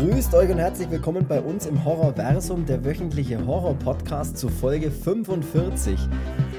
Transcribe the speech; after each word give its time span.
Grüßt 0.00 0.34
euch 0.34 0.50
und 0.50 0.56
herzlich 0.56 0.90
willkommen 0.90 1.26
bei 1.28 1.42
uns 1.42 1.66
im 1.66 1.84
Horrorversum, 1.84 2.64
der 2.64 2.82
wöchentliche 2.86 3.46
Horror-Podcast 3.46 4.38
zu 4.38 4.48
Folge 4.48 4.90
45. 4.90 6.00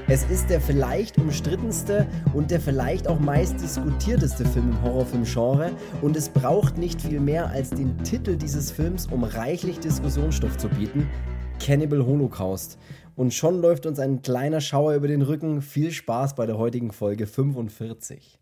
Es 0.06 0.22
ist 0.30 0.48
der 0.48 0.60
vielleicht 0.60 1.18
umstrittenste 1.18 2.06
und 2.34 2.52
der 2.52 2.60
vielleicht 2.60 3.08
auch 3.08 3.18
meist 3.18 3.60
diskutierteste 3.60 4.44
Film 4.44 4.68
im 4.70 4.82
Horrorfilm-Genre 4.82 5.72
und 6.02 6.16
es 6.16 6.28
braucht 6.28 6.78
nicht 6.78 7.02
viel 7.02 7.18
mehr 7.18 7.48
als 7.48 7.70
den 7.70 7.98
Titel 8.04 8.36
dieses 8.36 8.70
Films, 8.70 9.08
um 9.08 9.24
reichlich 9.24 9.80
Diskussionsstoff 9.80 10.56
zu 10.56 10.68
bieten: 10.68 11.10
Cannibal 11.58 12.06
Holocaust. 12.06 12.78
Und 13.16 13.34
schon 13.34 13.60
läuft 13.60 13.86
uns 13.86 13.98
ein 13.98 14.22
kleiner 14.22 14.60
Schauer 14.60 14.94
über 14.94 15.08
den 15.08 15.22
Rücken. 15.22 15.62
Viel 15.62 15.90
Spaß 15.90 16.36
bei 16.36 16.46
der 16.46 16.58
heutigen 16.58 16.92
Folge 16.92 17.26
45. 17.26 18.38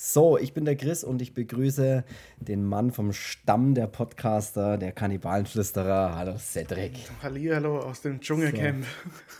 So, 0.00 0.38
ich 0.38 0.54
bin 0.54 0.64
der 0.64 0.76
Chris 0.76 1.02
und 1.02 1.20
ich 1.20 1.34
begrüße 1.34 2.04
den 2.38 2.64
Mann 2.64 2.92
vom 2.92 3.12
Stamm 3.12 3.74
der 3.74 3.88
Podcaster, 3.88 4.78
der 4.78 4.92
Kannibalenflüsterer. 4.92 6.14
Hallo 6.14 6.36
Cedric. 6.38 6.92
Hallihallo 7.20 7.80
aus 7.80 8.02
dem 8.02 8.20
Dschungelcamp. 8.20 8.84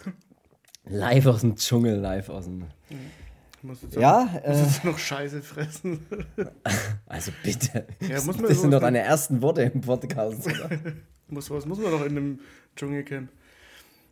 So. 0.05 0.11
Live 0.97 1.27
aus 1.27 1.43
dem 1.43 1.55
Dschungel, 1.55 2.01
live 2.01 2.29
aus 2.29 2.47
dem. 2.47 2.65
Muss 3.63 3.83
jetzt 3.83 3.95
Ja, 3.95 4.25
noch, 4.25 4.43
äh, 4.43 4.49
muss 4.49 4.59
jetzt 4.63 4.85
noch 4.85 4.99
Scheiße 4.99 5.43
fressen. 5.43 6.05
Also 7.07 7.31
bitte. 7.45 7.87
Ja, 8.01 8.17
das 8.17 8.25
so- 8.25 8.33
sind 8.55 8.73
doch 8.73 8.81
deine 8.81 8.99
ersten 8.99 9.41
Worte 9.41 9.63
im 9.63 9.81
Podcast, 9.81 10.45
oder? 10.45 10.71
muss, 11.29 11.49
was 11.53 11.67
muss 11.67 11.79
man 11.79 11.93
doch 11.93 12.05
in 12.05 12.17
dem 12.17 12.41
Dschungelcamp? 12.75 13.31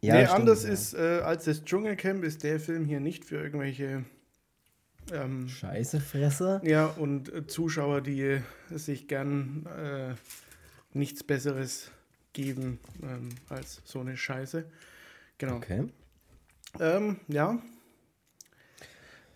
Ja, 0.01 0.15
nee, 0.15 0.27
stimmt, 0.27 0.39
anders 0.39 0.63
ja. 0.63 0.71
ist 0.71 0.95
äh, 0.95 1.23
als 1.25 1.47
das 1.47 1.65
Dschungelcamp 1.65 2.23
ist 2.23 2.45
der 2.45 2.61
Film 2.61 2.85
hier 2.85 3.01
nicht 3.01 3.25
für 3.25 3.43
irgendwelche 3.43 4.05
ähm, 5.13 5.49
Scheiße, 5.49 6.01
Fresse. 6.01 6.61
ja 6.65 6.87
und 6.87 7.33
äh, 7.33 7.47
Zuschauer, 7.47 8.01
die 8.01 8.21
äh, 8.23 8.41
sich 8.71 9.09
gern 9.09 9.67
äh, 9.67 10.15
nichts 10.97 11.23
Besseres 11.23 11.91
geben 12.33 12.79
ähm, 13.03 13.31
als 13.49 13.81
so 13.85 14.01
eine 14.01 14.17
Scheiße. 14.17 14.65
Genau. 15.39 15.57
Okay. 15.57 15.89
Ähm, 16.81 17.17
ja. 17.29 17.59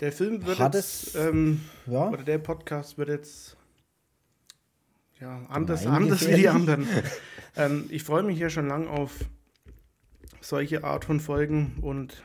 Der 0.01 0.13
Film 0.13 0.45
wird 0.47 0.59
Hat 0.59 0.75
jetzt, 0.75 1.15
ähm, 1.15 1.61
Ja. 1.87 2.09
oder 2.09 2.23
der 2.23 2.39
Podcast 2.39 2.97
wird 2.97 3.11
jetzt 3.11 3.57
ja 5.21 5.45
anders, 5.51 5.87
anders 5.87 6.27
wie 6.27 6.35
die 6.35 6.49
anderen. 6.49 6.87
ähm, 7.57 7.85
ich 7.91 8.03
freue 8.03 8.23
mich 8.23 8.39
ja 8.39 8.49
schon 8.49 8.69
lang 8.69 8.87
auf 8.87 9.13
solche 10.41 10.85
Art 10.85 11.05
von 11.05 11.21
Folgen 11.21 11.77
und 11.83 12.23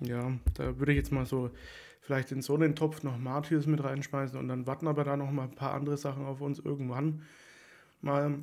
ja, 0.00 0.32
da 0.54 0.78
würde 0.78 0.92
ich 0.92 0.98
jetzt 0.98 1.10
mal 1.12 1.24
so 1.24 1.50
vielleicht 2.06 2.30
in 2.30 2.40
so 2.40 2.54
einen 2.54 2.76
Topf 2.76 3.02
noch 3.02 3.18
Martyrs 3.18 3.66
mit 3.66 3.82
reinschmeißen 3.82 4.38
und 4.38 4.46
dann 4.46 4.66
warten 4.66 4.86
aber 4.86 5.02
da 5.02 5.16
noch 5.16 5.32
mal 5.32 5.44
ein 5.44 5.56
paar 5.56 5.74
andere 5.74 5.96
Sachen 5.96 6.24
auf 6.24 6.40
uns 6.40 6.60
irgendwann 6.60 7.22
mal, 8.00 8.38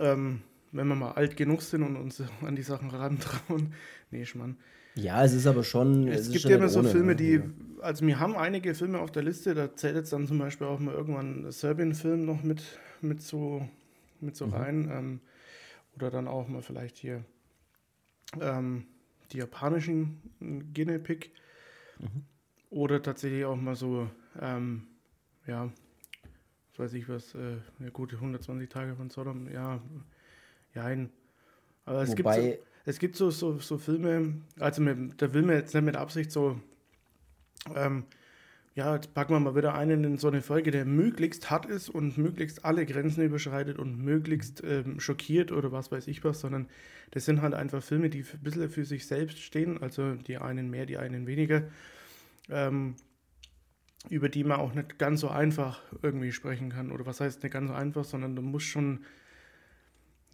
ähm, 0.00 0.42
wenn 0.72 0.88
wir 0.88 0.96
mal 0.96 1.12
alt 1.12 1.36
genug 1.36 1.62
sind 1.62 1.84
und 1.84 1.96
uns 1.96 2.20
an 2.42 2.56
die 2.56 2.62
Sachen 2.62 2.90
rantrauen. 2.90 3.72
Nee, 4.10 4.24
Schmarrn. 4.24 4.56
Ja, 4.96 5.24
es 5.24 5.32
ist 5.32 5.46
aber 5.46 5.64
schon. 5.64 6.08
Es, 6.08 6.28
ist 6.28 6.32
gibt 6.32 6.44
ja 6.44 6.56
immer 6.56 6.68
so 6.68 6.80
ohne, 6.80 6.88
Filme, 6.88 7.12
ne? 7.12 7.16
die, 7.16 7.40
also 7.80 8.06
wir 8.06 8.18
haben 8.20 8.36
einige 8.36 8.74
Filme 8.74 8.98
auf 9.00 9.10
der 9.10 9.22
Liste, 9.24 9.54
da 9.54 9.74
zählt 9.74 9.96
jetzt 9.96 10.12
dann 10.12 10.26
zum 10.26 10.38
Beispiel 10.38 10.66
auch 10.66 10.78
mal 10.80 10.94
irgendwann 10.94 11.46
ein 11.46 11.52
Serbien-Film 11.52 12.24
noch 12.24 12.42
mit, 12.42 12.62
mit 13.00 13.22
so, 13.22 13.68
mit 14.20 14.36
so 14.36 14.46
Mhm. 14.46 14.52
rein. 14.52 14.90
Ähm, 14.92 15.20
oder 15.96 16.10
dann 16.10 16.28
auch 16.28 16.48
mal 16.48 16.62
vielleicht 16.62 16.96
hier 16.96 17.24
ähm, 18.40 18.86
die 19.32 19.38
japanischen 19.38 20.20
Guinea-Pig. 20.72 21.32
Mhm. 21.98 22.24
Oder 22.70 23.02
tatsächlich 23.02 23.44
auch 23.44 23.56
mal 23.56 23.76
so, 23.76 24.08
ähm, 24.40 24.88
ja, 25.46 25.70
was 26.70 26.78
weiß 26.78 26.94
ich 26.94 27.08
was, 27.08 27.34
äh, 27.34 27.58
ja 27.78 27.90
gute 27.90 28.16
120 28.16 28.68
Tage 28.68 28.96
von 28.96 29.10
Sodom, 29.10 29.48
ja, 29.50 29.80
ja, 30.74 31.06
aber 31.84 32.02
es 32.02 32.16
gibt 32.16 32.32
so, 32.32 32.40
Wobei, 32.40 32.58
es 32.84 32.98
gibt 32.98 33.16
so, 33.16 33.30
so, 33.30 33.58
so 33.58 33.78
Filme, 33.78 34.40
also 34.58 34.82
mit, 34.82 35.20
da 35.22 35.32
will 35.32 35.42
man 35.42 35.56
jetzt 35.56 35.74
nicht 35.74 35.84
mit 35.84 35.96
Absicht 35.96 36.32
so, 36.32 36.60
ähm, 37.74 38.04
ja, 38.74 38.96
jetzt 38.96 39.14
packen 39.14 39.32
wir 39.32 39.40
mal 39.40 39.54
wieder 39.54 39.74
einen 39.74 40.02
in 40.02 40.18
so 40.18 40.26
eine 40.26 40.42
Folge, 40.42 40.72
der 40.72 40.84
möglichst 40.84 41.48
hart 41.48 41.66
ist 41.66 41.88
und 41.88 42.18
möglichst 42.18 42.64
alle 42.64 42.84
Grenzen 42.86 43.22
überschreitet 43.22 43.78
und 43.78 43.98
möglichst 43.98 44.64
ähm, 44.64 44.98
schockiert 44.98 45.52
oder 45.52 45.70
was 45.70 45.92
weiß 45.92 46.08
ich 46.08 46.24
was, 46.24 46.40
sondern 46.40 46.68
das 47.12 47.24
sind 47.24 47.40
halt 47.40 47.54
einfach 47.54 47.82
Filme, 47.82 48.10
die 48.10 48.22
ein 48.22 48.40
bisschen 48.42 48.68
für 48.68 48.84
sich 48.84 49.06
selbst 49.06 49.38
stehen, 49.38 49.80
also 49.80 50.14
die 50.14 50.38
einen 50.38 50.70
mehr, 50.70 50.86
die 50.86 50.98
einen 50.98 51.28
weniger, 51.28 51.62
ähm, 52.50 52.96
über 54.10 54.28
die 54.28 54.42
man 54.42 54.58
auch 54.58 54.74
nicht 54.74 54.98
ganz 54.98 55.20
so 55.20 55.28
einfach 55.28 55.80
irgendwie 56.02 56.32
sprechen 56.32 56.70
kann. 56.70 56.90
Oder 56.90 57.06
was 57.06 57.20
heißt 57.20 57.44
nicht 57.44 57.52
ganz 57.52 57.68
so 57.68 57.74
einfach, 57.74 58.04
sondern 58.04 58.34
du 58.34 58.42
musst 58.42 58.66
schon 58.66 59.04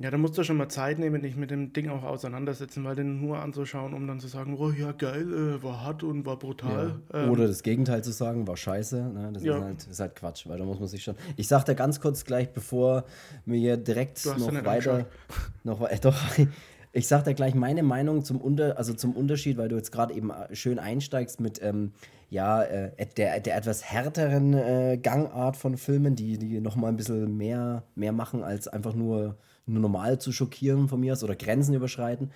ja, 0.03 0.11
da 0.11 0.17
musst 0.17 0.37
du 0.39 0.43
schon 0.45 0.57
mal 0.57 0.69
Zeit 0.71 0.99
nehmen, 0.99 1.21
dich 1.21 1.37
mit 1.37 1.51
dem 1.51 1.75
Ding 1.75 1.91
auch 1.91 2.03
auseinandersetzen, 2.03 2.83
weil 2.85 2.97
den 2.97 3.21
nur 3.21 3.39
anzuschauen, 3.39 3.93
um 3.93 4.07
dann 4.07 4.19
zu 4.19 4.29
sagen, 4.29 4.57
oh 4.59 4.71
ja, 4.71 4.93
geil, 4.93 5.31
äh, 5.59 5.63
war 5.63 5.85
hart 5.85 6.03
und 6.03 6.25
war 6.25 6.39
brutal. 6.39 7.01
ja. 7.13 7.25
Ähm, 7.25 7.31
Oder 7.31 7.47
das 7.47 7.63
Gegenteil 7.63 8.03
zu 8.03 8.11
sagen, 8.11 8.47
war 8.49 8.57
scheiße. 8.57 8.97
Ne? 9.13 9.31
Das 9.35 9.43
Ja. 9.45 9.59
ist, 9.59 9.63
halt, 9.65 9.87
ist 9.89 10.01
halt 10.01 10.17
Quatsch, 10.17 10.49
weil 10.49 10.59
da 10.59 10.65
muss 10.65 10.79
man 10.81 10.89
sich 10.89 11.03
schon. 11.03 11.17
Ich 11.37 11.49
sag 11.49 11.65
dir 11.65 11.75
ganz 11.75 12.01
kurz 12.01 12.25
gleich, 12.25 12.51
bevor 12.51 13.05
wir 13.45 13.59
hier 13.59 13.77
direkt 13.77 14.25
noch 14.25 14.49
weiter. 14.65 14.93
angeschaut. 14.93 15.07
Noch, 15.65 15.81
wei- 15.81 15.99
doch, 16.01 16.17
ich 16.93 17.07
sag 17.07 17.25
dir 17.25 17.35
gleich 17.35 17.55
meine 17.55 17.83
Meinung 17.83 18.25
zum, 18.25 18.41
Unter, 18.41 18.79
also 18.79 18.95
zum 18.95 19.15
Unterschied, 19.15 19.59
weil 19.59 19.69
du 19.69 19.77
jetzt 19.77 19.93
gerade 19.93 20.15
eben 20.15 20.31
äh, 20.31 20.57
schön 20.57 20.79
einsteigst 20.79 21.41
mit 21.41 21.61
ähm, 21.63 21.93
ja, 22.31 22.63
äh, 22.63 22.91
der, 23.19 23.41
der 23.41 23.57
etwas 23.57 23.85
härteren 23.85 24.55
äh, 24.55 24.99
Gangart 25.03 25.59
von 25.59 25.77
Filmen, 25.77 26.17
die, 26.17 26.39
die 26.39 26.61
nochmal 26.61 26.91
ein 26.91 26.97
bisschen 26.97 27.37
mehr, 27.37 27.83
mehr 27.95 28.13
machen, 28.13 28.43
als 28.43 28.67
einfach 28.67 28.95
nur 28.95 29.37
normal 29.67 30.21
zu 30.21 30.33
schockieren 30.33 30.89
von 30.89 31.01
mir 31.01 31.13
aus 31.13 31.23
oder 31.25 31.37
Grenzen 31.37 31.75
überschreiten. 31.75 32.31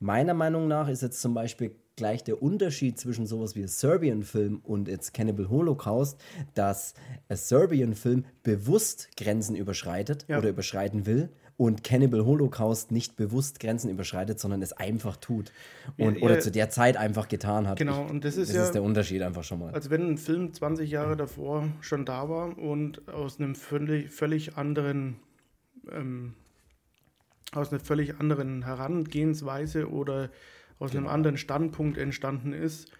Meiner 0.00 0.34
Meinung 0.34 0.68
nach 0.68 0.88
ist 0.88 1.02
jetzt 1.02 1.20
zum 1.20 1.34
Beispiel 1.34 1.72
gleich 1.94 2.24
der 2.24 2.42
Unterschied 2.42 2.98
zwischen 2.98 3.26
sowas 3.26 3.54
wie 3.54 3.66
Serbian-Film 3.66 4.60
und 4.64 4.88
jetzt 4.88 5.12
Cannibal 5.14 5.48
Holocaust, 5.50 6.18
dass 6.54 6.94
ein 7.28 7.36
Serbian-Film 7.36 8.24
bewusst 8.42 9.10
Grenzen 9.16 9.54
überschreitet 9.54 10.24
Ja. 10.28 10.38
oder 10.38 10.48
überschreiten 10.48 11.04
will 11.06 11.28
und 11.58 11.84
Cannibal 11.84 12.24
Holocaust 12.24 12.90
nicht 12.90 13.14
bewusst 13.16 13.60
Grenzen 13.60 13.90
überschreitet, 13.90 14.40
sondern 14.40 14.62
es 14.62 14.72
einfach 14.72 15.16
tut 15.18 15.52
und, 15.98 16.16
Ja, 16.16 16.22
oder 16.22 16.36
ja. 16.36 16.40
zu 16.40 16.50
der 16.50 16.70
Zeit 16.70 16.96
einfach 16.96 17.28
getan 17.28 17.68
hat. 17.68 17.78
Genau, 17.78 18.06
Ich, 18.06 18.10
und 18.10 18.24
das 18.24 18.36
ist 18.38 18.48
das 18.48 18.56
ja- 18.56 18.64
ist 18.64 18.72
der 18.74 18.82
Unterschied 18.82 19.20
einfach 19.22 19.44
schon 19.44 19.58
mal. 19.60 19.72
Also 19.74 19.90
wenn 19.90 20.08
ein 20.12 20.18
Film 20.18 20.52
20 20.52 20.90
Jahre 20.90 21.14
davor 21.16 21.68
schon 21.82 22.06
da 22.06 22.28
war 22.28 22.56
und 22.58 23.06
aus 23.08 23.38
einem 23.38 23.54
völlig, 23.54 24.10
völlig 24.10 24.56
anderen, 24.56 25.16
ähm, 25.92 26.32
aus 27.52 27.70
einer 27.70 27.80
völlig 27.80 28.18
anderen 28.18 28.64
Herangehensweise 28.64 29.90
oder 29.90 30.30
aus 30.78 30.92
einem 30.92 31.04
Genau. 31.04 31.14
anderen 31.14 31.36
Standpunkt 31.36 31.98
entstanden 31.98 32.52
ist. 32.52 32.90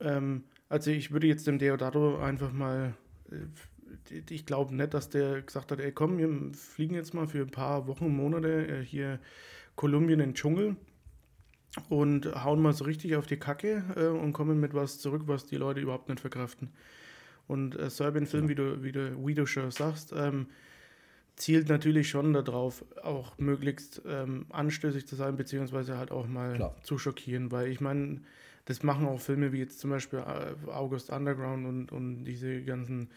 Ähm, 0.00 0.44
also 0.68 0.90
ich 0.90 1.12
würde 1.12 1.26
jetzt 1.26 1.46
dem 1.46 1.58
Deodato 1.58 2.18
einfach 2.18 2.52
mal, 2.52 2.94
äh, 3.30 4.20
ich 4.30 4.46
glaube 4.46 4.74
nicht, 4.74 4.94
dass 4.94 5.10
der 5.10 5.42
gesagt 5.42 5.70
hat, 5.70 5.80
ey 5.80 5.92
komm, 5.92 6.18
wir 6.18 6.28
fliegen 6.54 6.94
jetzt 6.94 7.14
mal 7.14 7.28
für 7.28 7.42
ein 7.42 7.50
paar 7.50 7.86
Wochen, 7.86 8.08
Monate 8.08 8.66
äh, 8.66 8.84
hier 8.84 9.20
Kolumbien 9.76 10.20
in 10.20 10.30
den 10.30 10.34
Dschungel 10.34 10.76
und 11.88 12.26
hauen 12.44 12.62
mal 12.62 12.72
so 12.72 12.84
richtig 12.84 13.16
auf 13.16 13.26
die 13.26 13.36
Kacke 13.36 13.84
äh, 13.96 14.06
und 14.06 14.32
kommen 14.32 14.58
mit 14.60 14.74
was 14.74 14.98
zurück, 14.98 15.22
was 15.26 15.46
die 15.46 15.56
Leute 15.56 15.80
überhaupt 15.80 16.08
nicht 16.08 16.20
verkraften. 16.20 16.70
Und 17.46 17.78
äh, 17.78 17.90
Serbian-Film, 17.90 18.48
wie 18.48 18.54
du, 18.54 18.82
wie, 18.82 18.92
du, 18.92 19.26
wie 19.26 19.34
du 19.34 19.46
schon 19.46 19.70
sagst, 19.70 20.12
ähm, 20.16 20.46
zielt 21.36 21.68
natürlich 21.68 22.08
schon 22.08 22.32
darauf, 22.32 22.84
auch 23.02 23.36
möglichst 23.38 24.02
ähm, 24.06 24.46
anstößig 24.50 25.06
zu 25.06 25.16
sein, 25.16 25.36
beziehungsweise 25.36 25.98
halt 25.98 26.10
auch 26.10 26.26
mal 26.26 26.54
Klar. 26.54 26.76
zu 26.82 26.98
schockieren, 26.98 27.50
weil 27.50 27.68
ich 27.68 27.80
meine, 27.80 28.20
das 28.66 28.82
machen 28.82 29.06
auch 29.06 29.20
Filme 29.20 29.52
wie 29.52 29.58
jetzt 29.58 29.80
zum 29.80 29.90
Beispiel 29.90 30.20
äh, 30.20 30.70
August 30.70 31.10
Underground 31.10 31.66
und, 31.66 31.92
und 31.92 32.24
diese 32.24 32.62
ganzen 32.62 33.10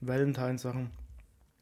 Valentine-Sachen. 0.00 0.90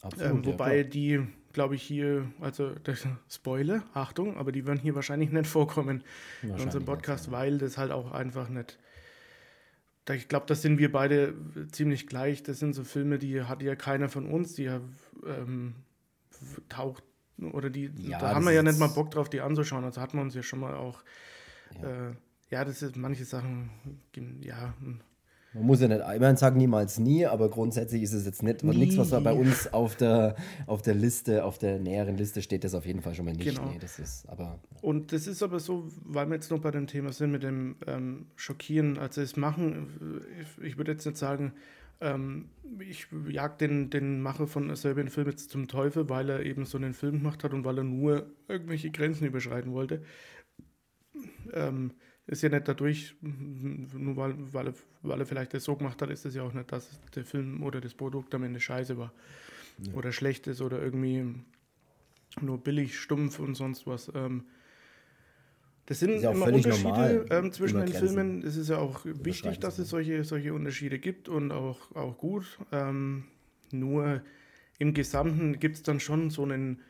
Absolut, 0.02 0.30
Ähm, 0.30 0.42
ja, 0.42 0.46
wobei 0.46 0.80
klar. 0.80 0.90
die, 0.90 1.26
glaube 1.52 1.74
ich, 1.74 1.82
hier, 1.82 2.30
also 2.40 2.70
das, 2.84 3.06
Spoiler, 3.30 3.82
Achtung, 3.94 4.36
aber 4.36 4.52
die 4.52 4.66
werden 4.66 4.80
hier 4.80 4.94
wahrscheinlich 4.94 5.30
nicht 5.30 5.46
vorkommen 5.46 6.04
in 6.42 6.50
unserem 6.52 6.84
Podcast, 6.84 7.26
ja. 7.26 7.32
weil 7.32 7.58
das 7.58 7.78
halt 7.78 7.90
auch 7.90 8.12
einfach 8.12 8.48
nicht. 8.48 8.78
Da, 10.04 10.14
ich 10.14 10.28
glaube, 10.28 10.46
das 10.46 10.62
sind 10.62 10.78
wir 10.78 10.92
beide 10.92 11.34
ziemlich 11.72 12.06
gleich. 12.06 12.44
Das 12.44 12.60
sind 12.60 12.74
so 12.74 12.84
Filme, 12.84 13.18
die 13.18 13.42
hat 13.42 13.60
ja 13.60 13.74
keiner 13.74 14.08
von 14.08 14.26
uns, 14.26 14.54
die 14.54 14.66
ähm, 15.26 15.74
taucht 16.68 17.02
oder 17.52 17.68
die, 17.70 17.90
Ja, 17.96 18.18
da 18.18 18.34
haben 18.34 18.44
wir 18.44 18.52
ja 18.52 18.62
nicht 18.62 18.78
mal 18.78 18.88
Bock 18.88 19.10
drauf, 19.10 19.28
die 19.28 19.40
anzuschauen. 19.40 19.84
Also 19.84 20.00
hat 20.00 20.14
man 20.14 20.24
uns 20.24 20.34
ja 20.34 20.42
schon 20.42 20.60
mal 20.60 20.74
auch, 20.74 21.02
Ja. 21.82 22.08
äh, 22.08 22.12
ja 22.50 22.64
das 22.64 22.82
ist 22.82 22.96
manche 22.96 23.24
Sachen, 23.24 23.70
ja, 24.40 24.74
hm, 24.80 25.00
Man 25.52 25.64
muss 25.64 25.80
ja 25.80 25.88
nicht, 25.88 26.00
ich 26.00 26.20
meine, 26.20 26.36
sag 26.36 26.54
niemals 26.56 26.98
nie, 26.98 27.24
aber 27.26 27.48
grundsätzlich 27.50 28.02
ist 28.02 28.12
es 28.12 28.24
jetzt 28.26 28.42
nicht, 28.42 28.62
nie. 28.62 28.76
nichts, 28.76 28.96
was 28.98 29.10
da 29.10 29.20
bei 29.20 29.32
uns 29.32 29.72
auf 29.72 29.96
der, 29.96 30.36
auf 30.66 30.82
der 30.82 30.94
Liste, 30.94 31.44
auf 31.44 31.58
der 31.58 31.78
näheren 31.78 32.16
Liste 32.16 32.42
steht, 32.42 32.64
das 32.64 32.74
auf 32.74 32.84
jeden 32.86 33.00
Fall 33.02 33.14
schon 33.14 33.24
mal 33.24 33.34
nicht. 33.34 33.48
Genau. 33.48 33.70
Nee, 33.70 33.78
das 33.80 33.98
ist 33.98 34.28
aber. 34.28 34.58
Und 34.82 35.12
das 35.12 35.26
ist 35.26 35.42
aber 35.42 35.60
so, 35.60 35.88
weil 36.04 36.26
wir 36.26 36.34
jetzt 36.34 36.50
noch 36.50 36.60
bei 36.60 36.70
dem 36.70 36.86
Thema 36.86 37.12
sind 37.12 37.32
mit 37.32 37.42
dem 37.42 37.76
ähm, 37.86 38.26
Schockieren, 38.36 38.98
also 38.98 39.20
es 39.22 39.36
machen, 39.36 40.22
ich, 40.40 40.64
ich 40.64 40.76
würde 40.78 40.92
jetzt 40.92 41.06
nicht 41.06 41.16
sagen, 41.18 41.52
ähm, 42.00 42.50
ich 42.78 43.08
jag 43.28 43.58
den, 43.58 43.90
den 43.90 44.20
Macher 44.20 44.46
von 44.46 44.74
Serbian 44.76 45.08
Film 45.08 45.28
jetzt 45.28 45.50
zum 45.50 45.68
Teufel, 45.68 46.08
weil 46.08 46.28
er 46.28 46.44
eben 46.44 46.64
so 46.64 46.78
einen 46.78 46.94
Film 46.94 47.18
gemacht 47.18 47.44
hat 47.44 47.52
und 47.52 47.64
weil 47.64 47.78
er 47.78 47.84
nur 47.84 48.30
irgendwelche 48.48 48.90
Grenzen 48.90 49.26
überschreiten 49.26 49.72
wollte. 49.72 50.02
Ähm, 51.52 51.92
ist 52.26 52.42
ja 52.42 52.48
nicht 52.48 52.66
dadurch, 52.66 53.14
nur 53.20 54.16
weil, 54.16 54.34
weil, 54.52 54.68
er, 54.68 54.74
weil 55.02 55.20
er 55.20 55.26
vielleicht 55.26 55.54
das 55.54 55.64
so 55.64 55.76
gemacht 55.76 56.02
hat, 56.02 56.10
ist 56.10 56.26
es 56.26 56.34
ja 56.34 56.42
auch 56.42 56.52
nicht, 56.52 56.72
dass 56.72 57.00
der 57.14 57.24
Film 57.24 57.62
oder 57.62 57.80
das 57.80 57.94
Produkt 57.94 58.34
am 58.34 58.42
Ende 58.42 58.60
scheiße 58.60 58.98
war. 58.98 59.12
Ja. 59.78 59.92
Oder 59.94 60.10
schlecht 60.10 60.46
ist 60.48 60.60
oder 60.60 60.82
irgendwie 60.82 61.34
nur 62.40 62.58
billig, 62.58 62.98
stumpf 62.98 63.38
und 63.38 63.54
sonst 63.54 63.86
was. 63.86 64.10
Ähm, 64.14 64.44
das 65.86 66.00
sind 66.00 66.20
ja 66.20 66.32
immer 66.32 66.52
Unterschiede 66.52 67.26
ähm, 67.30 67.52
zwischen 67.52 67.86
den 67.86 67.94
Filmen. 67.94 68.42
Es 68.42 68.56
ist 68.56 68.68
ja 68.68 68.78
auch 68.78 69.04
wichtig, 69.04 69.60
dass 69.60 69.78
es 69.78 69.88
solche, 69.88 70.24
solche 70.24 70.52
Unterschiede 70.52 70.98
gibt 70.98 71.28
und 71.28 71.52
auch, 71.52 71.94
auch 71.94 72.18
gut. 72.18 72.58
Ähm, 72.72 73.24
nur 73.70 74.22
im 74.78 74.94
Gesamten 74.94 75.60
gibt 75.60 75.76
es 75.76 75.82
dann 75.84 76.00
schon 76.00 76.30
so 76.30 76.42
einen, 76.42 76.82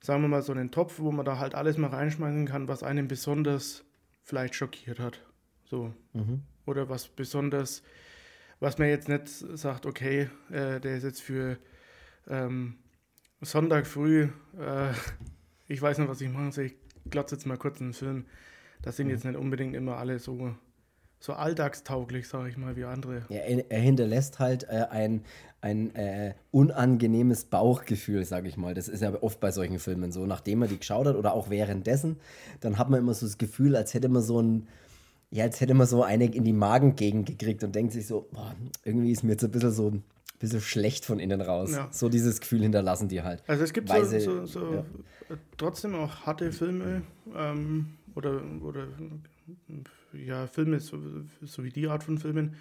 sagen 0.00 0.22
wir 0.22 0.28
mal, 0.28 0.42
so 0.42 0.52
einen 0.52 0.72
Topf, 0.72 0.98
wo 0.98 1.12
man 1.12 1.24
da 1.24 1.38
halt 1.38 1.54
alles 1.54 1.78
mal 1.78 1.88
reinschmeißen 1.88 2.46
kann, 2.46 2.66
was 2.66 2.82
einen 2.82 3.06
besonders 3.06 3.84
vielleicht 4.24 4.56
schockiert 4.56 4.98
hat. 4.98 5.24
So. 5.64 5.94
Mhm. 6.12 6.42
Oder 6.66 6.88
was 6.88 7.08
besonders, 7.08 7.84
was 8.58 8.78
man 8.78 8.88
jetzt 8.88 9.08
nicht 9.08 9.28
sagt, 9.28 9.86
okay, 9.86 10.28
äh, 10.50 10.80
der 10.80 10.96
ist 10.96 11.04
jetzt 11.04 11.22
für 11.22 11.58
ähm, 12.28 12.74
Sonntag 13.40 13.86
früh, 13.86 14.28
äh, 14.58 14.92
ich 15.68 15.80
weiß 15.80 15.98
nicht, 15.98 16.08
was 16.08 16.20
ich 16.20 16.28
machen 16.28 16.50
soll, 16.50 16.64
ich 16.64 16.76
glotze 17.10 17.34
jetzt 17.34 17.46
mal 17.46 17.56
kurz 17.56 17.80
einen 17.80 17.92
Film. 17.92 18.26
Das 18.82 18.96
sind 18.96 19.06
mhm. 19.06 19.12
jetzt 19.12 19.24
nicht 19.24 19.36
unbedingt 19.36 19.74
immer 19.74 19.96
alle 19.96 20.18
so, 20.18 20.54
so 21.20 21.32
alltagstauglich, 21.34 22.28
sage 22.28 22.48
ich 22.48 22.56
mal, 22.56 22.76
wie 22.76 22.84
andere. 22.84 23.24
Ja, 23.28 23.40
er, 23.40 23.70
er 23.70 23.80
hinterlässt 23.80 24.38
halt 24.38 24.64
äh, 24.64 24.86
ein, 24.90 25.24
ein 25.60 25.94
äh, 25.94 26.34
unangenehmes 26.50 27.44
Bauchgefühl, 27.44 28.24
sage 28.24 28.48
ich 28.48 28.56
mal. 28.56 28.74
Das 28.74 28.88
ist 28.88 29.02
ja 29.02 29.14
oft 29.22 29.38
bei 29.38 29.52
solchen 29.52 29.78
Filmen 29.78 30.10
so. 30.10 30.26
Nachdem 30.26 30.58
man 30.58 30.68
die 30.68 30.78
geschaut 30.78 31.06
hat 31.06 31.16
oder 31.16 31.32
auch 31.34 31.48
währenddessen, 31.48 32.18
dann 32.60 32.78
hat 32.78 32.90
man 32.90 33.00
immer 33.00 33.14
so 33.14 33.26
das 33.26 33.38
Gefühl, 33.38 33.76
als 33.76 33.94
hätte 33.94 34.08
man 34.08 34.22
so 34.22 34.42
ein, 34.42 34.68
ja, 35.32 35.44
als 35.44 35.62
hätte 35.62 35.72
man 35.72 35.86
so 35.86 36.02
eine 36.04 36.26
in 36.26 36.44
die 36.44 36.52
Magengegend 36.52 37.26
gekriegt 37.26 37.64
und 37.64 37.74
denkt 37.74 37.94
sich 37.94 38.06
so, 38.06 38.28
boah, 38.32 38.54
irgendwie 38.84 39.10
ist 39.10 39.24
mir 39.24 39.32
jetzt 39.32 39.42
ein 39.42 39.50
bisschen 39.50 39.70
so 39.70 39.88
ein 39.90 40.04
bisschen 40.38 40.60
schlecht 40.60 41.06
von 41.06 41.18
innen 41.18 41.40
raus. 41.40 41.72
Ja. 41.72 41.88
So 41.90 42.10
dieses 42.10 42.38
Gefühl 42.38 42.60
hinterlassen 42.60 43.08
die 43.08 43.22
halt. 43.22 43.42
Also 43.46 43.64
es 43.64 43.72
gibt 43.72 43.88
so, 43.88 44.04
so, 44.04 44.44
so 44.44 44.74
ja. 44.74 44.84
trotzdem 45.56 45.94
auch 45.94 46.26
harte 46.26 46.52
Filme 46.52 47.00
ähm, 47.34 47.94
oder, 48.14 48.42
oder 48.62 48.86
ja, 50.12 50.46
Filme, 50.48 50.80
so, 50.80 50.98
so 51.40 51.64
wie 51.64 51.70
die 51.70 51.88
Art 51.88 52.04
von 52.04 52.18
Filmen, 52.18 52.54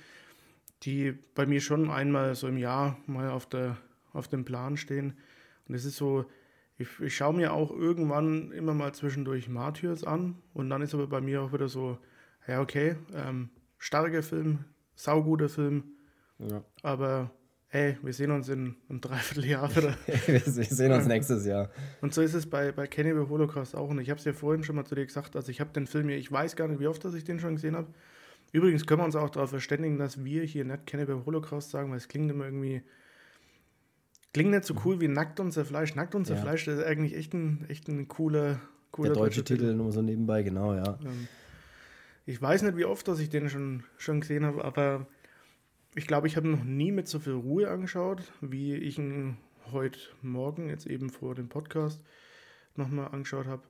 die 0.83 1.13
bei 1.35 1.45
mir 1.45 1.59
schon 1.59 1.89
einmal 1.89 2.35
so 2.35 2.47
im 2.47 2.57
Jahr 2.57 2.97
mal 3.05 3.31
auf, 3.31 3.47
der, 3.47 3.75
auf 4.13 4.29
dem 4.29 4.45
Plan 4.45 4.77
stehen. 4.77 5.17
Und 5.67 5.75
es 5.75 5.83
ist 5.83 5.97
so, 5.97 6.23
ich, 6.77 6.87
ich 7.01 7.17
schaue 7.17 7.33
mir 7.33 7.51
auch 7.51 7.69
irgendwann 7.69 8.53
immer 8.53 8.73
mal 8.73 8.93
zwischendurch 8.93 9.49
Martyrs 9.49 10.05
an 10.05 10.37
und 10.53 10.69
dann 10.69 10.81
ist 10.81 10.93
aber 10.93 11.07
bei 11.07 11.19
mir 11.19 11.41
auch 11.41 11.51
wieder 11.51 11.67
so, 11.67 11.97
ja, 12.47 12.61
okay, 12.61 12.95
ähm, 13.13 13.49
starker 13.77 14.23
Film, 14.23 14.65
sauguter 14.95 15.49
Film, 15.49 15.83
ja. 16.39 16.63
aber 16.83 17.31
hey, 17.71 17.97
wir 18.01 18.13
sehen 18.13 18.31
uns 18.31 18.49
in 18.49 18.75
einem 18.89 18.99
Dreivierteljahr 18.99 19.73
wieder. 19.75 19.95
wir 20.05 20.39
sehen 20.39 20.91
uns 20.91 21.07
nächstes 21.07 21.45
Jahr. 21.45 21.69
Und 22.01 22.13
so 22.13 22.21
ist 22.21 22.33
es 22.33 22.45
bei, 22.45 22.73
bei 22.73 22.85
Cannibal 22.85 23.29
Holocaust 23.29 23.75
auch. 23.75 23.89
Und 23.89 23.99
ich 23.99 24.09
habe 24.09 24.19
es 24.19 24.25
ja 24.25 24.33
vorhin 24.33 24.63
schon 24.63 24.75
mal 24.75 24.83
zu 24.83 24.93
dir 24.93 25.05
gesagt, 25.05 25.37
also 25.37 25.49
ich 25.49 25.61
habe 25.61 25.71
den 25.71 25.87
Film 25.87 26.09
hier, 26.09 26.17
ich 26.17 26.29
weiß 26.29 26.57
gar 26.57 26.67
nicht, 26.67 26.81
wie 26.81 26.87
oft 26.87 27.03
dass 27.05 27.13
ich 27.13 27.23
den 27.23 27.39
schon 27.39 27.55
gesehen 27.55 27.77
habe. 27.77 27.87
Übrigens 28.51 28.85
können 28.85 28.99
wir 28.99 29.05
uns 29.05 29.15
auch 29.15 29.29
darauf 29.29 29.51
verständigen, 29.51 29.97
dass 29.97 30.25
wir 30.25 30.43
hier 30.43 30.65
nicht 30.65 30.85
Cannibal 30.85 31.25
Holocaust 31.25 31.71
sagen, 31.71 31.89
weil 31.89 31.97
es 31.97 32.09
klingt 32.09 32.29
immer 32.29 32.45
irgendwie. 32.45 32.83
Klingt 34.33 34.51
nicht 34.51 34.65
so 34.65 34.75
cool 34.85 34.99
wie 35.01 35.07
Nackt 35.07 35.39
unser 35.39 35.65
Fleisch. 35.65 35.95
Nackt 35.95 36.15
unser 36.15 36.35
ja. 36.35 36.41
Fleisch, 36.41 36.65
das 36.65 36.79
ist 36.79 36.85
eigentlich 36.85 37.15
echt 37.15 37.33
ein, 37.33 37.65
echt 37.69 37.87
ein 37.87 38.07
cooler, 38.07 38.59
cooler 38.91 39.09
Der 39.09 39.17
deutsche 39.17 39.43
Titel, 39.43 39.61
Titel 39.61 39.75
nur 39.75 39.91
so 39.91 40.01
nebenbei, 40.01 40.43
genau, 40.43 40.73
ja. 40.73 40.97
Ähm, 41.03 41.27
ich 42.31 42.41
weiß 42.41 42.61
nicht, 42.61 42.77
wie 42.77 42.85
oft, 42.85 43.07
dass 43.09 43.19
ich 43.19 43.29
den 43.29 43.49
schon, 43.49 43.83
schon 43.97 44.21
gesehen 44.21 44.45
habe, 44.45 44.63
aber 44.63 45.05
ich 45.95 46.07
glaube, 46.07 46.27
ich 46.27 46.37
habe 46.37 46.47
noch 46.47 46.63
nie 46.63 46.91
mit 46.91 47.07
so 47.09 47.19
viel 47.19 47.33
Ruhe 47.33 47.69
angeschaut, 47.69 48.31
wie 48.39 48.73
ich 48.73 48.97
ihn 48.97 49.37
heute 49.71 49.99
Morgen, 50.21 50.69
jetzt 50.69 50.87
eben 50.87 51.09
vor 51.09 51.35
dem 51.35 51.49
Podcast, 51.49 52.01
nochmal 52.75 53.09
angeschaut 53.09 53.47
habe. 53.47 53.63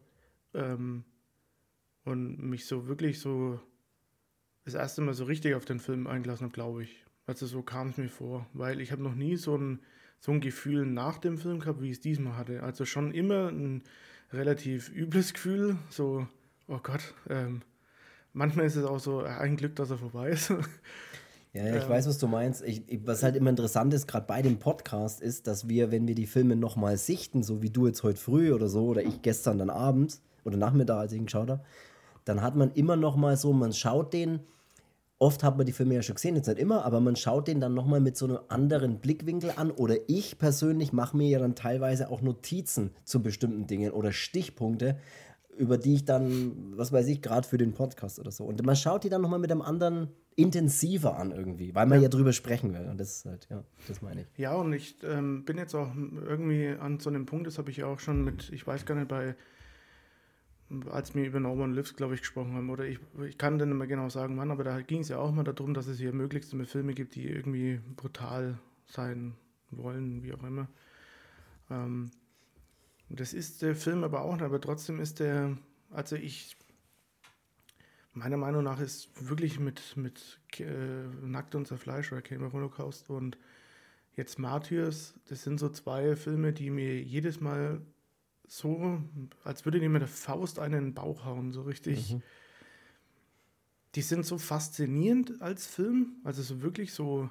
Ähm, 0.54 1.04
und 2.04 2.40
mich 2.40 2.68
so 2.68 2.88
wirklich 2.88 3.20
so 3.20 3.60
das 4.64 4.76
erste 4.76 5.02
Mal 5.02 5.16
so 5.16 5.24
richtig 5.24 5.56
auf 5.56 5.66
den 5.66 5.80
Film 5.80 6.06
eingelassen 6.06 6.46
habe, 6.46 6.54
glaube 6.54 6.84
ich. 6.84 7.04
Also 7.26 7.48
so 7.48 7.64
kam 7.64 7.90
es 7.90 7.98
mir 7.98 8.10
vor, 8.10 8.48
weil 8.54 8.80
ich 8.80 8.92
habe 8.92 9.02
noch 9.02 9.16
nie 9.16 9.38
so 9.38 9.58
ein, 9.58 9.80
so 10.20 10.32
ein 10.32 10.40
Gefühl 10.40 10.86
nach 10.86 11.18
dem 11.18 11.40
Film 11.40 11.60
gehabt, 11.60 11.82
wie 11.82 11.88
ich 11.88 11.98
es 11.98 12.00
diesmal 12.00 12.38
hatte. 12.38 12.62
Also 12.62 12.86
schon 12.86 13.12
immer 13.12 13.48
ein 13.48 13.82
relativ 14.32 14.90
übles 14.90 15.34
Gefühl, 15.34 15.78
so, 15.90 16.28
oh 16.68 16.80
Gott, 16.82 17.16
ähm, 17.28 17.64
manchmal 18.34 18.66
ist 18.66 18.76
es 18.76 18.86
auch 18.86 19.00
so, 19.00 19.20
ein 19.20 19.58
Glück, 19.58 19.76
dass 19.76 19.90
er 19.90 19.98
vorbei 19.98 20.30
ist. 20.30 20.54
Ja, 21.54 21.76
ich 21.76 21.84
ähm. 21.84 21.90
weiß, 21.90 22.08
was 22.08 22.18
du 22.18 22.28
meinst. 22.28 22.64
Ich, 22.64 22.84
ich, 22.88 23.06
was 23.06 23.24
halt 23.24 23.36
immer 23.36 23.50
interessant 23.50 23.94
ist, 23.94 24.08
gerade 24.08 24.26
bei 24.26 24.42
dem 24.42 24.58
Podcast, 24.58 25.20
ist, 25.20 25.48
dass 25.48 25.68
wir, 25.68 25.92
wenn 25.92 26.08
wir 26.08 26.16
die 26.16 26.26
Filme 26.26 26.56
nochmal 26.56 26.96
sichten, 26.96 27.44
so 27.44 27.62
wie 27.62 27.70
du 27.70 27.88
jetzt 27.88 28.04
heute 28.04 28.18
früh 28.18 28.54
oder 28.54 28.70
so, 28.70 28.86
oder 28.86 29.04
ich 29.04 29.22
gestern 29.22 29.58
dann 29.58 29.70
abends 29.70 30.22
oder 30.46 30.56
Nachmittag, 30.56 30.98
als 30.98 31.12
ich 31.12 31.20
ihn 31.20 31.26
geschaut 31.26 31.50
habe, 31.50 31.64
dann 32.24 32.42
hat 32.42 32.56
man 32.56 32.72
immer 32.72 32.96
nochmal 32.96 33.36
so, 33.36 33.52
man 33.52 33.74
schaut 33.74 34.14
den, 34.14 34.40
oft 35.20 35.44
hat 35.44 35.58
man 35.58 35.66
die 35.66 35.72
Filme 35.72 35.96
ja 35.96 36.02
schon 36.02 36.16
gesehen, 36.16 36.36
jetzt 36.36 36.48
nicht 36.48 36.58
immer, 36.58 36.86
aber 36.86 37.00
man 37.00 37.16
schaut 37.16 37.48
den 37.48 37.60
dann 37.60 37.74
nochmal 37.74 38.00
mit 38.00 38.18
so 38.18 38.26
einem 38.26 38.40
anderen 38.48 39.00
Blickwinkel 39.00 39.52
an. 39.56 39.72
Oder 39.72 39.98
ich 40.08 40.40
persönlich 40.40 40.94
mache 40.94 41.16
mir 41.16 41.28
ja 41.28 41.40
dann 41.40 41.56
teilweise 41.56 42.10
auch 42.10 42.22
Notizen 42.22 42.92
zu 43.04 43.22
bestimmten 43.22 43.68
Dingen 43.68 43.92
oder 43.92 44.12
Stichpunkte, 44.14 44.98
über 45.58 45.78
die 45.78 45.96
ich 45.96 46.06
dann, 46.06 46.74
was 46.78 46.92
weiß 46.92 47.08
ich, 47.08 47.22
gerade 47.22 47.48
für 47.48 47.58
den 47.58 47.74
Podcast 47.74 48.20
oder 48.20 48.32
so. 48.32 48.46
Und 48.46 48.64
man 48.66 48.76
schaut 48.76 49.04
die 49.04 49.10
dann 49.10 49.22
nochmal 49.22 49.40
mit 49.40 49.52
einem 49.52 49.62
anderen 49.62 50.10
intensiver 50.36 51.18
an 51.18 51.32
irgendwie, 51.32 51.76
weil 51.76 51.86
man 51.86 52.00
ja, 52.00 52.04
ja 52.04 52.10
drüber 52.10 52.34
sprechen 52.34 52.74
will. 52.74 52.88
Und 52.90 53.00
das 53.00 53.18
ist 53.18 53.26
halt, 53.26 53.48
ja, 53.50 53.64
das 53.88 54.02
meine 54.02 54.22
ich. 54.22 54.28
Ja, 54.38 54.54
und 54.54 54.74
ich 54.74 54.96
ähm, 55.04 55.44
bin 55.46 55.58
jetzt 55.58 55.76
auch 55.76 55.94
irgendwie 55.96 56.68
an 56.68 57.00
so 57.00 57.10
einem 57.10 57.26
Punkt, 57.26 57.48
das 57.48 57.58
habe 57.58 57.70
ich 57.70 57.78
ja 57.78 57.86
auch 57.88 58.00
schon 58.00 58.24
mit, 58.24 58.50
ich 58.52 58.66
weiß 58.66 58.86
gar 58.86 58.96
nicht, 58.96 59.10
bei, 59.10 59.36
als 60.90 61.14
wir 61.16 61.26
über 61.26 61.40
No 61.40 61.52
One 61.52 61.74
Lives, 61.74 61.96
glaube 61.96 62.16
ich, 62.16 62.22
gesprochen 62.22 62.54
haben, 62.54 62.70
oder 62.70 62.86
ich, 62.86 63.00
ich 63.28 63.38
kann 63.38 63.60
dann 63.60 63.70
nicht 63.70 63.78
mehr 63.78 63.88
genau 63.88 64.10
sagen, 64.10 64.38
wann, 64.38 64.52
aber 64.52 64.64
da 64.64 64.82
ging 64.82 65.02
es 65.02 65.10
ja 65.10 65.18
auch 65.18 65.32
mal 65.32 65.44
darum, 65.44 65.74
dass 65.74 65.88
es 65.88 65.98
hier 65.98 66.14
möglichst 66.14 66.54
immer 66.54 66.66
Filme 66.66 66.94
gibt, 66.94 67.16
die 67.16 67.28
irgendwie 67.28 67.82
brutal 67.98 68.58
sein 68.86 69.36
wollen, 69.70 70.24
wie 70.24 70.34
auch 70.34 70.44
immer. 70.44 70.68
Ähm, 71.70 72.12
das 73.16 73.34
ist 73.34 73.62
der 73.62 73.76
Film 73.76 74.04
aber 74.04 74.22
auch, 74.22 74.40
aber 74.42 74.62
trotzdem 74.62 75.00
ist 75.00 75.20
der, 75.20 75.58
also 75.90 76.16
ich, 76.16 76.56
meiner 78.14 78.38
Meinung 78.38 78.64
nach 78.64 78.80
ist 78.80 79.10
wirklich 79.28 79.60
mit, 79.60 79.96
mit 79.98 80.40
äh, 80.60 81.08
Nackt 81.22 81.56
und 81.56 81.68
Zerfleisch 81.68 82.12
oder 82.12 82.22
Came 82.22 82.52
Holocaust 82.52 83.10
und 83.10 83.38
jetzt 84.16 84.40
Martyrs, 84.40 85.14
das 85.28 85.44
sind 85.44 85.60
so 85.60 85.70
zwei 85.70 86.16
Filme, 86.16 86.54
die 86.54 86.70
mir 86.70 87.02
jedes 87.02 87.40
Mal 87.40 87.82
so, 88.48 89.02
als 89.46 89.64
würde 89.66 89.80
mir 89.80 90.00
der 90.00 90.08
Faust 90.08 90.60
einen 90.60 90.74
in 90.74 90.84
den 90.88 90.94
Bauch 90.94 91.24
hauen, 91.24 91.54
so 91.54 91.62
richtig. 91.62 92.14
Mhm. 92.14 92.22
Die 93.96 94.02
sind 94.02 94.26
so 94.26 94.38
faszinierend 94.38 95.42
als 95.42 95.68
Film, 95.68 96.18
also 96.24 96.42
so 96.42 96.62
wirklich 96.62 96.94
so, 96.94 97.30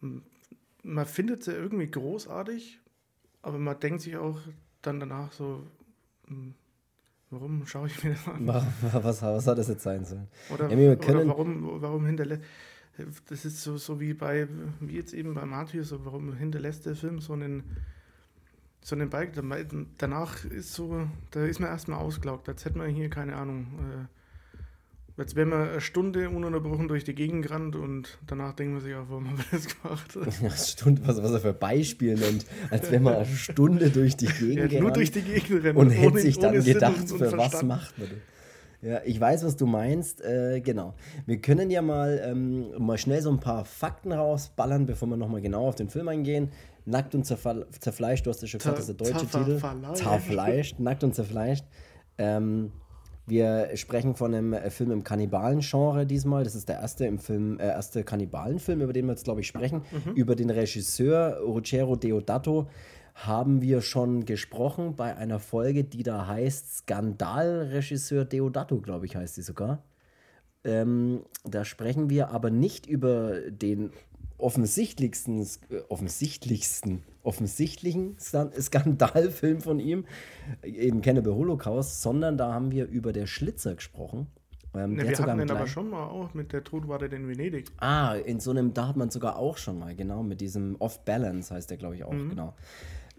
man 0.00 1.06
findet 1.06 1.44
sie 1.44 1.52
irgendwie 1.52 1.90
großartig 1.90 2.81
aber 3.42 3.58
man 3.58 3.78
denkt 3.78 4.02
sich 4.02 4.16
auch 4.16 4.38
dann 4.80 5.00
danach 5.00 5.32
so, 5.32 5.64
hm, 6.26 6.54
warum 7.30 7.66
schaue 7.66 7.88
ich 7.88 8.02
mir 8.04 8.10
das 8.10 8.28
an? 8.28 8.46
Was, 8.46 9.22
was 9.22 9.46
hat 9.46 9.58
das 9.58 9.68
jetzt 9.68 9.82
sein 9.82 10.04
sollen? 10.04 10.28
Oder, 10.52 10.70
ja, 10.70 10.92
oder 10.92 11.26
warum, 11.26 11.82
warum 11.82 12.06
hinterlässt, 12.06 12.42
das 13.28 13.44
ist 13.44 13.62
so, 13.62 13.76
so 13.76 14.00
wie 14.00 14.14
bei, 14.14 14.46
wie 14.80 14.96
jetzt 14.96 15.14
eben 15.14 15.34
bei 15.34 15.44
Matthew, 15.44 15.82
so 15.82 16.04
warum 16.04 16.34
hinterlässt 16.34 16.86
der 16.86 16.94
Film 16.94 17.20
so 17.20 17.32
einen, 17.32 17.62
so 18.82 18.94
einen 18.94 19.10
Bike, 19.10 19.32
danach 19.98 20.44
ist 20.44 20.74
so, 20.74 21.06
da 21.30 21.44
ist 21.44 21.60
man 21.60 21.70
erstmal 21.70 21.98
ausgelaugt, 22.00 22.48
als 22.48 22.64
hätte 22.64 22.78
man 22.78 22.90
hier, 22.90 23.08
keine 23.08 23.36
Ahnung, 23.36 23.66
äh, 23.80 24.21
Jetzt 25.18 25.36
wären 25.36 25.50
wir 25.50 25.58
eine 25.58 25.80
Stunde 25.80 26.30
ununterbrochen 26.30 26.88
durch 26.88 27.04
die 27.04 27.14
Gegend 27.14 27.46
gerannt 27.46 27.76
und 27.76 28.18
danach 28.26 28.54
denken 28.54 28.74
wir 28.74 28.80
sich 28.80 28.94
auch, 28.94 29.04
warum 29.08 29.28
haben 29.28 29.38
wir 29.38 29.44
das 29.50 29.66
gemacht? 29.68 30.18
Ja, 30.42 30.50
Stunde, 30.50 31.02
was, 31.04 31.22
was 31.22 31.32
er 31.32 31.40
für 31.40 31.52
Beispiele 31.52 32.18
nennt. 32.18 32.46
Als 32.70 32.90
wären 32.90 33.02
wir 33.02 33.18
eine 33.18 33.26
Stunde 33.26 33.90
durch 33.90 34.16
die 34.16 34.26
Gegend 34.40 34.72
ja, 34.72 34.80
Nur 34.80 34.90
durch 34.90 35.10
die 35.10 35.22
Gegend 35.22 35.64
rennen. 35.64 35.76
Und 35.76 35.90
hätte 35.90 36.18
sich 36.18 36.38
dann 36.38 36.62
gedacht, 36.64 37.12
und, 37.12 37.12
und 37.12 37.18
für 37.18 37.38
was 37.38 37.62
macht 37.62 37.98
man 37.98 38.08
das? 38.08 38.18
Ja, 38.82 39.00
ich 39.04 39.20
weiß, 39.20 39.44
was 39.44 39.56
du 39.56 39.66
meinst. 39.66 40.20
Äh, 40.22 40.60
genau. 40.60 40.94
Wir 41.24 41.40
können 41.40 41.70
ja 41.70 41.82
mal, 41.82 42.20
ähm, 42.24 42.72
mal 42.78 42.98
schnell 42.98 43.22
so 43.22 43.30
ein 43.30 43.38
paar 43.38 43.64
Fakten 43.64 44.10
rausballern, 44.10 44.86
bevor 44.86 45.08
wir 45.08 45.16
nochmal 45.16 45.40
genau 45.40 45.68
auf 45.68 45.76
den 45.76 45.88
Film 45.88 46.08
eingehen. 46.08 46.50
Nackt 46.84 47.14
und 47.14 47.24
zerfleischt, 47.24 48.26
du 48.26 48.30
hast 48.30 48.42
ja 48.42 48.48
schon 48.48 48.58
gesagt, 48.58 48.78
das 48.78 48.88
ist 48.88 49.00
der 49.00 49.12
deutsche 49.12 49.26
Titel. 49.26 49.60
Zerfleischt, 49.94 50.80
nackt 50.80 51.04
und 51.04 51.14
zerfleischt. 51.14 51.64
Ähm, 52.18 52.72
wir 53.26 53.70
sprechen 53.76 54.14
von 54.14 54.34
einem 54.34 54.52
äh, 54.52 54.70
Film 54.70 54.90
im 54.90 55.04
Kannibalen-Genre 55.04 56.06
diesmal. 56.06 56.44
Das 56.44 56.54
ist 56.54 56.68
der 56.68 56.80
erste 56.80 57.06
im 57.06 57.18
Film, 57.18 57.58
äh, 57.58 57.68
erste 57.68 58.02
Kannibalenfilm, 58.04 58.80
über 58.80 58.92
den 58.92 59.06
wir 59.06 59.12
jetzt, 59.12 59.24
glaube 59.24 59.40
ich, 59.40 59.46
sprechen. 59.46 59.82
Mhm. 59.90 60.12
Über 60.14 60.34
den 60.34 60.50
Regisseur 60.50 61.38
Ruggero 61.40 61.96
Deodato 61.96 62.68
haben 63.14 63.60
wir 63.60 63.82
schon 63.82 64.24
gesprochen 64.24 64.96
bei 64.96 65.16
einer 65.16 65.38
Folge, 65.38 65.84
die 65.84 66.02
da 66.02 66.26
heißt 66.26 66.78
Skandalregisseur 66.78 68.24
Deodato, 68.24 68.80
glaube 68.80 69.06
ich, 69.06 69.16
heißt 69.16 69.34
sie 69.34 69.42
sogar. 69.42 69.84
Ähm, 70.64 71.22
da 71.44 71.64
sprechen 71.64 72.08
wir 72.10 72.30
aber 72.30 72.50
nicht 72.50 72.86
über 72.86 73.40
den 73.50 73.90
offensichtlichsten, 74.42 75.46
offensichtlichsten, 75.88 77.02
offensichtlichen 77.22 78.16
Skandalfilm 78.18 79.60
von 79.60 79.80
ihm, 79.80 80.04
eben 80.62 81.00
Cannibal 81.02 81.34
Holocaust, 81.34 82.02
sondern 82.02 82.36
da 82.36 82.52
haben 82.52 82.70
wir 82.70 82.86
über 82.86 83.12
der 83.12 83.26
Schlitzer 83.26 83.74
gesprochen. 83.74 84.26
Ähm, 84.74 84.96
ja, 84.96 85.08
wir 85.08 85.18
hatten 85.18 85.38
den 85.38 85.50
aber 85.50 85.66
schon 85.66 85.90
mal 85.90 86.06
auch 86.06 86.32
mit 86.34 86.52
der 86.52 86.64
Todwarte 86.64 87.06
in 87.06 87.28
Venedig. 87.28 87.70
Ah, 87.78 88.14
in 88.14 88.40
so 88.40 88.50
einem, 88.50 88.72
da 88.72 88.88
hat 88.88 88.96
man 88.96 89.10
sogar 89.10 89.36
auch 89.36 89.58
schon 89.58 89.78
mal, 89.78 89.94
genau, 89.94 90.22
mit 90.22 90.40
diesem 90.40 90.76
Off-Balance 90.78 91.54
heißt 91.54 91.70
der, 91.70 91.76
glaube 91.76 91.96
ich, 91.96 92.04
auch, 92.04 92.12
mhm. 92.12 92.30
genau. 92.30 92.54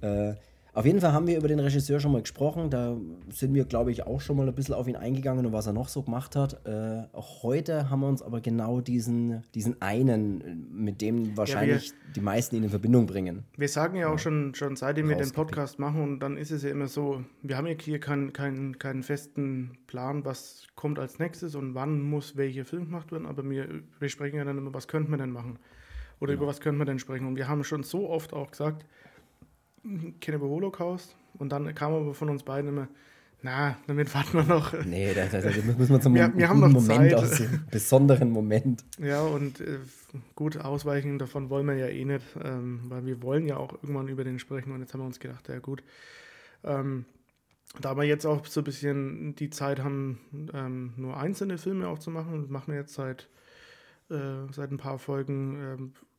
Äh, 0.02 0.34
auf 0.76 0.86
jeden 0.88 1.02
Fall 1.02 1.14
haben 1.14 1.28
wir 1.28 1.38
über 1.38 1.48
den 1.48 1.60
Regisseur 1.60 2.00
schon 2.00 2.12
mal 2.12 2.22
gesprochen. 2.22 2.72
Da 2.72 2.98
sind 3.30 3.54
wir, 3.54 3.66
glaube 3.66 3.92
ich, 3.92 4.08
auch 4.08 4.20
schon 4.22 4.38
mal 4.38 4.48
ein 4.48 4.56
bisschen 4.56 4.74
auf 4.74 4.88
ihn 4.88 4.96
eingegangen 4.96 5.46
und 5.46 5.54
was 5.54 5.68
er 5.68 5.74
noch 5.74 5.88
so 5.88 6.02
gemacht 6.02 6.36
hat. 6.36 6.66
Äh, 6.66 7.04
heute 7.14 7.92
haben 7.92 8.00
wir 8.00 8.08
uns 8.08 8.24
aber 8.24 8.42
genau 8.42 8.82
diesen, 8.82 9.44
diesen 9.54 9.80
einen, 9.84 10.72
mit 10.74 11.02
dem 11.02 11.38
wahrscheinlich 11.38 11.90
ja, 11.90 11.94
wir, 11.94 12.14
die 12.16 12.22
meisten 12.22 12.56
ihn 12.56 12.64
in 12.64 12.70
Verbindung 12.72 13.06
bringen. 13.06 13.44
Wir 13.56 13.70
sagen 13.70 13.98
ja 13.98 14.08
auch 14.08 14.14
ja. 14.14 14.18
schon, 14.18 14.56
schon 14.56 14.76
seitdem 14.76 15.10
wir 15.10 15.16
den 15.16 15.32
Podcast 15.32 15.78
machen 15.78 16.02
und 16.02 16.20
dann 16.22 16.38
ist 16.38 16.50
es 16.50 16.64
ja 16.64 16.72
immer 16.72 16.88
so, 16.88 17.24
wir 17.44 17.56
haben 17.56 17.68
ja 17.68 17.76
hier 17.80 18.00
keinen 18.00 18.34
kein, 18.34 18.80
keinen 18.80 19.04
festen 19.04 19.78
Plan, 19.86 20.26
was 20.26 20.66
kommt 20.74 20.98
als 20.98 21.20
nächstes 21.20 21.54
und 21.54 21.76
wann 21.76 22.02
muss 22.02 22.36
welcher 22.36 22.66
Film 22.66 22.86
gemacht 22.86 23.12
werden, 23.12 23.28
aber 23.28 23.48
wir, 23.48 23.68
wir 24.00 24.10
sprechen 24.10 24.38
ja 24.38 24.44
dann 24.44 24.58
immer, 24.58 24.74
was 24.74 24.88
könnte 24.88 25.12
man 25.12 25.20
denn 25.20 25.32
machen? 25.32 25.60
Oder 26.20 26.34
genau. 26.34 26.44
über 26.44 26.50
was 26.50 26.62
könnte 26.62 26.78
man 26.80 26.88
denn 26.88 27.00
sprechen? 27.00 27.28
Und 27.28 27.36
wir 27.36 27.48
haben 27.48 27.64
schon 27.64 27.84
so 27.84 28.10
oft 28.10 28.34
auch 28.34 28.52
gesagt, 28.52 28.86
Cannibal 30.22 30.50
Holocaust. 30.50 31.16
Und 31.38 31.52
dann 31.52 31.74
kam 31.76 31.94
aber 31.94 32.14
von 32.14 32.30
uns 32.30 32.44
beiden 32.44 32.70
immer, 32.70 32.88
na, 33.42 33.78
damit 33.88 34.14
warten 34.16 34.38
wir 34.38 34.44
noch. 34.44 34.74
Nee, 34.86 35.14
da, 35.14 35.26
da, 35.26 35.42
da 35.42 35.50
müssen 35.50 35.90
wir 35.90 36.00
zum 36.00 36.16
wir, 36.16 36.32
wir 36.36 36.48
haben 36.48 36.62
noch 36.62 36.70
Moment 36.70 37.12
Zeit. 37.12 37.14
aus 37.14 37.38
dem 37.38 37.66
besonderen 37.70 38.32
Moment. 38.32 38.86
Ja, 39.00 39.22
und 39.22 39.60
äh, 39.60 39.80
gut, 40.34 40.58
ausweichen 40.58 41.20
davon 41.20 41.50
wollen 41.50 41.68
wir 41.68 41.76
ja 41.76 41.88
eh 41.88 42.06
nicht, 42.06 42.26
ähm, 42.42 42.84
weil 42.88 43.06
wir 43.06 43.22
wollen 43.22 43.46
ja 43.46 43.58
auch 43.58 43.74
irgendwann 43.74 44.08
über 44.08 44.24
den 44.24 44.40
sprechen. 44.40 44.72
Und 44.72 44.80
jetzt 44.80 44.94
haben 44.94 45.02
wir 45.02 45.08
uns 45.08 45.20
gedacht, 45.20 45.50
ja 45.50 45.60
gut. 45.60 45.84
Ähm, 46.64 47.04
da 47.82 47.98
wir 47.98 48.04
jetzt 48.04 48.26
auch 48.26 48.46
so 48.46 48.62
ein 48.62 48.64
bisschen 48.64 49.36
die 49.36 49.50
Zeit 49.50 49.84
haben, 49.84 50.20
ähm, 50.54 50.94
nur 50.96 51.18
einzelne 51.18 51.58
Filme 51.58 51.90
auch 51.90 52.00
zu 52.00 52.12
machen, 52.12 52.50
machen 52.50 52.72
wir 52.72 52.80
jetzt 52.80 52.94
seit, 52.94 53.28
äh, 54.10 54.52
seit 54.52 54.72
ein 54.72 54.78
paar 54.78 55.00
Folgen, 55.00 55.60
äh, 55.60 55.78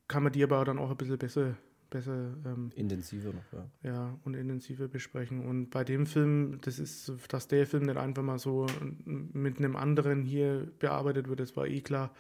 kann 0.09 0.25
man 0.25 0.33
die 0.33 0.43
aber 0.43 0.63
dann 0.67 0.79
auch 0.79 0.91
ein 0.91 0.97
bisschen 0.97 1.17
besser 1.17 1.55
besser 1.95 2.35
ähm, 2.45 2.71
intensiver 2.75 3.33
noch, 3.33 3.53
ja. 3.53 3.65
Ja, 3.85 4.19
und 4.25 4.35
intensiver 4.35 4.89
besprechen. 4.89 5.47
Und 5.47 5.71
bei 5.71 5.85
dem 5.85 6.07
Film, 6.07 6.59
das 6.63 6.81
ist, 6.81 7.13
dass 7.29 7.47
der 7.47 7.69
Film 7.69 7.85
nicht 7.85 7.97
einfach 7.97 8.25
mal 8.25 8.41
so 8.41 8.67
mit 9.05 9.59
einem 9.59 9.77
anderen 9.77 10.25
hier 10.25 10.73
bearbeitet 10.81 11.29
wird, 11.29 11.39
das 11.39 11.57
war 11.57 11.69
eh 11.69 11.81
klar. 11.81 12.11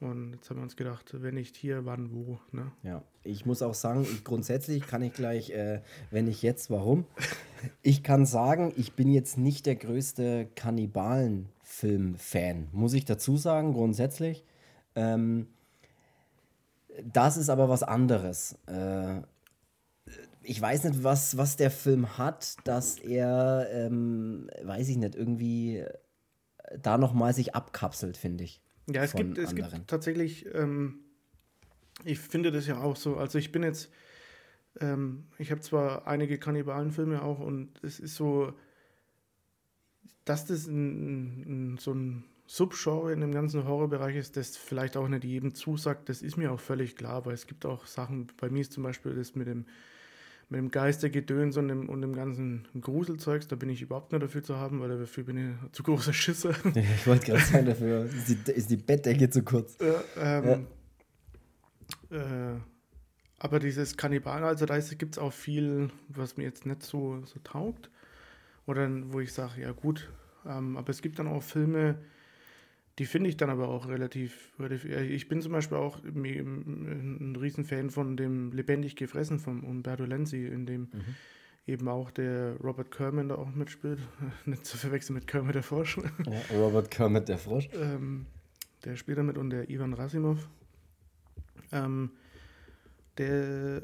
Und 0.00 0.32
jetzt 0.32 0.48
haben 0.48 0.56
wir 0.56 0.62
uns 0.62 0.76
gedacht, 0.76 1.10
wenn 1.12 1.34
nicht 1.34 1.56
hier, 1.56 1.84
wann 1.84 2.10
wo. 2.12 2.38
Ne? 2.52 2.72
Ja, 2.82 3.02
ich 3.22 3.44
muss 3.44 3.60
auch 3.60 3.74
sagen, 3.74 4.00
ich, 4.02 4.24
grundsätzlich 4.24 4.86
kann 4.86 5.02
ich 5.02 5.12
gleich, 5.12 5.50
äh, 5.50 5.82
wenn 6.10 6.24
nicht 6.24 6.40
jetzt, 6.42 6.70
warum? 6.70 7.04
Ich 7.82 8.02
kann 8.02 8.24
sagen, 8.26 8.72
ich 8.76 8.94
bin 8.94 9.12
jetzt 9.12 9.38
nicht 9.38 9.66
der 9.66 9.76
größte 9.76 10.48
Kannibalen-Film-Fan, 10.56 12.70
muss 12.72 12.94
ich 12.94 13.04
dazu 13.04 13.36
sagen, 13.36 13.74
grundsätzlich. 13.74 14.44
Ähm, 14.96 15.46
das 17.04 17.36
ist 17.36 17.48
aber 17.48 17.68
was 17.68 17.82
anderes. 17.82 18.58
Äh, 18.66 19.22
ich 20.42 20.60
weiß 20.60 20.84
nicht, 20.84 21.04
was, 21.04 21.36
was 21.36 21.56
der 21.56 21.70
Film 21.70 22.18
hat, 22.18 22.56
dass 22.64 22.98
er, 22.98 23.68
ähm, 23.72 24.50
weiß 24.62 24.88
ich 24.88 24.96
nicht, 24.96 25.14
irgendwie 25.14 25.84
da 26.80 26.98
nochmal 26.98 27.34
sich 27.34 27.54
abkapselt, 27.54 28.16
finde 28.16 28.44
ich. 28.44 28.60
Ja, 28.88 29.02
es 29.02 29.14
gibt, 29.14 29.38
es 29.38 29.54
gibt 29.54 29.86
tatsächlich, 29.86 30.46
ähm, 30.54 31.00
ich 32.04 32.18
finde 32.18 32.50
das 32.50 32.66
ja 32.66 32.80
auch 32.80 32.96
so. 32.96 33.16
Also 33.16 33.38
ich 33.38 33.52
bin 33.52 33.62
jetzt, 33.62 33.90
ähm, 34.80 35.28
ich 35.38 35.50
habe 35.50 35.60
zwar 35.60 36.06
einige 36.06 36.38
Kannibalenfilme 36.38 37.22
auch 37.22 37.38
und 37.38 37.82
es 37.84 38.00
ist 38.00 38.16
so, 38.16 38.52
dass 40.24 40.46
das 40.46 40.66
ein, 40.66 41.74
ein, 41.74 41.78
so 41.78 41.92
ein 41.92 42.24
Subgenre 42.52 43.14
in 43.14 43.22
dem 43.22 43.32
ganzen 43.32 43.66
Horrorbereich 43.66 44.14
ist, 44.14 44.36
das 44.36 44.58
vielleicht 44.58 44.98
auch 44.98 45.08
nicht 45.08 45.24
jedem 45.24 45.54
zusagt, 45.54 46.10
das 46.10 46.20
ist 46.20 46.36
mir 46.36 46.52
auch 46.52 46.60
völlig 46.60 46.96
klar, 46.96 47.24
weil 47.24 47.32
es 47.32 47.46
gibt 47.46 47.64
auch 47.64 47.86
Sachen, 47.86 48.26
bei 48.38 48.50
mir 48.50 48.60
ist 48.60 48.74
zum 48.74 48.82
Beispiel 48.82 49.14
das 49.14 49.34
mit 49.34 49.46
dem, 49.46 49.64
mit 50.50 50.58
dem 50.58 50.70
Geistergedöns 50.70 51.56
und 51.56 51.68
dem, 51.68 51.88
und 51.88 52.02
dem 52.02 52.14
ganzen 52.14 52.68
Gruselzeugs, 52.78 53.48
da 53.48 53.56
bin 53.56 53.70
ich 53.70 53.80
überhaupt 53.80 54.12
nicht 54.12 54.22
dafür 54.22 54.42
zu 54.42 54.58
haben, 54.58 54.80
weil 54.80 54.98
dafür 54.98 55.24
bin 55.24 55.38
ich 55.38 55.72
zu 55.72 55.82
großer 55.82 56.12
Schisser. 56.12 56.54
Ich 56.74 57.06
wollte 57.06 57.24
gerade 57.24 57.42
sagen, 57.42 57.64
dafür 57.64 58.04
ist 58.04 58.28
die, 58.28 58.52
ist 58.52 58.68
die, 58.68 58.76
Bettdecke 58.76 59.30
zu 59.30 59.42
kurz. 59.42 59.78
Ja, 59.80 60.04
ähm, 60.18 60.66
ja. 62.10 62.18
Äh, 62.18 62.60
aber 63.38 63.60
dieses 63.60 63.96
Kannibalen, 63.96 64.44
also 64.44 64.66
da 64.66 64.78
gibt 64.78 65.14
es 65.14 65.18
auch 65.18 65.32
viel, 65.32 65.88
was 66.08 66.36
mir 66.36 66.44
jetzt 66.44 66.66
nicht 66.66 66.82
so, 66.82 67.24
so 67.24 67.40
taugt. 67.42 67.88
Oder 68.66 68.90
wo 69.10 69.20
ich 69.20 69.32
sage, 69.32 69.62
ja 69.62 69.72
gut, 69.72 70.10
ähm, 70.44 70.76
aber 70.76 70.90
es 70.90 71.00
gibt 71.00 71.18
dann 71.18 71.28
auch 71.28 71.42
Filme, 71.42 71.96
die 72.98 73.06
finde 73.06 73.30
ich 73.30 73.36
dann 73.36 73.48
aber 73.48 73.68
auch 73.68 73.88
relativ, 73.88 74.52
relativ. 74.58 74.84
Ich 74.84 75.28
bin 75.28 75.40
zum 75.40 75.52
Beispiel 75.52 75.78
auch 75.78 76.02
ein 76.04 77.36
Riesenfan 77.40 77.90
von 77.90 78.16
dem 78.16 78.52
Lebendig 78.52 78.96
gefressen 78.96 79.38
von 79.38 79.62
Umberto 79.62 80.04
Lenzi, 80.04 80.46
in 80.46 80.66
dem 80.66 80.82
mhm. 80.82 81.14
eben 81.66 81.88
auch 81.88 82.10
der 82.10 82.56
Robert 82.62 82.90
Kerman 82.90 83.28
da 83.28 83.36
auch 83.36 83.50
mitspielt. 83.50 83.98
Nicht 84.44 84.66
zu 84.66 84.76
verwechseln 84.76 85.14
mit 85.14 85.26
Kermit 85.26 85.54
der 85.54 85.62
Frosch. 85.62 85.98
Ja, 86.26 86.56
Robert 86.58 86.90
Kermit 86.90 87.28
der 87.28 87.38
Frosch. 87.38 87.68
Ähm, 87.72 88.26
der 88.84 88.96
spielt 88.96 89.18
damit 89.18 89.38
und 89.38 89.50
der 89.50 89.70
Ivan 89.70 89.94
Rasimov. 89.94 90.48
Ähm, 91.70 92.10
der 93.16 93.82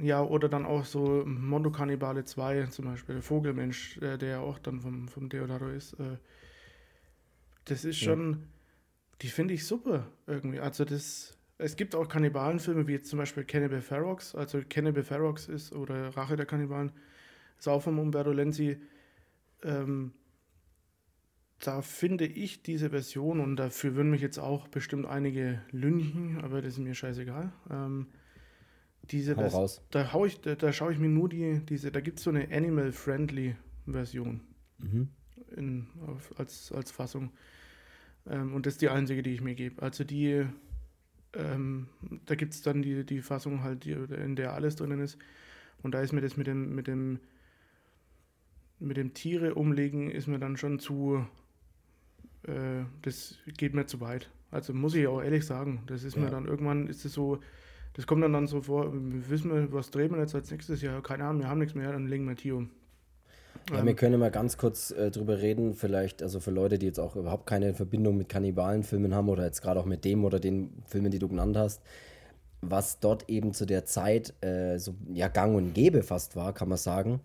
ja, 0.00 0.22
oder 0.22 0.48
dann 0.48 0.64
auch 0.64 0.84
so 0.84 1.24
Mondo 1.26 1.72
Cannibale 1.72 2.24
2, 2.24 2.66
zum 2.66 2.84
Beispiel 2.84 3.16
der 3.16 3.22
Vogelmensch, 3.22 3.98
äh, 3.98 4.16
der 4.16 4.28
ja 4.28 4.40
auch 4.40 4.60
dann 4.60 4.80
vom, 4.80 5.08
vom 5.08 5.28
Deodato 5.28 5.66
ist. 5.68 5.94
Äh, 5.94 6.18
das 7.70 7.84
ist 7.84 7.98
schon, 7.98 8.32
ja. 8.32 8.38
die 9.22 9.28
finde 9.28 9.54
ich 9.54 9.66
super 9.66 10.06
irgendwie. 10.26 10.60
Also 10.60 10.84
das, 10.84 11.36
es 11.58 11.76
gibt 11.76 11.94
auch 11.94 12.08
Kannibalenfilme, 12.08 12.86
wie 12.86 12.92
jetzt 12.92 13.08
zum 13.08 13.18
Beispiel 13.18 13.44
Cannibal 13.44 13.80
Ferox. 13.80 14.34
Also 14.34 14.62
Cannibal 14.68 15.02
Ferox 15.02 15.48
ist, 15.48 15.72
oder 15.72 16.16
Rache 16.16 16.36
der 16.36 16.46
Kannibalen, 16.46 16.92
ist 17.58 17.68
auch 17.68 17.82
von 17.82 17.98
Umberto 17.98 18.32
Lenzi. 18.32 18.78
Ähm, 19.62 20.12
da 21.60 21.82
finde 21.82 22.24
ich 22.24 22.62
diese 22.62 22.90
Version, 22.90 23.40
und 23.40 23.56
dafür 23.56 23.96
würden 23.96 24.10
mich 24.10 24.20
jetzt 24.20 24.38
auch 24.38 24.68
bestimmt 24.68 25.06
einige 25.06 25.60
lünchen, 25.72 26.38
aber 26.42 26.62
das 26.62 26.74
ist 26.74 26.78
mir 26.78 26.94
scheißegal. 26.94 27.52
Ähm, 27.70 28.06
diese 29.10 29.36
hau 29.36 29.46
raus. 29.46 29.82
Da, 29.90 30.12
hau 30.12 30.24
ich, 30.24 30.40
da, 30.40 30.54
da 30.54 30.72
schaue 30.72 30.92
ich 30.92 30.98
mir 30.98 31.08
nur 31.08 31.28
die, 31.28 31.60
diese, 31.68 31.90
da 31.90 32.00
gibt 32.00 32.18
es 32.18 32.24
so 32.24 32.30
eine 32.30 32.48
Animal-Friendly 32.52 33.56
Version 33.86 34.40
mhm. 34.78 35.08
in, 35.56 35.86
auf, 36.06 36.38
als, 36.38 36.70
als 36.72 36.90
Fassung. 36.90 37.32
Ähm, 38.28 38.54
und 38.54 38.66
das 38.66 38.74
ist 38.74 38.82
die 38.82 38.88
einzige, 38.88 39.22
die 39.22 39.32
ich 39.32 39.40
mir 39.40 39.54
gebe. 39.54 39.82
Also 39.82 40.04
die, 40.04 40.46
ähm, 41.34 41.88
da 42.26 42.34
gibt 42.34 42.54
es 42.54 42.62
dann 42.62 42.82
die, 42.82 43.04
die 43.04 43.22
Fassung 43.22 43.62
halt, 43.62 43.84
die, 43.84 43.92
in 43.92 44.36
der 44.36 44.54
alles 44.54 44.76
drinnen 44.76 45.00
ist. 45.00 45.18
Und 45.82 45.92
da 45.92 46.00
ist 46.00 46.12
mir 46.12 46.20
das 46.20 46.36
mit 46.36 46.46
dem, 46.46 46.74
mit 46.74 46.86
dem, 46.86 47.20
mit 48.78 48.96
dem 48.96 49.14
Tiere 49.14 49.54
umlegen, 49.54 50.10
ist 50.10 50.26
mir 50.26 50.38
dann 50.38 50.56
schon 50.56 50.78
zu, 50.78 51.24
äh, 52.42 52.84
das 53.02 53.38
geht 53.56 53.74
mir 53.74 53.86
zu 53.86 54.00
weit. 54.00 54.30
Also 54.50 54.72
muss 54.72 54.94
ich 54.94 55.06
auch 55.06 55.22
ehrlich 55.22 55.44
sagen, 55.44 55.82
das 55.86 56.04
ist 56.04 56.16
ja. 56.16 56.22
mir 56.22 56.30
dann 56.30 56.46
irgendwann, 56.46 56.88
ist 56.88 57.04
es 57.04 57.12
so, 57.12 57.40
das 57.94 58.06
kommt 58.06 58.22
dann, 58.22 58.32
dann 58.32 58.46
so 58.46 58.62
vor, 58.62 58.92
wissen 58.92 59.50
wir, 59.52 59.72
was 59.72 59.90
drehen 59.90 60.12
wir 60.12 60.18
jetzt 60.18 60.34
als 60.34 60.50
nächstes 60.50 60.82
Jahr? 60.82 61.02
Keine 61.02 61.24
Ahnung, 61.24 61.42
wir 61.42 61.48
haben 61.48 61.58
nichts 61.58 61.74
mehr, 61.74 61.92
dann 61.92 62.06
legen 62.06 62.26
wir 62.26 62.36
Tier 62.36 62.56
um. 62.56 62.70
Ja, 63.70 63.84
wir 63.84 63.94
können 63.94 64.18
mal 64.18 64.30
ganz 64.30 64.56
kurz 64.56 64.90
äh, 64.90 65.10
drüber 65.10 65.38
reden, 65.38 65.74
vielleicht, 65.74 66.22
also 66.22 66.40
für 66.40 66.50
Leute, 66.50 66.78
die 66.78 66.86
jetzt 66.86 66.98
auch 66.98 67.16
überhaupt 67.16 67.46
keine 67.46 67.74
Verbindung 67.74 68.16
mit 68.16 68.28
Kannibalenfilmen 68.28 69.14
haben 69.14 69.28
oder 69.28 69.44
jetzt 69.44 69.60
gerade 69.60 69.78
auch 69.78 69.84
mit 69.84 70.04
dem 70.04 70.24
oder 70.24 70.40
den 70.40 70.82
Filmen, 70.86 71.10
die 71.10 71.18
du 71.18 71.28
genannt 71.28 71.56
hast, 71.56 71.82
was 72.60 72.98
dort 73.00 73.28
eben 73.28 73.52
zu 73.52 73.66
der 73.66 73.84
Zeit 73.84 74.32
äh, 74.42 74.78
so 74.78 74.94
ja 75.12 75.28
gang 75.28 75.56
und 75.56 75.74
gäbe 75.74 76.02
fast 76.02 76.34
war, 76.34 76.52
kann 76.54 76.68
man 76.68 76.78
sagen, 76.78 77.20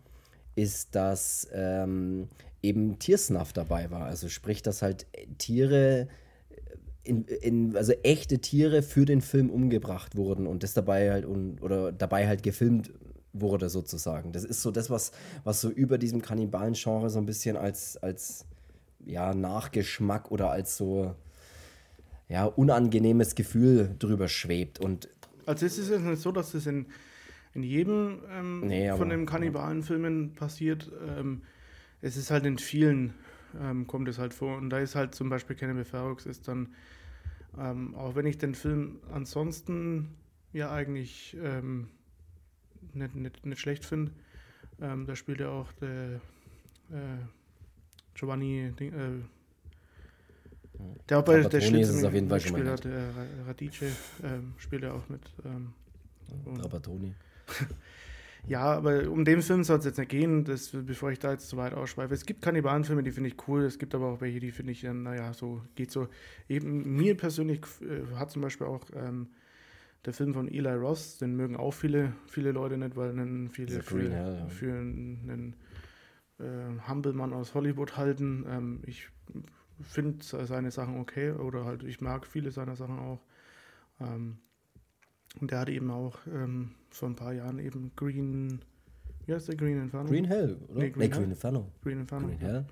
ist, 0.56 0.96
dass 0.96 1.48
ähm, 1.54 2.28
eben 2.62 3.00
Tiersnuff 3.00 3.54
dabei 3.54 3.90
war. 3.92 4.06
Also 4.06 4.30
sprich, 4.30 4.62
dass 4.62 4.82
halt 4.82 5.06
Tiere, 5.38 6.08
in, 7.04 7.26
in, 7.26 7.76
also 7.76 7.94
echte 8.04 8.40
Tiere 8.40 8.82
für 8.82 9.06
den 9.06 9.22
Film 9.22 9.50
umgebracht 9.50 10.16
wurden 10.16 10.48
und 10.48 10.64
das 10.64 10.74
dabei 10.74 11.12
halt 11.12 11.26
un, 11.26 11.58
oder 11.62 11.92
dabei 11.92 12.28
halt 12.28 12.44
gefilmt 12.44 12.92
wurde 13.34 13.70
sozusagen. 13.70 14.32
Das 14.32 14.46
ist 14.46 14.62
so 14.62 14.72
das, 14.72 14.90
was, 14.90 15.12
was 15.44 15.60
so 15.60 15.70
über 15.70 15.98
diesem 15.98 16.22
Kannibalen-Genre 16.22 17.10
so 17.10 17.20
ein 17.20 17.26
bisschen 17.26 17.58
als, 17.58 17.98
als 17.98 18.46
ja, 19.06 19.34
Nachgeschmack 19.34 20.32
oder 20.32 20.52
als 20.52 20.78
so 20.78 21.16
ja, 22.30 22.46
unangenehmes 22.46 23.36
Gefühl 23.36 23.96
drüber 24.00 24.28
schwebt. 24.28 24.80
Und 24.80 25.10
also 25.46 25.66
es 25.66 25.78
ist 25.78 25.90
es 25.90 26.02
nicht 26.02 26.22
so, 26.22 26.32
dass 26.32 26.54
es 26.54 26.68
in, 26.68 26.86
in 27.54 27.64
jedem 27.64 28.20
ähm, 28.32 28.62
nee, 28.62 28.92
von 28.94 29.10
den 29.10 29.26
Kannibalenfilmen 29.26 30.36
passiert. 30.36 30.92
Ähm, 31.18 31.42
es 32.02 32.18
ist 32.18 32.32
halt 32.32 32.46
in 32.46 32.58
vielen 32.58 33.14
ähm, 33.60 33.88
kommt 33.88 34.08
es 34.08 34.18
halt 34.18 34.34
vor. 34.34 34.58
Und 34.58 34.70
da 34.70 34.80
ist 34.80 34.96
halt 34.96 35.16
zum 35.16 35.30
Beispiel 35.30 35.56
Cannibal 35.56 35.86
Ferox 35.86 36.26
ist 36.26 36.48
dann, 36.48 36.74
ähm, 37.58 37.96
auch 37.96 38.16
wenn 38.16 38.26
ich 38.26 38.38
den 38.38 38.56
Film 38.56 39.00
ansonsten 39.12 40.16
ja 40.54 40.72
eigentlich 40.72 41.38
ähm, 41.42 41.90
nicht, 42.96 43.16
nicht, 43.16 43.46
nicht 43.46 43.60
schlecht 43.60 43.86
finde, 43.86 44.12
ähm, 44.82 45.06
da 45.06 45.16
spielt 45.16 45.40
ja 45.40 45.50
auch 45.50 45.72
der 45.74 46.16
äh, 46.92 47.18
Giovanni, 48.14 48.72
Ding, 48.80 48.94
äh, 48.94 49.24
der 51.08 51.20
auch 51.20 51.24
bei 51.24 51.42
der 51.42 51.62
Schlitz 51.62 51.90
ist 51.90 52.04
auf 52.04 52.14
jeden 52.14 52.30
Fall 52.30 52.40
schon 52.40 52.68
hat, 52.68 52.84
der 52.84 53.10
Radice 53.48 53.84
äh, 53.84 54.40
spielt 54.58 54.84
ja 54.84 54.94
auch 54.94 55.08
mit. 55.10 55.22
Ähm, 55.46 55.74
Trapattoni. 56.60 57.14
ja, 58.48 58.62
aber 58.62 59.10
um 59.10 59.24
den 59.24 59.42
Film 59.42 59.64
soll 59.64 59.80
es 59.80 59.86
jetzt 59.86 60.00
nicht 60.00 60.10
gehen, 60.10 60.44
das, 60.46 60.70
bevor 60.72 61.12
ich 61.12 61.20
da 61.20 61.32
jetzt 61.32 61.50
zu 61.50 61.58
weit 61.58 61.74
ausschweife. 61.74 62.14
Es 62.14 62.26
gibt 62.26 62.42
Kannibalenfilme, 62.42 63.04
die 63.04 63.12
finde 63.12 63.30
ich 63.30 63.48
cool, 63.48 63.64
es 63.64 63.78
gibt 63.78 63.94
aber 63.94 64.08
auch 64.08 64.22
welche, 64.22 64.40
die 64.40 64.52
finde 64.52 64.72
ich 64.72 64.82
dann, 64.82 65.04
naja, 65.04 65.34
so 65.34 65.62
geht 65.76 65.92
so. 65.92 66.08
Eben 66.50 66.96
mir 66.96 67.16
persönlich 67.16 67.62
äh, 67.82 68.16
hat 68.16 68.32
zum 68.32 68.42
Beispiel 68.42 68.68
auch 68.68 68.86
ähm, 68.96 69.28
der 70.06 70.14
Film 70.14 70.34
von 70.34 70.48
Eli 70.48 70.74
Ross, 70.74 71.18
den 71.18 71.36
mögen 71.36 71.56
auch 71.56 71.74
viele, 71.74 72.14
viele 72.28 72.52
Leute 72.52 72.78
nicht, 72.78 72.96
weil 72.96 73.12
einen 73.12 73.50
viele 73.50 73.82
für, 73.82 74.12
Hell, 74.12 74.46
für 74.50 74.72
einen, 74.74 75.56
äh, 76.40 76.90
Humble-Mann 76.90 77.34
aus 77.34 77.54
Hollywood 77.54 77.96
halten. 77.96 78.46
Ähm, 78.48 78.82
ich 78.86 79.08
finde 79.82 80.24
seine 80.24 80.72
Sachen 80.72 81.00
okay 81.00 81.32
oder 81.32 81.66
halt 81.66 81.84
ich 81.84 82.02
mag 82.02 82.28
viele 82.28 82.52
seiner 82.52 82.76
Sachen 82.76 83.00
auch. 83.00 83.22
Ähm, 84.00 84.38
und 85.40 85.52
der 85.52 85.60
hat 85.60 85.70
eben 85.70 85.90
auch 85.90 86.20
ähm, 86.28 86.72
vor 86.90 87.10
ein 87.10 87.16
paar 87.16 87.34
Jahren 87.34 87.60
eben 87.60 87.92
Green, 87.96 88.60
wie 89.26 89.34
heißt 89.34 89.48
der 89.48 89.56
Green 89.56 89.82
Inferno? 89.82 90.10
Green 90.10 90.26
Hell, 90.26 90.58
oder? 90.68 90.80
Nee, 90.80 90.90
Green, 90.92 91.10
nee, 91.10 91.16
Green 91.16 91.32
Inferno. 91.32 91.72
Green 91.82 92.00
Inferno. 92.00 92.28
Green 92.28 92.40
Hell. 92.40 92.66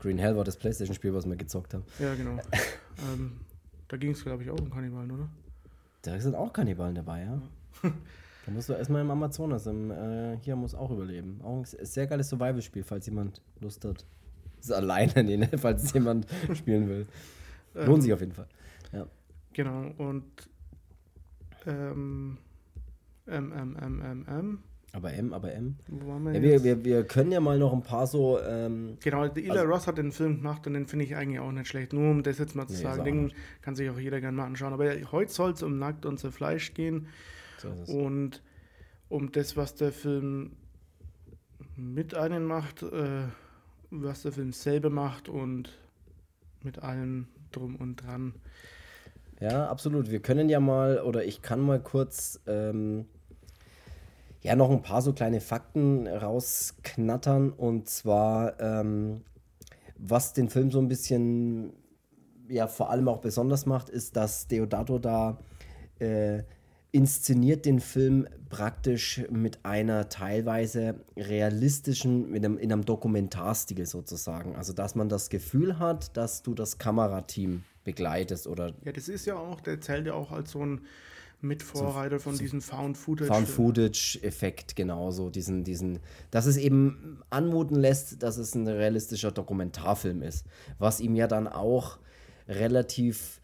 Green 0.00 0.18
Hell 0.18 0.36
war 0.36 0.44
das 0.44 0.56
Playstation-Spiel, 0.56 1.14
was 1.14 1.26
wir 1.26 1.36
gezockt 1.36 1.74
haben. 1.74 1.84
Ja, 2.00 2.14
genau. 2.14 2.32
ähm, 3.14 3.40
da 3.88 3.96
ging 3.96 4.10
es, 4.10 4.24
glaube 4.24 4.42
ich, 4.42 4.50
auch 4.50 4.60
um 4.60 4.68
Kannibalen, 4.68 5.10
oder? 5.12 5.28
Da 6.02 6.18
sind 6.18 6.34
auch 6.34 6.52
Kannibalen 6.52 6.94
dabei, 6.94 7.22
ja. 7.22 7.40
da 8.46 8.52
musst 8.52 8.68
du 8.68 8.72
erstmal 8.72 9.02
im 9.02 9.10
Amazonas, 9.10 9.66
im, 9.66 9.90
äh, 9.90 10.36
hier 10.38 10.56
muss 10.56 10.74
auch 10.74 10.90
überleben. 10.90 11.40
Auch 11.42 11.58
ein 11.58 11.64
sehr 11.64 12.06
geiles 12.06 12.28
Survival-Spiel, 12.28 12.82
falls 12.82 13.06
jemand 13.06 13.40
Lust 13.60 13.84
hat. 13.84 14.04
Das 14.56 14.66
ist 14.66 14.72
alleine, 14.72 15.22
nee, 15.22 15.36
ne, 15.36 15.48
falls 15.56 15.92
jemand 15.92 16.26
spielen 16.54 16.88
will. 16.88 17.06
Lohnt 17.74 17.88
ähm, 17.88 18.00
sich 18.00 18.12
auf 18.12 18.20
jeden 18.20 18.32
Fall. 18.32 18.48
Ja. 18.92 19.06
Genau, 19.52 19.92
und 19.98 20.24
ähm, 21.66 22.38
M, 23.26 23.52
M, 23.52 23.76
M, 23.76 24.02
M, 24.02 24.26
M. 24.26 24.62
Aber 24.94 25.12
M, 25.14 25.32
aber 25.32 25.52
M. 25.54 25.76
Wo 25.88 26.08
waren 26.08 26.24
wir, 26.24 26.34
ja, 26.34 26.42
wir, 26.42 26.64
wir, 26.64 26.84
wir, 26.84 27.04
können 27.04 27.32
ja 27.32 27.40
mal 27.40 27.58
noch 27.58 27.72
ein 27.72 27.82
paar 27.82 28.06
so. 28.06 28.38
Ähm, 28.40 28.98
genau, 29.02 29.24
Ila 29.24 29.54
also, 29.54 29.64
Ross 29.64 29.86
hat 29.86 29.96
den 29.96 30.12
Film 30.12 30.36
gemacht 30.36 30.66
und 30.66 30.74
den 30.74 30.86
finde 30.86 31.06
ich 31.06 31.16
eigentlich 31.16 31.40
auch 31.40 31.50
nicht 31.50 31.66
schlecht. 31.66 31.94
Nur 31.94 32.10
um 32.10 32.22
das 32.22 32.38
jetzt 32.38 32.54
mal 32.54 32.66
zu 32.66 32.74
nee, 32.74 32.82
sagen, 32.82 33.04
den 33.04 33.32
kann 33.62 33.74
sich 33.74 33.88
auch 33.88 33.98
jeder 33.98 34.20
gerne 34.20 34.36
mal 34.36 34.44
anschauen. 34.44 34.74
Aber 34.74 34.92
heute 35.10 35.32
soll 35.32 35.52
es 35.52 35.62
um 35.62 35.78
Nackt 35.78 36.04
und 36.04 36.20
Fleisch 36.20 36.74
gehen. 36.74 37.06
So 37.56 37.70
und 37.92 38.42
um 39.08 39.32
das, 39.32 39.56
was 39.56 39.74
der 39.76 39.92
Film 39.92 40.52
mit 41.76 42.14
einem 42.14 42.44
macht, 42.44 42.82
äh, 42.82 43.22
was 43.90 44.22
der 44.22 44.32
Film 44.32 44.52
selber 44.52 44.90
macht 44.90 45.28
und 45.28 45.78
mit 46.62 46.82
allem 46.82 47.28
drum 47.50 47.76
und 47.76 47.96
dran. 47.96 48.34
Ja, 49.40 49.68
absolut. 49.68 50.10
Wir 50.10 50.20
können 50.20 50.48
ja 50.48 50.60
mal, 50.60 51.00
oder 51.00 51.24
ich 51.24 51.42
kann 51.42 51.60
mal 51.60 51.80
kurz 51.80 52.40
ähm, 52.46 53.06
ja 54.42 54.56
noch 54.56 54.70
ein 54.70 54.82
paar 54.82 55.02
so 55.02 55.12
kleine 55.12 55.40
Fakten 55.40 56.06
rausknattern. 56.06 57.50
Und 57.50 57.88
zwar, 57.88 58.60
ähm, 58.60 59.22
was 59.96 60.32
den 60.32 60.48
Film 60.48 60.70
so 60.70 60.78
ein 60.78 60.88
bisschen, 60.88 61.72
ja, 62.48 62.66
vor 62.66 62.90
allem 62.90 63.08
auch 63.08 63.20
besonders 63.20 63.66
macht, 63.66 63.88
ist, 63.88 64.16
dass 64.16 64.48
Deodato 64.48 64.98
da 64.98 65.38
äh, 66.00 66.42
inszeniert 66.90 67.64
den 67.64 67.80
Film 67.80 68.28
praktisch 68.50 69.24
mit 69.30 69.64
einer 69.64 70.10
teilweise 70.10 70.96
realistischen, 71.16 72.30
mit 72.30 72.44
einem, 72.44 72.58
in 72.58 72.70
einem 72.70 72.84
Dokumentarstil 72.84 73.86
sozusagen. 73.86 74.56
Also, 74.56 74.74
dass 74.74 74.94
man 74.94 75.08
das 75.08 75.30
Gefühl 75.30 75.78
hat, 75.78 76.16
dass 76.16 76.42
du 76.42 76.52
das 76.52 76.76
Kamerateam 76.78 77.62
begleitest 77.84 78.46
oder. 78.46 78.74
Ja, 78.84 78.92
das 78.92 79.08
ist 79.08 79.24
ja 79.24 79.36
auch, 79.36 79.60
der 79.60 79.80
zählt 79.80 80.06
ja 80.06 80.14
auch 80.14 80.32
als 80.32 80.50
so 80.50 80.64
ein 80.64 80.82
Mitvorreiter 81.42 82.20
von 82.20 82.34
so 82.34 82.42
diesem 82.42 82.60
Found 82.62 82.96
Footage. 82.96 83.32
Found 83.32 83.48
Footage 83.48 84.18
Effekt, 84.22 84.76
genauso. 84.76 85.30
Diesen, 85.30 85.64
diesen, 85.64 85.98
dass 86.30 86.46
es 86.46 86.56
eben 86.56 87.20
anmuten 87.30 87.76
lässt, 87.76 88.22
dass 88.22 88.36
es 88.36 88.54
ein 88.54 88.66
realistischer 88.66 89.32
Dokumentarfilm 89.32 90.22
ist. 90.22 90.46
Was 90.78 91.00
ihm 91.00 91.16
ja 91.16 91.26
dann 91.26 91.48
auch 91.48 91.98
relativ, 92.48 93.40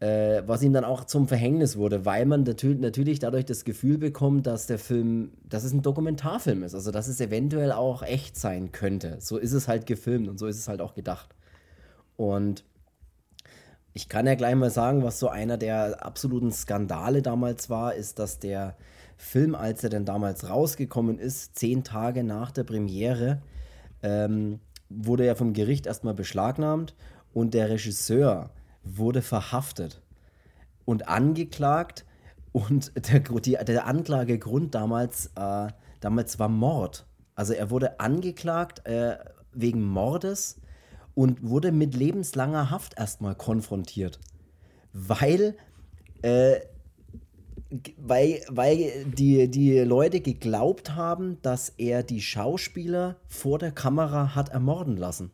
äh, 0.00 0.42
was 0.46 0.62
ihm 0.62 0.72
dann 0.72 0.84
auch 0.84 1.04
zum 1.04 1.26
Verhängnis 1.26 1.76
wurde, 1.76 2.04
weil 2.04 2.24
man 2.26 2.44
natürlich, 2.44 2.78
natürlich 2.78 3.18
dadurch 3.18 3.44
das 3.44 3.64
Gefühl 3.64 3.98
bekommt, 3.98 4.46
dass 4.46 4.66
der 4.66 4.78
Film, 4.78 5.32
dass 5.48 5.64
es 5.64 5.72
ein 5.72 5.82
Dokumentarfilm 5.82 6.62
ist. 6.62 6.74
Also 6.74 6.90
dass 6.90 7.08
es 7.08 7.20
eventuell 7.20 7.72
auch 7.72 8.02
echt 8.02 8.36
sein 8.36 8.70
könnte. 8.72 9.16
So 9.20 9.38
ist 9.38 9.52
es 9.52 9.68
halt 9.68 9.86
gefilmt 9.86 10.28
und 10.28 10.38
so 10.38 10.46
ist 10.46 10.58
es 10.58 10.68
halt 10.68 10.80
auch 10.80 10.94
gedacht. 10.94 11.34
Und 12.16 12.64
ich 13.94 14.08
kann 14.08 14.26
ja 14.26 14.34
gleich 14.34 14.56
mal 14.56 14.70
sagen, 14.70 15.04
was 15.04 15.20
so 15.20 15.28
einer 15.28 15.56
der 15.56 16.04
absoluten 16.04 16.52
Skandale 16.52 17.22
damals 17.22 17.70
war, 17.70 17.94
ist, 17.94 18.18
dass 18.18 18.40
der 18.40 18.76
Film, 19.16 19.54
als 19.54 19.84
er 19.84 19.90
denn 19.90 20.04
damals 20.04 20.48
rausgekommen 20.48 21.20
ist, 21.20 21.56
zehn 21.56 21.84
Tage 21.84 22.24
nach 22.24 22.50
der 22.50 22.64
Premiere, 22.64 23.40
ähm, 24.02 24.58
wurde 24.88 25.24
er 25.24 25.36
vom 25.36 25.52
Gericht 25.52 25.86
erstmal 25.86 26.14
beschlagnahmt 26.14 26.96
und 27.32 27.54
der 27.54 27.70
Regisseur 27.70 28.50
wurde 28.82 29.22
verhaftet 29.22 30.02
und 30.84 31.08
angeklagt. 31.08 32.04
Und 32.50 32.92
der, 33.08 33.20
die, 33.20 33.52
der 33.52 33.86
Anklagegrund 33.86 34.74
damals, 34.74 35.30
äh, 35.36 35.68
damals 36.00 36.38
war 36.40 36.48
Mord. 36.48 37.06
Also 37.36 37.52
er 37.52 37.70
wurde 37.70 38.00
angeklagt 38.00 38.86
äh, 38.86 39.18
wegen 39.52 39.84
Mordes 39.84 40.60
und 41.14 41.48
wurde 41.48 41.72
mit 41.72 41.94
lebenslanger 41.94 42.70
Haft 42.70 42.98
erstmal 42.98 43.34
konfrontiert. 43.34 44.18
Weil, 44.92 45.56
äh, 46.22 46.56
weil, 47.96 48.40
weil 48.48 49.04
die, 49.06 49.50
die 49.50 49.78
Leute 49.80 50.20
geglaubt 50.20 50.94
haben, 50.94 51.38
dass 51.42 51.70
er 51.70 52.02
die 52.02 52.20
Schauspieler 52.20 53.16
vor 53.28 53.58
der 53.58 53.72
Kamera 53.72 54.34
hat 54.34 54.50
ermorden 54.50 54.96
lassen. 54.96 55.30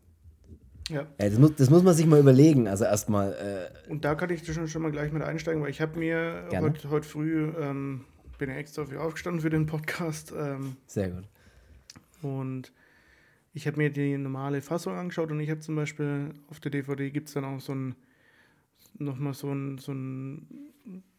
Ja. 0.89 1.07
ja 1.21 1.29
das, 1.29 1.39
muss, 1.39 1.55
das 1.57 1.71
muss 1.71 1.83
man 1.83 1.95
sich 1.95 2.07
mal 2.07 2.19
überlegen. 2.19 2.67
Also 2.69 2.85
erstmal. 2.85 3.71
Äh 3.87 3.91
und 3.91 4.05
da 4.05 4.15
kann 4.15 4.31
ich 4.31 4.45
schon, 4.45 4.69
schon 4.69 4.83
mal 4.83 4.91
gleich 4.91 5.13
mit 5.13 5.23
einsteigen, 5.23 5.63
weil 5.63 5.71
ich 5.71 5.81
habe 5.81 5.99
mir 5.99 6.49
heute, 6.53 6.91
heute 6.91 7.07
früh, 7.07 7.53
ähm, 7.59 8.05
bin 8.39 8.51
ja 8.51 8.57
extra 8.57 8.85
für 8.85 9.01
aufgestanden 9.01 9.43
für 9.43 9.51
den 9.51 9.67
Podcast. 9.67 10.33
Ähm, 10.37 10.77
Sehr 10.87 11.11
gut. 11.11 11.25
Und 12.23 12.73
ich 13.53 13.67
habe 13.67 13.79
mir 13.79 13.91
die 13.91 14.17
normale 14.17 14.63
Fassung 14.63 14.95
angeschaut 14.95 15.31
und 15.31 15.41
ich 15.41 15.51
habe 15.51 15.61
zum 15.61 15.77
Beispiel 15.77 16.35
auf 16.49 16.61
der 16.61 16.71
DVD 16.71 17.11
gibt 17.11 17.29
es 17.29 17.35
dann 17.35 17.45
auch 17.45 17.61
so 17.61 17.75
ein 17.75 17.97
nochmal 18.99 19.35
so 19.35 19.51
ein, 19.53 19.79
so 19.79 19.93
ein 19.93 20.47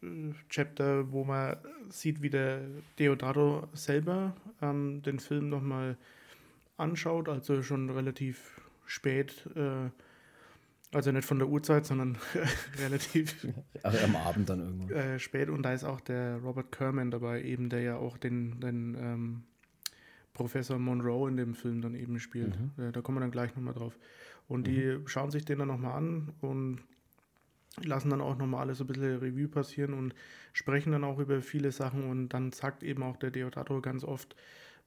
äh, 0.02 0.34
Chapter, 0.48 1.10
wo 1.12 1.24
man 1.24 1.56
sieht, 1.88 2.22
wie 2.22 2.30
der 2.30 2.62
Deodato 2.98 3.68
selber 3.72 4.36
ähm, 4.60 5.02
den 5.02 5.18
Film 5.18 5.48
nochmal 5.48 5.96
anschaut, 6.76 7.28
also 7.28 7.62
schon 7.62 7.90
relativ 7.90 8.60
spät, 8.86 9.46
äh, 9.54 9.90
also 10.92 11.10
nicht 11.12 11.26
von 11.26 11.38
der 11.38 11.48
Uhrzeit, 11.48 11.86
sondern 11.86 12.18
relativ 12.78 13.46
also 13.82 13.98
am 13.98 14.16
Abend 14.16 14.48
dann 14.48 14.60
irgendwo. 14.60 14.92
Äh, 14.92 15.18
spät 15.18 15.48
und 15.48 15.62
da 15.62 15.72
ist 15.72 15.84
auch 15.84 16.00
der 16.00 16.38
Robert 16.38 16.72
Kerman 16.72 17.10
dabei, 17.10 17.42
eben 17.42 17.68
der 17.68 17.80
ja 17.80 17.96
auch 17.96 18.18
den, 18.18 18.60
den 18.60 18.96
ähm, 18.98 19.42
Professor 20.42 20.76
Monroe 20.76 21.28
in 21.28 21.36
dem 21.36 21.54
Film 21.54 21.82
dann 21.82 21.94
eben 21.94 22.18
spielt. 22.18 22.58
Mhm. 22.58 22.88
Äh, 22.88 22.90
da 22.90 23.00
kommen 23.00 23.18
wir 23.18 23.20
dann 23.20 23.30
gleich 23.30 23.54
nochmal 23.54 23.74
drauf. 23.74 23.96
Und 24.48 24.66
die 24.66 24.82
mhm. 24.82 25.06
schauen 25.06 25.30
sich 25.30 25.44
den 25.44 25.60
dann 25.60 25.68
nochmal 25.68 25.96
an 25.96 26.32
und 26.40 26.80
lassen 27.84 28.10
dann 28.10 28.20
auch 28.20 28.36
nochmal 28.36 28.62
alles 28.62 28.78
so 28.78 28.84
ein 28.84 28.88
bisschen 28.88 29.18
Revue 29.18 29.46
passieren 29.46 29.94
und 29.94 30.14
sprechen 30.52 30.90
dann 30.90 31.04
auch 31.04 31.20
über 31.20 31.40
viele 31.42 31.70
Sachen 31.70 32.10
und 32.10 32.30
dann 32.30 32.50
sagt 32.50 32.82
eben 32.82 33.04
auch 33.04 33.16
der 33.16 33.30
Deodato 33.30 33.80
ganz 33.80 34.02
oft 34.02 34.34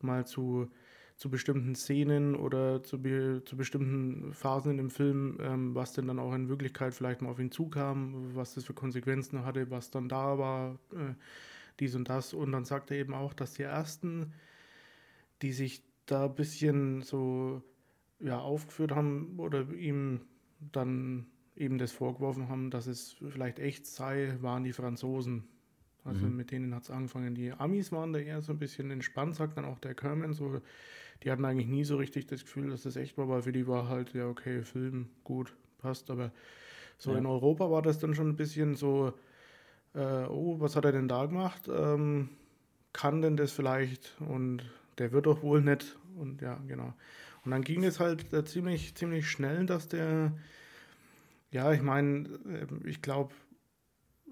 mal 0.02 0.28
zu, 0.28 0.70
zu 1.16 1.30
bestimmten 1.30 1.74
Szenen 1.74 2.36
oder 2.36 2.84
zu, 2.84 3.02
be 3.02 3.42
zu 3.46 3.56
bestimmten 3.56 4.34
Phasen 4.34 4.72
in 4.72 4.78
dem 4.78 4.90
Film, 4.90 5.38
ähm, 5.40 5.74
was 5.74 5.94
denn 5.94 6.08
dann 6.08 6.20
auch 6.20 6.34
in 6.34 6.50
Wirklichkeit 6.50 6.94
vielleicht 6.94 7.22
mal 7.22 7.30
auf 7.30 7.40
ihn 7.40 7.50
zukam, 7.50 8.36
was 8.36 8.56
das 8.56 8.66
für 8.66 8.74
Konsequenzen 8.74 9.46
hatte, 9.46 9.72
was 9.72 9.90
dann 9.90 10.10
da 10.10 10.38
war, 10.38 10.78
äh, 10.92 11.14
dies 11.80 11.96
und 11.96 12.10
das. 12.10 12.34
Und 12.34 12.52
dann 12.52 12.66
sagt 12.66 12.92
er 12.92 12.98
eben 12.98 13.14
auch, 13.14 13.34
dass 13.34 13.54
die 13.54 13.64
ersten, 13.64 14.34
die 15.42 15.52
sich 15.52 15.84
da 16.06 16.26
ein 16.26 16.36
bisschen 16.36 17.02
so 17.02 17.62
ja, 18.20 18.40
aufgeführt 18.40 18.92
haben 18.92 19.36
oder 19.38 19.70
ihm 19.74 20.22
dann 20.60 21.28
eben 21.56 21.78
das 21.78 21.92
vorgeworfen 21.92 22.50
haben, 22.50 22.70
dass 22.70 22.88
es 22.88 23.16
vielleicht 23.30 23.60
echt 23.60 23.86
sei, 23.86 24.38
waren 24.42 24.64
die 24.64 24.74
Franzosen. 24.74 25.44
Also 26.04 26.26
mhm. 26.26 26.36
mit 26.36 26.52
denen 26.52 26.76
hat 26.76 26.84
es 26.84 26.92
angefangen. 26.92 27.34
Die 27.34 27.52
Amis 27.52 27.92
waren 27.92 28.14
da 28.14 28.20
eher 28.20 28.42
so 28.42 28.52
ein 28.52 28.60
bisschen 28.60 28.92
entspannt, 28.92 29.36
sagt 29.36 29.58
dann 29.58 29.66
auch 29.66 29.80
der 29.80 29.96
Kerman. 29.96 30.34
So, 30.34 30.62
die 31.24 31.32
hatten 31.32 31.46
eigentlich 31.46 31.68
nie 31.68 31.84
so 31.84 31.98
richtig 31.98 32.28
das 32.28 32.44
Gefühl, 32.44 32.70
dass 32.70 32.84
das 32.84 32.96
echt 32.96 33.18
war, 33.18 33.28
weil 33.28 33.42
für 33.42 33.52
die 33.52 33.68
war 33.68 33.90
halt, 33.90 34.14
ja, 34.14 34.28
okay, 34.28 34.62
Film, 34.62 35.10
gut, 35.24 35.56
passt. 35.80 36.12
Aber 36.12 36.32
so 36.98 37.12
ja. 37.12 37.18
in 37.18 37.26
Europa 37.26 37.72
war 37.72 37.82
das 37.82 38.00
dann 38.00 38.14
schon 38.14 38.30
ein 38.30 38.36
bisschen 38.36 38.76
so, 38.76 39.14
äh, 39.96 40.26
oh, 40.26 40.60
was 40.60 40.76
hat 40.76 40.86
er 40.86 40.92
denn 40.92 41.08
da 41.08 41.26
gemacht? 41.26 41.70
Ähm, 41.74 42.30
kann 42.94 43.22
denn 43.22 43.36
das 43.36 43.52
vielleicht? 43.52 44.16
Und 44.20 44.64
der 44.98 45.12
wird 45.12 45.26
doch 45.26 45.42
wohl 45.42 45.62
nicht. 45.62 45.98
Und 46.16 46.42
ja, 46.42 46.62
genau. 46.68 46.94
Und 47.44 47.52
dann 47.52 47.62
ging 47.62 47.84
es 47.84 48.00
halt 48.00 48.34
äh, 48.34 48.44
ziemlich, 48.44 48.96
ziemlich 48.96 49.30
schnell, 49.30 49.66
dass 49.66 49.88
der, 49.88 50.34
ja, 51.52 51.72
ich 51.72 51.82
meine, 51.82 52.28
äh, 52.50 52.88
ich 52.88 53.02
glaube, 53.02 53.34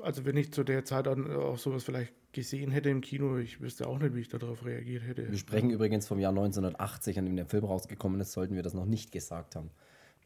also 0.02 0.26
wenn 0.26 0.38
ich 0.38 0.52
zu 0.52 0.64
der 0.64 0.84
Zeit 0.86 1.08
auch 1.08 1.58
sowas 1.58 1.84
vielleicht 1.84 2.14
gesehen 2.34 2.72
hätte 2.72 2.90
im 2.90 3.02
Kino, 3.02 3.38
ich 3.38 3.62
wüsste 3.62 3.88
auch 3.88 4.00
nicht, 4.00 4.16
wie 4.16 4.22
ich 4.22 4.30
darauf 4.30 4.66
reagiert 4.66 5.04
hätte. 5.04 5.30
Wir 5.30 5.38
sprechen 5.38 5.70
übrigens 5.70 6.08
vom 6.08 6.20
Jahr 6.20 6.32
1980, 6.32 7.20
an 7.20 7.26
dem 7.26 7.36
der 7.36 7.46
Film 7.46 7.64
rausgekommen 7.64 8.20
ist, 8.20 8.32
sollten 8.32 8.56
wir 8.56 8.64
das 8.64 8.74
noch 8.74 8.86
nicht 8.86 9.12
gesagt 9.12 9.56
haben. 9.56 9.70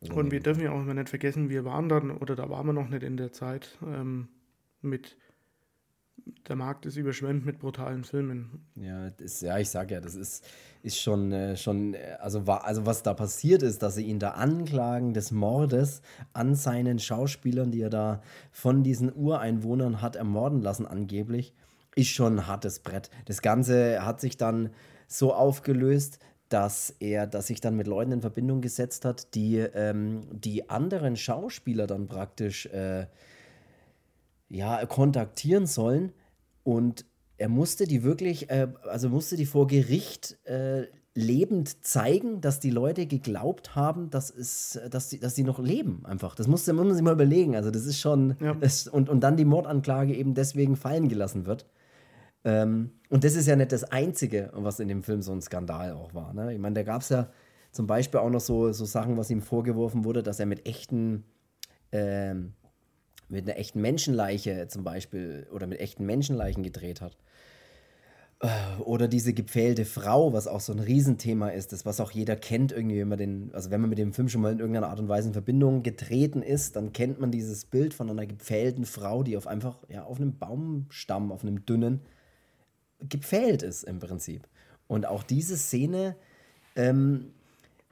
Also 0.01 0.13
und 0.13 0.31
wir 0.31 0.39
dürfen 0.39 0.63
ja 0.63 0.71
auch 0.71 0.79
immer 0.79 0.93
nicht 0.93 1.09
vergessen, 1.09 1.49
wir 1.49 1.65
waren 1.65 1.89
dann, 1.89 2.11
oder 2.11 2.35
da 2.35 2.49
waren 2.49 2.65
wir 2.65 2.73
noch 2.73 2.87
nicht 2.87 3.03
in 3.03 3.17
der 3.17 3.33
Zeit, 3.33 3.77
ähm, 3.83 4.29
mit 4.81 5.17
der 6.47 6.55
Markt 6.55 6.85
ist 6.85 6.95
überschwemmt 6.95 7.45
mit 7.45 7.59
brutalen 7.59 8.03
Filmen. 8.03 8.61
Ja, 8.75 9.09
das, 9.09 9.41
ja 9.41 9.57
ich 9.57 9.69
sage 9.69 9.95
ja, 9.95 10.01
das 10.01 10.15
ist, 10.15 10.45
ist 10.81 10.99
schon, 10.99 11.31
äh, 11.31 11.57
schon 11.57 11.93
äh, 11.93 12.17
also, 12.19 12.47
war, 12.47 12.65
also 12.65 12.85
was 12.85 13.03
da 13.03 13.13
passiert 13.13 13.63
ist, 13.63 13.81
dass 13.81 13.95
sie 13.95 14.05
ihn 14.05 14.19
da 14.19 14.31
anklagen 14.31 15.13
des 15.13 15.31
Mordes 15.31 16.01
an 16.33 16.55
seinen 16.55 16.99
Schauspielern, 16.99 17.71
die 17.71 17.81
er 17.81 17.89
da 17.89 18.21
von 18.51 18.83
diesen 18.83 19.13
Ureinwohnern 19.13 20.01
hat 20.01 20.15
ermorden 20.15 20.61
lassen 20.61 20.85
angeblich, 20.85 21.53
ist 21.95 22.09
schon 22.09 22.39
ein 22.39 22.47
hartes 22.47 22.79
Brett. 22.79 23.09
Das 23.25 23.41
Ganze 23.41 24.05
hat 24.05 24.21
sich 24.21 24.37
dann 24.37 24.69
so 25.07 25.33
aufgelöst, 25.33 26.19
dass 26.49 26.95
er, 26.99 27.27
dass 27.27 27.47
sich 27.47 27.59
dann 27.59 27.75
mit 27.75 27.87
Leuten 27.87 28.13
in 28.13 28.21
Verbindung 28.21 28.61
gesetzt 28.61 29.03
hat, 29.03 29.35
die 29.35 29.57
ähm, 29.57 30.21
die 30.31 30.69
anderen 30.69 31.17
Schauspieler 31.17 31.87
dann 31.87 32.07
praktisch 32.07 32.67
äh, 32.67 33.07
ja, 34.49 34.85
kontaktieren 34.85 35.67
sollen. 35.67 36.11
Und 36.63 37.05
er 37.37 37.49
musste 37.49 37.87
die 37.87 38.03
wirklich, 38.03 38.49
äh, 38.49 38.67
also 38.83 39.09
musste 39.09 39.37
die 39.37 39.45
vor 39.45 39.67
Gericht 39.67 40.37
äh, 40.45 40.87
lebend 41.13 41.83
zeigen, 41.83 42.41
dass 42.41 42.59
die 42.59 42.69
Leute 42.69 43.07
geglaubt 43.07 43.75
haben, 43.75 44.11
dass, 44.11 44.29
es, 44.29 44.79
dass, 44.91 45.09
die, 45.09 45.19
dass 45.19 45.33
die 45.33 45.43
noch 45.43 45.57
leben 45.59 46.05
einfach. 46.05 46.35
Das 46.35 46.47
musste, 46.47 46.73
muss 46.73 46.85
man 46.85 46.93
sich 46.93 47.03
mal 47.03 47.13
überlegen. 47.13 47.55
Also 47.55 47.71
das 47.71 47.85
ist 47.85 47.99
schon, 47.99 48.35
ja. 48.39 48.53
das, 48.53 48.87
und, 48.87 49.09
und 49.09 49.21
dann 49.21 49.35
die 49.35 49.45
Mordanklage 49.45 50.15
eben 50.15 50.35
deswegen 50.35 50.75
fallen 50.75 51.09
gelassen 51.09 51.47
wird. 51.47 51.65
Ähm, 52.43 52.91
und 53.09 53.23
das 53.23 53.35
ist 53.35 53.47
ja 53.47 53.55
nicht 53.55 53.71
das 53.71 53.83
Einzige, 53.83 54.51
was 54.53 54.79
in 54.79 54.87
dem 54.89 55.01
Film 55.01 55.23
so 55.23 55.31
ein 55.31 55.41
Skandal 55.41 55.93
auch 55.93 56.13
war. 56.13 56.33
Ne? 56.33 56.53
Ich 56.53 56.59
meine, 56.59 56.75
da 56.75 56.83
gab 56.83 57.01
es 57.01 57.09
ja 57.09 57.29
zum 57.71 57.87
Beispiel 57.87 58.19
auch 58.19 58.29
noch 58.29 58.39
so, 58.39 58.71
so 58.71 58.85
Sachen, 58.85 59.17
was 59.17 59.31
ihm 59.31 59.41
vorgeworfen 59.41 60.05
wurde, 60.05 60.21
dass 60.21 60.39
er 60.39 60.45
mit 60.45 60.67
echten 60.67 61.23
ähm, 61.91 62.53
mit 63.29 63.47
einer 63.47 63.57
echten 63.57 63.81
Menschenleiche 63.81 64.67
zum 64.67 64.83
Beispiel 64.83 65.47
oder 65.51 65.67
mit 65.67 65.79
echten 65.79 66.05
Menschenleichen 66.05 66.63
gedreht 66.63 67.01
hat. 67.01 67.17
Äh, 68.39 68.81
oder 68.81 69.07
diese 69.07 69.33
gepfählte 69.33 69.83
Frau, 69.83 70.31
was 70.31 70.47
auch 70.47 70.59
so 70.59 70.71
ein 70.71 70.79
Riesenthema 70.79 71.49
ist, 71.49 71.73
das 71.73 71.85
was 71.85 71.99
auch 71.99 72.11
jeder 72.11 72.35
kennt 72.35 72.71
irgendwie, 72.71 72.99
wenn 72.99 73.07
man 73.07 73.17
den, 73.17 73.49
also 73.53 73.71
wenn 73.71 73.81
man 73.81 73.89
mit 73.89 73.99
dem 73.99 74.13
Film 74.13 74.29
schon 74.29 74.41
mal 74.41 74.51
in 74.51 74.59
irgendeiner 74.59 74.89
Art 74.89 74.99
und 74.99 75.09
Weise 75.09 75.29
in 75.29 75.33
Verbindung 75.33 75.81
getreten 75.81 76.43
ist, 76.43 76.75
dann 76.75 76.93
kennt 76.93 77.19
man 77.19 77.31
dieses 77.31 77.65
Bild 77.65 77.93
von 77.93 78.09
einer 78.09 78.27
gepfählten 78.27 78.85
Frau, 78.85 79.23
die 79.23 79.37
auf 79.37 79.47
einfach, 79.47 79.79
ja, 79.89 80.03
auf 80.03 80.17
einem 80.17 80.37
Baumstamm, 80.37 81.31
auf 81.31 81.41
einem 81.41 81.65
dünnen, 81.65 82.01
gepfählt 82.99 83.63
ist 83.63 83.83
im 83.83 83.99
Prinzip. 83.99 84.47
Und 84.87 85.05
auch 85.05 85.23
diese 85.23 85.57
Szene 85.57 86.15
ähm, 86.75 87.33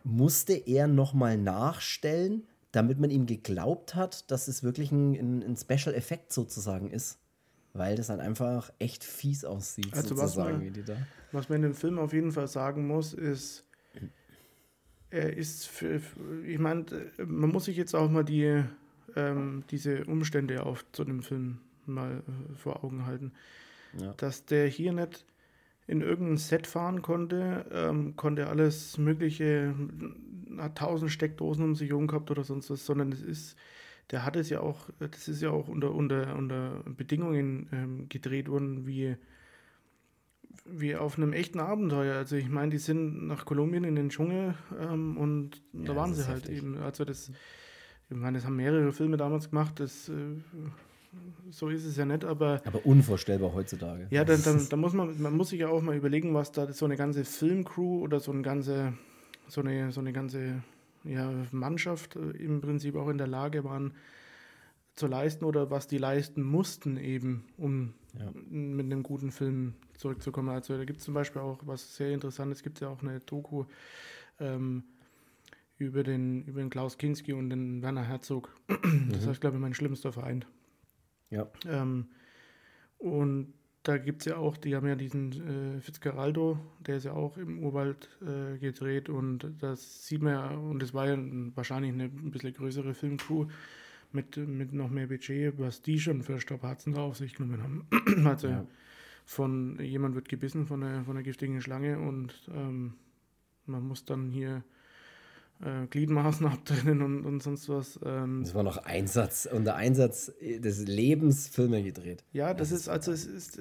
musste 0.04 0.54
er 0.54 0.88
nochmal 0.88 1.38
nachstellen, 1.38 2.44
damit 2.76 3.00
man 3.00 3.10
ihm 3.10 3.26
geglaubt 3.26 3.96
hat, 3.96 4.30
dass 4.30 4.48
es 4.48 4.62
wirklich 4.62 4.92
ein, 4.92 5.14
ein, 5.14 5.44
ein 5.44 5.56
Special 5.56 5.96
Effekt 5.96 6.34
sozusagen 6.34 6.92
ist. 6.92 7.20
Weil 7.74 7.96
das 7.96 8.08
dann 8.08 8.22
einfach 8.22 8.72
echt 8.80 9.04
fies 9.04 9.44
aussieht, 9.44 9.94
also 9.94 10.16
sozusagen. 10.16 10.66
Was 10.66 10.88
man, 10.88 11.08
was 11.32 11.50
man 11.50 11.56
in 11.58 11.62
dem 11.64 11.74
Film 11.74 12.00
auf 12.00 12.14
jeden 12.14 12.32
Fall 12.32 12.48
sagen 12.48 12.88
muss, 12.88 13.14
ist, 13.14 13.66
er 15.10 15.36
ist 15.36 15.68
für, 15.68 16.02
ich 16.46 16.60
meine, 16.60 16.86
man 17.26 17.50
muss 17.50 17.66
sich 17.66 17.78
jetzt 17.78 17.94
auch 17.96 18.10
mal 18.10 18.24
die, 18.24 18.64
ähm, 19.16 19.64
diese 19.72 20.06
Umstände 20.06 20.64
auf 20.64 20.86
so 20.96 21.04
einem 21.04 21.22
Film 21.22 21.60
mal 21.86 22.24
äh, 22.28 22.56
vor 22.56 22.84
Augen 22.84 23.06
halten. 23.06 23.34
Ja. 23.98 24.14
Dass 24.18 24.46
der 24.46 24.68
hier 24.68 24.94
nicht 24.94 25.26
in 25.88 26.02
irgendein 26.02 26.38
Set 26.38 26.68
fahren 26.68 27.02
konnte, 27.02 27.66
ähm, 27.72 28.16
konnte 28.16 28.48
alles 28.48 28.98
Mögliche, 28.98 29.76
hat 30.58 30.78
tausend 30.78 31.12
Steckdosen 31.12 31.64
um 31.64 31.76
sich 31.76 31.90
herum 31.90 32.08
gehabt 32.08 32.32
oder 32.32 32.44
sonst 32.44 32.70
was, 32.70 32.86
sondern 32.86 33.12
es 33.12 33.22
ist, 33.22 33.58
der 34.12 34.26
hat 34.26 34.36
es 34.36 34.50
ja 34.50 34.62
auch, 34.62 34.90
das 35.00 35.28
ist 35.28 35.42
ja 35.42 35.52
auch 35.52 35.68
unter, 35.68 35.94
unter, 35.94 36.36
unter 36.36 36.84
Bedingungen 36.86 37.70
ähm, 37.72 38.10
gedreht 38.10 38.50
worden, 38.50 38.88
wie, 38.88 39.16
wie 40.66 40.96
auf 40.96 41.18
einem 41.18 41.34
echten 41.34 41.60
Abenteuer. 41.60 42.16
Also 42.16 42.36
ich 42.36 42.50
meine, 42.50 42.72
die 42.72 42.80
sind 42.80 43.28
nach 43.28 43.46
Kolumbien 43.46 43.84
in 43.84 43.96
den 43.96 44.10
Dschungel 44.10 44.56
ähm, 44.80 45.18
und 45.18 45.62
ja, 45.74 45.86
da 45.86 45.96
waren 45.96 46.16
sie 46.16 46.26
halt 46.26 46.46
heftig. 46.46 46.58
eben. 46.58 46.78
Also 46.78 47.06
das, 47.06 47.30
ich 48.10 48.16
meine, 48.16 48.38
das 48.38 48.46
haben 48.46 48.56
mehrere 48.56 48.92
Filme 48.92 49.18
damals 49.18 49.52
gemacht, 49.52 49.80
das 49.80 50.10
äh, 50.10 50.14
so 51.50 51.70
ist 51.70 51.86
es 51.86 51.96
ja 51.98 52.06
nicht, 52.06 52.26
aber. 52.26 52.62
Aber 52.66 52.86
unvorstellbar 52.86 53.54
heutzutage. 53.54 54.08
Ja, 54.10 54.26
dann, 54.26 54.42
dann, 54.44 54.68
dann, 54.70 54.80
muss 54.80 54.94
man, 54.94 55.22
man 55.22 55.36
muss 55.36 55.50
sich 55.50 55.60
ja 55.60 55.70
auch 55.70 55.82
mal 55.82 55.96
überlegen, 55.96 56.34
was 56.34 56.52
da 56.52 56.72
so 56.74 56.86
eine 56.86 56.98
ganze 56.98 57.26
Filmcrew 57.26 58.02
oder 58.02 58.20
so 58.20 58.32
eine 58.32 58.42
ganze, 58.42 58.94
so 59.48 59.62
eine, 59.62 59.92
so 59.92 60.02
eine 60.02 60.14
ganze 60.14 60.64
ja, 61.04 61.32
Mannschaft 61.52 62.16
äh, 62.16 62.32
im 62.32 62.62
Prinzip 62.62 62.96
auch 62.96 63.10
in 63.10 63.18
der 63.18 63.28
Lage 63.28 63.64
waren 63.64 63.94
zu 64.96 65.08
leisten 65.08 65.44
oder 65.44 65.70
was 65.72 65.88
die 65.88 65.98
leisten 65.98 66.42
mussten 66.42 66.98
eben, 66.98 67.46
um 67.58 67.94
ja. 68.18 68.32
mit 68.50 68.86
einem 68.86 69.04
guten 69.04 69.32
Film 69.32 69.74
zurückzukommen. 69.98 70.50
Also 70.50 70.78
da 70.78 70.86
gibt 70.86 71.00
es 71.00 71.06
zum 71.06 71.14
Beispiel 71.14 71.42
auch 71.42 71.60
was 71.66 71.96
sehr 71.96 72.12
Interessantes, 72.12 72.64
gibt 72.64 72.78
es 72.78 72.82
ja 72.82 72.90
auch 72.90 73.02
eine 73.02 73.20
Doku 73.20 73.66
ähm, 74.40 74.84
über, 75.78 76.04
den, 76.04 76.44
über 76.46 76.62
den 76.62 76.70
Klaus 76.70 76.98
Kinski 76.98 77.34
und 77.34 77.50
den 77.50 77.82
Werner 77.82 78.04
Herzog. 78.04 78.56
Das 79.10 79.26
mhm. 79.26 79.30
heißt, 79.30 79.42
glaube 79.42 79.58
ich, 79.58 79.62
mein 79.62 79.74
schlimmster 79.74 80.12
Feind. 80.12 80.48
Ja. 81.30 81.48
Ähm, 81.68 82.08
und 82.98 83.54
da 83.84 83.98
gibt 83.98 84.22
es 84.22 84.26
ja 84.26 84.38
auch, 84.38 84.58
die 84.58 84.76
haben 84.76 84.88
ja 84.88 84.96
diesen 84.96 85.78
äh, 85.78 85.80
Fitzgeraldo, 85.80 86.58
der 86.80 86.98
ist 86.98 87.06
ja 87.06 87.14
auch 87.14 87.38
im 87.38 87.64
Urwald 87.64 88.10
äh, 88.22 88.58
gedreht 88.58 89.10
und 89.10 89.48
das 89.60 90.08
sieht 90.08 90.24
man 90.24 90.34
ja, 90.34 90.48
und 90.50 90.82
es 90.82 90.94
war 90.94 91.08
ja 91.08 91.18
wahrscheinlich 91.56 91.94
eine 91.94 92.06
ein 92.06 92.32
bisschen 92.32 92.54
größere 92.54 92.96
Filmcrew 92.96 93.48
mit, 94.12 94.38
mit 94.38 94.74
noch 94.74 94.90
mehr 94.90 95.08
Budget, 95.08 95.60
was 95.60 95.82
die 95.82 96.00
schon 96.00 96.24
für 96.24 96.40
Strapazen 96.40 96.94
da 96.94 97.02
auf 97.02 97.18
sich 97.18 97.36
genommen 97.36 97.62
haben. 97.62 98.26
also 98.28 98.48
ja. 98.48 98.66
von 99.24 99.80
jemand 99.80 100.16
wird 100.16 100.30
gebissen 100.30 100.66
von 100.66 100.82
einer, 100.82 101.04
von 101.04 101.16
einer 101.16 101.24
giftigen 101.24 101.62
Schlange 101.62 102.00
und 102.00 102.34
ähm, 102.52 102.96
man 103.68 103.88
muss 103.88 104.04
dann 104.06 104.32
hier 104.32 104.64
äh, 105.64 105.88
Gliedmaßen 105.88 106.46
abtrennen 106.48 107.02
und, 107.02 107.26
und 107.26 107.44
sonst 107.44 107.70
was. 107.70 108.00
Ähm. 108.06 108.42
Das 108.44 108.54
war 108.56 108.64
noch 108.64 108.78
Einsatz, 108.78 109.48
unter 109.52 109.76
Einsatz 109.76 110.32
des 110.42 110.88
Lebens 110.88 111.48
Filme 111.48 111.84
gedreht. 111.84 112.24
Ja, 112.34 112.54
das, 112.54 112.70
das 112.70 112.82
ist, 112.82 112.90
also 112.90 113.12
es 113.12 113.26
ist, 113.26 113.60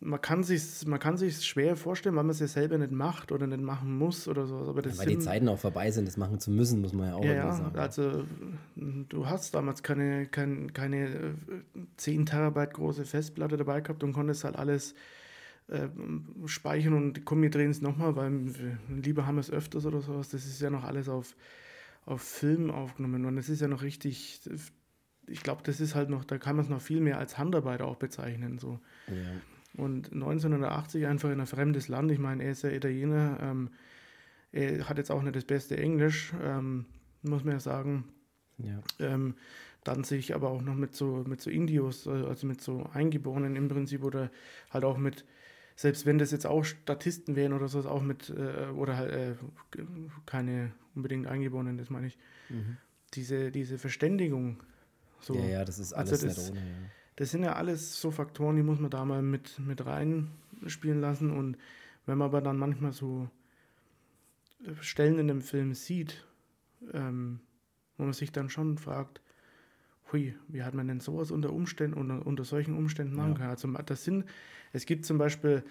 man 0.00 0.20
kann 0.20 0.42
sich 0.42 0.86
man 0.86 0.98
kann 0.98 1.16
sich 1.16 1.44
schwer 1.44 1.76
vorstellen, 1.76 2.16
weil 2.16 2.24
man 2.24 2.30
es 2.30 2.40
ja 2.40 2.46
selber 2.46 2.76
nicht 2.78 2.92
macht 2.92 3.32
oder 3.32 3.46
nicht 3.46 3.62
machen 3.62 3.96
muss 3.96 4.28
oder 4.28 4.46
so. 4.46 4.56
Aber 4.56 4.82
das 4.82 4.94
ja, 4.94 4.98
weil 5.00 5.08
sind, 5.08 5.20
die 5.20 5.24
Zeiten 5.24 5.48
auch 5.48 5.58
vorbei 5.58 5.90
sind, 5.90 6.06
das 6.06 6.16
machen 6.16 6.38
zu 6.40 6.50
müssen, 6.50 6.80
muss 6.80 6.92
man 6.92 7.08
ja 7.08 7.14
auch 7.14 7.24
ja, 7.24 7.52
sagen. 7.52 7.78
Also 7.78 8.24
du 8.76 9.26
hast 9.26 9.54
damals 9.54 9.82
keine, 9.82 10.26
keine, 10.26 10.66
keine 10.68 11.34
10 11.96 12.20
äh, 12.20 12.24
Terabyte 12.24 12.74
große 12.74 13.04
Festplatte 13.04 13.56
dabei 13.56 13.80
gehabt 13.80 14.02
und 14.04 14.12
konntest 14.12 14.44
halt 14.44 14.56
alles 14.56 14.94
äh, 15.68 15.88
speichern 16.46 16.94
und 16.94 17.24
komm, 17.24 17.42
wir 17.42 17.50
drehen 17.50 17.70
es 17.70 17.80
nochmal, 17.80 18.16
weil 18.16 18.54
lieber 18.88 19.26
haben 19.26 19.36
wir 19.36 19.40
es 19.40 19.50
öfters 19.50 19.86
oder 19.86 20.00
sowas. 20.00 20.28
Das 20.28 20.46
ist 20.46 20.60
ja 20.60 20.70
noch 20.70 20.84
alles 20.84 21.08
auf, 21.08 21.36
auf 22.06 22.22
Film 22.22 22.70
aufgenommen 22.70 23.24
und 23.24 23.38
es 23.38 23.48
ist 23.48 23.60
ja 23.60 23.68
noch 23.68 23.82
richtig, 23.82 24.40
ich 25.26 25.42
glaube, 25.42 25.62
das 25.64 25.80
ist 25.80 25.94
halt 25.94 26.10
noch, 26.10 26.24
da 26.24 26.38
kann 26.38 26.56
man 26.56 26.64
es 26.64 26.70
noch 26.70 26.80
viel 26.80 27.00
mehr 27.00 27.18
als 27.18 27.38
Handarbeit 27.38 27.82
auch 27.82 27.96
bezeichnen. 27.96 28.58
So. 28.58 28.80
Ja. 29.08 29.82
Und 29.82 30.12
1980 30.12 31.06
einfach 31.06 31.30
in 31.30 31.40
ein 31.40 31.46
fremdes 31.46 31.88
Land. 31.88 32.10
Ich 32.10 32.18
meine, 32.18 32.42
er 32.44 32.52
ist 32.52 32.62
ja 32.62 32.70
Italiener. 32.70 33.38
Ähm, 33.40 33.70
er 34.50 34.88
hat 34.88 34.98
jetzt 34.98 35.10
auch 35.10 35.22
nicht 35.22 35.36
das 35.36 35.44
beste 35.44 35.76
Englisch, 35.76 36.32
ähm, 36.42 36.86
muss 37.22 37.44
man 37.44 37.54
ja 37.54 37.60
sagen. 37.60 38.04
Ja. 38.58 38.80
Ähm, 38.98 39.34
dann 39.84 40.04
sich 40.04 40.34
aber 40.34 40.50
auch 40.50 40.62
noch 40.62 40.74
mit 40.74 40.94
so, 40.94 41.24
mit 41.26 41.40
so 41.40 41.50
Indios, 41.50 42.06
äh, 42.06 42.10
also 42.10 42.46
mit 42.46 42.60
so 42.60 42.88
Eingeborenen 42.92 43.56
im 43.56 43.68
Prinzip 43.68 44.02
oder 44.02 44.30
halt 44.70 44.84
auch 44.84 44.98
mit, 44.98 45.24
selbst 45.80 46.06
wenn 46.06 46.18
das 46.18 46.32
jetzt 46.32 46.44
auch 46.44 46.64
Statisten 46.64 47.36
wären 47.36 47.52
oder 47.52 47.68
so, 47.68 47.88
auch 47.88 48.02
mit, 48.02 48.30
äh, 48.30 48.66
oder 48.74 48.96
halt 48.96 49.12
äh, 49.12 49.34
keine 50.26 50.72
unbedingt 50.96 51.28
Eingeborenen, 51.28 51.78
das 51.78 51.88
meine 51.88 52.08
ich, 52.08 52.18
Mhm. 52.50 52.78
diese, 53.14 53.52
diese 53.52 53.78
Verständigung. 53.78 54.60
So. 55.20 55.34
ja, 55.36 55.44
ja, 55.46 55.64
das 55.64 55.78
ist 55.78 55.92
Also 55.92 56.10
alles 56.16 56.34
das- 56.34 56.36
nicht 56.50 56.50
ohne. 56.50 56.60
Ja. 56.68 56.76
Das 57.14 57.30
sind 57.30 57.42
ja 57.44 57.52
alles 57.54 58.00
so 58.00 58.10
Faktoren, 58.10 58.56
die 58.56 58.62
muss 58.64 58.80
man 58.80 58.90
da 58.90 59.04
mal 59.04 59.22
mit, 59.22 59.58
mit 59.60 59.84
reinspielen 59.86 61.00
lassen. 61.00 61.30
Und 61.30 61.56
wenn 62.06 62.18
man 62.18 62.26
aber 62.26 62.40
dann 62.40 62.56
manchmal 62.58 62.92
so 62.92 63.28
äh, 64.64 64.72
Stellen 64.80 65.18
in 65.20 65.28
dem 65.28 65.42
Film 65.42 65.74
sieht, 65.74 66.24
ähm, 66.92 67.38
wo 67.96 68.04
man 68.04 68.12
sich 68.14 68.32
dann 68.32 68.50
schon 68.50 68.78
fragt, 68.78 69.20
hui, 70.12 70.34
wie 70.48 70.62
hat 70.62 70.74
man 70.74 70.88
denn 70.88 71.00
sowas 71.00 71.30
unter 71.30 71.52
Umständen, 71.52 71.98
unter, 71.98 72.26
unter 72.26 72.44
solchen 72.44 72.74
Umständen 72.76 73.14
machen 73.14 73.32
Ja. 73.32 73.36
können? 73.36 73.50
Also 73.50 73.68
das 73.84 74.04
sind, 74.04 74.24
es 74.72 74.86
gibt 74.86 75.04
zum 75.04 75.18
Beispiel 75.18 75.62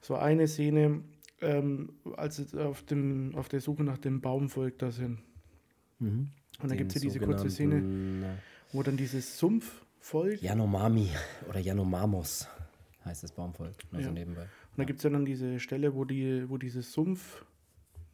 so 0.00 0.16
eine 0.16 0.46
Szene, 0.46 1.02
ähm, 1.40 1.92
als 2.16 2.36
sie 2.36 2.58
auf, 2.60 2.82
dem, 2.84 3.34
auf 3.34 3.48
der 3.48 3.60
Suche 3.60 3.84
nach 3.84 3.98
dem 3.98 4.20
Baumvolk 4.20 4.78
da 4.78 4.90
sind. 4.90 5.18
Mhm. 5.98 6.28
Und 6.60 6.70
da 6.70 6.76
gibt 6.76 6.90
es 6.90 6.94
ja 7.02 7.08
diese 7.08 7.20
kurze 7.20 7.50
Szene, 7.50 8.38
wo 8.72 8.82
dann 8.82 8.96
dieses 8.96 9.38
Sumpfvolk 9.38 10.42
Yanomami 10.42 11.10
oder 11.48 11.60
Yanomamos 11.60 12.48
heißt 13.04 13.22
das 13.22 13.32
Baumvolk. 13.32 13.74
Also 13.92 14.08
Ja. 14.08 14.12
nebenbei. 14.12 14.42
Und 14.42 14.78
da 14.78 14.84
gibt 14.84 14.98
es 14.98 15.04
ja 15.04 15.10
dann 15.10 15.24
diese 15.24 15.58
Stelle, 15.60 15.94
wo, 15.94 16.04
die, 16.04 16.48
wo 16.48 16.56
dieses 16.58 16.92
Sumpf, 16.92 17.44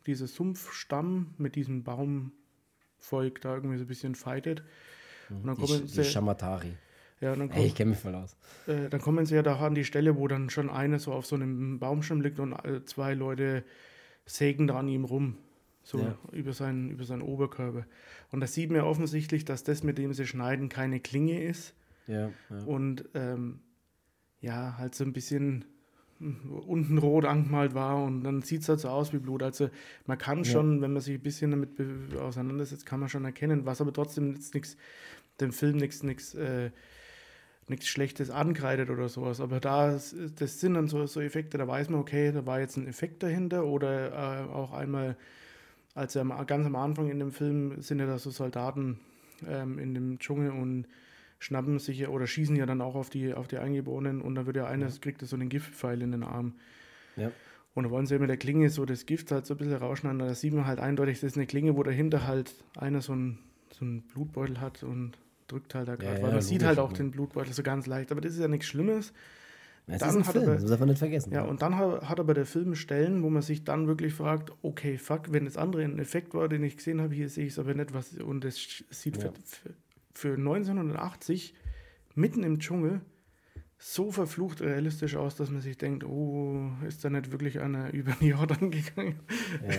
dieses 0.06 0.34
Sumpfstamm 0.34 1.34
mit 1.38 1.56
diesem 1.56 1.82
Baumvolk 1.84 3.40
da 3.40 3.54
irgendwie 3.54 3.76
so 3.78 3.84
ein 3.84 3.88
bisschen 3.88 4.14
fightet. 4.14 4.62
Und 5.40 5.46
dann 5.46 5.56
Die, 5.56 5.62
kommen, 5.66 5.82
die 5.82 5.88
sie, 5.88 6.04
Shamatari. 6.04 6.72
ja, 7.20 7.34
dann, 7.34 7.50
Ey, 7.50 7.66
ich 7.66 7.74
kommen, 7.74 7.74
kenne 7.74 7.90
mich 7.90 7.98
voll 7.98 8.14
aus. 8.14 8.36
äh, 8.66 8.88
dann 8.88 9.00
kommen 9.00 9.26
sie 9.26 9.34
ja 9.34 9.42
da 9.42 9.56
an 9.56 9.74
die 9.74 9.84
Stelle, 9.84 10.16
wo 10.16 10.28
dann 10.28 10.50
schon 10.50 10.70
einer 10.70 10.98
so 10.98 11.12
auf 11.12 11.26
so 11.26 11.36
einem 11.36 11.78
Baumstamm 11.78 12.20
liegt 12.20 12.38
und 12.40 12.52
äh, 12.64 12.84
zwei 12.84 13.14
Leute 13.14 13.64
sägen 14.26 14.66
da 14.66 14.78
an 14.78 14.88
ihm 14.88 15.04
rum. 15.04 15.36
So 15.82 15.98
Ja. 15.98 16.16
über, 16.32 16.54
seinen, 16.54 16.88
über 16.90 17.04
seinen 17.04 17.20
Oberkörper. 17.20 17.84
Und 18.30 18.40
da 18.40 18.46
sieht 18.46 18.70
man 18.70 18.78
ja 18.78 18.84
offensichtlich, 18.84 19.44
dass 19.44 19.64
das, 19.64 19.82
mit 19.82 19.98
dem 19.98 20.14
sie 20.14 20.26
schneiden, 20.26 20.70
keine 20.70 20.98
Klinge 20.98 21.42
ist. 21.42 21.74
Ja, 22.06 22.30
ja. 22.50 22.64
und 22.64 23.04
ähm, 23.14 23.60
ja, 24.40 24.76
halt 24.78 24.94
so 24.94 25.04
ein 25.04 25.12
bisschen 25.12 25.64
hm, 26.20 26.52
unten 26.66 26.98
rot 26.98 27.24
angemalt 27.26 27.74
war 27.74 28.02
und 28.02 28.24
dann 28.24 28.42
sieht 28.42 28.62
es 28.62 28.68
halt 28.68 28.80
so 28.80 28.88
aus 28.88 29.12
wie 29.12 29.18
Blut. 29.18 29.42
Also 29.42 29.68
man 30.06 30.16
kann 30.18 30.38
Ja. 30.44 30.44
schon, 30.44 30.80
wenn 30.80 30.92
man 30.92 31.02
sich 31.02 31.14
ein 31.16 31.22
bisschen 31.22 31.50
damit 31.50 31.70
auseinandersetzt, 32.18 32.86
kann 32.86 33.00
man 33.00 33.08
schon 33.10 33.24
erkennen, 33.24 33.66
was 33.66 33.80
aber 33.80 33.92
trotzdem 33.92 34.34
jetzt 34.34 34.54
nichts, 34.54 34.76
dem 35.40 35.52
Film 35.52 35.76
nichts, 35.76 36.02
nichts, 36.02 36.34
äh, 36.34 36.70
nichts 37.68 37.86
Schlechtes 37.86 38.30
ankreidet 38.30 38.90
oder 38.90 39.08
sowas. 39.08 39.40
Aber 39.40 39.60
da, 39.60 39.92
das 39.92 40.60
sind 40.60 40.74
dann 40.74 40.88
so, 40.88 41.06
so 41.06 41.20
Effekte, 41.20 41.58
da 41.58 41.66
weiß 41.66 41.88
man, 41.90 42.00
okay, 42.00 42.32
da 42.32 42.46
war 42.46 42.60
jetzt 42.60 42.76
ein 42.76 42.86
Effekt 42.86 43.22
dahinter 43.22 43.64
oder 43.66 44.12
äh, 44.12 44.52
auch 44.52 44.72
einmal, 44.72 45.16
als 45.94 46.16
er 46.16 46.24
ganz 46.44 46.66
am 46.66 46.76
Anfang 46.76 47.10
in 47.10 47.18
dem 47.18 47.32
Film 47.32 47.80
sind 47.80 48.00
ja 48.00 48.06
da 48.06 48.18
so 48.18 48.30
Soldaten 48.30 49.00
ähm, 49.46 49.78
in 49.78 49.94
dem 49.94 50.18
Dschungel 50.18 50.50
und 50.50 50.86
schnappen 51.38 51.78
sich 51.78 51.98
ja 51.98 52.08
oder 52.08 52.26
schießen 52.26 52.56
ja 52.56 52.66
dann 52.66 52.80
auch 52.80 52.94
auf 52.94 53.10
die, 53.10 53.34
auf 53.34 53.48
die 53.48 53.58
Eingeborenen 53.58 54.22
und 54.22 54.34
da 54.34 54.46
wird 54.46 54.56
ja 54.56 54.66
einer, 54.66 54.88
kriegt 55.00 55.22
er 55.22 55.28
so 55.28 55.36
einen 55.36 55.48
Giftpfeil 55.48 56.00
in 56.02 56.12
den 56.12 56.22
Arm. 56.22 56.54
Ja. 57.16 57.30
Und 57.74 57.84
da 57.84 57.90
wollen 57.90 58.06
sie 58.06 58.14
ja 58.14 58.20
mit 58.20 58.30
der 58.30 58.36
Klinge 58.36 58.70
so 58.70 58.84
das 58.84 59.04
Gift 59.04 59.32
halt 59.32 59.46
so 59.46 59.54
ein 59.54 59.56
bisschen 59.56 59.74
rausschneiden. 59.74 60.20
Da 60.20 60.34
sieht 60.34 60.54
man 60.54 60.66
halt 60.66 60.78
eindeutig, 60.78 61.20
das 61.20 61.32
ist 61.32 61.36
eine 61.36 61.46
Klinge, 61.46 61.76
wo 61.76 61.82
dahinter 61.82 62.26
halt 62.26 62.54
einer 62.76 63.00
so 63.00 63.12
einen 63.12 63.38
so 63.74 63.84
einen 63.84 64.02
Blutbeutel 64.02 64.60
hat 64.60 64.82
und 64.82 65.12
drückt 65.48 65.74
halt 65.74 65.88
da 65.88 65.96
gerade. 65.96 66.16
ja, 66.18 66.22
weil 66.22 66.32
man 66.32 66.42
sieht 66.42 66.62
halt 66.64 66.78
auch 66.78 66.92
den 66.92 67.10
Blutbeutel 67.10 67.52
so 67.52 67.62
ganz 67.62 67.86
leicht. 67.86 68.10
Aber 68.12 68.20
das 68.20 68.32
ist 68.34 68.40
ja 68.40 68.48
nichts 68.48 68.66
Schlimmes. 68.66 69.12
Es 69.86 69.98
Dann 69.98 70.08
ist 70.10 70.16
ein 70.16 70.26
hat 70.26 70.32
Film, 70.32 70.44
aber- 70.44 70.54
das 70.54 70.64
darf 70.70 70.80
man 70.80 70.88
nicht 70.88 70.98
vergessen. 70.98 71.32
Ja, 71.34 71.42
und 71.42 71.60
dann 71.60 71.76
hat, 71.76 72.08
hat 72.08 72.18
aber 72.20 72.32
der 72.32 72.46
Film 72.46 72.74
Stellen, 72.74 73.22
wo 73.22 73.28
man 73.28 73.42
sich 73.42 73.64
dann 73.64 73.86
wirklich 73.86 74.14
fragt, 74.14 74.50
okay, 74.62 74.96
fuck, 74.96 75.30
wenn 75.32 75.44
das 75.44 75.58
andere 75.58 75.82
ein 75.84 75.98
Effekt 75.98 76.32
war, 76.32 76.48
den 76.48 76.62
ich 76.64 76.78
gesehen 76.78 77.02
habe, 77.02 77.14
hier 77.14 77.28
sehe 77.28 77.44
ich 77.44 77.52
es 77.52 77.58
aber 77.58 77.74
nicht, 77.74 77.92
was 77.92 78.14
und 78.14 78.44
das 78.44 78.56
sch- 78.58 78.84
sieht 78.90 79.22
Ja. 79.22 79.30
für, 79.44 79.74
für 80.14 80.34
1980 80.38 81.54
mitten 82.14 82.42
im 82.44 82.60
Dschungel 82.60 83.02
so 83.86 84.10
verflucht 84.10 84.62
realistisch 84.62 85.14
aus, 85.14 85.34
dass 85.36 85.50
man 85.50 85.60
sich 85.60 85.76
denkt, 85.76 86.04
oh, 86.04 86.70
ist 86.88 87.04
da 87.04 87.10
nicht 87.10 87.32
wirklich 87.32 87.60
einer 87.60 87.92
über 87.92 88.12
den 88.12 88.28
Jordan 88.28 88.70
gegangen? 88.70 89.20
Ja. 89.62 89.74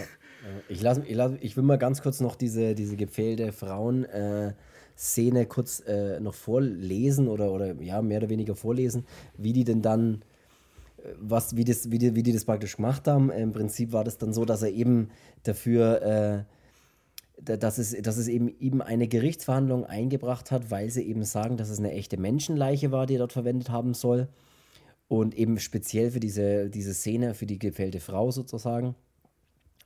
Ich, 0.70 0.84
lass, 0.84 1.00
ich, 1.00 1.16
lass, 1.16 1.32
ich 1.42 1.58
will 1.58 1.64
mal 1.64 1.80
ganz 1.80 2.04
kurz 2.04 2.20
noch 2.20 2.36
diese, 2.36 2.76
diese 2.76 2.98
gepfählte 2.98 3.52
Frauen-Szene 3.52 5.48
kurz 5.48 5.80
äh, 5.88 6.20
noch 6.20 6.36
vorlesen 6.36 7.28
oder, 7.28 7.52
oder 7.52 7.82
ja, 7.82 8.04
mehr 8.04 8.20
oder 8.20 8.30
weniger 8.30 8.54
vorlesen, 8.56 9.08
wie 9.40 9.54
die 9.54 9.64
denn 9.64 9.82
dann, 9.82 10.22
äh, 10.98 11.08
was, 11.20 11.56
wie, 11.56 11.64
das, 11.64 11.90
wie, 11.90 11.98
die, 11.98 12.14
wie 12.14 12.22
die 12.22 12.32
das 12.32 12.46
praktisch 12.46 12.76
gemacht 12.76 13.08
haben. 13.08 13.32
Im 13.32 13.54
Prinzip 13.54 13.92
war 13.92 14.04
das 14.04 14.20
dann 14.20 14.34
so, 14.34 14.46
dass 14.46 14.62
er 14.62 14.70
eben 14.70 15.10
dafür, 15.42 16.02
äh, 16.04 16.44
dass, 17.42 17.78
es, 17.78 17.96
dass 18.02 18.18
es 18.18 18.28
eben 18.28 18.48
eben 18.60 18.82
eine 18.82 19.08
Gerichtsverhandlung 19.08 19.86
eingebracht 19.86 20.52
hat, 20.52 20.72
weil 20.72 20.90
sie 20.90 21.04
eben 21.04 21.24
sagen, 21.24 21.58
dass 21.58 21.70
es 21.70 21.80
eine 21.80 21.92
echte 21.92 22.18
Menschenleiche 22.18 22.92
war, 22.92 23.06
die 23.06 23.16
er 23.16 23.20
dort 23.20 23.34
verwendet 23.34 23.70
haben 23.70 23.94
soll. 23.94 24.28
Und 25.08 25.36
eben 25.36 25.60
speziell 25.60 26.12
für 26.12 26.20
diese, 26.20 26.70
diese 26.70 26.94
Szene, 26.94 27.36
für 27.36 27.46
die 27.46 27.60
gefällte 27.60 28.00
Frau 28.00 28.32
sozusagen. 28.32 28.96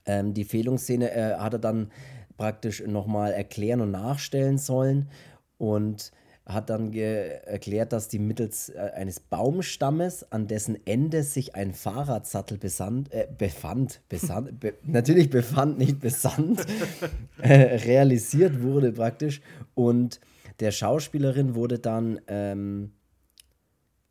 Ähm, 0.06 0.34
die 0.34 0.46
Fehlungsszene 0.46 1.12
äh, 1.12 1.36
hat 1.36 1.54
er 1.54 1.60
dann 1.60 1.92
praktisch 2.38 2.82
nochmal 2.86 3.34
erklären 3.34 3.82
und 3.82 3.92
nachstellen 3.92 4.58
sollen 4.58 5.10
und 5.58 6.12
hat 6.50 6.70
dann 6.70 6.94
erklärt, 6.94 7.94
dass 7.94 8.08
die 8.08 8.20
mittels 8.20 8.70
äh, 8.70 8.92
eines 8.96 9.20
Baumstammes, 9.20 10.32
an 10.32 10.48
dessen 10.48 10.78
Ende 10.86 11.24
sich 11.24 11.56
ein 11.56 11.74
Fahrradsattel 11.74 12.58
besand, 12.58 13.14
äh, 13.14 13.28
befand, 13.38 14.02
besand, 14.10 14.60
be, 14.60 14.74
natürlich 14.84 15.30
befand, 15.30 15.78
nicht 15.78 16.00
besandt, 16.00 16.66
äh, 17.42 17.54
realisiert 17.54 18.62
wurde 18.62 18.92
praktisch. 18.92 19.42
Und 19.76 20.20
der 20.60 20.72
Schauspielerin 20.72 21.56
wurde 21.56 21.80
dann 21.80 22.20
ähm, 22.28 22.94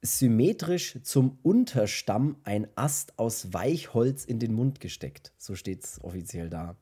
symmetrisch 0.01 0.99
zum 1.03 1.39
Unterstamm 1.43 2.37
ein 2.45 2.69
Ast 2.77 3.19
aus 3.19 3.53
Weichholz 3.53 4.25
in 4.25 4.39
den 4.39 4.55
Mund 4.55 4.81
gesteckt. 4.81 5.33
So 5.37 5.57
steht 5.57 5.85
es 5.85 6.03
offiziell 6.03 6.49
da. 6.49 6.77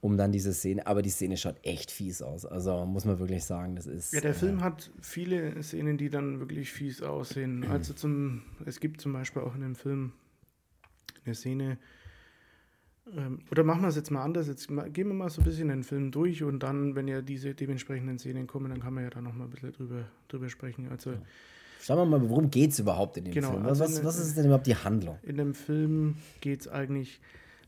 Um 0.00 0.16
dann 0.16 0.32
diese 0.32 0.52
Szene, 0.52 0.86
aber 0.86 1.02
die 1.02 1.10
Szene 1.10 1.36
schaut 1.36 1.56
echt 1.62 1.90
fies 1.90 2.22
aus. 2.22 2.44
Also 2.46 2.84
muss 2.86 3.04
man 3.04 3.18
wirklich 3.18 3.44
sagen, 3.44 3.76
das 3.76 3.86
ist. 3.86 4.12
Ja, 4.12 4.20
der 4.20 4.30
äh, 4.30 4.34
Film 4.34 4.62
hat 4.62 4.90
viele 5.00 5.62
Szenen, 5.62 5.98
die 5.98 6.10
dann 6.10 6.40
wirklich 6.40 6.72
fies 6.72 7.02
aussehen. 7.02 7.64
Also 7.70 7.94
zum, 7.94 8.42
es 8.66 8.80
gibt 8.80 9.00
zum 9.00 9.12
Beispiel 9.12 9.42
auch 9.42 9.54
in 9.54 9.60
dem 9.60 9.74
Film 9.74 10.12
eine 11.24 11.34
Szene, 11.34 11.78
ähm, 13.16 13.40
oder 13.50 13.64
machen 13.64 13.82
wir 13.82 13.88
es 13.88 13.96
jetzt 13.96 14.10
mal 14.10 14.22
anders, 14.22 14.46
jetzt 14.46 14.68
gehen 14.68 15.08
wir 15.08 15.14
mal 15.14 15.30
so 15.30 15.40
ein 15.40 15.44
bisschen 15.44 15.68
den 15.68 15.82
Film 15.84 16.10
durch 16.10 16.42
und 16.42 16.62
dann, 16.62 16.94
wenn 16.94 17.08
ja 17.08 17.22
diese 17.22 17.54
dementsprechenden 17.54 18.18
Szenen 18.18 18.46
kommen, 18.46 18.70
dann 18.70 18.80
kann 18.80 18.94
man 18.94 19.04
ja 19.04 19.10
da 19.10 19.20
nochmal 19.20 19.46
ein 19.46 19.50
bisschen 19.50 19.72
drüber, 19.72 20.04
drüber 20.28 20.48
sprechen. 20.48 20.88
Also 20.90 21.14
Schauen 21.82 21.96
wir 21.98 22.04
mal, 22.18 22.28
worum 22.28 22.50
geht 22.50 22.72
es 22.72 22.78
überhaupt 22.78 23.16
in 23.16 23.24
dem 23.24 23.32
Genau, 23.34 23.52
Film? 23.52 23.64
also 23.66 23.82
was, 23.84 23.96
eine- 23.96 24.06
was 24.06 24.18
ist 24.18 24.36
denn 24.36 24.44
überhaupt 24.44 24.66
die 24.66 24.76
Handlung? 24.76 25.18
in 25.22 25.36
dem 25.38 25.54
Film 25.54 26.16
geht 26.40 26.60
es 26.60 26.68
eigentlich, 26.68 27.20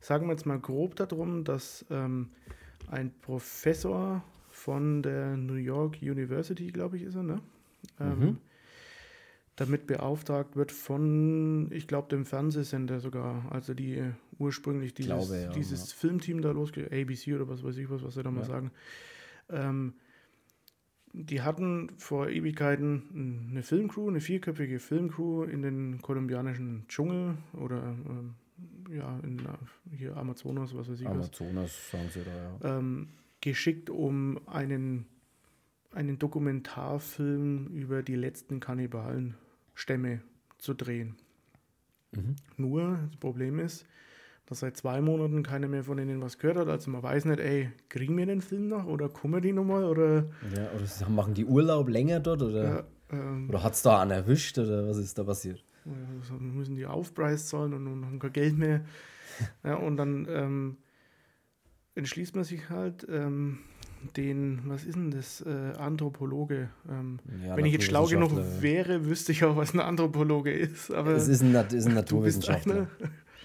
sagen 0.02 0.26
wir 0.26 0.32
jetzt 0.32 0.44
mal 0.44 0.58
grob 0.58 0.96
darum, 0.96 1.44
dass 1.44 1.86
ähm, 1.90 2.30
ein 2.88 3.12
Professor 3.22 4.22
von 4.50 5.02
der 5.02 5.36
New 5.36 5.54
York 5.54 5.96
University, 6.02 6.66
glaube 6.66 6.98
ich, 6.98 7.04
ist 7.04 7.14
er, 7.14 7.22
ne? 7.22 7.40
Ähm, 7.98 8.18
Mhm. 8.18 8.38
Damit 9.56 9.86
beauftragt 9.86 10.56
wird 10.56 10.72
von, 10.72 11.70
ich 11.72 11.86
glaube, 11.86 12.08
dem 12.08 12.24
Fernsehsender 12.24 13.00
sogar, 13.00 13.52
also 13.52 13.74
die 13.74 13.96
äh, 13.98 14.12
ursprünglich 14.38 14.94
dieses, 14.94 15.08
glaube, 15.12 15.42
ja, 15.42 15.52
dieses 15.52 15.92
Filmteam 15.92 16.40
da 16.40 16.52
losge 16.52 16.86
ABC 16.90 17.34
oder 17.34 17.48
was 17.48 17.62
weiß 17.62 17.76
ich 17.76 17.90
was, 17.90 18.02
was 18.02 18.14
sie 18.14 18.22
da 18.22 18.30
mal 18.30 18.40
Ja. 18.40 18.46
sagen. 18.46 18.70
Ähm, 19.50 19.94
die 21.12 21.42
hatten 21.42 21.90
vor 21.98 22.30
Ewigkeiten 22.30 23.48
eine 23.50 23.62
Filmcrew, 23.62 24.08
eine 24.08 24.20
vierköpfige 24.20 24.78
Filmcrew 24.78 25.44
in 25.44 25.60
den 25.60 26.00
kolumbianischen 26.00 26.86
Dschungel 26.88 27.36
oder 27.52 27.94
ähm, 28.08 28.34
ja, 28.90 29.18
in 29.22 29.38
äh, 29.38 29.96
hier 29.96 30.16
Amazonas, 30.16 30.74
was 30.74 30.88
weiß 30.88 31.00
ich 31.00 31.06
was, 31.06 31.14
Amazonas, 31.14 31.90
sagen 31.90 32.08
sie 32.12 32.22
da, 32.24 32.68
ja. 32.68 32.78
ähm, 32.78 33.08
geschickt, 33.40 33.90
um 33.90 34.40
einen, 34.46 35.06
einen 35.92 36.18
Dokumentarfilm 36.18 37.68
über 37.68 38.02
die 38.02 38.16
letzten 38.16 38.60
Kannibalenstämme 38.60 40.22
zu 40.58 40.74
drehen. 40.74 41.16
Mhm. 42.12 42.36
Nur, 42.56 42.98
das 43.10 43.16
Problem 43.18 43.58
ist, 43.58 43.86
dass 44.46 44.60
seit 44.60 44.76
zwei 44.76 45.00
Monaten 45.00 45.42
keiner 45.42 45.68
mehr 45.68 45.84
von 45.84 45.98
ihnen 45.98 46.20
was 46.20 46.38
gehört 46.38 46.58
hat. 46.58 46.68
Also 46.68 46.90
man 46.90 47.02
weiß 47.02 47.24
nicht, 47.26 47.40
ey, 47.40 47.70
kriegen 47.88 48.16
wir 48.16 48.26
den 48.26 48.42
Film 48.42 48.68
noch 48.68 48.86
oder 48.86 49.08
kommen 49.08 49.40
die 49.40 49.52
nochmal 49.52 49.84
oder, 49.84 50.26
ja. 50.54 50.70
Oder 50.74 51.10
machen 51.10 51.34
die 51.34 51.44
Urlaub 51.44 51.88
länger 51.88 52.20
dort 52.20 52.42
oder, 52.42 52.80
äh, 53.10 53.16
ähm, 53.16 53.48
oder 53.48 53.62
hat 53.62 53.74
es 53.74 53.82
da 53.82 54.00
einen 54.00 54.10
erwischt 54.10 54.58
oder 54.58 54.88
was 54.88 54.98
ist 54.98 55.16
da 55.18 55.24
passiert? 55.24 55.64
Also 56.20 56.34
müssen 56.34 56.76
die 56.76 56.86
Aufpreis 56.86 57.48
zahlen 57.48 57.74
und, 57.74 58.04
haben 58.04 58.18
kein 58.18 58.32
Geld 58.32 58.58
mehr. 58.58 58.84
Ja, 59.64 59.76
und 59.76 59.96
dann 59.96 60.26
ähm, 60.28 60.76
entschließt 61.94 62.34
man 62.34 62.44
sich 62.44 62.68
halt, 62.68 63.06
ähm, 63.08 63.60
den, 64.16 64.60
was 64.66 64.84
ist 64.84 64.96
denn 64.96 65.10
das, 65.10 65.40
äh, 65.40 65.72
Anthropologe. 65.78 66.68
Ähm, 66.88 67.18
ja, 67.46 67.56
wenn 67.56 67.64
ich 67.64 67.72
jetzt 67.72 67.84
schlau 67.84 68.06
genug 68.06 68.32
wäre, 68.60 69.06
wüsste 69.06 69.32
ich 69.32 69.44
auch, 69.44 69.56
was 69.56 69.74
ein 69.74 69.80
Anthropologe 69.80 70.52
ist. 70.52 70.92
Aber 70.92 71.12
es 71.12 71.28
ist 71.28 71.42
ein, 71.42 71.54
ist 71.54 71.86
ein 71.86 71.94
Naturwissenschaftler. 71.94 72.88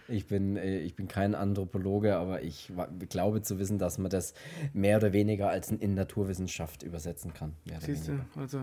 Ich 0.07 0.27
bin, 0.27 0.55
äh, 0.55 0.79
ich 0.79 0.95
bin 0.95 1.07
kein 1.07 1.35
Anthropologe, 1.35 2.15
aber 2.15 2.41
ich 2.41 2.71
glaube 3.09 3.41
zu 3.41 3.59
wissen, 3.59 3.77
dass 3.77 3.97
man 3.97 4.09
das 4.09 4.33
mehr 4.73 4.97
oder 4.97 5.13
weniger 5.13 5.49
als 5.49 5.71
in 5.71 5.93
Naturwissenschaft 5.93 6.83
übersetzen 6.83 7.33
kann. 7.33 7.53
Siehst 7.79 8.07
du, 8.07 8.19
also, 8.35 8.59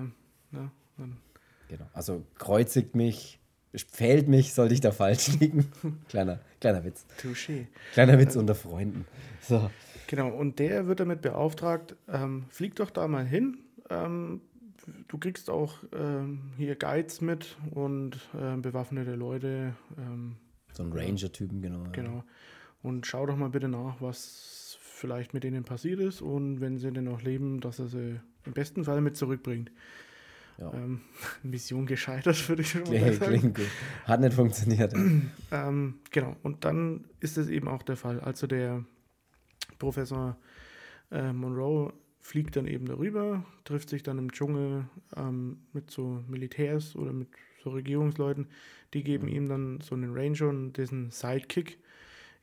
ja, 0.52 0.70
dann. 0.96 1.16
Genau. 1.68 1.86
Also 1.92 2.24
kreuzigt 2.38 2.94
mich, 2.94 3.40
fällt 3.90 4.28
mich, 4.28 4.54
sollte 4.54 4.74
ich 4.74 4.80
da 4.80 4.92
falsch 4.92 5.28
liegen. 5.40 5.70
kleiner, 6.08 6.40
kleiner 6.60 6.84
Witz. 6.84 7.06
Touché. 7.20 7.66
Kleiner 7.92 8.18
Witz 8.18 8.36
unter 8.36 8.54
Freunden. 8.54 9.06
So. 9.40 9.70
Genau, 10.06 10.28
und 10.28 10.58
der 10.58 10.86
wird 10.86 11.00
damit 11.00 11.22
beauftragt, 11.22 11.96
ähm, 12.08 12.44
flieg 12.50 12.76
doch 12.76 12.90
da 12.90 13.08
mal 13.08 13.26
hin. 13.26 13.58
Ähm, 13.90 14.40
du 15.08 15.18
kriegst 15.18 15.50
auch 15.50 15.78
ähm, 15.96 16.52
hier 16.56 16.76
Guides 16.76 17.20
mit 17.20 17.56
und 17.70 18.16
äh, 18.38 18.56
bewaffnete 18.56 19.14
Leute. 19.14 19.74
Ähm, 19.98 20.36
so 20.72 20.82
ein 20.82 20.92
Ranger-Typen, 20.92 21.62
genau. 21.62 21.84
Genau. 21.92 22.24
Und 22.82 23.06
schau 23.06 23.24
doch 23.26 23.36
mal 23.36 23.48
bitte 23.50 23.68
nach, 23.68 24.00
was 24.00 24.78
vielleicht 24.80 25.34
mit 25.34 25.44
denen 25.44 25.64
passiert 25.64 26.00
ist 26.00 26.22
und 26.22 26.60
wenn 26.60 26.78
sie 26.78 26.92
denn 26.92 27.04
noch 27.04 27.22
leben, 27.22 27.60
dass 27.60 27.78
er 27.78 27.86
sie 27.86 28.20
im 28.44 28.52
besten 28.52 28.84
Fall 28.84 29.00
mit 29.00 29.16
zurückbringt. 29.16 29.70
Ja. 30.58 30.72
Ähm, 30.72 31.00
Mission 31.42 31.86
gescheitert, 31.86 32.48
würde 32.48 32.62
ich 32.62 32.70
schon 32.70 32.82
mal 32.82 33.12
sagen. 33.12 33.38
Klingt 33.38 33.56
gut. 33.56 33.66
Hat 34.04 34.20
nicht 34.20 34.34
funktioniert. 34.34 34.94
ähm, 35.50 35.94
genau, 36.10 36.36
und 36.42 36.64
dann 36.64 37.04
ist 37.20 37.38
es 37.38 37.48
eben 37.48 37.68
auch 37.68 37.82
der 37.82 37.96
Fall. 37.96 38.20
Also 38.20 38.46
der 38.46 38.84
Professor 39.78 40.36
äh, 41.10 41.32
Monroe 41.32 41.92
fliegt 42.20 42.56
dann 42.56 42.66
eben 42.66 42.86
darüber, 42.86 43.44
trifft 43.64 43.90
sich 43.90 44.02
dann 44.02 44.18
im 44.18 44.32
Dschungel 44.32 44.86
ähm, 45.16 45.58
mit 45.72 45.90
so 45.90 46.24
Militärs 46.26 46.96
oder 46.96 47.12
mit 47.12 47.28
so 47.62 47.70
Regierungsleuten. 47.70 48.46
Die 48.94 49.02
geben 49.02 49.28
ihm 49.28 49.48
dann 49.48 49.80
so 49.80 49.94
einen 49.94 50.14
Ranger 50.14 50.48
und 50.48 50.74
diesen 50.76 51.10
Sidekick 51.10 51.78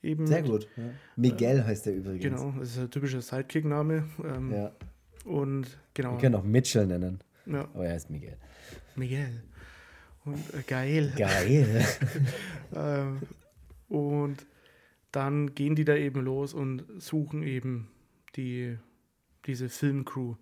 eben. 0.04 0.28
Sehr 0.28 0.43
gut. 0.43 0.67
Ja. 0.78 0.84
Miguel 1.15 1.60
äh, 1.60 1.63
heißt 1.63 1.86
der 1.86 1.95
übrigens. 1.95 2.24
Genau, 2.24 2.54
das 2.60 2.71
ist 2.71 2.80
ein 2.80 2.91
typischer 2.91 3.21
Sidekick-Name. 3.21 4.08
Ähm, 4.24 4.52
ja. 4.52 4.71
Und 5.26 5.78
genau. 5.93 6.13
Wir 6.13 6.19
können 6.19 6.36
auch 6.36 6.43
Mitchell 6.43 6.86
nennen. 6.86 7.19
Ja. 7.45 7.67
Aber 7.73 7.86
er 7.86 7.93
heißt 7.93 8.10
Miguel. 8.10 8.38
Miguel. 8.95 9.43
Und 10.25 10.54
äh, 10.54 10.62
geil. 10.67 11.13
Geil. 11.17 11.86
ähm, 12.75 13.21
und 13.89 14.45
dann 15.12 15.54
gehen 15.54 15.75
die 15.75 15.86
da 15.86 15.95
eben 15.95 16.21
los 16.21 16.54
und 16.54 16.86
suchen 16.99 17.43
eben 17.43 17.89
die, 18.36 18.77
diese 19.45 19.69
Filmcrew. 19.69 20.36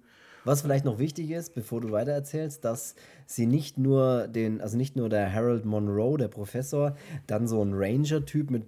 Was 0.46 0.62
vielleicht 0.62 0.86
noch 0.86 1.00
wichtig 1.00 1.32
ist, 1.32 1.54
bevor 1.54 1.82
du 1.82 1.92
weitererzählst, 1.92 2.64
dass 2.64 2.96
sie 3.26 3.46
nicht 3.46 3.78
nur 3.78 4.28
den, 4.28 4.62
also 4.62 4.78
nicht 4.78 4.96
nur 4.96 5.10
der 5.10 5.34
Harold 5.34 5.66
Monroe, 5.66 6.18
der 6.18 6.30
Professor, 6.30 6.96
dann 7.28 7.48
so 7.48 7.64
ein 7.64 7.74
Ranger-Typ 7.74 8.50
mit 8.50 8.64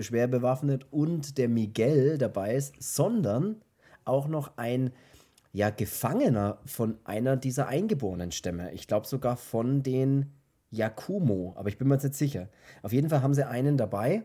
schwer 0.00 0.28
bewaffnet 0.28 0.86
und 0.90 1.36
der 1.36 1.48
Miguel 1.48 2.16
dabei 2.16 2.54
ist, 2.54 2.74
sondern 2.80 3.56
auch 4.04 4.28
noch 4.28 4.56
ein 4.56 4.92
ja, 5.52 5.70
Gefangener 5.70 6.58
von 6.64 6.98
einer 7.04 7.36
dieser 7.36 7.68
eingeborenen 7.68 8.32
Stämme. 8.32 8.72
Ich 8.72 8.86
glaube 8.86 9.06
sogar 9.06 9.36
von 9.36 9.82
den 9.82 10.32
Yakumo, 10.70 11.54
aber 11.56 11.68
ich 11.68 11.78
bin 11.78 11.88
mir 11.88 11.94
jetzt 11.94 12.04
nicht 12.04 12.14
sicher. 12.14 12.48
Auf 12.82 12.92
jeden 12.92 13.08
Fall 13.08 13.22
haben 13.22 13.34
sie 13.34 13.46
einen 13.46 13.76
dabei, 13.76 14.22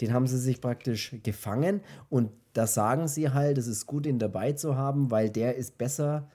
den 0.00 0.12
haben 0.12 0.26
sie 0.26 0.38
sich 0.38 0.60
praktisch 0.60 1.16
gefangen 1.24 1.80
und 2.08 2.30
da 2.52 2.66
sagen 2.66 3.08
sie 3.08 3.30
halt, 3.30 3.58
es 3.58 3.66
ist 3.66 3.86
gut, 3.86 4.06
ihn 4.06 4.18
dabei 4.18 4.52
zu 4.52 4.76
haben, 4.76 5.10
weil 5.10 5.30
der 5.30 5.56
ist 5.56 5.78
besser, 5.78 6.30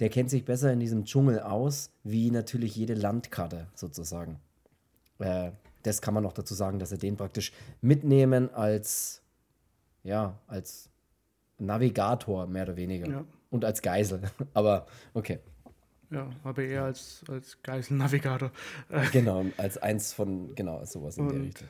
der 0.00 0.08
kennt 0.08 0.30
sich 0.30 0.44
besser 0.44 0.72
in 0.72 0.80
diesem 0.80 1.04
Dschungel 1.04 1.40
aus, 1.40 1.90
wie 2.02 2.30
natürlich 2.30 2.74
jede 2.74 2.94
Landkarte 2.94 3.68
sozusagen. 3.74 4.40
Äh, 5.18 5.52
das 5.84 6.00
kann 6.00 6.14
man 6.14 6.22
noch 6.22 6.32
dazu 6.32 6.54
sagen, 6.54 6.78
dass 6.78 6.90
sie 6.90 6.98
den 6.98 7.16
praktisch 7.16 7.52
mitnehmen 7.80 8.52
als, 8.52 9.22
ja, 10.02 10.38
als 10.46 10.90
Navigator 11.58 12.46
mehr 12.46 12.64
oder 12.64 12.76
weniger. 12.76 13.08
Ja. 13.08 13.24
Und 13.54 13.64
als 13.64 13.82
Geisel. 13.82 14.20
Aber 14.52 14.86
okay. 15.14 15.38
Ja, 16.10 16.28
aber 16.42 16.62
eher 16.62 16.84
als, 16.84 17.24
als 17.28 17.62
Geiselnavigator. 17.62 18.52
genau, 19.10 19.46
als 19.56 19.78
eins 19.78 20.12
von, 20.12 20.54
genau, 20.54 20.84
sowas 20.84 21.16
in 21.16 21.24
und, 21.24 21.32
der 21.32 21.42
Richtung. 21.42 21.68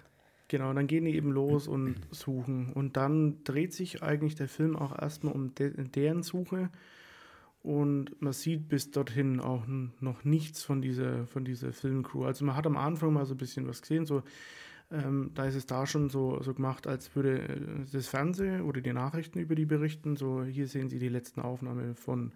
Genau, 0.48 0.72
dann 0.72 0.86
gehen 0.86 1.04
die 1.04 1.14
eben 1.14 1.30
los 1.30 1.68
und 1.68 1.96
suchen. 2.10 2.72
Und 2.72 2.96
dann 2.96 3.44
dreht 3.44 3.74
sich 3.74 4.02
eigentlich 4.02 4.34
der 4.34 4.48
Film 4.48 4.76
auch 4.76 4.98
erstmal 4.98 5.34
um 5.34 5.54
de 5.54 5.72
deren 5.88 6.22
Suche. 6.22 6.70
Und 7.62 8.20
man 8.20 8.32
sieht 8.32 8.68
bis 8.68 8.90
dorthin 8.90 9.40
auch 9.40 9.66
noch 10.00 10.24
nichts 10.24 10.62
von 10.62 10.80
dieser, 10.80 11.26
von 11.26 11.44
dieser 11.44 11.72
Filmcrew. 11.72 12.24
Also 12.24 12.46
man 12.46 12.56
hat 12.56 12.66
am 12.66 12.76
Anfang 12.76 13.12
mal 13.12 13.26
so 13.26 13.34
ein 13.34 13.38
bisschen 13.38 13.66
was 13.68 13.82
gesehen, 13.82 14.06
so 14.06 14.22
ähm, 14.94 15.30
da 15.34 15.46
ist 15.46 15.54
es 15.54 15.66
da 15.66 15.86
schon 15.86 16.08
so, 16.08 16.40
so 16.42 16.54
gemacht, 16.54 16.86
als 16.86 17.14
würde 17.14 17.40
äh, 17.40 17.60
das 17.92 18.08
Fernsehen 18.08 18.62
oder 18.62 18.80
die 18.80 18.92
Nachrichten 18.92 19.38
über 19.38 19.54
die 19.54 19.66
berichten. 19.66 20.16
So, 20.16 20.44
hier 20.44 20.68
sehen 20.68 20.88
Sie 20.88 20.98
die 20.98 21.08
letzten 21.08 21.40
Aufnahmen 21.40 21.94
von, 21.94 22.32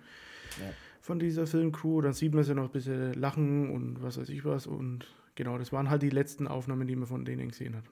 ja. 0.59 0.73
von 1.01 1.19
dieser 1.19 1.47
Filmcrew. 1.47 2.01
Dann 2.01 2.13
sieht 2.13 2.35
man 2.35 2.45
sie 2.45 2.55
noch 2.55 2.65
ein 2.65 2.73
bisschen 2.73 3.15
lachen 3.15 3.71
und 3.71 4.03
was 4.03 4.19
weiß 4.19 4.29
ich 4.29 4.45
was. 4.45 4.67
Und 4.67 5.07
genau, 5.35 5.59
das 5.59 5.73
waren 5.73 5.91
halt 5.91 6.03
die 6.03 6.11
letzten 6.11 6.47
Aufnahmen, 6.47 6.89
die 6.89 6.97
man 6.97 7.07
von 7.07 7.25
denen 7.25 7.49
gesehen 7.49 7.77
hat. 7.77 7.85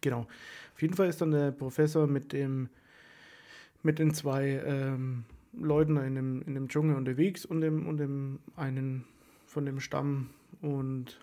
Genau. 0.00 0.26
Auf 0.74 0.82
jeden 0.82 0.94
Fall 0.94 1.08
ist 1.08 1.20
dann 1.20 1.30
der 1.30 1.50
Professor 1.50 2.06
mit 2.06 2.32
dem 2.32 2.68
mit 3.82 3.98
den 3.98 4.12
zwei 4.12 4.62
ähm, 4.64 5.24
Leuten 5.52 5.96
in 5.96 6.14
dem, 6.14 6.42
in 6.42 6.54
dem 6.54 6.68
Dschungel 6.68 6.96
unterwegs 6.96 7.44
und 7.44 7.60
dem, 7.60 7.86
und 7.86 7.96
dem 7.96 8.38
einen 8.56 9.04
von 9.46 9.66
dem 9.66 9.80
Stamm 9.80 10.30
und 10.60 11.18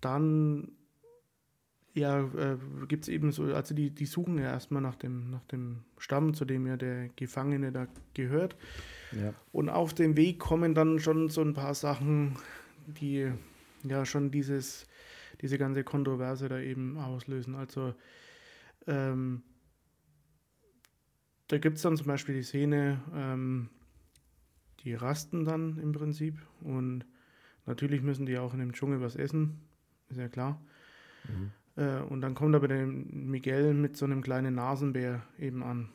dann 0.00 0.72
ja, 1.94 2.20
äh, 2.20 2.58
gibt 2.88 3.04
es 3.04 3.08
eben 3.08 3.32
so, 3.32 3.44
also 3.44 3.74
die, 3.74 3.90
die 3.90 4.04
suchen 4.04 4.36
ja 4.38 4.44
erstmal 4.44 4.82
nach 4.82 4.96
dem, 4.96 5.30
nach 5.30 5.44
dem 5.44 5.84
Stamm, 5.96 6.34
zu 6.34 6.44
dem 6.44 6.66
ja 6.66 6.76
der 6.76 7.08
Gefangene 7.16 7.72
da 7.72 7.86
gehört. 8.12 8.56
Ja. 9.12 9.32
Und 9.50 9.70
auf 9.70 9.94
dem 9.94 10.16
Weg 10.16 10.38
kommen 10.38 10.74
dann 10.74 10.98
schon 10.98 11.30
so 11.30 11.40
ein 11.40 11.54
paar 11.54 11.74
Sachen, 11.74 12.36
die 12.86 13.32
ja 13.82 14.04
schon 14.04 14.30
dieses 14.30 14.86
diese 15.40 15.58
ganze 15.58 15.84
Kontroverse 15.84 16.48
da 16.48 16.58
eben 16.58 16.98
auslösen. 16.98 17.54
Also 17.54 17.94
ähm, 18.86 19.42
da 21.48 21.58
gibt 21.58 21.76
es 21.76 21.82
dann 21.82 21.96
zum 21.96 22.06
Beispiel 22.06 22.34
die 22.34 22.42
Szene, 22.42 23.00
ähm, 23.14 23.68
die 24.82 24.94
rasten 24.94 25.44
dann 25.44 25.78
im 25.78 25.92
Prinzip 25.92 26.38
und 26.60 27.04
natürlich 27.66 28.02
müssen 28.02 28.26
die 28.26 28.38
auch 28.38 28.52
in 28.52 28.60
dem 28.60 28.72
Dschungel 28.72 29.00
was 29.00 29.16
essen, 29.16 29.60
ist 30.08 30.18
ja 30.18 30.28
klar. 30.28 30.60
Mhm. 31.24 31.50
Äh, 31.76 32.00
und 32.00 32.20
dann 32.20 32.34
kommt 32.34 32.54
aber 32.54 32.68
der 32.68 32.86
Miguel 32.86 33.74
mit 33.74 33.96
so 33.96 34.04
einem 34.04 34.22
kleinen 34.22 34.54
Nasenbär 34.54 35.22
eben 35.38 35.62
an. 35.62 35.90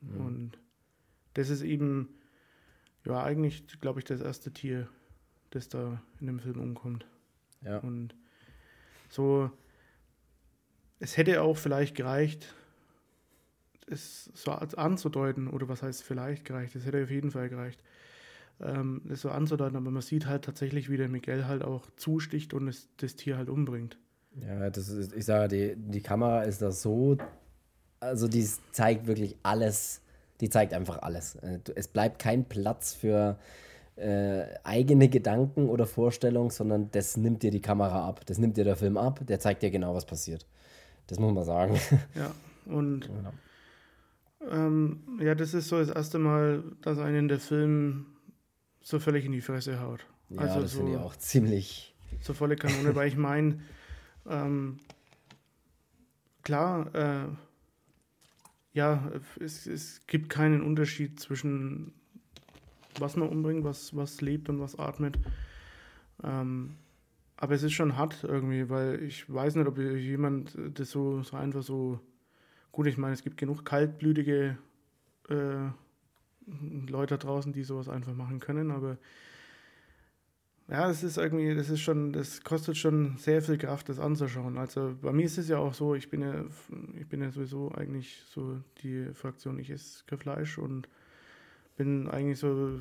Mhm. 0.00 0.20
Und 0.20 0.58
das 1.34 1.50
ist 1.50 1.62
eben, 1.62 2.08
ja, 3.04 3.22
eigentlich, 3.22 3.66
glaube 3.80 4.00
ich, 4.00 4.04
das 4.04 4.20
erste 4.20 4.52
Tier, 4.52 4.88
das 5.50 5.68
da 5.68 6.02
in 6.20 6.26
dem 6.26 6.40
Film 6.40 6.60
umkommt. 6.60 7.06
Ja. 7.62 7.78
Und 7.78 8.14
so, 9.08 9.50
es 10.98 11.16
hätte 11.16 11.42
auch 11.42 11.56
vielleicht 11.56 11.96
gereicht, 11.96 12.54
es 13.86 14.26
so 14.34 14.52
anzudeuten, 14.52 15.48
oder 15.48 15.68
was 15.68 15.82
heißt 15.82 16.02
vielleicht 16.04 16.44
gereicht, 16.44 16.76
es 16.76 16.86
hätte 16.86 17.02
auf 17.02 17.10
jeden 17.10 17.30
Fall 17.30 17.48
gereicht, 17.48 17.82
ähm, 18.62 19.02
das 19.04 19.22
so 19.22 19.30
anzudeuten, 19.30 19.76
aber 19.76 19.90
man 19.90 20.02
sieht 20.02 20.26
halt 20.26 20.44
tatsächlich, 20.44 20.90
wie 20.90 20.96
der 20.96 21.08
Miguel 21.08 21.46
halt 21.46 21.62
auch 21.62 21.88
zusticht 21.96 22.54
und 22.54 22.68
es, 22.68 22.88
das 22.98 23.16
Tier 23.16 23.36
halt 23.36 23.48
umbringt. 23.48 23.98
Ja, 24.40 24.70
das 24.70 24.88
ist, 24.88 25.14
ich 25.14 25.24
sage, 25.24 25.48
die, 25.48 25.76
die 25.76 26.00
Kamera 26.00 26.42
ist 26.42 26.62
da 26.62 26.70
so, 26.70 27.18
also 27.98 28.28
die 28.28 28.46
zeigt 28.72 29.06
wirklich 29.06 29.36
alles, 29.42 30.02
die 30.40 30.48
zeigt 30.48 30.72
einfach 30.72 31.02
alles. 31.02 31.36
Äh, 31.36 31.58
es 31.74 31.88
bleibt 31.88 32.18
kein 32.18 32.44
Platz 32.44 32.94
für 32.94 33.38
äh, 33.96 34.44
eigene 34.64 35.08
Gedanken 35.08 35.68
oder 35.68 35.86
Vorstellungen, 35.86 36.50
sondern 36.50 36.90
das 36.92 37.16
nimmt 37.16 37.42
dir 37.42 37.50
die 37.50 37.60
Kamera 37.60 38.08
ab. 38.08 38.24
Das 38.26 38.38
nimmt 38.38 38.56
dir 38.56 38.64
der 38.64 38.76
Film 38.76 38.96
ab, 38.96 39.20
der 39.26 39.40
zeigt 39.40 39.62
dir 39.62 39.70
genau, 39.70 39.94
was 39.94 40.06
passiert. 40.06 40.46
Das 41.06 41.18
muss 41.18 41.34
man 41.34 41.44
sagen. 41.44 41.78
Ja, 42.14 42.32
und 42.66 43.08
genau. 43.08 43.32
Ähm, 44.50 45.00
ja, 45.20 45.34
das 45.34 45.52
ist 45.52 45.68
so 45.68 45.78
das 45.78 45.90
erste 45.90 46.18
Mal, 46.18 46.62
dass 46.82 46.98
einen 46.98 47.28
der 47.28 47.40
Film 47.40 48.06
so 48.80 48.98
völlig 48.98 49.24
in 49.24 49.32
die 49.32 49.40
Fresse 49.40 49.80
haut. 49.80 50.06
Ja, 50.30 50.40
also 50.42 50.60
das 50.60 50.72
so, 50.72 50.78
finde 50.78 50.92
ich 50.92 50.98
auch 50.98 51.16
ziemlich. 51.16 51.94
So 52.20 52.34
volle 52.34 52.56
Kanone, 52.56 52.94
weil 52.94 53.08
ich 53.08 53.16
meine, 53.16 53.60
ähm, 54.28 54.78
klar, 56.42 56.94
äh, 56.94 57.28
ja, 58.72 59.10
es, 59.40 59.66
es 59.66 60.06
gibt 60.06 60.28
keinen 60.30 60.62
Unterschied 60.62 61.18
zwischen 61.18 61.92
was 62.98 63.16
man 63.16 63.28
umbringt, 63.28 63.64
was, 63.64 63.94
was 63.94 64.20
lebt 64.20 64.48
und 64.48 64.60
was 64.60 64.78
atmet. 64.78 65.18
Ähm, 66.22 66.76
aber 67.36 67.54
es 67.54 67.62
ist 67.62 67.72
schon 67.72 67.96
hart 67.96 68.24
irgendwie, 68.24 68.68
weil 68.68 69.02
ich 69.02 69.32
weiß 69.32 69.54
nicht, 69.54 69.66
ob 69.66 69.78
jemand 69.78 70.56
das 70.74 70.90
so, 70.90 71.22
so 71.22 71.36
einfach 71.36 71.62
so. 71.62 72.00
Gut, 72.72 72.86
ich 72.86 72.98
meine, 72.98 73.14
es 73.14 73.22
gibt 73.22 73.36
genug 73.36 73.64
kaltblütige 73.64 74.56
äh, 75.28 75.70
Leute 76.88 77.18
draußen, 77.18 77.52
die 77.52 77.62
sowas 77.62 77.88
einfach 77.88 78.14
machen 78.14 78.40
können, 78.40 78.70
aber 78.70 78.98
ja, 80.70 80.86
das 80.86 81.02
ist 81.02 81.18
irgendwie, 81.18 81.52
das 81.54 81.68
ist 81.68 81.80
schon, 81.80 82.12
das 82.12 82.44
kostet 82.44 82.76
schon 82.76 83.16
sehr 83.16 83.42
viel 83.42 83.58
Kraft, 83.58 83.88
das 83.88 83.98
anzuschauen. 83.98 84.56
Also 84.56 84.94
bei 85.02 85.12
mir 85.12 85.24
ist 85.24 85.36
es 85.36 85.48
ja 85.48 85.58
auch 85.58 85.74
so, 85.74 85.96
ich 85.96 86.10
bin 86.10 86.22
ja, 86.22 86.44
ich 86.96 87.08
bin 87.08 87.20
ja 87.22 87.32
sowieso 87.32 87.72
eigentlich 87.72 88.22
so 88.28 88.60
die 88.82 89.06
Fraktion, 89.14 89.58
ich 89.58 89.70
esse 89.70 90.04
kein 90.06 90.18
Fleisch 90.20 90.58
und 90.58 90.88
bin 91.76 92.08
eigentlich 92.08 92.38
so 92.38 92.78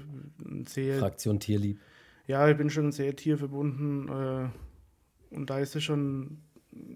sehr. 0.68 1.00
Fraktion 1.00 1.40
Tierlieb. 1.40 1.80
Ja, 2.28 2.48
ich 2.48 2.58
bin 2.58 2.70
schon 2.70 2.92
sehr 2.92 3.16
tierverbunden 3.16 4.08
äh, 4.08 5.36
und 5.36 5.50
da 5.50 5.58
ist 5.58 5.76
es 5.76 5.84
schon, 5.84 6.38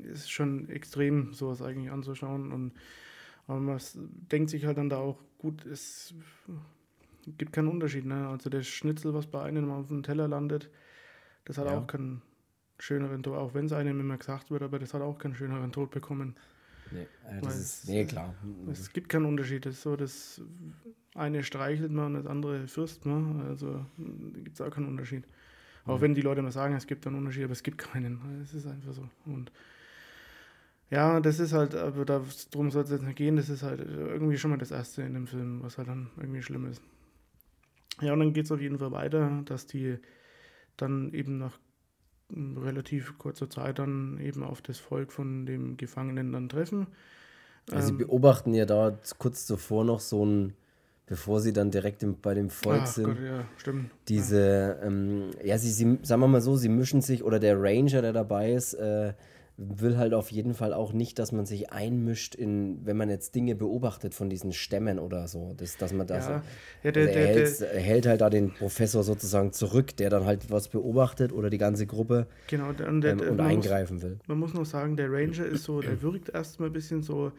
ist 0.03 0.29
schon 0.29 0.69
extrem, 0.69 1.33
sowas 1.33 1.63
eigentlich 1.63 1.91
anzuschauen. 1.91 2.51
Und 2.51 2.73
aber 3.47 3.59
man 3.59 3.79
denkt 4.31 4.49
sich 4.49 4.65
halt 4.65 4.77
dann 4.77 4.89
da 4.89 4.97
auch, 4.97 5.19
gut, 5.37 5.65
es 5.65 6.13
gibt 7.25 7.53
keinen 7.53 7.67
Unterschied. 7.67 8.05
Ne? 8.05 8.27
Also 8.27 8.49
der 8.49 8.63
Schnitzel, 8.63 9.13
was 9.13 9.27
bei 9.27 9.41
einem 9.41 9.71
auf 9.71 9.87
dem 9.87 10.03
Teller 10.03 10.27
landet, 10.27 10.69
das 11.45 11.57
hat 11.57 11.65
ja. 11.65 11.77
auch 11.77 11.87
keinen 11.87 12.21
schöneren 12.79 13.23
Tod, 13.23 13.37
auch 13.37 13.53
wenn 13.53 13.65
es 13.65 13.73
einem 13.73 13.99
immer 13.99 14.17
gesagt 14.17 14.51
wird, 14.51 14.61
aber 14.61 14.79
das 14.79 14.93
hat 14.93 15.01
auch 15.01 15.17
keinen 15.17 15.35
schöneren 15.35 15.71
Tod 15.71 15.91
bekommen. 15.91 16.35
Nee, 16.91 17.07
äh, 17.29 17.41
das 17.41 17.57
ist, 17.57 17.89
nee 17.89 18.05
klar. 18.05 18.33
Es 18.71 18.91
gibt 18.91 19.09
keinen 19.09 19.25
Unterschied. 19.25 19.65
Das 19.65 19.75
ist 19.75 19.81
so, 19.83 19.95
das 19.95 20.41
eine 21.15 21.43
streichelt 21.43 21.91
man 21.91 22.07
und 22.07 22.13
das 22.15 22.25
andere 22.25 22.67
fürst 22.67 23.05
man. 23.05 23.41
Also 23.47 23.85
gibt 24.33 24.55
es 24.55 24.61
auch 24.61 24.69
keinen 24.69 24.87
Unterschied. 24.87 25.25
Auch 25.85 25.97
mhm. 25.97 26.01
wenn 26.01 26.15
die 26.15 26.21
Leute 26.21 26.41
mal 26.41 26.51
sagen, 26.51 26.75
es 26.75 26.87
gibt 26.87 27.05
einen 27.07 27.17
Unterschied, 27.17 27.43
aber 27.43 27.53
es 27.53 27.63
gibt 27.63 27.77
keinen. 27.77 28.19
Es 28.41 28.53
ist 28.53 28.67
einfach 28.67 28.93
so. 28.93 29.07
Und 29.25 29.51
ja, 30.93 31.19
das 31.19 31.39
ist 31.39 31.53
halt, 31.53 31.73
aber 31.73 32.05
darum 32.05 32.69
soll 32.69 32.83
es 32.83 32.91
jetzt 32.91 33.01
nicht 33.01 33.15
gehen, 33.15 33.35
das 33.35 33.49
ist 33.49 33.63
halt 33.63 33.79
irgendwie 33.79 34.37
schon 34.37 34.51
mal 34.51 34.57
das 34.57 34.69
Erste 34.69 35.01
in 35.01 35.15
dem 35.15 35.25
Film, 35.25 35.63
was 35.63 35.79
halt 35.79 35.87
dann 35.87 36.11
irgendwie 36.17 36.43
schlimm 36.43 36.67
ist. 36.67 36.83
Ja, 37.99 38.13
und 38.13 38.19
dann 38.19 38.33
geht 38.33 38.45
es 38.45 38.51
auf 38.51 38.61
jeden 38.61 38.77
Fall 38.77 38.91
weiter, 38.91 39.41
dass 39.45 39.65
die 39.65 39.97
dann 40.77 41.11
eben 41.11 41.39
nach 41.39 41.57
relativ 42.29 43.17
kurzer 43.17 43.49
Zeit 43.49 43.79
dann 43.79 44.19
eben 44.19 44.43
auf 44.43 44.61
das 44.61 44.77
Volk 44.77 45.11
von 45.11 45.47
dem 45.47 45.77
Gefangenen 45.77 46.31
dann 46.31 46.47
treffen. 46.47 46.85
Also 47.71 47.87
sie 47.87 47.93
ähm, 47.93 47.97
beobachten 47.97 48.53
ja 48.53 48.65
da 48.65 48.95
kurz 49.17 49.47
zuvor 49.47 49.85
noch 49.85 49.99
so 49.99 50.23
ein, 50.23 50.53
bevor 51.07 51.41
sie 51.41 51.53
dann 51.53 51.71
direkt 51.71 52.03
im, 52.03 52.19
bei 52.21 52.35
dem 52.35 52.51
Volk 52.51 52.81
Ach 52.83 52.87
sind. 52.87 53.05
Gott, 53.05 53.19
ja, 53.19 53.45
stimmt. 53.57 53.89
Diese, 54.09 54.77
ja, 54.79 54.87
ähm, 54.87 55.31
ja 55.43 55.57
sie, 55.57 55.71
sie, 55.71 55.97
sagen 56.03 56.21
wir 56.21 56.27
mal 56.27 56.41
so, 56.41 56.55
sie 56.55 56.69
mischen 56.69 57.01
sich, 57.01 57.23
oder 57.23 57.39
der 57.39 57.59
Ranger, 57.59 58.03
der 58.03 58.13
dabei 58.13 58.53
ist, 58.53 58.75
äh, 58.75 59.13
will 59.57 59.97
halt 59.97 60.13
auf 60.13 60.31
jeden 60.31 60.55
Fall 60.55 60.73
auch 60.73 60.93
nicht, 60.93 61.19
dass 61.19 61.31
man 61.31 61.45
sich 61.45 61.71
einmischt 61.71 62.33
in, 62.33 62.83
wenn 62.85 62.97
man 62.97 63.09
jetzt 63.09 63.35
Dinge 63.35 63.55
beobachtet 63.55 64.15
von 64.15 64.29
diesen 64.29 64.51
Stämmen 64.51 64.97
oder 64.97 65.27
so, 65.27 65.53
das, 65.57 65.77
dass 65.77 65.93
man 65.93 66.07
das, 66.07 66.27
ja. 66.27 66.43
ja 66.83 66.91
der, 66.91 67.03
also 67.03 67.19
er, 67.19 67.25
der, 67.25 67.35
hält, 67.35 67.61
der, 67.61 67.79
hält, 67.79 68.05
halt 68.07 68.21
da 68.21 68.29
den 68.29 68.51
Professor 68.51 69.03
sozusagen 69.03 69.51
zurück, 69.51 69.95
der 69.97 70.09
dann 70.09 70.25
halt 70.25 70.49
was 70.49 70.69
beobachtet 70.69 71.31
oder 71.31 71.51
die 71.51 71.59
ganze 71.59 71.85
Gruppe 71.85 72.27
genau, 72.47 72.69
und, 72.69 73.05
ähm, 73.05 73.19
und 73.19 73.39
eingreifen 73.39 73.97
muss, 73.97 74.03
will. 74.03 74.19
Man 74.27 74.39
muss 74.39 74.53
noch 74.53 74.65
sagen, 74.65 74.97
der 74.97 75.11
Ranger 75.11 75.45
ist 75.45 75.65
so, 75.65 75.81
der 75.81 76.01
wirkt 76.01 76.29
erstmal 76.29 76.69
ein 76.69 76.73
bisschen 76.73 77.03
so, 77.03 77.31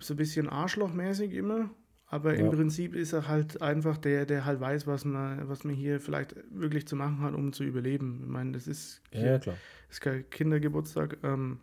so 0.00 0.12
ein 0.14 0.16
bisschen 0.18 0.48
arschlochmäßig 0.50 1.32
immer, 1.32 1.70
aber 2.14 2.34
ja. 2.34 2.40
im 2.40 2.50
Prinzip 2.50 2.94
ist 2.94 3.12
er 3.12 3.26
halt 3.26 3.60
einfach 3.60 3.98
der, 3.98 4.24
der 4.24 4.44
halt 4.44 4.60
weiß, 4.60 4.86
was 4.86 5.04
man, 5.04 5.48
was 5.48 5.64
man 5.64 5.74
hier 5.74 6.00
vielleicht 6.00 6.36
wirklich 6.50 6.86
zu 6.86 6.94
machen 6.94 7.20
hat, 7.20 7.34
um 7.34 7.52
zu 7.52 7.64
überleben. 7.64 8.20
Ich 8.22 8.28
meine, 8.28 8.52
das 8.52 8.68
ist, 8.68 9.02
hier, 9.10 9.32
ja, 9.32 9.38
klar 9.38 9.56
ist 9.94 10.00
kein 10.00 10.28
Kindergeburtstag. 10.30 11.18
Ähm, 11.22 11.58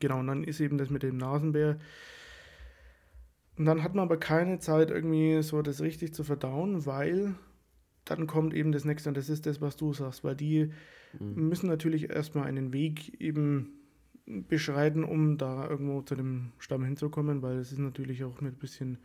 genau, 0.00 0.20
und 0.20 0.26
dann 0.26 0.44
ist 0.44 0.60
eben 0.60 0.78
das 0.78 0.90
mit 0.90 1.02
dem 1.02 1.16
Nasenbär. 1.16 1.78
Und 3.56 3.64
dann 3.66 3.82
hat 3.82 3.94
man 3.94 4.04
aber 4.04 4.18
keine 4.18 4.58
Zeit, 4.58 4.90
irgendwie 4.90 5.42
so 5.42 5.62
das 5.62 5.80
richtig 5.80 6.12
zu 6.12 6.24
verdauen, 6.24 6.86
weil 6.86 7.34
dann 8.04 8.26
kommt 8.26 8.52
eben 8.52 8.72
das 8.72 8.84
nächste 8.84 9.08
und 9.08 9.16
das 9.16 9.28
ist 9.28 9.46
das, 9.46 9.60
was 9.60 9.76
du 9.76 9.92
sagst, 9.92 10.24
weil 10.24 10.36
die 10.36 10.72
mhm. 11.18 11.48
müssen 11.48 11.68
natürlich 11.68 12.10
erstmal 12.10 12.46
einen 12.46 12.72
Weg 12.72 13.20
eben 13.20 13.72
beschreiten, 14.26 15.04
um 15.04 15.38
da 15.38 15.68
irgendwo 15.68 16.02
zu 16.02 16.14
dem 16.14 16.52
Stamm 16.58 16.84
hinzukommen, 16.84 17.42
weil 17.42 17.58
es 17.58 17.72
ist 17.72 17.78
natürlich 17.78 18.24
auch 18.24 18.40
mit 18.40 18.54
ein 18.54 18.58
bisschen 18.58 18.98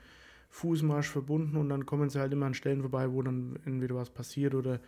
Fußmarsch 0.50 1.08
verbunden 1.08 1.58
und 1.58 1.70
dann 1.70 1.86
kommen 1.86 2.10
sie 2.10 2.20
halt 2.20 2.34
immer 2.34 2.48
an 2.48 2.54
Stellen 2.54 2.82
vorbei, 2.82 3.12
wo 3.12 3.22
dann 3.22 3.60
entweder 3.66 3.96
was 3.96 4.10
passiert 4.10 4.56
oder 4.56 4.80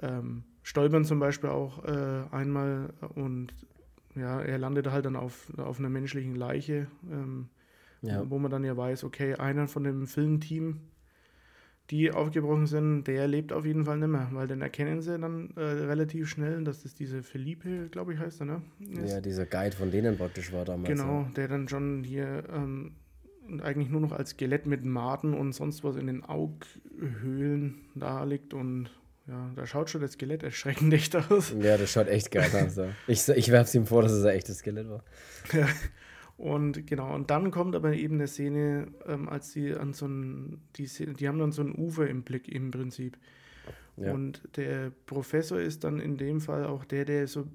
ähm, 0.00 0.44
stolpern 0.62 1.04
zum 1.04 1.18
Beispiel 1.18 1.50
auch 1.50 1.84
äh, 1.84 2.24
einmal 2.30 2.92
und 3.14 3.54
ja, 4.14 4.40
er 4.40 4.58
landet 4.58 4.90
halt 4.90 5.06
dann 5.06 5.16
auf, 5.16 5.52
auf 5.58 5.78
einer 5.78 5.88
menschlichen 5.88 6.34
Leiche, 6.34 6.88
ähm, 7.10 7.48
ja. 8.02 8.28
wo 8.28 8.38
man 8.38 8.50
dann 8.50 8.64
ja 8.64 8.76
weiß, 8.76 9.04
okay, 9.04 9.34
einer 9.34 9.68
von 9.68 9.84
dem 9.84 10.06
Filmteam, 10.06 10.80
die 11.90 12.10
aufgebrochen 12.10 12.66
sind, 12.66 13.04
der 13.04 13.28
lebt 13.28 13.52
auf 13.52 13.64
jeden 13.64 13.84
Fall 13.84 13.98
nicht 13.98 14.08
mehr, 14.08 14.28
weil 14.32 14.48
dann 14.48 14.60
erkennen 14.60 15.00
sie 15.02 15.18
dann 15.18 15.50
äh, 15.56 15.60
relativ 15.60 16.28
schnell, 16.28 16.64
dass 16.64 16.82
das 16.82 16.94
diese 16.94 17.22
Felipe, 17.22 17.88
glaube 17.90 18.14
ich, 18.14 18.18
heißt 18.18 18.40
er, 18.40 18.46
ne? 18.46 18.62
Ist. 18.80 19.12
Ja, 19.12 19.20
dieser 19.20 19.46
Guide 19.46 19.76
von 19.76 19.90
denen 19.90 20.16
praktisch 20.16 20.52
war 20.52 20.64
damals. 20.64 20.88
Genau, 20.88 21.28
der 21.36 21.46
dann 21.48 21.68
schon 21.68 22.02
hier 22.02 22.44
ähm, 22.52 22.92
eigentlich 23.62 23.90
nur 23.90 24.00
noch 24.00 24.12
als 24.12 24.30
Skelett 24.30 24.66
mit 24.66 24.84
Maden 24.84 25.34
und 25.34 25.52
sonst 25.52 25.84
was 25.84 25.96
in 25.96 26.06
den 26.06 26.24
Aughöhlen 26.24 27.82
da 27.94 28.24
liegt 28.24 28.54
und 28.54 28.90
ja, 29.28 29.50
da 29.56 29.66
schaut 29.66 29.90
schon 29.90 30.00
das 30.00 30.12
Skelett 30.12 30.42
erschreckend 30.42 30.92
echt 30.92 31.16
aus. 31.16 31.52
Ja, 31.60 31.76
das 31.76 31.90
schaut 31.90 32.06
echt 32.06 32.30
geil 32.30 32.50
aus. 32.54 32.78
Ich, 33.08 33.28
ich 33.28 33.50
werfe 33.50 33.68
es 33.68 33.74
ihm 33.74 33.86
vor, 33.86 34.02
dass 34.02 34.12
es 34.12 34.24
ein 34.24 34.34
echtes 34.34 34.58
Skelett 34.58 34.88
war. 34.88 35.02
Ja. 35.52 35.66
Und 36.36 36.86
genau, 36.86 37.14
und 37.14 37.30
dann 37.30 37.50
kommt 37.50 37.74
aber 37.74 37.94
eben 37.94 38.16
eine 38.16 38.28
Szene, 38.28 38.88
ähm, 39.06 39.28
als 39.28 39.52
sie 39.52 39.74
an 39.74 39.94
so 39.94 40.06
ein, 40.06 40.60
die, 40.76 40.86
die 40.86 41.28
haben 41.28 41.38
dann 41.38 41.52
so 41.52 41.62
ein 41.62 41.74
Ufer 41.74 42.06
im 42.08 42.22
Blick 42.22 42.48
im 42.48 42.70
Prinzip. 42.70 43.16
Ja. 43.96 44.12
Und 44.12 44.42
der 44.56 44.92
Professor 45.06 45.58
ist 45.58 45.84
dann 45.84 45.98
in 45.98 46.18
dem 46.18 46.40
Fall 46.40 46.66
auch 46.66 46.84
der, 46.84 47.06
der 47.06 47.26
so, 47.26 47.46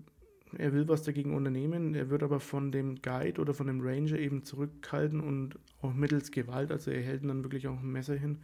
er 0.57 0.73
will 0.73 0.87
was 0.87 1.03
dagegen 1.03 1.35
unternehmen, 1.35 1.93
er 1.95 2.09
wird 2.09 2.23
aber 2.23 2.39
von 2.39 2.71
dem 2.71 3.01
Guide 3.01 3.39
oder 3.39 3.53
von 3.53 3.67
dem 3.67 3.81
Ranger 3.81 4.17
eben 4.17 4.43
zurückhalten 4.43 5.21
und 5.21 5.57
auch 5.81 5.93
mittels 5.93 6.31
Gewalt, 6.31 6.71
also 6.71 6.91
er 6.91 7.01
hält 7.01 7.23
dann 7.23 7.43
wirklich 7.43 7.67
auch 7.67 7.79
ein 7.79 7.91
Messer 7.91 8.15
hin 8.15 8.39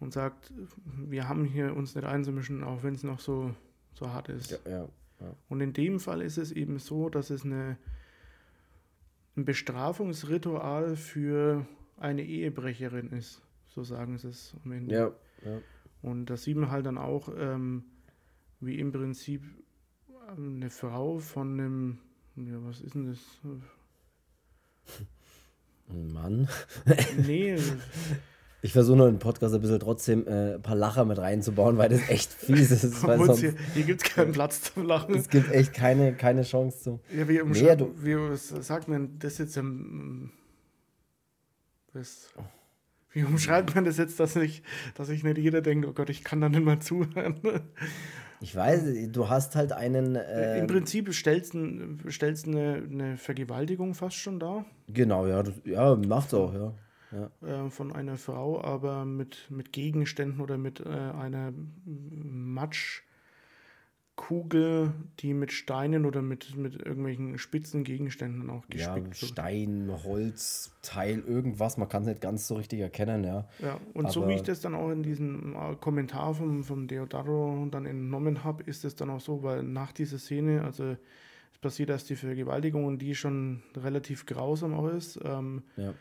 und 0.00 0.12
sagt, 0.12 0.52
wir 0.84 1.28
haben 1.28 1.44
hier 1.44 1.74
uns 1.74 1.94
nicht 1.94 2.04
einzumischen, 2.04 2.64
auch 2.64 2.82
wenn 2.82 2.94
es 2.94 3.04
noch 3.04 3.20
so, 3.20 3.54
so 3.94 4.10
hart 4.10 4.28
ist. 4.28 4.50
Ja, 4.50 4.58
ja, 4.66 4.88
ja. 5.20 5.36
Und 5.48 5.60
in 5.60 5.72
dem 5.72 6.00
Fall 6.00 6.20
ist 6.20 6.38
es 6.38 6.52
eben 6.52 6.78
so, 6.78 7.08
dass 7.08 7.30
es 7.30 7.44
eine, 7.44 7.76
ein 9.36 9.44
Bestrafungsritual 9.44 10.96
für 10.96 11.66
eine 11.96 12.22
Ehebrecherin 12.22 13.10
ist. 13.12 13.40
So 13.68 13.82
sagen 13.82 14.18
sie 14.18 14.28
es 14.28 14.54
am 14.64 14.72
Ende. 14.72 14.94
Und 16.02 16.26
das 16.26 16.44
sieht 16.44 16.56
man 16.56 16.70
halt 16.70 16.86
dann 16.86 16.98
auch, 16.98 17.28
ähm, 17.36 17.84
wie 18.60 18.78
im 18.78 18.92
Prinzip 18.92 19.42
eine 20.36 20.70
Frau 20.70 21.18
von 21.18 21.52
einem, 21.52 21.98
ja, 22.36 22.54
was 22.64 22.80
ist 22.80 22.94
denn 22.94 23.06
das? 23.06 23.18
Ein 25.88 26.12
Mann? 26.12 26.48
nee, 27.26 27.56
Ich 28.64 28.72
versuche 28.72 28.96
nur 28.96 29.08
im 29.08 29.18
Podcast 29.18 29.54
ein 29.54 29.60
bisschen 29.60 29.78
trotzdem 29.78 30.26
äh, 30.26 30.54
ein 30.54 30.62
paar 30.62 30.74
Lacher 30.74 31.04
mit 31.04 31.18
reinzubauen, 31.18 31.76
weil 31.76 31.90
das 31.90 32.08
echt 32.08 32.32
fies 32.32 32.70
ist. 32.70 32.80
Sonst, 33.02 33.40
hier 33.40 33.54
hier 33.74 33.82
gibt 33.82 34.02
es 34.02 34.10
keinen 34.10 34.32
Platz 34.32 34.72
zum 34.72 34.86
Lachen. 34.86 35.14
Es 35.14 35.28
gibt 35.28 35.52
echt 35.52 35.74
keine, 35.74 36.14
keine 36.14 36.44
Chance 36.44 36.78
zum. 36.82 37.00
Ja, 37.14 37.28
wie, 37.28 37.42
nee, 37.42 37.76
du, 37.76 37.92
wie 38.02 38.34
sagt 38.34 38.88
man 38.88 39.18
das 39.18 39.36
jetzt 39.36 39.58
im. 39.58 40.30
Das, 41.92 42.32
wie 43.12 43.24
umschreibt 43.24 43.74
man 43.74 43.84
das 43.84 43.98
jetzt, 43.98 44.18
dass, 44.18 44.34
ich, 44.36 44.62
dass 44.94 45.10
ich 45.10 45.24
nicht 45.24 45.36
jeder 45.36 45.60
denkt, 45.60 45.86
oh 45.86 45.92
Gott, 45.92 46.08
ich 46.08 46.24
kann 46.24 46.40
da 46.40 46.48
nicht 46.48 46.64
mal 46.64 46.80
zuhören? 46.80 47.42
Ich 48.44 48.54
weiß, 48.54 48.82
du 49.10 49.28
hast 49.28 49.56
halt 49.56 49.72
einen. 49.72 50.16
Äh, 50.16 50.58
Im 50.60 50.66
Prinzip 50.66 51.12
stellst 51.14 51.54
du 51.54 51.96
stellst 52.10 52.46
eine, 52.46 52.82
eine 52.90 53.16
Vergewaltigung 53.16 53.94
fast 53.94 54.16
schon 54.16 54.38
da. 54.38 54.64
Genau, 54.86 55.26
ja, 55.26 55.42
das, 55.42 55.54
ja, 55.64 55.96
macht's 55.96 56.34
auch, 56.34 56.52
ja 56.52 56.74
ja. 57.14 57.66
äh, 57.66 57.70
von 57.70 57.92
einer 57.92 58.16
Frau, 58.16 58.62
aber 58.62 59.04
mit, 59.04 59.50
mit 59.50 59.72
Gegenständen 59.72 60.40
oder 60.40 60.58
mit 60.58 60.80
äh, 60.80 60.88
einer 60.88 61.52
Matschkugel, 64.16 64.92
die 65.20 65.34
mit 65.34 65.52
Steinen 65.52 66.06
oder 66.06 66.22
mit, 66.22 66.56
mit 66.56 66.74
irgendwelchen 66.74 67.38
spitzen 67.38 67.84
Gegenständen 67.84 68.48
auch 68.50 68.66
gespickt 68.68 69.20
ja, 69.20 69.28
Stein, 69.28 69.90
Holz, 70.04 70.72
Teil, 70.82 71.20
irgendwas, 71.20 71.76
man 71.76 71.88
kann 71.88 72.02
es 72.02 72.08
nicht 72.08 72.20
ganz 72.20 72.46
so 72.46 72.54
richtig 72.54 72.80
erkennen, 72.80 73.24
ja. 73.24 73.46
Ja, 73.60 73.78
und 73.92 74.06
aber 74.06 74.12
so 74.12 74.28
wie 74.28 74.34
ich 74.34 74.42
das 74.42 74.60
dann 74.60 74.74
auch 74.74 74.90
in 74.90 75.02
diesem 75.02 75.54
äh, 75.54 75.76
Kommentar 75.76 76.34
vom, 76.34 76.64
vom 76.64 76.86
Deodaro 76.86 77.66
dann 77.70 77.86
entnommen 77.86 78.44
habe, 78.44 78.62
ist 78.64 78.84
es 78.84 78.94
dann 78.96 79.10
auch 79.10 79.20
so, 79.20 79.42
weil 79.42 79.62
nach 79.62 79.92
dieser 79.92 80.18
Szene, 80.18 80.62
also 80.62 80.96
es 81.52 81.58
passiert 81.60 81.90
erst 81.90 82.10
die 82.10 82.16
Vergewaltigung 82.16 82.84
und 82.84 83.00
die 83.00 83.14
schon 83.14 83.62
relativ 83.76 84.26
grausam 84.26 84.74
auch 84.74 84.88
ist. 84.88 85.18
Ähm, 85.24 85.62
ja 85.76 85.94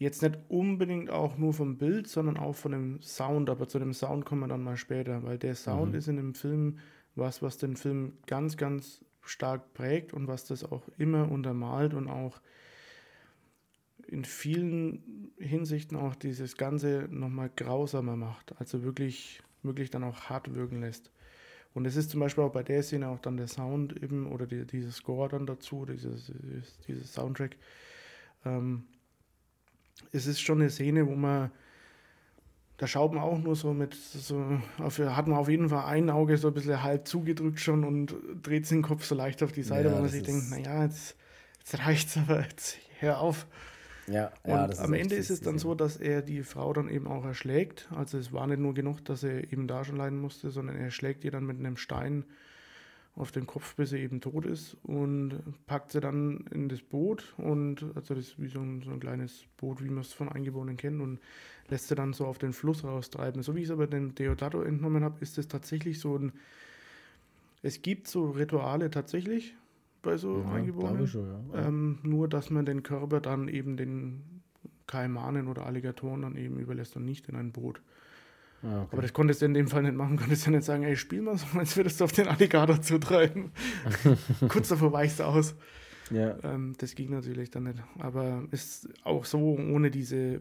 Jetzt 0.00 0.22
nicht 0.22 0.38
unbedingt 0.48 1.10
auch 1.10 1.38
nur 1.38 1.52
vom 1.52 1.76
Bild, 1.76 2.06
sondern 2.06 2.36
auch 2.36 2.54
von 2.54 2.70
dem 2.70 3.02
Sound, 3.02 3.50
aber 3.50 3.66
zu 3.66 3.80
dem 3.80 3.92
Sound 3.92 4.24
kommen 4.24 4.42
wir 4.42 4.46
dann 4.46 4.62
mal 4.62 4.76
später, 4.76 5.24
weil 5.24 5.38
der 5.38 5.56
Sound 5.56 5.90
mhm. 5.90 5.98
ist 5.98 6.06
in 6.06 6.16
dem 6.16 6.34
Film 6.34 6.78
was, 7.18 7.42
was 7.42 7.58
den 7.58 7.76
Film 7.76 8.14
ganz, 8.26 8.56
ganz 8.56 9.04
stark 9.22 9.74
prägt 9.74 10.12
und 10.12 10.26
was 10.26 10.44
das 10.46 10.64
auch 10.64 10.88
immer 10.96 11.30
untermalt 11.30 11.94
und 11.94 12.08
auch 12.08 12.40
in 14.06 14.24
vielen 14.24 15.30
Hinsichten 15.38 15.96
auch 15.96 16.14
dieses 16.14 16.56
Ganze 16.56 17.08
nochmal 17.10 17.50
grausamer 17.54 18.16
macht. 18.16 18.58
Also 18.58 18.82
wirklich, 18.82 19.42
wirklich 19.62 19.90
dann 19.90 20.04
auch 20.04 20.30
hart 20.30 20.54
wirken 20.54 20.80
lässt. 20.80 21.10
Und 21.74 21.84
es 21.84 21.96
ist 21.96 22.10
zum 22.10 22.20
Beispiel 22.20 22.44
auch 22.44 22.52
bei 22.52 22.62
der 22.62 22.82
Szene 22.82 23.08
auch 23.08 23.20
dann 23.20 23.36
der 23.36 23.48
Sound 23.48 24.02
eben 24.02 24.26
oder 24.26 24.46
die, 24.46 24.66
dieses 24.66 24.96
Score 24.96 25.28
dann 25.28 25.46
dazu, 25.46 25.84
dieses, 25.84 26.32
dieses 26.86 27.12
Soundtrack. 27.12 27.56
Ähm, 28.46 28.84
es 30.12 30.26
ist 30.26 30.40
schon 30.40 30.60
eine 30.60 30.70
Szene, 30.70 31.06
wo 31.06 31.14
man, 31.14 31.50
da 32.78 32.86
schaut 32.86 33.12
man 33.12 33.22
auch 33.22 33.38
nur 33.38 33.56
so 33.56 33.74
mit, 33.74 33.94
so, 33.94 34.60
hat 34.78 35.26
man 35.26 35.36
auf 35.36 35.48
jeden 35.48 35.68
Fall 35.68 35.84
ein 35.86 36.10
Auge 36.10 36.38
so 36.38 36.48
ein 36.48 36.54
bisschen 36.54 36.82
halb 36.82 37.08
zugedrückt 37.08 37.58
schon 37.58 37.84
und 37.84 38.14
dreht 38.42 38.70
den 38.70 38.82
Kopf 38.82 39.04
so 39.04 39.16
leicht 39.16 39.42
auf 39.42 39.50
die 39.50 39.64
Seite, 39.64 39.88
ja, 39.88 39.96
wo 39.96 40.00
man 40.00 40.08
sich 40.08 40.22
denkt, 40.22 40.48
naja, 40.50 40.84
jetzt, 40.84 41.16
jetzt 41.58 41.78
reicht's 41.80 42.16
aber, 42.16 42.42
jetzt 42.42 42.78
hör 43.00 43.20
auf. 43.20 43.46
Ja, 44.06 44.32
und 44.44 44.50
ja, 44.50 44.70
am 44.78 44.94
Ende 44.94 45.16
ist 45.16 45.28
es 45.28 45.40
dann 45.40 45.58
so, 45.58 45.74
dass 45.74 45.96
er 45.96 46.22
die 46.22 46.42
Frau 46.42 46.72
dann 46.72 46.88
eben 46.88 47.08
auch 47.08 47.24
erschlägt. 47.24 47.88
Also 47.94 48.16
es 48.16 48.32
war 48.32 48.46
nicht 48.46 48.60
nur 48.60 48.74
genug, 48.74 49.04
dass 49.04 49.22
er 49.22 49.52
eben 49.52 49.66
da 49.66 49.84
schon 49.84 49.96
leiden 49.96 50.20
musste, 50.20 50.50
sondern 50.50 50.76
er 50.76 50.90
schlägt 50.90 51.24
ihr 51.24 51.30
dann 51.32 51.44
mit 51.44 51.58
einem 51.58 51.76
Stein 51.76 52.24
auf 53.18 53.32
den 53.32 53.46
Kopf, 53.46 53.74
bis 53.74 53.90
sie 53.90 53.98
eben 53.98 54.20
tot 54.20 54.46
ist 54.46 54.76
und 54.84 55.42
packt 55.66 55.92
sie 55.92 56.00
dann 56.00 56.46
in 56.52 56.68
das 56.68 56.80
Boot 56.80 57.34
und 57.36 57.82
also 57.94 58.14
das 58.14 58.28
ist 58.28 58.40
wie 58.40 58.48
so 58.48 58.60
ein, 58.60 58.82
so 58.82 58.90
ein 58.90 59.00
kleines 59.00 59.44
Boot, 59.56 59.82
wie 59.82 59.90
man 59.90 60.02
es 60.02 60.12
von 60.12 60.28
Eingeborenen 60.28 60.76
kennt 60.76 61.00
und 61.00 61.18
lässt 61.68 61.88
sie 61.88 61.94
dann 61.94 62.12
so 62.12 62.26
auf 62.26 62.38
den 62.38 62.52
Fluss 62.52 62.84
raustreiben. 62.84 63.42
So 63.42 63.54
wie 63.54 63.60
ich 63.60 63.66
es 63.66 63.70
aber 63.70 63.86
dem 63.86 64.14
Deodato 64.14 64.62
entnommen 64.62 65.02
habe, 65.02 65.20
ist 65.20 65.36
es 65.36 65.48
tatsächlich 65.48 66.00
so 66.00 66.16
ein 66.16 66.32
es 67.62 67.82
gibt 67.82 68.08
so 68.08 68.30
Rituale 68.30 68.90
tatsächlich, 68.90 69.54
bei 70.02 70.16
so 70.16 70.40
ja, 70.40 70.52
Eingeborenen. 70.52 71.06
Schon, 71.06 71.26
ja. 71.52 71.66
ähm, 71.66 71.98
nur, 72.02 72.28
dass 72.28 72.50
man 72.50 72.64
den 72.64 72.82
Körper 72.82 73.20
dann 73.20 73.48
eben 73.48 73.76
den 73.76 74.22
Kaimanen 74.86 75.48
oder 75.48 75.66
Alligatoren 75.66 76.22
dann 76.22 76.36
eben 76.36 76.58
überlässt 76.58 76.96
und 76.96 77.04
nicht 77.04 77.28
in 77.28 77.36
ein 77.36 77.52
Boot. 77.52 77.80
Ah, 78.62 78.82
okay. 78.82 78.88
Aber 78.92 79.02
das 79.02 79.12
konntest 79.12 79.40
du 79.40 79.46
in 79.46 79.54
dem 79.54 79.68
Fall 79.68 79.82
nicht 79.82 79.94
machen. 79.94 80.16
Konntest 80.16 80.46
du 80.46 80.50
nicht 80.50 80.64
sagen, 80.64 80.82
ey, 80.82 80.96
spiel 80.96 81.22
mal 81.22 81.36
so, 81.38 81.46
als 81.58 81.76
würdest 81.76 82.00
du 82.00 82.04
auf 82.04 82.12
den 82.12 82.28
Alligator 82.28 82.80
zutreiben. 82.80 83.52
Kurz 84.48 84.68
davor 84.68 84.92
weichst 84.92 85.20
du 85.20 85.24
aus. 85.24 85.54
Ja. 86.10 86.36
Ähm, 86.42 86.74
das 86.78 86.94
ging 86.94 87.10
natürlich 87.10 87.50
dann 87.50 87.64
nicht. 87.64 87.82
Aber 87.98 88.44
ist 88.50 88.88
auch 89.04 89.24
so 89.24 89.38
ohne 89.38 89.90
diese 89.90 90.40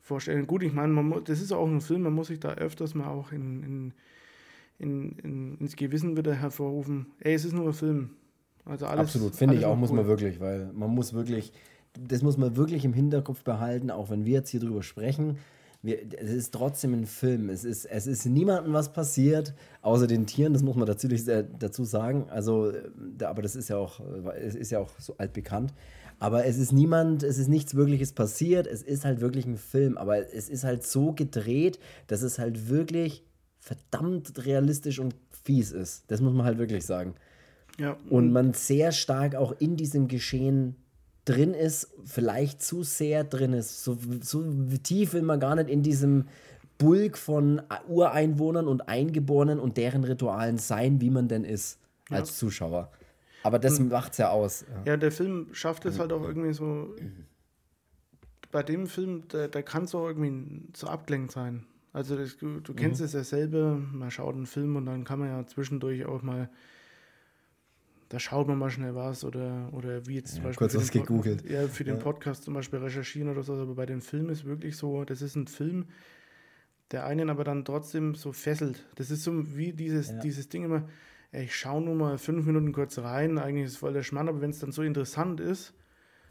Vorstellung. 0.00 0.46
Gut, 0.46 0.62
ich 0.62 0.72
meine, 0.72 1.22
das 1.24 1.40
ist 1.40 1.52
auch 1.52 1.66
ein 1.66 1.80
Film, 1.80 2.02
man 2.02 2.14
muss 2.14 2.28
sich 2.28 2.40
da 2.40 2.54
öfters 2.54 2.94
mal 2.94 3.08
auch 3.08 3.32
in, 3.32 3.62
in 3.62 3.94
in, 4.78 5.12
in, 5.22 5.58
ins 5.58 5.76
Gewissen 5.76 6.16
wieder 6.16 6.34
hervorrufen, 6.34 7.06
ey, 7.20 7.34
es 7.34 7.44
ist 7.44 7.52
nur 7.52 7.66
ein 7.66 7.72
Film. 7.72 8.10
Also 8.64 8.86
alles, 8.86 9.06
Absolut, 9.06 9.34
finde 9.34 9.56
ich 9.56 9.64
auch, 9.64 9.76
muss 9.76 9.92
man 9.92 10.06
wirklich, 10.06 10.40
weil 10.40 10.70
man 10.72 10.90
muss 10.90 11.14
wirklich, 11.14 11.52
das 11.98 12.22
muss 12.22 12.36
man 12.36 12.56
wirklich 12.56 12.84
im 12.84 12.92
Hinterkopf 12.92 13.42
behalten, 13.42 13.90
auch 13.90 14.10
wenn 14.10 14.24
wir 14.24 14.34
jetzt 14.34 14.50
hier 14.50 14.60
drüber 14.60 14.82
sprechen. 14.82 15.38
Wir, 15.82 15.98
es 16.18 16.30
ist 16.30 16.54
trotzdem 16.54 16.92
ein 16.92 17.06
Film. 17.06 17.50
Es 17.50 17.64
ist, 17.64 17.84
es 17.84 18.06
ist 18.06 18.26
niemandem 18.26 18.72
was 18.72 18.92
passiert, 18.92 19.54
außer 19.80 20.06
den 20.06 20.26
Tieren, 20.26 20.52
das 20.52 20.62
muss 20.62 20.74
man 20.74 20.86
dazu, 20.86 21.06
dazu 21.06 21.84
sagen. 21.84 22.28
Also, 22.30 22.72
aber 23.22 23.42
das 23.42 23.54
ist 23.54 23.68
ja 23.68 23.76
auch, 23.76 24.00
es 24.40 24.54
ist 24.54 24.70
ja 24.70 24.80
auch 24.80 24.90
so 24.98 25.16
altbekannt. 25.18 25.72
Aber 26.18 26.44
es 26.46 26.58
ist 26.58 26.72
niemand, 26.72 27.22
es 27.22 27.38
ist 27.38 27.48
nichts 27.48 27.76
Wirkliches 27.76 28.12
passiert. 28.12 28.66
Es 28.66 28.82
ist 28.82 29.04
halt 29.04 29.20
wirklich 29.20 29.46
ein 29.46 29.56
Film. 29.56 29.96
Aber 29.96 30.32
es 30.32 30.48
ist 30.48 30.64
halt 30.64 30.84
so 30.84 31.12
gedreht, 31.12 31.78
dass 32.08 32.22
es 32.22 32.40
halt 32.40 32.68
wirklich 32.68 33.24
verdammt 33.60 34.44
realistisch 34.44 34.98
und 34.98 35.14
fies 35.44 35.70
ist. 35.70 36.04
Das 36.08 36.20
muss 36.20 36.32
man 36.32 36.44
halt 36.44 36.58
wirklich 36.58 36.84
sagen. 36.84 37.14
Ja. 37.78 37.96
Und 38.10 38.32
man 38.32 38.52
sehr 38.54 38.90
stark 38.90 39.36
auch 39.36 39.54
in 39.60 39.76
diesem 39.76 40.08
Geschehen 40.08 40.74
drin 41.28 41.52
ist, 41.52 41.92
vielleicht 42.04 42.62
zu 42.62 42.82
sehr 42.82 43.24
drin 43.24 43.52
ist. 43.52 43.84
So, 43.84 43.98
so 44.20 44.44
tief 44.82 45.12
will 45.12 45.22
man 45.22 45.40
gar 45.40 45.54
nicht 45.56 45.68
in 45.68 45.82
diesem 45.82 46.24
Bulk 46.78 47.18
von 47.18 47.60
Ureinwohnern 47.88 48.66
und 48.66 48.88
Eingeborenen 48.88 49.58
und 49.58 49.76
deren 49.76 50.04
Ritualen 50.04 50.58
sein, 50.58 51.00
wie 51.00 51.10
man 51.10 51.28
denn 51.28 51.44
ist 51.44 51.78
als 52.08 52.30
ja. 52.30 52.34
Zuschauer. 52.36 52.90
Aber 53.42 53.58
das 53.58 53.78
macht 53.80 54.12
es 54.12 54.18
ja 54.18 54.30
aus. 54.30 54.64
Ja. 54.68 54.92
ja. 54.92 54.96
der 54.96 55.12
Film 55.12 55.48
schafft 55.52 55.84
es 55.84 55.98
halt 55.98 56.12
auch 56.12 56.22
irgendwie 56.22 56.52
so. 56.52 56.94
Bei 58.50 58.62
dem 58.62 58.86
Film, 58.86 59.28
der, 59.28 59.48
der 59.48 59.62
kann 59.62 59.86
so 59.86 60.06
irgendwie 60.08 60.68
so 60.74 60.86
abgelenkt 60.86 61.32
sein. 61.32 61.66
Also 61.92 62.16
das, 62.16 62.36
du, 62.38 62.60
du 62.60 62.74
kennst 62.74 63.00
mhm. 63.00 63.06
es 63.06 63.12
ja 63.12 63.24
selber, 63.24 63.76
man 63.76 64.10
schaut 64.10 64.34
einen 64.34 64.46
Film 64.46 64.76
und 64.76 64.86
dann 64.86 65.04
kann 65.04 65.18
man 65.18 65.28
ja 65.28 65.46
zwischendurch 65.46 66.06
auch 66.06 66.22
mal, 66.22 66.48
da 68.08 68.18
schaut 68.18 68.48
man 68.48 68.58
mal 68.58 68.70
schnell 68.70 68.94
was 68.94 69.24
oder, 69.24 69.68
oder 69.72 70.06
wie 70.06 70.16
jetzt 70.16 70.34
zum 70.34 70.42
ja, 70.42 70.48
Beispiel. 70.48 70.66
Kurz 70.66 70.76
was 70.76 70.90
gegoogelt. 70.90 71.48
Ja, 71.48 71.68
für 71.68 71.84
den. 71.84 71.98
Podcast 71.98 72.44
zum 72.44 72.54
Beispiel 72.54 72.78
recherchieren 72.78 73.28
oder 73.28 73.42
so, 73.42 73.54
aber 73.54 73.74
bei 73.74 73.86
dem 73.86 74.00
Film 74.00 74.30
ist 74.30 74.44
wirklich 74.44 74.76
so, 74.76 75.04
das 75.04 75.20
ist 75.20 75.36
ein 75.36 75.46
Film, 75.46 75.86
der 76.90 77.04
einen 77.04 77.28
aber 77.28 77.44
dann 77.44 77.64
trotzdem 77.64 78.14
so 78.14 78.32
fesselt. 78.32 78.86
Das 78.94 79.10
ist 79.10 79.24
so 79.24 79.56
wie 79.56 79.72
dieses, 79.72 80.10
ja. 80.10 80.18
dieses 80.20 80.48
Ding 80.48 80.64
immer, 80.64 80.88
ey, 81.32 81.44
ich 81.44 81.54
schaue 81.54 81.82
nur 81.82 81.94
mal 81.94 82.16
fünf 82.16 82.46
Minuten 82.46 82.72
kurz 82.72 82.98
rein, 82.98 83.38
eigentlich 83.38 83.66
ist 83.66 83.72
es 83.72 83.78
voll 83.78 83.92
der 83.92 84.02
Schmarrn, 84.02 84.28
aber 84.28 84.40
wenn 84.40 84.50
es 84.50 84.58
dann 84.58 84.72
so 84.72 84.82
interessant 84.82 85.40
ist, 85.40 85.74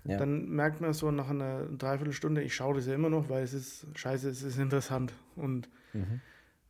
ja. 0.04 0.18
dann 0.18 0.50
merkt 0.50 0.82
man 0.82 0.94
so 0.94 1.12
nach 1.12 1.30
einer 1.30 1.66
Dreiviertelstunde, 1.66 2.42
ich 2.42 2.56
schaue 2.56 2.76
das 2.76 2.88
ja 2.88 2.96
immer 2.96 3.10
noch, 3.10 3.30
weil 3.30 3.44
es 3.44 3.54
ist 3.54 3.86
scheiße, 3.94 4.30
es 4.30 4.42
ist 4.42 4.58
interessant. 4.58 5.14
Und 5.36 5.70
mhm. 5.94 6.22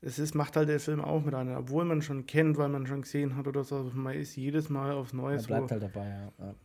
Es 0.02 0.20
ist, 0.20 0.36
macht 0.36 0.56
halt 0.56 0.70
der 0.70 0.80
Film 0.80 1.02
auch 1.02 1.24
mit 1.24 1.34
einem, 1.34 1.56
obwohl 1.58 1.86
man 1.86 2.02
schon 2.02 2.26
kennt, 2.28 2.58
weil 2.58 2.70
man 2.70 2.86
schon 2.86 3.02
gesehen 3.02 3.36
hat 3.36 3.48
oder 3.48 3.64
so, 3.64 3.92
man 3.94 4.14
ist 4.16 4.36
jedes 4.36 4.70
Mal 4.70 4.92
aufs 4.92 5.14
Neue. 5.14 5.38
Man 5.38 5.46
bleibt 5.46 5.72
halt 5.72 5.84
dabei, 5.84 6.08
ja. 6.08 6.32
ja. 6.40 6.56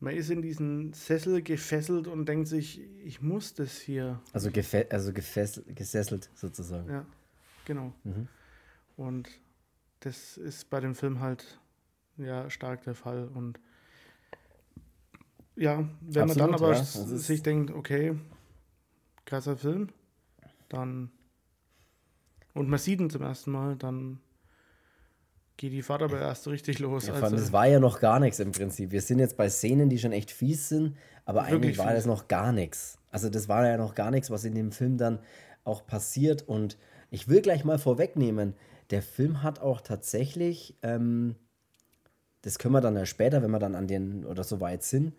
Man 0.00 0.16
ist 0.16 0.30
in 0.30 0.40
diesen 0.40 0.94
Sessel 0.94 1.42
gefesselt 1.42 2.08
und 2.08 2.26
denkt 2.26 2.48
sich, 2.48 2.80
ich 3.04 3.20
muss 3.20 3.52
das 3.52 3.78
hier. 3.78 4.18
Also, 4.32 4.50
gefe 4.50 4.86
also 4.90 5.12
gefesselt, 5.12 5.76
gesesselt 5.76 6.30
sozusagen. 6.34 6.90
Ja, 6.90 7.04
genau. 7.66 7.92
Mhm. 8.04 8.26
Und 8.96 9.28
das 10.00 10.38
ist 10.38 10.70
bei 10.70 10.80
dem 10.80 10.94
Film 10.94 11.20
halt 11.20 11.60
ja 12.16 12.48
stark 12.48 12.82
der 12.84 12.94
Fall. 12.94 13.28
Und 13.34 13.60
ja, 15.54 15.86
wenn 16.00 16.22
Absolut, 16.22 16.28
man 16.28 16.38
dann 16.38 16.54
aber 16.54 16.72
ja. 16.74 16.82
sich 16.82 17.42
denkt, 17.42 17.70
okay, 17.70 18.16
krasser 19.26 19.58
Film, 19.58 19.88
dann 20.70 21.10
und 22.54 22.68
man 22.68 22.78
sieht 22.78 23.00
ihn 23.00 23.10
zum 23.10 23.22
ersten 23.22 23.50
Mal, 23.50 23.76
dann 23.76 24.20
geht 25.56 25.72
die 25.72 25.82
Fahrt 25.82 26.02
aber 26.02 26.18
erst 26.20 26.48
richtig 26.48 26.78
los. 26.78 27.06
Ja, 27.06 27.14
also, 27.14 27.36
es 27.36 27.52
war 27.52 27.66
ja 27.66 27.80
noch 27.80 28.00
gar 28.00 28.18
nichts 28.18 28.40
im 28.40 28.52
Prinzip. 28.52 28.92
Wir 28.92 29.02
sind 29.02 29.18
jetzt 29.18 29.36
bei 29.36 29.50
Szenen, 29.50 29.90
die 29.90 29.98
schon 29.98 30.12
echt 30.12 30.30
fies 30.30 30.68
sind, 30.68 30.96
aber 31.24 31.42
eigentlich 31.42 31.78
war 31.78 31.88
fies. 31.88 31.96
das 31.96 32.06
noch 32.06 32.28
gar 32.28 32.52
nichts. 32.52 32.98
Also 33.10 33.28
das 33.28 33.48
war 33.48 33.66
ja 33.66 33.76
noch 33.76 33.94
gar 33.94 34.10
nichts, 34.10 34.30
was 34.30 34.44
in 34.44 34.54
dem 34.54 34.72
Film 34.72 34.96
dann 34.96 35.18
auch 35.64 35.86
passiert. 35.86 36.48
Und 36.48 36.78
ich 37.10 37.28
will 37.28 37.42
gleich 37.42 37.64
mal 37.64 37.78
vorwegnehmen, 37.78 38.54
der 38.90 39.02
Film 39.02 39.42
hat 39.42 39.60
auch 39.60 39.80
tatsächlich, 39.80 40.76
ähm, 40.82 41.36
das 42.42 42.58
können 42.58 42.74
wir 42.74 42.80
dann 42.80 42.96
ja 42.96 43.06
später, 43.06 43.42
wenn 43.42 43.50
wir 43.50 43.58
dann 43.58 43.74
an 43.74 43.86
den 43.86 44.24
oder 44.24 44.44
so 44.44 44.60
weit 44.60 44.82
sind, 44.82 45.14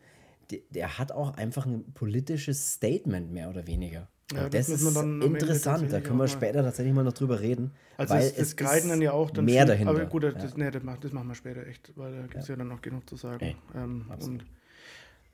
der, 0.50 0.60
der 0.70 0.98
hat 0.98 1.12
auch 1.12 1.36
einfach 1.36 1.66
ein 1.66 1.94
politisches 1.94 2.74
Statement, 2.74 3.32
mehr 3.32 3.50
oder 3.50 3.68
weniger. 3.68 4.08
Ja, 4.34 4.50
das, 4.50 4.68
das 4.68 4.82
ist 4.82 4.98
interessant, 4.98 5.92
da 5.92 6.00
können 6.00 6.18
wir 6.18 6.28
später 6.28 6.64
tatsächlich 6.64 6.94
mal 6.94 7.04
noch 7.04 7.14
drüber 7.14 7.40
reden. 7.40 7.72
Also 7.98 8.14
weil 8.14 8.32
das, 8.32 8.56
das 8.56 8.88
dann 8.88 9.02
ja 9.02 9.12
auch 9.12 9.30
dann 9.32 9.46
mehr 9.46 9.64
viel, 9.64 9.68
dahinter. 9.68 9.92
Aber 9.92 10.06
gut, 10.06 10.24
das, 10.24 10.34
ja. 10.36 10.50
nee, 10.56 10.72
das, 10.72 10.84
machen, 10.84 11.00
das 11.02 11.12
machen 11.12 11.28
wir 11.28 11.36
später 11.36 11.68
echt, 11.68 11.92
weil 11.96 12.14
da 12.14 12.22
gibt 12.22 12.38
es 12.38 12.48
ja. 12.48 12.54
ja. 12.54 12.60
dann 12.60 12.70
noch 12.70 12.82
genug 12.82 13.10
zu 13.10 13.16
sagen. 13.16 13.56
Ähm, 13.76 14.06
und 14.20 14.46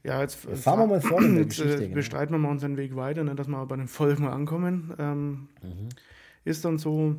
ja, 0.03 0.21
jetzt 0.21 0.35
fahren 0.35 0.79
wir 0.79 0.87
mal 0.87 0.99
Geschichte. 0.99 1.63
Jetzt, 1.63 1.75
äh, 1.81 1.83
genau. 1.83 1.95
bestreiten 1.95 2.33
wir 2.33 2.39
mal 2.39 2.49
unseren 2.49 2.77
Weg 2.77 2.95
weiter, 2.95 3.23
ne, 3.23 3.35
dass 3.35 3.47
wir 3.47 3.65
bei 3.65 3.75
den 3.75 3.87
Folgen 3.87 4.23
mal 4.23 4.31
ankommen. 4.31 4.93
Ähm, 4.97 5.49
mhm. 5.61 5.89
Ist 6.45 6.63
dann 6.65 6.77
so, 6.77 7.17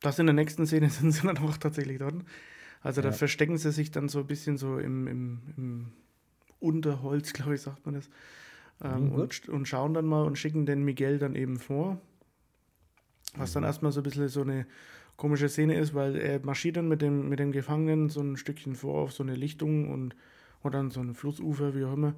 dass 0.00 0.18
in 0.18 0.26
der 0.26 0.34
nächsten 0.34 0.66
Szene 0.66 0.88
sind 0.90 1.12
sie 1.12 1.26
dann 1.26 1.38
auch 1.38 1.56
tatsächlich 1.56 1.98
dort. 1.98 2.14
Also 2.80 3.00
da 3.00 3.12
verstecken 3.12 3.58
sie 3.58 3.70
sich 3.70 3.92
dann 3.92 4.08
so 4.08 4.20
ein 4.20 4.26
bisschen 4.26 4.56
so 4.56 4.78
im, 4.78 5.06
im, 5.06 5.40
im 5.56 5.92
Unterholz, 6.58 7.32
glaube 7.34 7.54
ich, 7.54 7.62
sagt 7.62 7.84
man 7.86 7.94
das. 7.94 8.08
Ähm, 8.82 9.10
mhm, 9.10 9.12
und, 9.12 9.48
und, 9.48 9.68
schauen 9.68 9.94
dann 9.94 10.06
mal 10.06 10.24
und 10.24 10.38
schicken 10.38 10.66
den 10.66 10.84
Miguel 10.84 11.18
dann 11.18 11.34
eben 11.34 11.58
vor. 11.58 12.00
Was 13.36 13.50
mhm. 13.50 13.54
dann 13.54 13.64
erstmal 13.64 13.92
so 13.92 14.00
ein 14.00 14.04
bisschen 14.04 14.28
so 14.28 14.42
eine 14.42 14.66
komische 15.16 15.48
Szene 15.48 15.78
ist, 15.78 15.94
weil 15.94 16.16
er 16.16 16.44
marschiert 16.44 16.76
dann 16.76 16.88
mit 16.88 17.02
dem, 17.02 17.28
mit 17.28 17.38
dem 17.38 17.52
Gefangenen 17.52 18.08
so 18.08 18.20
ein 18.20 18.36
Stückchen 18.36 18.74
vor 18.74 19.02
auf 19.02 19.12
so 19.12 19.22
eine 19.22 19.34
Lichtung 19.34 19.90
und 19.90 20.16
oder 20.62 20.78
dann 20.78 20.90
so 20.90 21.00
ein 21.00 21.14
Flussufer, 21.14 21.74
wie 21.74 21.84
auch 21.84 21.94
immer. 21.94 22.14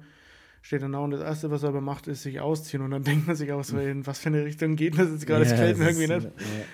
Steht 0.61 0.81
dann 0.81 0.93
da 0.93 0.99
und 0.99 1.11
das 1.11 1.21
Erste, 1.21 1.51
was 1.51 1.63
er 1.63 1.69
aber 1.69 1.81
macht, 1.81 2.07
ist 2.07 2.23
sich 2.23 2.39
ausziehen. 2.39 2.81
Und 2.81 2.91
dann 2.91 3.03
denkt 3.03 3.27
man 3.27 3.35
sich 3.35 3.51
aus, 3.51 3.71
mhm. 3.71 3.79
in 3.79 4.07
was 4.07 4.19
für 4.19 4.29
eine 4.29 4.45
Richtung 4.45 4.75
geht 4.75 4.97
das 4.97 5.09
jetzt 5.09 5.27
gerade? 5.27 5.45
Ja, 5.45 5.51
das 5.51 5.59
gefällt 5.59 5.77
mir 5.77 5.85
irgendwie 5.85 6.07
nicht. 6.07 6.31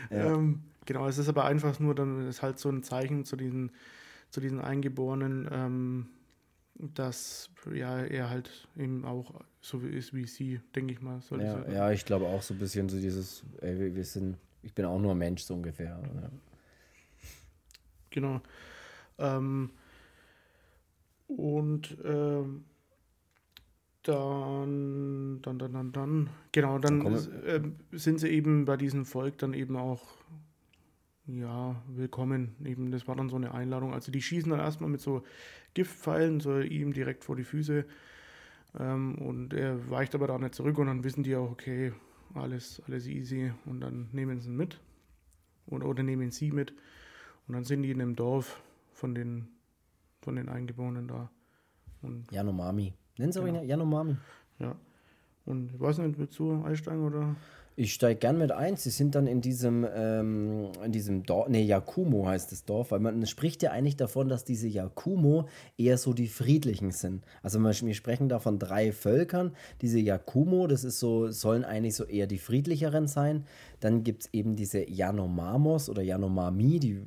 Ja, 0.10 0.18
ja. 0.18 0.34
Ähm, 0.34 0.62
genau, 0.86 1.08
es 1.08 1.18
ist 1.18 1.28
aber 1.28 1.46
einfach 1.46 1.80
nur, 1.80 1.96
dann 1.96 2.28
ist 2.28 2.42
halt 2.42 2.60
so 2.60 2.70
ein 2.70 2.84
Zeichen 2.84 3.26
zu 3.26 3.36
diesen, 3.36 3.72
zu 4.30 4.40
diesen 4.40 4.62
Eingeborenen, 4.62 5.50
ähm, 5.52 6.08
dass 6.76 7.50
ja, 7.74 8.00
er 8.00 8.30
halt 8.30 8.68
eben 8.78 9.06
auch 9.06 9.42
so 9.60 9.80
ist 9.80 10.14
wie 10.14 10.26
sie, 10.26 10.62
denke 10.76 10.94
ich 10.94 11.02
mal. 11.02 11.22
Ja, 11.32 11.66
ich 11.66 11.74
ja, 11.74 11.92
ich 11.92 12.06
glaube 12.06 12.26
auch 12.26 12.42
so 12.42 12.54
ein 12.54 12.60
bisschen 12.60 12.90
so 12.90 13.00
dieses, 13.00 13.44
ey, 13.62 13.96
wir 13.96 14.04
sind, 14.04 14.38
ich 14.64 14.74
bin 14.74 14.86
auch 14.86 15.00
nur 15.00 15.12
ein 15.12 15.18
Mensch 15.18 15.44
so 15.44 15.54
ungefähr. 15.54 16.02
Ja. 16.02 16.30
Genau. 18.10 18.42
Ähm, 19.20 19.72
und 21.28 21.98
ähm, 22.04 22.66
dann, 24.04 25.40
dann, 25.42 25.60
dann, 25.60 25.74
dann, 25.74 25.92
dann, 25.92 26.30
genau, 26.52 26.80
dann 26.80 27.06
äh, 27.46 27.62
sind 27.92 28.20
sie 28.20 28.30
eben 28.30 28.66
bei 28.66 28.78
diesem 28.78 29.06
Volk 29.06 29.38
dann 29.38 29.54
eben 29.54 29.78
auch, 29.78 30.02
ja, 31.28 31.82
willkommen. 31.88 32.56
Eben, 32.66 32.92
das 32.92 33.08
war 33.08 33.16
dann 33.16 33.30
so 33.30 33.36
eine 33.36 33.54
Einladung. 33.54 33.94
Also 33.94 34.12
die 34.12 34.22
schießen 34.22 34.50
dann 34.50 34.60
erstmal 34.60 34.90
mit 34.90 35.02
so 35.02 35.24
Giftpfeilen, 35.74 36.40
so 36.40 36.60
ihm 36.60 36.94
direkt 36.94 37.24
vor 37.24 37.36
die 37.36 37.44
Füße. 37.44 37.86
Ähm, 38.80 39.16
und 39.16 39.54
er 39.54 39.90
weicht 39.90 40.16
aber 40.16 40.28
da 40.28 40.38
nicht 40.38 40.56
zurück 40.56 40.78
und 40.78 40.88
dann 40.88 41.04
wissen 41.04 41.24
die 41.24 41.36
auch, 41.36 41.52
okay, 41.52 41.94
alles, 42.34 42.82
alles 42.88 43.08
easy. 43.08 43.52
Und 43.66 43.82
dann 43.82 44.10
nehmen 44.12 44.40
sie 44.40 44.50
ihn 44.50 44.58
mit. 44.58 44.80
Oder, 45.68 45.86
oder 45.86 46.04
nehmen 46.04 46.32
sie 46.32 46.52
mit. 46.52 46.74
Und 47.48 47.56
dann 47.56 47.64
sind 47.64 47.84
die 47.84 47.92
in 47.92 48.02
einem 48.02 48.16
Dorf 48.16 48.62
von 48.92 49.16
den, 49.16 49.48
von 50.22 50.36
den 50.36 50.50
Eingeborenen 50.50 51.08
da. 51.08 51.30
Und 52.02 52.32
Yanomami. 52.32 52.94
Nennen 53.18 53.32
Sie 53.32 53.42
genau. 53.42 53.60
ruhig 53.60 53.70
Yanomami. 53.70 54.18
Ja. 54.60 54.76
Und 55.46 55.74
ich 55.74 55.80
weiß 55.80 56.00
nicht, 56.00 56.18
willst 56.18 56.38
du 56.40 56.64
einsteigen 56.64 57.04
oder? 57.04 57.36
Ich 57.78 57.94
steige 57.94 58.20
gern 58.20 58.38
mit 58.38 58.52
ein. 58.52 58.76
Sie 58.76 58.90
sind 58.90 59.16
dann 59.16 59.28
in 59.28 59.40
diesem, 59.40 59.88
ähm, 59.96 60.72
in 60.84 60.92
diesem 60.92 61.24
Dorf, 61.24 61.48
ne, 61.48 61.62
Yakumo 61.64 62.28
heißt 62.28 62.52
das 62.52 62.66
Dorf, 62.66 62.92
weil 62.92 63.00
man 63.00 63.26
spricht 63.26 63.64
ja 63.64 63.72
eigentlich 63.72 63.96
davon, 63.96 64.28
dass 64.28 64.44
diese 64.44 64.68
Yakumo 64.68 65.48
eher 65.78 65.98
so 65.98 66.14
die 66.14 66.28
Friedlichen 66.28 66.92
sind. 66.92 67.24
Also 67.42 67.60
wir 67.60 67.94
sprechen 67.94 68.28
da 68.28 68.40
von 68.40 68.60
drei 68.60 68.92
Völkern. 68.92 69.56
Diese 69.82 70.00
Yakumo, 70.00 70.68
das 70.68 70.84
ist 70.84 71.00
so, 71.00 71.30
sollen 71.30 71.64
eigentlich 71.64 71.96
so 71.96 72.04
eher 72.04 72.28
die 72.28 72.40
friedlicheren 72.40 73.08
sein. 73.08 73.46
Dann 73.80 74.04
gibt 74.04 74.24
es 74.24 74.34
eben 74.34 74.58
diese 74.58 74.90
Yanomamos 74.90 75.90
oder 75.90 76.02
Yanomami, 76.02 76.80
die 76.80 77.06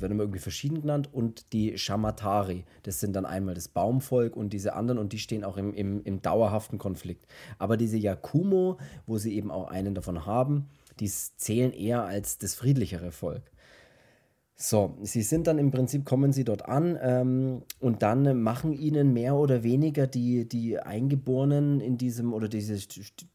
werden 0.00 0.12
immer 0.12 0.24
irgendwie 0.24 0.40
verschieden 0.40 0.80
genannt, 0.80 1.08
und 1.12 1.52
die 1.52 1.78
Shamatari. 1.78 2.64
Das 2.82 3.00
sind 3.00 3.14
dann 3.14 3.26
einmal 3.26 3.54
das 3.54 3.68
Baumvolk 3.68 4.36
und 4.36 4.52
diese 4.52 4.74
anderen 4.74 4.98
und 4.98 5.12
die 5.12 5.18
stehen 5.18 5.44
auch 5.44 5.56
im, 5.56 5.74
im, 5.74 6.02
im 6.04 6.22
dauerhaften 6.22 6.78
Konflikt. 6.78 7.26
Aber 7.58 7.76
diese 7.76 7.96
Yakumo, 7.96 8.78
wo 9.06 9.18
sie 9.18 9.34
eben 9.36 9.50
auch 9.50 9.68
einen 9.68 9.94
davon 9.94 10.26
haben, 10.26 10.68
die 11.00 11.08
zählen 11.08 11.72
eher 11.72 12.04
als 12.04 12.38
das 12.38 12.54
friedlichere 12.54 13.12
Volk. 13.12 13.50
So, 14.58 14.96
sie 15.02 15.20
sind 15.20 15.46
dann 15.48 15.58
im 15.58 15.70
Prinzip, 15.70 16.06
kommen 16.06 16.32
sie 16.32 16.44
dort 16.44 16.66
an 16.66 16.98
ähm, 17.02 17.62
und 17.78 18.02
dann 18.02 18.40
machen 18.40 18.72
ihnen 18.72 19.12
mehr 19.12 19.36
oder 19.36 19.62
weniger 19.62 20.06
die, 20.06 20.48
die 20.48 20.78
Eingeborenen 20.78 21.80
in 21.80 21.98
diesem, 21.98 22.32
oder 22.32 22.48
diese, 22.48 22.78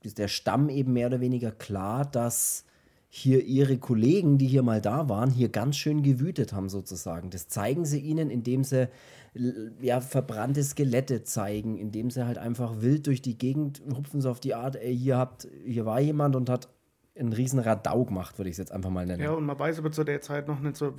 der 0.04 0.28
Stamm 0.28 0.70
eben 0.70 0.94
mehr 0.94 1.08
oder 1.08 1.22
weniger 1.22 1.52
klar, 1.52 2.06
dass 2.06 2.66
hier 3.14 3.44
ihre 3.44 3.78
Kollegen, 3.78 4.38
die 4.38 4.48
hier 4.48 4.64
mal 4.64 4.80
da 4.80 5.10
waren, 5.10 5.32
hier 5.32 5.50
ganz 5.50 5.76
schön 5.76 6.02
gewütet 6.02 6.54
haben 6.54 6.70
sozusagen. 6.70 7.30
Das 7.30 7.50
zeigen 7.50 7.84
sie 7.84 8.00
ihnen, 8.00 8.30
indem 8.30 8.64
sie 8.64 8.88
ja 9.82 10.00
verbrannte 10.00 10.64
Skelette 10.64 11.22
zeigen, 11.24 11.78
indem 11.78 12.10
sie 12.10 12.26
halt 12.26 12.38
einfach 12.38 12.80
wild 12.80 13.08
durch 13.08 13.22
die 13.22 13.38
Gegend 13.38 13.82
hupfen, 13.94 14.22
so 14.22 14.30
auf 14.30 14.40
die 14.40 14.56
Art, 14.56 14.78
ey, 14.78 14.98
hier 14.98 15.18
habt, 15.18 15.46
hier 15.66 15.86
war 15.86 16.00
jemand 16.00 16.38
und 16.38 16.50
hat 16.50 16.70
einen 17.20 17.34
riesen 17.34 17.60
Radau 17.60 18.06
gemacht, 18.06 18.40
würde 18.40 18.48
ich 18.48 18.54
es 18.54 18.60
jetzt 18.60 18.72
einfach 18.72 18.90
mal 18.90 19.06
nennen. 19.06 19.22
Ja, 19.22 19.32
und 19.32 19.46
man 19.46 19.60
weiß 19.60 19.80
aber 19.80 19.92
zu 19.92 20.06
der 20.06 20.22
Zeit 20.22 20.48
noch 20.48 20.62
nicht 20.62 20.78
so. 20.78 20.94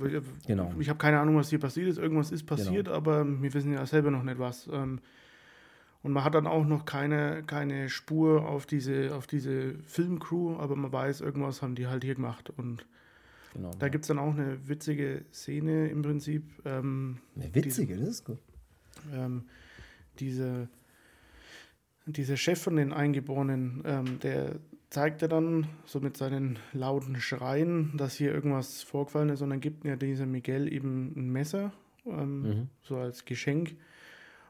Genau. 0.45 0.71
Ich 0.79 0.89
habe 0.89 0.99
keine 0.99 1.19
Ahnung, 1.19 1.35
was 1.37 1.49
hier 1.49 1.59
passiert 1.59 1.87
ist. 1.87 1.97
Irgendwas 1.97 2.31
ist 2.31 2.45
passiert, 2.45 2.85
genau. 2.85 2.95
aber 2.95 3.25
wir 3.25 3.51
wissen 3.55 3.73
ja 3.73 3.83
selber 3.87 4.11
noch 4.11 4.21
nicht 4.21 4.37
was. 4.37 4.69
Ähm, 4.71 4.99
und 6.03 6.11
man 6.11 6.25
hat 6.25 6.35
dann 6.35 6.47
auch 6.47 6.65
noch 6.65 6.85
keine, 6.85 7.43
keine 7.43 7.89
Spur 7.89 8.47
auf 8.47 8.65
diese, 8.65 9.15
auf 9.15 9.25
diese 9.25 9.75
Filmcrew, 9.85 10.57
aber 10.57 10.75
man 10.75 10.91
weiß, 10.91 11.21
irgendwas 11.21 11.61
haben 11.61 11.75
die 11.75 11.87
halt 11.87 12.03
hier 12.03 12.15
gemacht. 12.15 12.51
Und 12.57 12.85
genau, 13.53 13.71
da 13.79 13.85
ja. 13.85 13.89
gibt 13.89 14.03
es 14.03 14.09
dann 14.09 14.19
auch 14.19 14.33
eine 14.33 14.67
witzige 14.67 15.23
Szene 15.33 15.87
im 15.87 16.01
Prinzip. 16.01 16.43
Ähm, 16.65 17.19
eine 17.37 17.55
witzige, 17.55 17.93
diese, 17.93 18.05
das 18.05 18.15
ist 18.15 18.25
gut. 18.25 18.39
Ähm, 19.13 19.45
diese, 20.19 20.67
dieser 22.05 22.35
Chef 22.35 22.61
von 22.61 22.75
den 22.75 22.91
Eingeborenen, 22.91 23.81
ähm, 23.85 24.19
der 24.19 24.59
zeigte 24.89 25.29
dann 25.29 25.67
so 25.85 26.01
mit 26.01 26.17
seinen 26.17 26.59
lauten 26.73 27.15
Schreien, 27.15 27.95
dass 27.95 28.15
hier 28.15 28.33
irgendwas 28.33 28.83
vorgefallen 28.83 29.29
ist. 29.29 29.41
Und 29.41 29.51
dann 29.51 29.61
gibt 29.61 29.85
ja 29.85 29.95
dieser 29.95 30.25
Miguel 30.25 30.71
eben 30.71 31.13
ein 31.15 31.31
Messer, 31.31 31.71
ähm, 32.05 32.41
mhm. 32.41 32.69
so 32.83 32.97
als 32.97 33.23
Geschenk. 33.23 33.77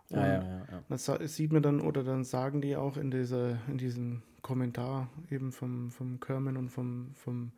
Und 0.10 0.20
ja, 0.20 0.28
ja, 0.28 0.66
ja, 0.72 0.84
das 0.88 1.36
sieht 1.36 1.52
man 1.52 1.64
dann, 1.64 1.82
oder 1.82 2.04
dann 2.04 2.24
sagen 2.24 2.62
die 2.62 2.76
auch 2.76 2.98
in, 2.98 3.10
dieser, 3.10 3.58
in 3.68 3.78
diesem 3.78 4.22
Kommentar 4.42 5.10
eben 5.32 5.52
vom, 5.52 5.90
vom 5.90 6.20
Kerman 6.20 6.58
und 6.58 6.70
vom, 6.70 7.12
vom 7.16 7.52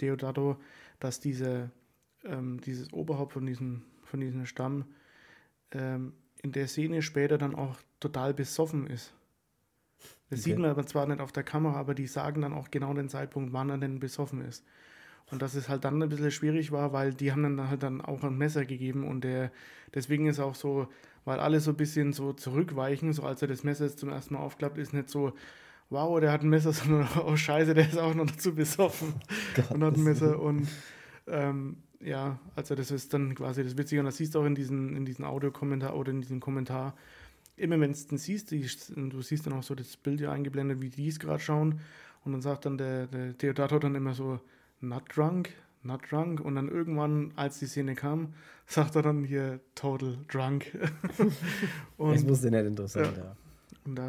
Deodato, 0.00 0.56
dass 1.00 1.20
diese, 1.20 1.70
ähm, 2.24 2.60
dieses 2.60 2.92
Oberhaupt 2.92 3.32
von 3.32 3.46
diesem, 3.46 3.82
von 4.02 4.20
diesem 4.20 4.44
Stamm 4.44 4.84
ähm, 5.70 6.12
in 6.42 6.52
der 6.52 6.68
Szene 6.68 7.00
später 7.00 7.38
dann 7.38 7.54
auch 7.54 7.78
total 8.00 8.34
besoffen 8.34 8.86
ist. 8.86 9.14
Das 10.28 10.40
okay. 10.40 10.50
sieht 10.50 10.58
man 10.58 10.70
aber 10.70 10.86
zwar 10.86 11.06
nicht 11.06 11.20
auf 11.20 11.32
der 11.32 11.42
Kamera, 11.42 11.76
aber 11.76 11.94
die 11.94 12.06
sagen 12.06 12.42
dann 12.42 12.52
auch 12.52 12.70
genau 12.70 12.92
den 12.92 13.08
Zeitpunkt, 13.08 13.52
wann 13.52 13.70
er 13.70 13.78
denn 13.78 14.00
besoffen 14.00 14.42
ist. 14.42 14.64
Und 15.30 15.40
dass 15.40 15.54
es 15.54 15.68
halt 15.68 15.84
dann 15.84 16.02
ein 16.02 16.08
bisschen 16.08 16.30
schwierig 16.30 16.70
war, 16.70 16.92
weil 16.92 17.14
die 17.14 17.32
haben 17.32 17.42
dann 17.42 17.70
halt 17.70 17.82
dann 17.82 18.02
auch 18.02 18.22
ein 18.24 18.36
Messer 18.36 18.66
gegeben 18.66 19.06
und 19.06 19.24
der, 19.24 19.50
deswegen 19.94 20.26
ist 20.26 20.38
auch 20.38 20.54
so, 20.54 20.88
weil 21.24 21.40
alle 21.40 21.60
so 21.60 21.70
ein 21.70 21.76
bisschen 21.76 22.12
so 22.12 22.32
zurückweichen, 22.32 23.12
so 23.12 23.22
als 23.22 23.42
er 23.42 23.48
das 23.48 23.64
Messer 23.64 23.84
jetzt 23.84 23.98
zum 23.98 24.10
ersten 24.10 24.34
Mal 24.34 24.40
aufklappt, 24.40 24.78
ist 24.78 24.92
nicht 24.92 25.08
so, 25.08 25.32
wow, 25.90 26.20
der 26.20 26.32
hat 26.32 26.42
ein 26.42 26.48
Messer, 26.48 26.72
sondern 26.72 27.08
oh 27.24 27.36
scheiße, 27.36 27.74
der 27.74 27.88
ist 27.88 27.98
auch 27.98 28.14
noch 28.14 28.26
dazu 28.26 28.54
besoffen 28.54 29.14
Gott, 29.54 29.70
und 29.70 29.84
hat 29.84 29.96
ein 29.96 30.02
Messer 30.02 30.40
und 30.40 30.68
ähm, 31.26 31.76
ja, 32.00 32.38
also 32.54 32.74
das 32.74 32.90
ist 32.90 33.14
dann 33.14 33.34
quasi 33.34 33.64
das 33.64 33.78
Witzige 33.78 34.00
und 34.00 34.06
das 34.06 34.18
siehst 34.18 34.34
du 34.34 34.40
auch 34.40 34.44
in 34.44 34.54
diesen, 34.54 34.94
in 34.94 35.06
diesen 35.06 35.24
Audiokommentar 35.24 35.96
oder 35.96 36.10
in 36.10 36.20
diesem 36.20 36.40
Kommentar, 36.40 36.94
immer 37.56 37.80
wenn 37.80 37.92
du 37.92 37.98
den 37.98 38.18
siehst, 38.18 38.50
die, 38.50 38.66
du 38.94 39.22
siehst 39.22 39.46
dann 39.46 39.54
auch 39.54 39.62
so 39.62 39.74
das 39.74 39.96
Bild 39.96 40.20
ja 40.20 40.30
eingeblendet, 40.30 40.82
wie 40.82 40.90
die 40.90 41.08
es 41.08 41.18
gerade 41.18 41.40
schauen 41.40 41.80
und 42.24 42.32
dann 42.32 42.42
sagt 42.42 42.66
dann 42.66 42.76
der, 42.76 43.06
der 43.06 43.38
Theodato 43.38 43.78
dann 43.78 43.94
immer 43.94 44.12
so, 44.12 44.40
not 44.80 45.04
drunk, 45.14 45.50
not 45.84 46.10
drunk. 46.10 46.40
Und 46.40 46.56
dann 46.56 46.68
irgendwann, 46.68 47.32
als 47.36 47.58
die 47.58 47.66
Szene 47.66 47.94
kam, 47.94 48.34
sagt 48.66 48.96
er 48.96 49.02
dann 49.02 49.24
hier 49.24 49.60
total 49.74 50.18
drunk. 50.28 50.76
und, 51.96 52.14
das 52.14 52.26
wusste 52.26 52.50
nicht 52.50 52.66
interessant, 52.66 53.16
ja. 53.16 53.24
ja. 53.24 53.36
Und 53.84 53.96
da 53.96 54.06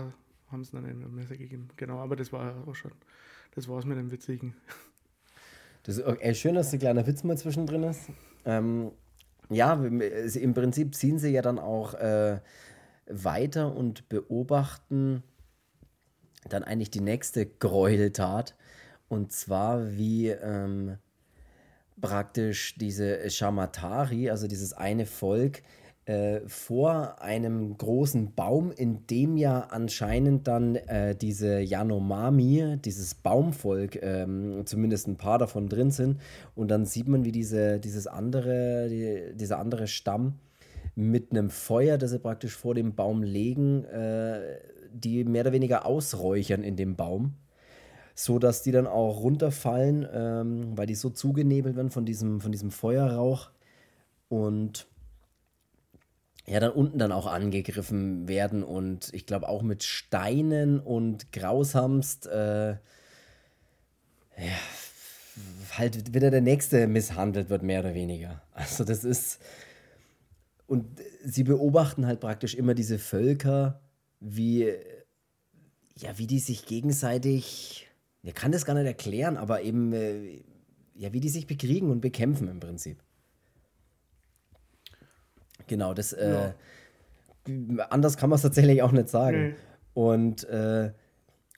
haben 0.52 0.64
sie 0.64 0.72
dann 0.72 0.86
ein 0.86 1.16
Messer 1.16 1.38
gegeben. 1.38 1.68
Genau, 1.76 2.00
aber 2.00 2.16
das 2.16 2.32
war 2.32 2.56
auch 2.68 2.76
schon, 2.76 2.92
das 3.56 3.68
war 3.68 3.80
es 3.80 3.86
mit 3.86 3.98
dem 3.98 4.12
Witzigen. 4.12 4.56
Das 5.84 5.98
ist 5.98 6.06
okay, 6.06 6.34
schön, 6.34 6.56
dass 6.56 6.74
ein 6.74 6.80
kleiner 6.80 7.06
Witz 7.06 7.24
mal 7.24 7.38
zwischendrin 7.38 7.84
ist. 7.84 8.10
Ähm, 8.46 8.92
ja, 9.50 9.74
im 9.74 10.54
Prinzip 10.54 10.96
ziehen 10.96 11.20
sie 11.20 11.30
ja 11.30 11.42
dann 11.42 11.60
auch 11.60 11.94
äh, 11.94 12.40
weiter 13.08 13.76
und 13.76 14.10
beobachten 14.10 15.24
dann 16.50 16.64
eigentlich 16.64 16.90
die 16.90 17.02
nächste 17.02 17.46
Gräueltat. 17.46 18.56
Und 19.08 19.32
zwar, 19.32 19.92
wie 19.96 20.30
ähm, 20.30 20.98
praktisch 22.02 22.76
diese 22.76 23.30
Shamatari, 23.30 24.30
also 24.30 24.48
dieses 24.48 24.74
eine 24.74 25.06
Volk, 25.06 25.62
äh, 26.06 26.42
vor 26.48 27.20
einem 27.22 27.78
großen 27.78 28.36
Baum, 28.36 28.72
in 28.72 29.08
dem 29.08 29.38
ja 29.38 29.62
anscheinend 29.62 30.48
dann 30.48 30.76
äh, 30.76 31.16
diese 31.16 31.60
Yanomami, 31.60 32.78
dieses 32.78 33.16
Baumvolk, 33.16 34.02
ähm, 34.04 34.62
zumindest 34.66 35.08
ein 35.08 35.18
paar 35.18 35.40
davon 35.40 35.68
drin 35.68 35.90
sind. 35.90 36.22
Und 36.54 36.70
dann 36.70 36.86
sieht 36.86 37.08
man, 37.08 37.26
wie 37.26 37.32
diese, 37.32 37.80
dieses 37.80 38.06
andere, 38.06 38.88
die, 38.88 39.36
dieser 39.36 39.58
andere 39.58 39.88
Stamm 39.88 40.36
mit 40.94 41.32
einem 41.32 41.50
Feuer, 41.50 41.98
das 41.98 42.12
sie 42.12 42.20
praktisch 42.20 42.56
vor 42.56 42.76
dem 42.76 42.94
Baum 42.94 43.24
legen, 43.24 43.86
äh, 43.86 44.60
die 44.94 45.24
mehr 45.24 45.42
oder 45.42 45.54
weniger 45.54 45.88
ausräuchern 45.88 46.62
in 46.62 46.76
dem 46.76 46.96
Baum 46.96 47.34
so 48.16 48.40
dass 48.40 48.64
die 48.64 48.72
dann 48.72 48.88
auch 48.88 49.22
runterfallen, 49.22 50.08
ähm, 50.12 50.78
weil 50.78 50.88
die 50.88 50.96
so 50.96 51.10
zugenebelt 51.10 51.76
werden 51.76 51.92
von 51.92 52.06
diesem, 52.06 52.40
von 52.40 52.54
diesem 52.54 52.72
Feuerrauch 52.72 53.52
und 54.30 54.88
ja, 56.48 56.60
dann 56.60 56.72
unten 56.72 56.98
dann 56.98 57.12
auch 57.12 57.26
angegriffen 57.28 58.28
werden 58.28 58.64
und 58.64 59.10
ich 59.14 59.26
glaube 59.26 59.50
auch 59.50 59.64
mit 59.64 59.84
Steinen 59.84 60.80
und 60.80 61.34
grausamst, 61.34 62.28
äh, 62.28 62.72
ja, 62.72 62.78
halt 65.78 66.14
wieder 66.14 66.32
der 66.32 66.42
nächste 66.42 66.88
misshandelt 66.88 67.50
wird, 67.50 67.64
mehr 67.64 67.82
oder 67.82 67.94
weniger. 67.94 68.42
Also 68.54 68.86
das 68.86 69.04
ist, 69.04 69.42
und 70.68 70.86
sie 71.24 71.44
beobachten 71.44 72.06
halt 72.06 72.22
praktisch 72.22 72.56
immer 72.56 72.76
diese 72.76 73.00
Völker, 73.00 73.82
wie, 74.22 74.72
ja, 75.98 76.18
wie 76.18 76.28
die 76.28 76.40
sich 76.40 76.66
gegenseitig 76.66 77.85
er 78.26 78.34
kann 78.34 78.52
das 78.52 78.66
gar 78.66 78.74
nicht 78.74 78.86
erklären, 78.86 79.38
aber 79.38 79.62
eben, 79.62 79.94
äh, 79.94 80.42
ja, 80.96 81.14
wie 81.14 81.20
die 81.20 81.30
sich 81.30 81.46
bekriegen 81.46 81.92
und 81.92 82.02
bekämpfen 82.02 82.48
im 82.48 82.60
Prinzip. 82.60 82.98
Genau, 85.68 85.94
das, 85.94 86.14
äh, 86.14 86.54
ja. 87.48 87.86
anders 87.90 88.18
kann 88.18 88.30
man 88.30 88.38
es 88.38 88.42
tatsächlich 88.42 88.82
auch 88.82 88.92
nicht 88.92 89.10
sagen. 89.10 89.50
Nee. 89.50 89.56
Und, 89.94 90.44
äh, 90.46 90.92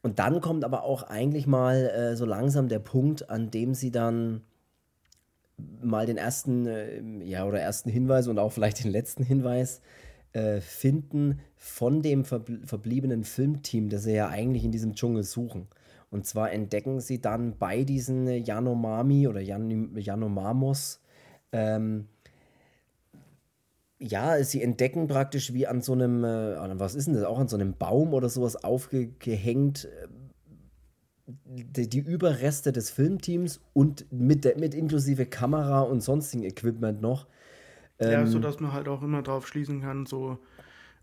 und 0.02 0.20
dann 0.20 0.42
kommt 0.42 0.64
aber 0.64 0.84
auch 0.84 1.04
eigentlich 1.04 1.48
mal 1.48 1.90
äh, 1.90 2.16
so 2.16 2.26
langsam 2.26 2.68
der 2.68 2.80
Punkt, 2.80 3.30
an 3.30 3.50
dem 3.50 3.74
sie 3.74 3.92
dann 3.92 4.42
mal 5.82 6.06
den 6.06 6.18
ersten, 6.18 6.68
äh, 6.68 7.02
ja, 7.24 7.46
oder 7.46 7.60
ersten 7.60 7.90
Hinweis 7.90 8.28
und 8.28 8.40
auch 8.40 8.52
vielleicht 8.52 8.84
den 8.84 8.92
letzten 8.92 9.24
Hinweis 9.24 9.82
äh, 10.34 10.62
finden 10.62 11.40
von 11.56 12.02
dem 12.02 12.26
verbliebenen 12.26 13.24
Filmteam, 13.24 13.90
das 13.90 14.04
sie 14.04 14.14
ja 14.14 14.28
eigentlich 14.30 14.64
in 14.64 14.72
diesem 14.72 14.94
Dschungel 14.94 15.24
suchen. 15.24 15.68
Und 16.10 16.26
zwar 16.26 16.52
entdecken 16.52 17.00
sie 17.02 17.20
dann 17.20 17.58
bei 17.58 17.84
diesen 17.84 18.28
Yanomami 18.28 19.28
oder 19.28 19.42
Yan 19.42 19.96
Yanomamos, 19.98 21.02
ähm, 21.52 22.08
ja, 24.00 24.44
sie 24.44 24.62
entdecken 24.62 25.08
praktisch 25.08 25.54
wie 25.54 25.66
an 25.66 25.82
so 25.82 25.94
einem, 25.94 26.24
äh, 26.24 26.80
was 26.80 26.96
ist 26.96 27.08
denn 27.08 27.16
das, 27.16 27.24
auch 27.24 27.40
an 27.40 27.48
so 27.48 27.58
einem 27.58 27.74
Baum 27.74 28.14
oder 28.14 28.30
sowas 28.30 28.64
aufgehängt, 28.64 29.86
äh, 29.86 30.08
die, 31.46 31.90
die, 31.90 32.00
Überreste 32.00 32.72
des 32.72 32.90
Filmteams 32.90 33.60
und 33.74 34.06
mit, 34.12 34.46
der, 34.46 34.58
mit 34.58 34.76
inklusive 34.76 35.26
Kamera 35.26 35.82
und 35.82 36.02
sonstigen 36.02 36.44
Equipment 36.44 37.02
noch. 37.02 37.28
Ähm, 38.00 38.12
ja, 38.12 38.26
sodass 38.28 38.60
man 38.60 38.72
halt 38.72 38.88
auch 38.88 39.02
immer 39.02 39.24
drauf 39.24 39.48
schließen 39.48 39.82
kann, 39.82 40.06
so 40.06 40.38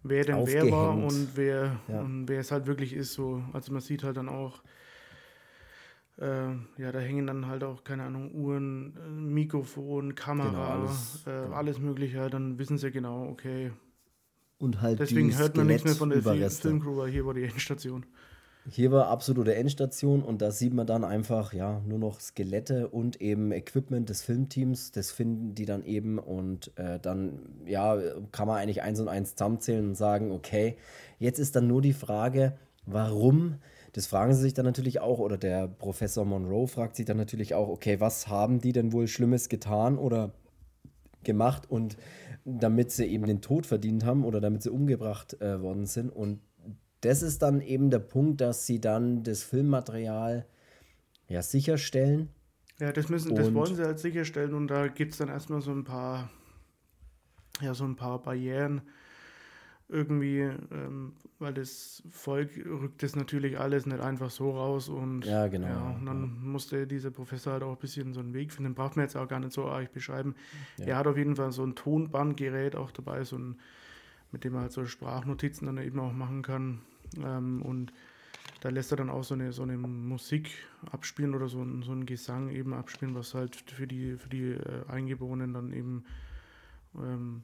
wer 0.03 0.25
denn 0.25 0.47
wer 0.47 0.71
war 0.71 0.97
und 0.97 1.31
wer, 1.35 1.81
ja. 1.89 2.01
und 2.01 2.29
wer 2.29 2.41
es 2.41 2.53
halt 2.53 2.67
wirklich 2.67 2.95
ist. 2.95 3.13
So. 3.13 3.43
Also 3.53 3.73
man 3.73 3.83
sieht 3.83 4.05
halt 4.05 4.17
dann 4.17 4.29
auch, 4.29 4.63
äh, 6.19 6.51
ja, 6.79 6.93
da 6.93 6.99
hängen 6.99 7.27
dann 7.27 7.47
halt 7.47 7.65
auch, 7.65 7.85
keine 7.85 8.05
Ahnung, 8.05 8.33
Uhren, 8.35 8.97
äh, 8.97 9.11
Mikrofon, 9.11 10.15
Kamera, 10.15 10.51
genau, 10.51 10.63
alles, 10.63 11.25
äh, 11.27 11.31
ja. 11.31 11.51
alles 11.51 11.79
Mögliche. 11.79 12.29
Dann 12.31 12.59
wissen 12.59 12.79
sie 12.79 12.91
genau, 12.91 13.29
okay. 13.29 13.73
Und 14.59 14.81
halt 14.81 15.01
Deswegen 15.01 15.37
hört 15.37 15.57
man 15.57 15.67
nichts 15.67 15.85
mehr 15.85 15.95
von 15.95 16.11
der 16.11 16.23
Filmcrew, 16.23 16.97
weil 16.97 17.11
hier 17.11 17.27
war 17.27 17.35
die 17.35 17.45
Endstation. 17.45 18.07
Hier 18.67 18.91
war 18.91 19.09
absolute 19.09 19.55
Endstation 19.55 20.23
und 20.23 20.41
da 20.41 20.51
sieht 20.51 20.73
man 20.73 20.87
dann 20.87 21.05
einfach 21.05 21.53
ja 21.53 21.83
nur 21.87 21.99
noch 21.99 22.19
Skelette 22.21 22.89
und 22.89 23.21
eben 23.21 23.53
Equipment 23.53 24.09
des 24.09 24.23
Filmteams. 24.23 24.91
Das 24.91 25.11
finden 25.11 25.55
die 25.55 25.67
dann 25.67 25.85
eben 25.85 26.19
und 26.19 26.73
äh, 26.79 26.99
dann 26.99 27.41
ja 27.67 27.99
kann 28.33 28.49
man 28.49 28.57
eigentlich 28.57 28.81
eins 28.81 29.01
und 29.01 29.09
eins 29.09 29.35
zusammenzählen 29.35 29.87
und 29.89 29.97
sagen, 29.97 30.33
okay, 30.33 30.79
jetzt 31.19 31.39
ist 31.39 31.57
dann 31.57 31.67
nur 31.67 31.83
die 31.83 31.93
Frage, 31.93 32.57
warum 32.87 33.57
das 33.95 34.07
fragen 34.07 34.35
sie 34.35 34.41
sich 34.41 34.55
dann 34.55 34.67
natürlich 34.67 35.01
auch, 35.01 35.21
oder 35.21 35.39
der 35.39 35.69
Professor 35.69 36.25
Monroe 36.25 36.67
fragt 36.67 36.97
sich 36.97 37.07
dann 37.07 37.17
natürlich 37.17 37.55
auch, 37.55 37.69
okay, 37.69 38.01
was 38.01 38.27
haben 38.27 38.61
die 38.61 38.73
denn 38.73 38.93
wohl 38.93 39.07
Schlimmes 39.07 39.49
getan 39.49 39.99
oder 39.99 40.33
gemacht 41.23 41.71
und 41.71 41.97
damit 42.45 42.91
sie 42.91 43.07
eben 43.07 43.25
den 43.27 43.41
Tod 43.41 43.67
verdient 43.67 44.05
haben 44.05 44.25
oder 44.25 44.41
damit 44.41 44.65
sie 44.65 44.71
umgebracht 44.71 45.41
äh, 45.41 45.63
worden 45.63 45.87
sind. 45.87 46.11
Und 46.11 46.41
das 47.03 47.23
ist 47.23 47.43
dann 47.43 47.61
eben 47.61 47.91
der 47.91 48.01
Punkt, 48.01 48.41
dass 48.41 48.67
sie 48.67 48.81
dann 48.81 49.23
das 49.23 49.45
Filmmaterial 49.45 50.45
ja 51.29 51.43
sicherstellen. 51.43 52.31
Ja, 52.81 52.91
das 52.91 53.09
müssen, 53.09 53.37
das 53.37 53.55
wollen 53.55 53.77
sie 53.77 53.85
halt 53.85 54.01
sicherstellen 54.01 54.55
und 54.55 54.67
da 54.67 54.89
gibt 54.89 55.13
es 55.13 55.19
dann 55.19 55.29
erstmal 55.29 55.61
so 55.61 55.71
ein 55.71 55.85
paar, 55.85 56.31
ja, 57.61 57.75
so 57.75 57.85
ein 57.85 57.95
paar 57.95 58.21
Barrieren 58.21 58.83
irgendwie, 59.89 60.41
ähm, 60.41 61.13
weil 61.39 61.53
das 61.53 62.03
Volk 62.11 62.51
rückt 62.57 63.03
das 63.03 63.17
natürlich 63.17 63.59
alles 63.59 63.85
nicht 63.87 64.01
einfach 64.01 64.31
so 64.31 64.51
raus 64.51 64.89
und 64.89 65.27
ja, 65.27 65.47
genau. 65.49 65.67
Ja, 65.69 65.91
und 65.91 66.07
dann 66.07 66.23
ja. 66.23 66.49
musste 66.51 66.87
dieser 66.87 67.11
Professor 67.11 67.55
halt 67.55 67.63
auch 67.63 67.73
ein 67.73 67.79
bisschen 67.79 68.15
so 68.15 68.21
einen 68.21 68.33
Weg 68.33 68.53
finden. 68.53 68.71
Den 68.71 68.75
braucht 68.75 68.97
man 68.97 69.05
jetzt 69.05 69.17
auch 69.17 69.29
gar 69.29 69.41
nicht 69.41 69.53
so 69.53 69.67
arg 69.67 69.93
beschreiben. 69.93 70.35
Ja. 70.79 70.87
Er 70.87 70.97
hat 70.97 71.07
auf 71.07 71.19
jeden 71.19 71.37
Fall 71.37 71.53
so 71.53 71.65
ein 71.65 71.75
Tonbandgerät 71.75 72.77
auch 72.77 72.91
dabei, 72.93 73.25
so 73.25 73.37
ein, 73.37 73.57
mit 74.33 74.45
dem 74.45 74.55
er 74.55 74.63
halt 74.63 74.73
so 74.73 74.87
Sprachnotizen 74.87 75.67
dann 75.67 75.79
eben 75.79 76.01
auch 76.01 76.13
machen 76.13 76.43
kann. 76.43 76.81
Ähm, 77.23 77.61
und 77.63 77.93
da 78.61 78.71
lässt 78.71 78.91
er 78.91 78.97
dann 78.97 79.11
auch 79.11 79.25
so 79.25 79.35
eine, 79.35 79.53
so 79.53 79.63
eine 79.63 79.77
Musik 79.77 80.51
abspielen 80.91 81.35
oder 81.35 81.49
so, 81.49 81.63
ein, 81.63 81.83
so 81.83 81.93
einen 81.93 82.07
Gesang 82.07 82.49
eben 82.49 82.73
abspielen, 82.73 83.15
was 83.15 83.35
halt 83.35 83.57
für 83.57 83.87
die, 83.87 84.17
für 84.17 84.31
die 84.31 84.53
äh, 84.53 84.87
Eingeborenen 84.89 85.53
dann 85.53 85.73
eben 85.75 86.05
ähm, 86.97 87.43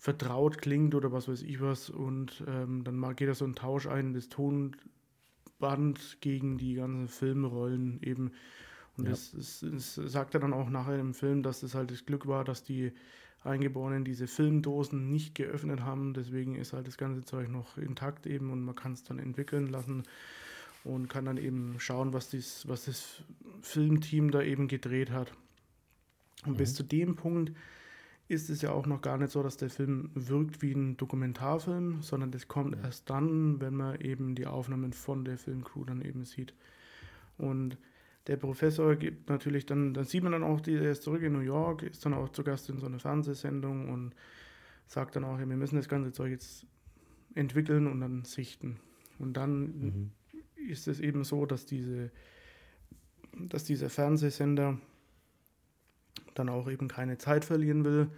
vertraut 0.00 0.62
klingt 0.62 0.94
oder 0.94 1.12
was 1.12 1.28
weiß 1.28 1.42
ich 1.42 1.60
was. 1.60 1.90
Und 1.90 2.42
ähm, 2.48 2.82
dann 2.84 3.14
geht 3.16 3.28
da 3.28 3.34
so 3.34 3.44
ein 3.44 3.54
Tausch 3.54 3.86
ein, 3.86 4.14
das 4.14 4.30
Tonband 4.30 6.16
gegen 6.20 6.56
die 6.56 6.74
ganzen 6.74 7.06
Filmrollen 7.06 8.02
eben. 8.02 8.32
Und 8.96 9.04
ja. 9.04 9.10
das, 9.10 9.32
das, 9.32 9.64
das, 9.70 9.94
sagt 9.94 10.34
er 10.34 10.40
dann 10.40 10.54
auch 10.54 10.70
nachher 10.70 10.98
im 10.98 11.12
Film, 11.12 11.42
dass 11.42 11.60
das 11.60 11.74
halt 11.74 11.90
das 11.90 12.06
Glück 12.06 12.26
war, 12.26 12.44
dass 12.44 12.64
die 12.64 12.92
Eingeborenen 13.44 14.04
diese 14.04 14.26
Filmdosen 14.26 15.10
nicht 15.10 15.34
geöffnet 15.34 15.80
haben. 15.82 16.14
Deswegen 16.14 16.54
ist 16.54 16.72
halt 16.72 16.86
das 16.86 16.96
ganze 16.96 17.22
Zeug 17.22 17.50
noch 17.50 17.76
intakt 17.76 18.26
eben 18.26 18.50
und 18.50 18.62
man 18.62 18.74
kann 18.74 18.94
es 18.94 19.04
dann 19.04 19.18
entwickeln 19.18 19.68
lassen 19.68 20.04
und 20.82 21.08
kann 21.08 21.26
dann 21.26 21.36
eben 21.36 21.74
schauen, 21.78 22.14
was, 22.14 22.30
dies, 22.30 22.66
was 22.66 22.86
das 22.86 23.22
Filmteam 23.60 24.30
da 24.30 24.40
eben 24.40 24.66
gedreht 24.66 25.10
hat. 25.10 25.30
Und 26.46 26.52
mhm. 26.52 26.56
bis 26.56 26.74
zu 26.74 26.84
dem 26.84 27.16
Punkt 27.16 27.52
ist 28.30 28.48
es 28.48 28.62
ja 28.62 28.70
auch 28.70 28.86
noch 28.86 29.02
gar 29.02 29.18
nicht 29.18 29.32
so, 29.32 29.42
dass 29.42 29.56
der 29.56 29.70
Film 29.70 30.10
wirkt 30.14 30.62
wie 30.62 30.72
ein 30.72 30.96
Dokumentarfilm, 30.96 32.00
sondern 32.00 32.30
das 32.30 32.46
kommt 32.46 32.76
ja. 32.76 32.82
erst 32.84 33.10
dann, 33.10 33.60
wenn 33.60 33.74
man 33.74 34.00
eben 34.00 34.36
die 34.36 34.46
Aufnahmen 34.46 34.92
von 34.92 35.24
der 35.24 35.36
Filmcrew 35.36 35.84
dann 35.84 36.00
eben 36.00 36.24
sieht. 36.24 36.54
Und 37.38 37.76
der 38.28 38.36
Professor 38.36 38.94
gibt 38.94 39.28
natürlich 39.28 39.66
dann, 39.66 39.94
dann 39.94 40.04
sieht 40.04 40.22
man 40.22 40.30
dann 40.30 40.44
auch, 40.44 40.64
er 40.64 40.92
ist 40.92 41.02
zurück 41.02 41.22
in 41.22 41.32
New 41.32 41.40
York, 41.40 41.82
ist 41.82 42.06
dann 42.06 42.14
auch 42.14 42.28
zu 42.28 42.44
Gast 42.44 42.70
in 42.70 42.78
so 42.78 42.86
einer 42.86 43.00
Fernsehsendung 43.00 43.88
und 43.88 44.14
sagt 44.86 45.16
dann 45.16 45.24
auch, 45.24 45.40
ja, 45.40 45.48
wir 45.48 45.56
müssen 45.56 45.76
das 45.76 45.88
ganze 45.88 46.12
Zeug 46.12 46.30
jetzt 46.30 46.66
entwickeln 47.34 47.88
und 47.88 48.00
dann 48.00 48.24
sichten. 48.24 48.78
Und 49.18 49.32
dann 49.32 49.60
mhm. 49.62 50.10
ist 50.68 50.86
es 50.86 51.00
eben 51.00 51.24
so, 51.24 51.46
dass 51.46 51.66
diese, 51.66 52.12
dass 53.32 53.64
dieser 53.64 53.90
Fernsehsender 53.90 54.78
dann 56.40 56.48
auch 56.48 56.70
eben 56.70 56.88
keine 56.88 57.18
Zeit 57.18 57.44
verlieren 57.44 57.84
will. 57.84 58.08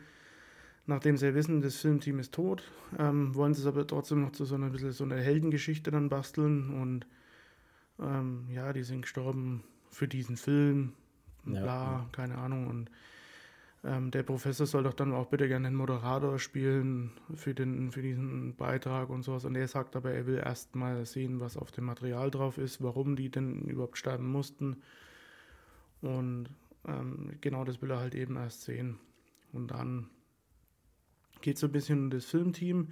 Nachdem 0.86 1.16
sie 1.16 1.34
wissen, 1.34 1.60
das 1.60 1.76
Filmteam 1.76 2.18
ist 2.18 2.34
tot, 2.34 2.64
ähm, 2.98 3.34
wollen 3.34 3.54
sie 3.54 3.60
es 3.60 3.66
aber 3.66 3.86
trotzdem 3.86 4.22
noch 4.22 4.32
zu 4.32 4.44
so 4.44 4.56
einer, 4.56 4.70
bisschen 4.70 4.92
so 4.92 5.04
einer 5.04 5.16
Heldengeschichte 5.16 5.90
dann 5.90 6.08
basteln 6.08 6.80
und 6.80 7.06
ähm, 8.00 8.48
ja, 8.52 8.72
die 8.72 8.82
sind 8.82 9.02
gestorben 9.02 9.62
für 9.90 10.08
diesen 10.08 10.36
Film, 10.36 10.94
ja, 11.46 11.60
bla, 11.60 11.92
ja. 11.92 12.08
keine 12.10 12.38
Ahnung. 12.38 12.66
Und 12.66 12.90
ähm, 13.84 14.10
der 14.10 14.22
Professor 14.22 14.66
soll 14.66 14.84
doch 14.84 14.94
dann 14.94 15.12
auch 15.12 15.26
bitte 15.26 15.46
gerne 15.46 15.68
den 15.68 15.76
Moderator 15.76 16.38
spielen 16.38 17.12
für, 17.34 17.54
den, 17.54 17.92
für 17.92 18.02
diesen 18.02 18.56
Beitrag 18.56 19.08
und 19.10 19.22
sowas. 19.22 19.44
Und 19.44 19.54
er 19.54 19.68
sagt 19.68 19.94
aber, 19.94 20.12
er 20.12 20.26
will 20.26 20.38
erst 20.38 20.74
mal 20.74 21.04
sehen, 21.06 21.40
was 21.40 21.56
auf 21.56 21.70
dem 21.70 21.84
Material 21.84 22.30
drauf 22.30 22.58
ist, 22.58 22.82
warum 22.82 23.14
die 23.14 23.30
denn 23.30 23.62
überhaupt 23.62 23.98
sterben 23.98 24.30
mussten. 24.30 24.82
Und 26.00 26.48
ähm, 26.86 27.32
genau 27.40 27.64
das 27.64 27.80
will 27.82 27.90
er 27.90 28.00
halt 28.00 28.14
eben 28.14 28.36
erst 28.36 28.62
sehen. 28.62 28.98
Und 29.52 29.70
dann 29.70 30.08
geht 31.40 31.56
es 31.56 31.60
so 31.60 31.66
ein 31.66 31.72
bisschen 31.72 32.04
um 32.04 32.10
das 32.10 32.24
Filmteam. 32.24 32.88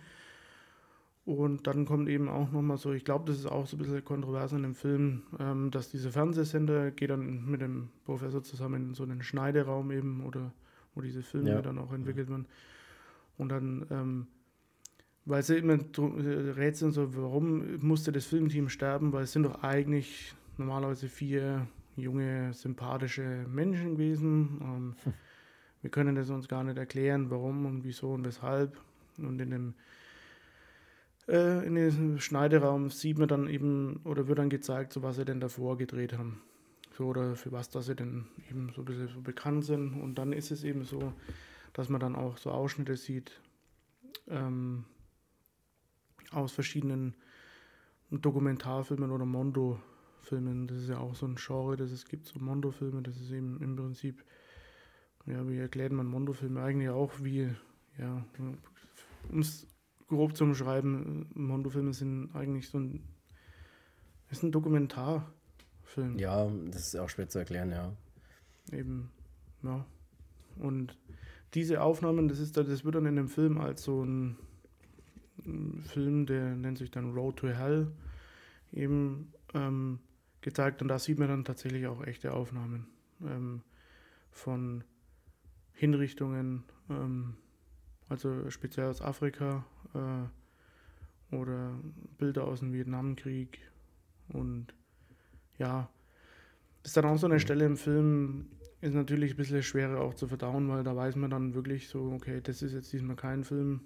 Und 1.24 1.66
dann 1.66 1.84
kommt 1.84 2.08
eben 2.08 2.28
auch 2.28 2.50
nochmal 2.50 2.76
so, 2.76 2.92
ich 2.92 3.04
glaube, 3.04 3.26
das 3.26 3.38
ist 3.38 3.46
auch 3.46 3.66
so 3.66 3.76
ein 3.76 3.78
bisschen 3.78 4.04
kontrovers 4.04 4.52
in 4.52 4.62
dem 4.62 4.74
Film, 4.74 5.22
ähm, 5.38 5.70
dass 5.70 5.90
diese 5.90 6.10
Fernsehsender 6.10 6.90
geht 6.90 7.10
dann 7.10 7.44
mit 7.44 7.60
dem 7.60 7.90
Professor 8.04 8.42
zusammen 8.42 8.88
in 8.88 8.94
so 8.94 9.02
einen 9.02 9.22
Schneideraum 9.22 9.90
eben 9.90 10.24
oder 10.24 10.52
wo 10.94 11.00
diese 11.02 11.22
Filme 11.22 11.50
ja. 11.50 11.62
dann 11.62 11.78
auch 11.78 11.92
entwickelt 11.92 12.30
werden. 12.30 12.46
Und 13.38 13.50
dann, 13.50 13.86
ähm, 13.90 14.26
weil 15.24 15.42
sie 15.42 15.58
immer 15.58 15.78
rätseln 16.56 16.90
so, 16.90 17.14
warum 17.14 17.78
musste 17.80 18.12
das 18.12 18.26
Filmteam 18.26 18.68
sterben, 18.68 19.12
weil 19.12 19.24
es 19.24 19.32
sind 19.32 19.44
doch 19.44 19.62
eigentlich 19.62 20.34
normalerweise 20.58 21.08
vier 21.08 21.66
junge, 22.00 22.52
sympathische 22.52 23.46
Menschen 23.48 23.94
gewesen. 23.94 24.60
Ähm, 24.62 24.94
hm. 25.04 25.14
Wir 25.82 25.90
können 25.90 26.14
das 26.14 26.28
uns 26.30 26.48
gar 26.48 26.62
nicht 26.62 26.76
erklären, 26.76 27.30
warum 27.30 27.64
und 27.64 27.84
wieso 27.84 28.12
und 28.12 28.24
weshalb. 28.24 28.78
Und 29.16 29.40
in 29.40 29.50
dem, 29.50 29.74
äh, 31.26 31.66
in 31.66 31.74
diesem 31.74 32.18
Schneideraum 32.20 32.90
sieht 32.90 33.18
man 33.18 33.28
dann 33.28 33.48
eben, 33.48 34.00
oder 34.04 34.28
wird 34.28 34.38
dann 34.38 34.50
gezeigt, 34.50 34.92
so 34.92 35.02
was 35.02 35.16
sie 35.16 35.24
denn 35.24 35.40
davor 35.40 35.78
gedreht 35.78 36.12
haben. 36.12 36.42
So, 36.96 37.06
oder 37.06 37.34
für 37.34 37.52
was 37.52 37.70
dass 37.70 37.86
sie 37.86 37.94
denn 37.94 38.26
eben 38.50 38.72
so 38.74 38.82
ein 38.82 38.84
bisschen 38.84 39.08
so 39.08 39.20
bekannt 39.20 39.64
sind. 39.64 40.00
Und 40.00 40.16
dann 40.16 40.32
ist 40.32 40.50
es 40.50 40.64
eben 40.64 40.84
so, 40.84 41.12
dass 41.72 41.88
man 41.88 42.00
dann 42.00 42.14
auch 42.14 42.36
so 42.36 42.50
Ausschnitte 42.50 42.96
sieht 42.96 43.40
ähm, 44.28 44.84
aus 46.30 46.52
verschiedenen 46.52 47.14
Dokumentarfilmen 48.10 49.10
oder 49.10 49.24
Mondo 49.24 49.80
Filmen. 50.20 50.66
Das 50.66 50.78
ist 50.78 50.88
ja 50.88 50.98
auch 50.98 51.14
so 51.14 51.26
ein 51.26 51.36
Genre, 51.36 51.76
das 51.76 51.90
es 51.90 52.04
gibt, 52.04 52.26
so 52.26 52.38
Mondo-Filme. 52.38 53.02
Das 53.02 53.16
ist 53.16 53.30
eben 53.30 53.60
im 53.60 53.76
Prinzip, 53.76 54.24
ja, 55.26 55.46
wie 55.48 55.58
erklärt 55.58 55.92
man 55.92 56.06
Mondo-Filme 56.06 56.62
eigentlich 56.62 56.90
auch 56.90 57.12
wie, 57.20 57.50
ja, 57.98 58.24
um 59.30 59.40
es 59.40 59.66
grob 60.08 60.36
zu 60.36 60.44
umschreiben, 60.44 61.30
Mondo-Filme 61.34 61.94
sind 61.94 62.34
eigentlich 62.34 62.68
so 62.68 62.78
ein, 62.78 63.02
ist 64.28 64.42
ein 64.42 64.52
Dokumentarfilm. 64.52 66.18
Ja, 66.18 66.50
das 66.70 66.88
ist 66.88 66.96
auch 66.96 67.08
schwer 67.08 67.28
zu 67.28 67.38
erklären, 67.38 67.70
ja. 67.70 67.92
Eben, 68.72 69.10
ja. 69.62 69.86
Und 70.56 70.98
diese 71.54 71.80
Aufnahmen, 71.80 72.28
das 72.28 72.38
ist 72.38 72.56
das 72.56 72.84
wird 72.84 72.94
dann 72.94 73.06
in 73.06 73.16
dem 73.16 73.28
Film 73.28 73.58
als 73.58 73.82
so 73.82 74.04
ein, 74.04 74.36
ein 75.44 75.82
Film, 75.86 76.26
der 76.26 76.54
nennt 76.56 76.78
sich 76.78 76.90
dann 76.90 77.12
Road 77.12 77.36
to 77.36 77.48
Hell, 77.48 77.90
eben 78.72 79.32
ähm, 79.54 80.00
gezeigt 80.40 80.82
und 80.82 80.88
da 80.88 80.98
sieht 80.98 81.18
man 81.18 81.28
dann 81.28 81.44
tatsächlich 81.44 81.86
auch 81.86 82.04
echte 82.04 82.32
Aufnahmen 82.32 82.86
ähm, 83.22 83.62
von 84.30 84.84
Hinrichtungen, 85.72 86.64
ähm, 86.88 87.34
also 88.08 88.50
speziell 88.50 88.88
aus 88.88 89.02
Afrika 89.02 89.64
äh, 89.94 91.34
oder 91.34 91.78
Bilder 92.18 92.44
aus 92.44 92.60
dem 92.60 92.72
Vietnamkrieg 92.72 93.60
und 94.28 94.74
ja, 95.58 95.88
das 96.82 96.90
ist 96.90 96.96
dann 96.96 97.04
auch 97.04 97.18
so 97.18 97.26
eine 97.26 97.36
mhm. 97.36 97.40
Stelle 97.40 97.66
im 97.66 97.76
Film, 97.76 98.46
ist 98.80 98.94
natürlich 98.94 99.34
ein 99.34 99.36
bisschen 99.36 99.62
schwerer 99.62 100.00
auch 100.00 100.14
zu 100.14 100.26
verdauen, 100.26 100.68
weil 100.68 100.82
da 100.82 100.96
weiß 100.96 101.16
man 101.16 101.30
dann 101.30 101.54
wirklich 101.54 101.88
so, 101.88 102.12
okay, 102.12 102.40
das 102.42 102.62
ist 102.62 102.72
jetzt 102.72 102.92
diesmal 102.92 103.16
kein 103.16 103.44
Film. 103.44 103.80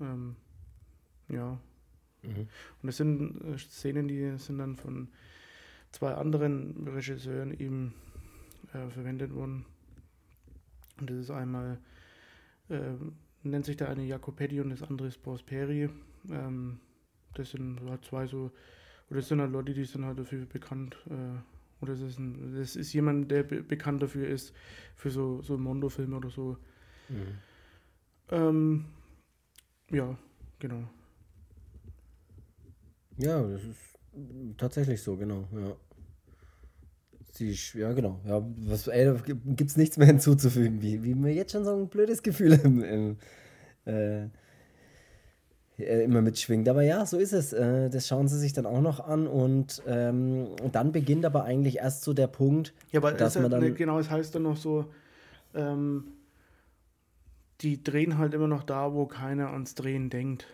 Ähm, 0.00 0.36
ja. 1.28 1.58
Mhm. 2.22 2.48
Und 2.82 2.86
das 2.86 2.96
sind 2.96 3.40
äh, 3.42 3.58
Szenen, 3.58 4.06
die 4.06 4.38
sind 4.38 4.58
dann 4.58 4.76
von 4.76 5.08
zwei 5.92 6.14
anderen 6.14 6.88
Regisseuren 6.88 7.58
eben 7.58 7.94
äh, 8.72 8.88
verwendet 8.90 9.34
worden. 9.34 9.64
Und 10.98 11.10
das 11.10 11.16
ist 11.18 11.30
einmal, 11.30 11.78
äh, 12.68 12.94
nennt 13.42 13.66
sich 13.66 13.76
der 13.76 13.88
eine 13.88 14.04
Jacopetti 14.04 14.60
und 14.60 14.70
das 14.70 14.82
andere 14.82 15.08
ist 15.08 15.22
Prosperi. 15.22 15.90
Ähm, 16.30 16.80
das 17.34 17.50
sind 17.50 17.80
halt 17.88 18.04
zwei 18.04 18.26
so, 18.26 18.50
oder 19.08 19.20
das 19.20 19.28
sind 19.28 19.40
halt 19.40 19.52
Leute, 19.52 19.74
die 19.74 19.84
sind 19.84 20.04
halt 20.04 20.18
dafür 20.18 20.46
bekannt, 20.46 20.96
äh, 21.08 21.82
oder 21.82 21.92
das 21.92 22.00
ist, 22.00 22.18
ein, 22.18 22.54
das 22.56 22.76
ist 22.76 22.92
jemand, 22.92 23.30
der 23.30 23.42
be 23.42 23.62
bekannt 23.62 24.02
dafür 24.02 24.26
ist, 24.28 24.54
für 24.94 25.10
so, 25.10 25.42
so 25.42 25.58
Mondo-Filme 25.58 26.16
oder 26.16 26.30
so. 26.30 26.56
Mhm. 27.08 27.38
Ähm, 28.30 28.84
ja, 29.90 30.16
genau. 30.58 30.88
Ja, 33.18 33.42
das 33.42 33.62
ist 33.64 33.95
tatsächlich 34.56 35.02
so, 35.02 35.16
genau, 35.16 35.44
ja. 35.52 35.76
Sie, 37.32 37.54
ja, 37.74 37.92
genau. 37.92 38.20
Ja, 38.26 38.42
was, 38.60 38.88
ey, 38.88 39.04
da 39.04 39.20
gibt 39.24 39.70
es 39.70 39.76
nichts 39.76 39.98
mehr 39.98 40.06
hinzuzufügen, 40.06 40.80
wie, 40.80 41.04
wie 41.04 41.14
mir 41.14 41.34
jetzt 41.34 41.52
schon 41.52 41.64
so 41.64 41.76
ein 41.76 41.88
blödes 41.88 42.22
Gefühl 42.22 42.52
im, 42.64 42.82
im 42.82 43.16
äh, 43.84 44.28
äh, 45.78 46.04
immer 46.04 46.22
mitschwingt. 46.22 46.68
Aber 46.68 46.82
ja, 46.82 47.04
so 47.04 47.18
ist 47.18 47.32
es. 47.32 47.52
Äh, 47.52 47.90
das 47.90 48.06
schauen 48.06 48.28
sie 48.28 48.38
sich 48.38 48.52
dann 48.52 48.64
auch 48.66 48.80
noch 48.80 49.00
an 49.00 49.26
und 49.26 49.82
ähm, 49.86 50.48
dann 50.72 50.92
beginnt 50.92 51.24
aber 51.26 51.44
eigentlich 51.44 51.78
erst 51.78 52.02
so 52.02 52.14
der 52.14 52.28
Punkt, 52.28 52.72
ja, 52.92 53.00
aber 53.00 53.12
dass 53.12 53.38
man 53.38 53.50
dann. 53.50 53.60
Ne, 53.60 53.72
genau, 53.72 53.98
es 53.98 54.10
heißt 54.10 54.34
dann 54.34 54.44
noch 54.44 54.56
so, 54.56 54.86
ähm, 55.54 56.04
die 57.60 57.82
drehen 57.82 58.16
halt 58.18 58.32
immer 58.34 58.48
noch 58.48 58.62
da, 58.62 58.94
wo 58.94 59.06
keiner 59.06 59.50
ans 59.50 59.74
Drehen 59.74 60.08
denkt. 60.08 60.46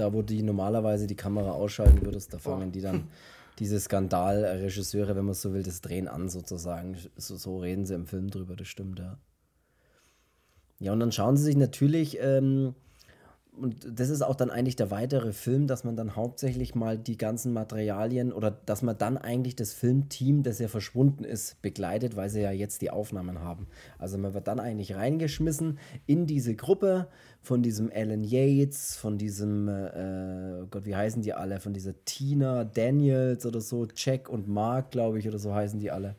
Da, 0.00 0.12
wo 0.14 0.22
die 0.22 0.42
normalerweise 0.42 1.06
die 1.06 1.16
Kamera 1.16 1.50
ausschalten 1.50 2.00
würdest, 2.02 2.32
da 2.32 2.38
fangen 2.38 2.72
die 2.72 2.80
dann 2.80 3.08
diese 3.58 3.78
Skandalregisseure, 3.78 5.14
wenn 5.14 5.26
man 5.26 5.34
so 5.34 5.52
will, 5.52 5.62
das 5.62 5.82
Drehen 5.82 6.08
an 6.08 6.30
sozusagen. 6.30 6.96
So, 7.16 7.36
so, 7.36 7.58
reden 7.58 7.84
sie 7.84 7.94
im 7.94 8.06
Film 8.06 8.30
drüber, 8.30 8.56
das 8.56 8.68
stimmt, 8.68 8.98
ja. 8.98 9.18
Ja, 10.78 10.94
und 10.94 11.00
dann 11.00 11.12
schauen 11.12 11.36
sie 11.36 11.42
sich 11.44 11.56
natürlich 11.56 12.18
ähm, 12.18 12.74
und 13.60 13.86
das 13.98 14.08
ist 14.08 14.22
auch 14.22 14.34
dann 14.34 14.50
eigentlich 14.50 14.76
der 14.76 14.90
weitere 14.90 15.32
Film, 15.32 15.66
dass 15.66 15.84
man 15.84 15.94
dann 15.94 16.16
hauptsächlich 16.16 16.74
mal 16.74 16.96
die 16.96 17.16
ganzen 17.16 17.52
Materialien 17.52 18.32
oder 18.32 18.50
dass 18.50 18.82
man 18.82 18.96
dann 18.96 19.18
eigentlich 19.18 19.54
das 19.54 19.72
Filmteam, 19.72 20.42
das 20.42 20.58
ja 20.58 20.68
verschwunden 20.68 21.24
ist, 21.24 21.60
begleitet, 21.60 22.16
weil 22.16 22.30
sie 22.30 22.40
ja 22.40 22.50
jetzt 22.50 22.82
die 22.82 22.90
Aufnahmen 22.90 23.40
haben. 23.40 23.66
Also 23.98 24.18
man 24.18 24.34
wird 24.34 24.48
dann 24.48 24.60
eigentlich 24.60 24.96
reingeschmissen 24.96 25.78
in 26.06 26.26
diese 26.26 26.54
Gruppe 26.54 27.08
von 27.42 27.62
diesem 27.62 27.90
Alan 27.94 28.24
Yates, 28.24 28.96
von 28.96 29.18
diesem, 29.18 29.68
äh, 29.68 30.66
Gott, 30.70 30.86
wie 30.86 30.96
heißen 30.96 31.22
die 31.22 31.34
alle, 31.34 31.60
von 31.60 31.74
dieser 31.74 31.94
Tina 32.04 32.64
Daniels 32.64 33.44
oder 33.46 33.60
so, 33.60 33.86
Jack 33.94 34.28
und 34.28 34.48
Mark, 34.48 34.90
glaube 34.90 35.18
ich, 35.18 35.28
oder 35.28 35.38
so 35.38 35.54
heißen 35.54 35.78
die 35.78 35.90
alle. 35.90 36.16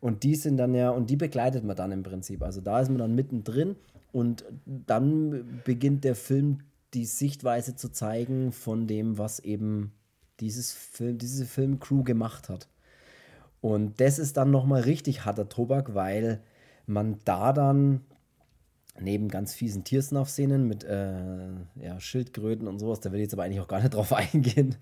Und 0.00 0.22
die 0.22 0.36
sind 0.36 0.56
dann 0.56 0.74
ja, 0.74 0.90
und 0.90 1.10
die 1.10 1.16
begleitet 1.16 1.64
man 1.64 1.74
dann 1.74 1.90
im 1.90 2.02
Prinzip. 2.02 2.42
Also 2.42 2.60
da 2.60 2.80
ist 2.80 2.88
man 2.88 2.98
dann 2.98 3.14
mittendrin 3.14 3.76
und 4.12 4.44
dann 4.64 5.60
beginnt 5.64 6.04
der 6.04 6.14
Film 6.14 6.60
die 6.96 7.04
Sichtweise 7.04 7.76
zu 7.76 7.90
zeigen 7.90 8.52
von 8.52 8.86
dem, 8.86 9.18
was 9.18 9.38
eben 9.38 9.92
dieses 10.40 10.72
Film, 10.72 11.18
diese 11.18 11.44
Filmcrew 11.44 12.02
gemacht 12.02 12.48
hat. 12.48 12.68
Und 13.60 14.00
das 14.00 14.18
ist 14.18 14.36
dann 14.36 14.50
nochmal 14.50 14.82
richtig 14.82 15.24
harter 15.24 15.48
Tobak, 15.48 15.94
weil 15.94 16.42
man 16.86 17.18
da 17.24 17.52
dann 17.52 18.00
neben 18.98 19.28
ganz 19.28 19.52
fiesen 19.52 19.84
Tiersnuff-Szenen 19.84 20.66
mit 20.66 20.84
äh, 20.84 21.48
ja, 21.74 22.00
Schildkröten 22.00 22.66
und 22.66 22.78
sowas, 22.78 23.00
da 23.00 23.12
will 23.12 23.20
ich 23.20 23.24
jetzt 23.24 23.34
aber 23.34 23.44
eigentlich 23.44 23.60
auch 23.60 23.68
gar 23.68 23.80
nicht 23.80 23.92
drauf 23.92 24.12
eingehen, 24.32 24.76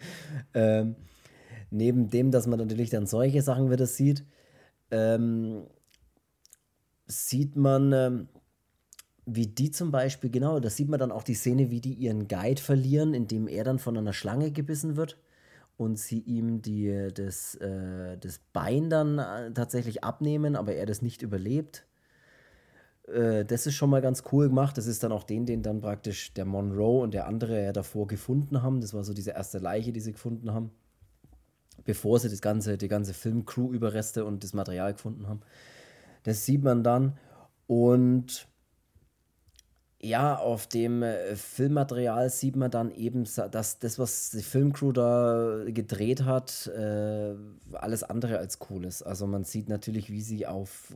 ähm, 0.54 0.94
neben 1.70 2.10
dem, 2.10 2.30
dass 2.30 2.46
man 2.46 2.60
natürlich 2.60 2.90
dann 2.90 3.06
solche 3.06 3.42
Sachen 3.42 3.72
wieder 3.72 3.86
sieht, 3.86 4.24
ähm, 4.92 5.64
sieht 7.06 7.56
man 7.56 7.92
ähm, 7.92 8.28
wie 9.26 9.46
die 9.46 9.70
zum 9.70 9.90
Beispiel, 9.90 10.30
genau, 10.30 10.60
da 10.60 10.68
sieht 10.68 10.88
man 10.88 11.00
dann 11.00 11.12
auch 11.12 11.22
die 11.22 11.34
Szene, 11.34 11.70
wie 11.70 11.80
die 11.80 11.94
ihren 11.94 12.28
Guide 12.28 12.60
verlieren, 12.60 13.14
indem 13.14 13.48
er 13.48 13.64
dann 13.64 13.78
von 13.78 13.96
einer 13.96 14.12
Schlange 14.12 14.50
gebissen 14.50 14.96
wird 14.96 15.18
und 15.76 15.98
sie 15.98 16.20
ihm 16.20 16.62
die, 16.62 17.08
das, 17.14 17.54
äh, 17.56 18.18
das 18.18 18.40
Bein 18.52 18.90
dann 18.90 19.18
äh, 19.18 19.52
tatsächlich 19.52 20.04
abnehmen, 20.04 20.56
aber 20.56 20.74
er 20.74 20.86
das 20.86 21.02
nicht 21.02 21.22
überlebt. 21.22 21.86
Äh, 23.08 23.44
das 23.44 23.66
ist 23.66 23.74
schon 23.74 23.90
mal 23.90 24.02
ganz 24.02 24.24
cool 24.32 24.48
gemacht. 24.48 24.76
Das 24.78 24.86
ist 24.86 25.02
dann 25.02 25.12
auch 25.12 25.24
den, 25.24 25.46
den 25.46 25.62
dann 25.62 25.80
praktisch 25.80 26.32
der 26.34 26.44
Monroe 26.44 27.02
und 27.02 27.14
der 27.14 27.26
andere 27.26 27.64
ja 27.64 27.72
davor 27.72 28.06
gefunden 28.06 28.62
haben. 28.62 28.80
Das 28.80 28.94
war 28.94 29.04
so 29.04 29.14
diese 29.14 29.32
erste 29.32 29.58
Leiche, 29.58 29.92
die 29.92 30.00
sie 30.00 30.12
gefunden 30.12 30.52
haben, 30.52 30.70
bevor 31.84 32.18
sie 32.18 32.28
das 32.28 32.40
ganze, 32.40 32.78
die 32.78 32.88
ganze 32.88 33.14
Filmcrew-Überreste 33.14 34.24
und 34.24 34.44
das 34.44 34.52
Material 34.52 34.92
gefunden 34.92 35.28
haben. 35.28 35.40
Das 36.22 36.44
sieht 36.44 36.62
man 36.62 36.84
dann 36.84 37.18
und 37.66 38.48
ja, 40.04 40.36
auf 40.36 40.66
dem 40.66 41.02
äh, 41.02 41.34
Filmmaterial 41.34 42.28
sieht 42.28 42.56
man 42.56 42.70
dann 42.70 42.90
eben, 42.90 43.24
dass 43.50 43.78
das, 43.78 43.98
was 43.98 44.30
die 44.30 44.42
Filmcrew 44.42 44.92
da 44.92 45.64
gedreht 45.66 46.24
hat, 46.24 46.66
äh, 46.76 47.34
alles 47.72 48.02
andere 48.02 48.38
als 48.38 48.58
cool 48.68 48.84
ist. 48.84 49.02
Also 49.02 49.26
man 49.26 49.44
sieht 49.44 49.68
natürlich, 49.68 50.10
wie 50.10 50.20
sie 50.20 50.46
auf 50.46 50.94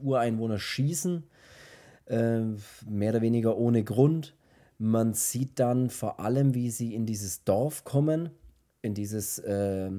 Ureinwohner 0.00 0.58
schießen, 0.60 1.24
äh, 2.06 2.40
mehr 2.88 3.10
oder 3.10 3.22
weniger 3.22 3.56
ohne 3.56 3.82
Grund. 3.82 4.34
Man 4.78 5.14
sieht 5.14 5.58
dann 5.58 5.90
vor 5.90 6.20
allem, 6.20 6.54
wie 6.54 6.70
sie 6.70 6.94
in 6.94 7.06
dieses 7.06 7.42
Dorf 7.42 7.84
kommen 7.84 8.30
in 8.84 8.94
dieses 8.94 9.38
äh, 9.38 9.90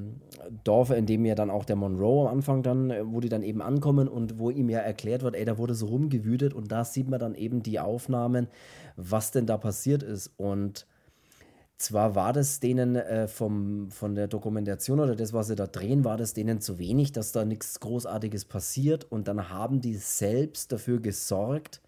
Dorf, 0.64 0.92
in 0.92 1.08
dem 1.08 1.26
ja 1.26 1.34
dann 1.36 1.50
auch 1.50 1.66
der 1.66 1.76
Monroe 1.76 2.28
am 2.28 2.38
Anfang 2.38 2.62
dann, 2.62 2.92
äh, 2.92 3.02
wo 3.06 3.20
die 3.20 3.30
dann 3.30 3.44
eben 3.44 3.62
ankommen 3.62 4.08
und 4.08 4.38
wo 4.38 4.52
ihm 4.52 4.70
ja 4.70 4.80
erklärt 4.80 5.24
wird, 5.24 5.36
ey, 5.36 5.44
da 5.44 5.58
wurde 5.58 5.74
so 5.74 5.88
rumgewütet 5.88 6.54
und 6.54 6.72
da 6.72 6.86
sieht 6.86 7.10
man 7.10 7.20
dann 7.20 7.34
eben 7.34 7.64
die 7.64 7.80
Aufnahmen, 7.80 8.48
was 8.96 9.32
denn 9.32 9.48
da 9.48 9.58
passiert 9.58 10.04
ist. 10.04 10.32
Und 10.38 10.86
zwar 11.78 12.14
war 12.14 12.32
das 12.32 12.60
denen 12.60 12.96
äh, 12.96 13.28
vom, 13.28 13.90
von 13.90 14.14
der 14.14 14.28
Dokumentation 14.28 15.00
oder 15.00 15.16
das, 15.16 15.34
was 15.34 15.48
sie 15.48 15.56
da 15.56 15.66
drehen, 15.66 16.04
war 16.06 16.18
das 16.18 16.34
denen 16.34 16.62
zu 16.62 16.78
wenig, 16.78 17.12
dass 17.12 17.32
da 17.32 17.44
nichts 17.44 17.80
Großartiges 17.80 18.46
passiert. 18.46 19.04
Und 19.12 19.28
dann 19.28 19.50
haben 19.50 19.82
die 19.82 19.96
selbst 19.96 20.72
dafür 20.72 21.02
gesorgt, 21.02 21.82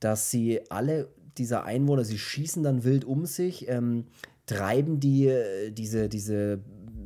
dass 0.00 0.30
sie 0.30 0.60
alle 0.70 1.08
dieser 1.38 1.64
Einwohner, 1.64 2.04
sie 2.04 2.18
schießen 2.18 2.62
dann 2.62 2.84
wild 2.84 3.06
um 3.06 3.24
sich. 3.24 3.68
Ähm, 3.68 4.04
treiben 4.46 5.00
die 5.00 5.26
äh, 5.26 5.70
diese, 5.70 6.08
diese 6.08 6.60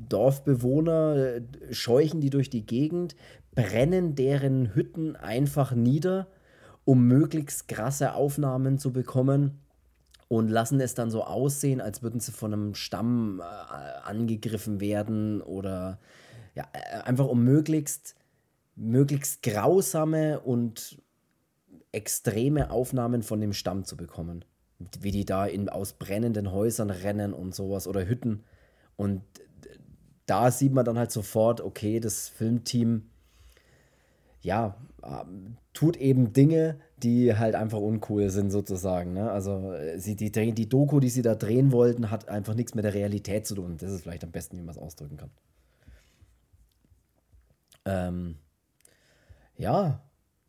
Dorfbewohner, 0.09 1.17
äh, 1.17 1.43
scheuchen 1.75 2.21
die 2.21 2.31
durch 2.31 2.51
die 2.51 2.67
Gegend, 2.67 3.17
brennen 3.55 4.15
deren 4.15 4.75
Hütten 4.75 5.17
einfach 5.17 5.73
nieder, 5.73 6.29
um 6.85 7.07
möglichst 7.07 7.69
krasse 7.69 8.15
Aufnahmen 8.15 8.79
zu 8.79 8.93
bekommen 8.93 9.61
und 10.29 10.49
lassen 10.49 10.81
es 10.81 10.95
dann 10.95 11.11
so 11.11 11.25
aussehen, 11.25 11.81
als 11.81 12.03
würden 12.03 12.21
sie 12.21 12.33
von 12.33 12.53
einem 12.53 12.75
Stamm 12.75 13.41
äh, 13.41 13.43
angegriffen 14.05 14.81
werden 14.81 15.41
oder 15.41 15.99
ja, 16.55 16.65
äh, 16.73 17.03
einfach 17.03 17.27
um 17.27 17.43
möglichst, 17.43 18.15
möglichst 18.77 19.43
grausame 19.43 20.41
und 20.41 21.01
extreme 21.93 22.71
Aufnahmen 22.71 23.23
von 23.23 23.41
dem 23.41 23.53
Stamm 23.53 23.85
zu 23.85 23.97
bekommen 23.97 24.45
wie 25.01 25.11
die 25.11 25.25
da 25.25 25.47
in, 25.47 25.69
aus 25.69 25.93
brennenden 25.93 26.53
Häusern 26.53 26.91
rennen 26.91 27.33
und 27.33 27.55
sowas 27.55 27.87
oder 27.87 28.07
Hütten. 28.07 28.45
Und 28.97 29.23
da 30.27 30.51
sieht 30.51 30.73
man 30.73 30.85
dann 30.85 30.99
halt 30.99 31.11
sofort, 31.11 31.61
okay, 31.61 32.01
das 32.01 32.29
Filmteam, 32.29 33.11
ja, 34.43 34.77
ähm, 35.03 35.57
tut 35.73 35.97
eben 35.97 36.33
Dinge, 36.33 36.79
die 37.03 37.37
halt 37.37 37.55
einfach 37.55 37.79
uncool 37.79 38.31
sind, 38.31 38.51
sozusagen. 38.51 39.13
Ne? 39.13 39.31
Also, 39.31 39.73
äh, 39.73 39.99
sie, 39.99 40.17
die, 40.17 40.31
die 40.31 40.69
Doku, 40.69 41.01
die 41.01 41.11
sie 41.11 41.23
da 41.23 41.35
drehen 41.35 41.73
wollten, 41.73 42.11
hat 42.11 42.29
einfach 42.29 42.55
nichts 42.55 42.75
mit 42.75 42.85
der 42.85 42.95
Realität 42.95 43.47
zu 43.47 43.55
tun. 43.55 43.77
Das 43.79 43.91
ist 43.91 44.03
vielleicht 44.03 44.25
am 44.25 44.31
besten, 44.31 44.57
wie 44.57 44.63
man 44.63 44.75
es 44.75 44.81
ausdrücken 44.81 45.17
kann. 45.17 45.31
Ähm, 47.85 48.37
ja, 49.57 50.01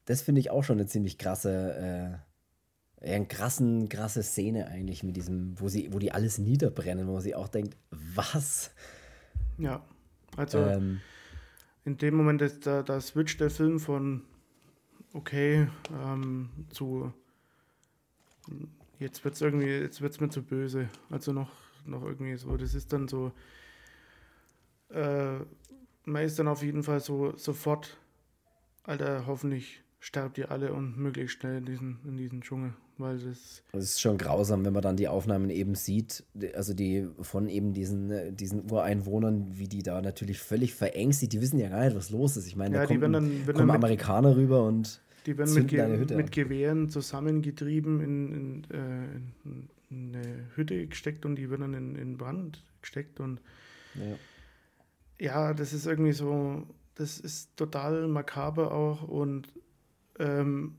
das 0.06 0.22
finde 0.22 0.42
ich 0.42 0.50
auch 0.52 0.64
schon 0.64 0.78
eine 0.78 0.88
ziemlich 0.88 1.18
krasse. 1.18 2.20
Äh, 2.22 2.31
ja, 3.02 3.16
eine 3.16 3.26
krassen, 3.26 3.90
krasse 3.90 4.24
Szene 4.24 4.68
eigentlich 4.68 5.04
mit 5.04 5.16
diesem, 5.16 5.60
wo 5.60 5.68
sie, 5.68 5.92
wo 5.92 6.00
die 6.00 6.12
alles 6.12 6.38
niederbrennen, 6.38 7.08
wo 7.08 7.20
sie 7.20 7.36
auch 7.36 7.48
denkt, 7.48 7.76
was? 7.90 8.72
Ja, 9.58 9.84
also 10.38 10.60
ähm, 10.60 11.02
in 11.84 11.98
dem 11.98 12.16
Moment 12.16 12.42
ist 12.42 12.66
da, 12.66 12.84
da 12.84 13.02
switcht 13.02 13.40
der 13.40 13.50
Film 13.50 13.80
von 13.80 14.24
okay 15.14 15.68
ähm, 15.92 16.50
zu 16.70 17.12
jetzt 19.02 19.24
wird 19.26 19.36
es 19.36 19.42
irgendwie, 19.42 19.68
jetzt 19.68 20.02
wird 20.02 20.14
es 20.14 20.20
mir 20.20 20.30
zu 20.30 20.44
böse. 20.44 20.90
Also 21.10 21.34
noch, 21.34 21.52
noch 21.86 22.04
irgendwie 22.04 22.38
so. 22.38 22.56
Das 22.56 22.74
ist 22.74 22.94
dann 22.94 23.08
so, 23.08 23.32
äh, 24.90 25.40
man 26.06 26.24
ist 26.24 26.40
dann 26.40 26.48
auf 26.48 26.64
jeden 26.64 26.84
Fall 26.84 27.00
so 27.00 27.36
sofort, 27.36 27.98
Alter, 28.84 29.26
hoffentlich 29.26 29.81
sterbt 30.02 30.40
ihr 30.40 30.52
alle 30.52 30.74
und 30.74 30.98
möglichst 30.98 31.40
schnell 31.40 31.60
in 31.60 31.66
diesen, 31.66 32.00
in 32.06 32.18
diesen 32.18 32.42
Dschungel. 32.42 32.74
Weil 32.98 33.20
das, 33.20 33.64
das 33.72 33.84
ist 33.84 34.02
schon 34.02 34.18
grausam, 34.18 34.66
wenn 34.66 34.74
man 34.74 34.82
dann 34.82 34.98
die 34.98 35.08
Aufnahmen 35.08 35.50
eben 35.50 35.76
sieht, 35.76 36.24
also 36.56 36.74
die 36.74 37.08
von 37.22 37.48
eben 37.48 37.74
diesen, 37.74 38.36
diesen 38.36 38.70
Ureinwohnern, 38.70 39.58
wie 39.58 39.68
die 39.68 39.84
da 39.84 40.02
natürlich 40.02 40.40
völlig 40.40 40.74
verängstigt, 40.74 41.34
die 41.34 41.42
wissen 41.42 41.60
ja 41.60 41.70
gar 41.70 41.86
nicht, 41.86 41.96
was 41.96 42.10
los 42.10 42.36
ist. 42.36 42.48
Ich 42.48 42.56
meine, 42.56 42.76
ja, 42.76 42.82
da 42.82 42.88
kommen, 42.88 43.14
dann, 43.14 43.46
kommen 43.46 43.58
dann 43.58 43.72
Amerikaner 43.72 44.36
rüber 44.36 44.64
und 44.64 45.02
die 45.26 45.38
werden 45.38 45.54
mit, 45.54 45.68
Ge 45.68 46.16
mit, 46.16 46.32
Gewehren 46.32 46.90
zusammengetrieben 46.90 48.02
in, 48.02 48.34
in, 48.34 48.64
äh, 48.72 49.50
in, 49.90 50.16
eine 50.16 50.48
Hütte 50.56 50.88
gesteckt 50.88 51.26
und 51.26 51.36
die 51.36 51.50
werden 51.50 51.62
dann 51.62 51.74
in, 51.74 51.96
in 51.96 52.18
Brand 52.18 52.64
gesteckt 52.82 53.20
und 53.20 53.40
ja. 53.96 54.16
ja, 55.20 55.54
das 55.54 55.74
ist 55.74 55.86
irgendwie 55.86 56.14
so, 56.14 56.66
das 56.96 57.20
ist 57.20 57.56
total 57.56 58.08
makaber 58.08 58.72
auch 58.72 59.08
und 59.08 59.48
ähm, 60.20 60.76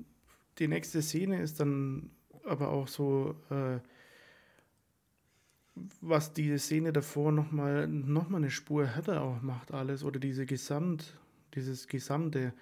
die 0.59 0.69
nächste 0.69 1.03
Szene 1.03 1.41
ist 1.41 1.61
dann 1.61 2.11
aber 2.45 2.69
auch 2.69 2.89
so, 2.89 3.37
äh, 3.51 3.79
was 6.01 6.33
die 6.33 6.57
Szene 6.59 6.93
davor 6.93 7.33
nochmal 7.33 7.89
noch 7.89 8.29
mal 8.29 8.39
eine 8.39 8.51
Spur 8.51 8.87
härter 8.87 9.23
auch 9.23 9.41
macht, 9.41 9.73
alles, 9.73 10.05
oder 10.05 10.21
diese 10.21 10.45
Gesamt, 10.45 11.19
dieses 11.55 11.87
Gesamte, 11.87 12.53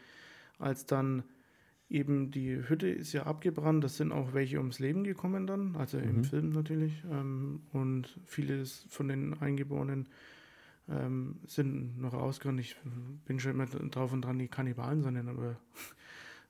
als 0.58 0.86
dann 0.86 1.24
eben 1.88 2.30
die 2.30 2.68
Hütte 2.68 2.88
ist 2.88 3.12
ja 3.12 3.24
abgebrannt, 3.24 3.82
das 3.82 3.96
sind 3.96 4.12
auch 4.12 4.32
welche 4.32 4.58
ums 4.58 4.78
Leben 4.78 5.02
gekommen 5.02 5.46
dann, 5.46 5.74
also 5.74 5.98
mhm. 5.98 6.04
im 6.04 6.24
Film 6.24 6.50
natürlich, 6.50 7.02
ähm, 7.10 7.62
und 7.72 8.16
viele 8.26 8.64
von 8.64 9.08
den 9.08 9.34
Eingeborenen 9.40 10.06
ähm, 10.88 11.40
sind 11.46 12.00
noch 12.00 12.14
rausgerannt. 12.14 12.60
Ich 12.60 12.76
bin 13.26 13.40
schon 13.40 13.52
immer 13.52 13.66
drauf 13.66 14.12
und 14.12 14.22
dran, 14.22 14.38
die 14.38 14.48
Kannibalen 14.48 15.02
sind, 15.02 15.16
aber 15.28 15.56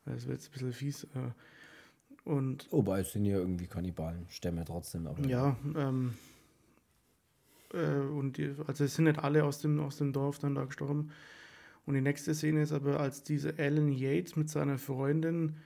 das 0.05 0.27
wird 0.27 0.39
jetzt 0.39 0.49
ein 0.49 0.53
bisschen 0.53 0.73
fies. 0.73 1.05
Äh, 1.05 1.31
und 2.25 2.71
Wobei 2.71 3.01
es 3.01 3.13
sind 3.13 3.25
ja 3.25 3.39
irgendwie 3.39 3.67
Kannibalen-Stämme 3.67 4.65
trotzdem. 4.65 5.07
Aber 5.07 5.27
ja, 5.27 5.57
ähm, 5.77 6.15
äh, 7.73 8.01
und 8.01 8.37
die, 8.37 8.55
also 8.67 8.85
es 8.85 8.95
sind 8.95 9.05
nicht 9.05 9.19
alle 9.19 9.45
aus 9.45 9.59
dem, 9.61 9.81
aus 9.81 9.97
dem 9.97 10.13
Dorf 10.13 10.39
dann 10.39 10.55
da 10.55 10.65
gestorben. 10.65 11.11
Und 11.87 11.95
die 11.95 12.01
nächste 12.01 12.35
Szene 12.35 12.63
ist 12.63 12.73
aber, 12.73 13.01
als 13.01 13.23
diese 13.23 13.59
Alan 13.59 13.91
Yates 13.91 14.37
mit 14.37 14.51
seiner 14.51 14.79
Freundin 14.79 15.57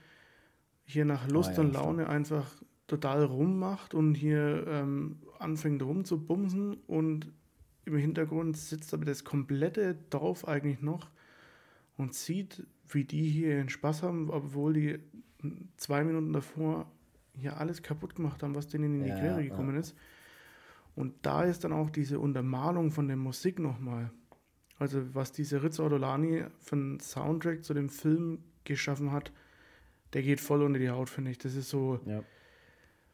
hier 0.85 1.05
nach 1.05 1.28
Lust 1.28 1.51
ah, 1.51 1.55
ja, 1.55 1.61
und 1.61 1.72
Laune 1.72 2.05
klar. 2.05 2.14
einfach 2.14 2.51
total 2.87 3.24
rummacht 3.24 3.95
und 3.95 4.14
hier 4.14 4.66
ähm, 4.68 5.16
anfängt 5.39 5.82
rumzubumsen 5.82 6.74
und 6.87 7.32
im 7.87 7.97
Hintergrund 7.97 8.57
sitzt 8.57 8.95
aber 8.95 9.05
das 9.05 9.24
komplette 9.24 9.95
Dorf 10.11 10.47
eigentlich 10.47 10.80
noch 10.80 11.11
und 11.97 12.14
sieht, 12.14 12.66
wie 12.88 13.05
die 13.05 13.28
hier 13.28 13.57
ihren 13.57 13.68
Spaß 13.68 14.03
haben, 14.03 14.30
obwohl 14.30 14.74
die 14.74 14.99
zwei 15.76 16.05
Minuten 16.05 16.32
davor 16.32 16.90
hier 17.32 17.59
alles 17.59 17.82
kaputt 17.82 18.14
gemacht 18.14 18.42
haben, 18.42 18.55
was 18.55 18.68
denen 18.68 18.97
in 18.97 19.05
die 19.05 19.11
ja, 19.11 19.18
Quere 19.18 19.42
gekommen 19.42 19.74
ja. 19.74 19.80
ist. 19.80 19.97
Und 20.95 21.14
da 21.22 21.42
ist 21.42 21.64
dann 21.64 21.72
auch 21.72 21.90
diese 21.90 22.20
Untermalung 22.20 22.90
von 22.90 23.09
der 23.09 23.16
Musik 23.16 23.59
nochmal. 23.59 24.11
Also 24.78 25.14
was 25.14 25.32
diese 25.32 25.62
Rizzo 25.62 25.82
Ortolani 25.84 26.45
für 26.61 26.76
einen 26.76 27.01
Soundtrack 27.01 27.64
zu 27.64 27.74
dem 27.74 27.88
Film 27.88 28.38
geschaffen 28.64 29.12
hat, 29.12 29.32
der 30.12 30.22
geht 30.22 30.40
voll 30.40 30.62
unter 30.62 30.78
die 30.78 30.90
Haut, 30.90 31.11
finde 31.11 31.32
ich. 31.32 31.38
Das 31.38 31.55
ist 31.55 31.68
so... 31.68 32.01
Ja. 32.07 32.22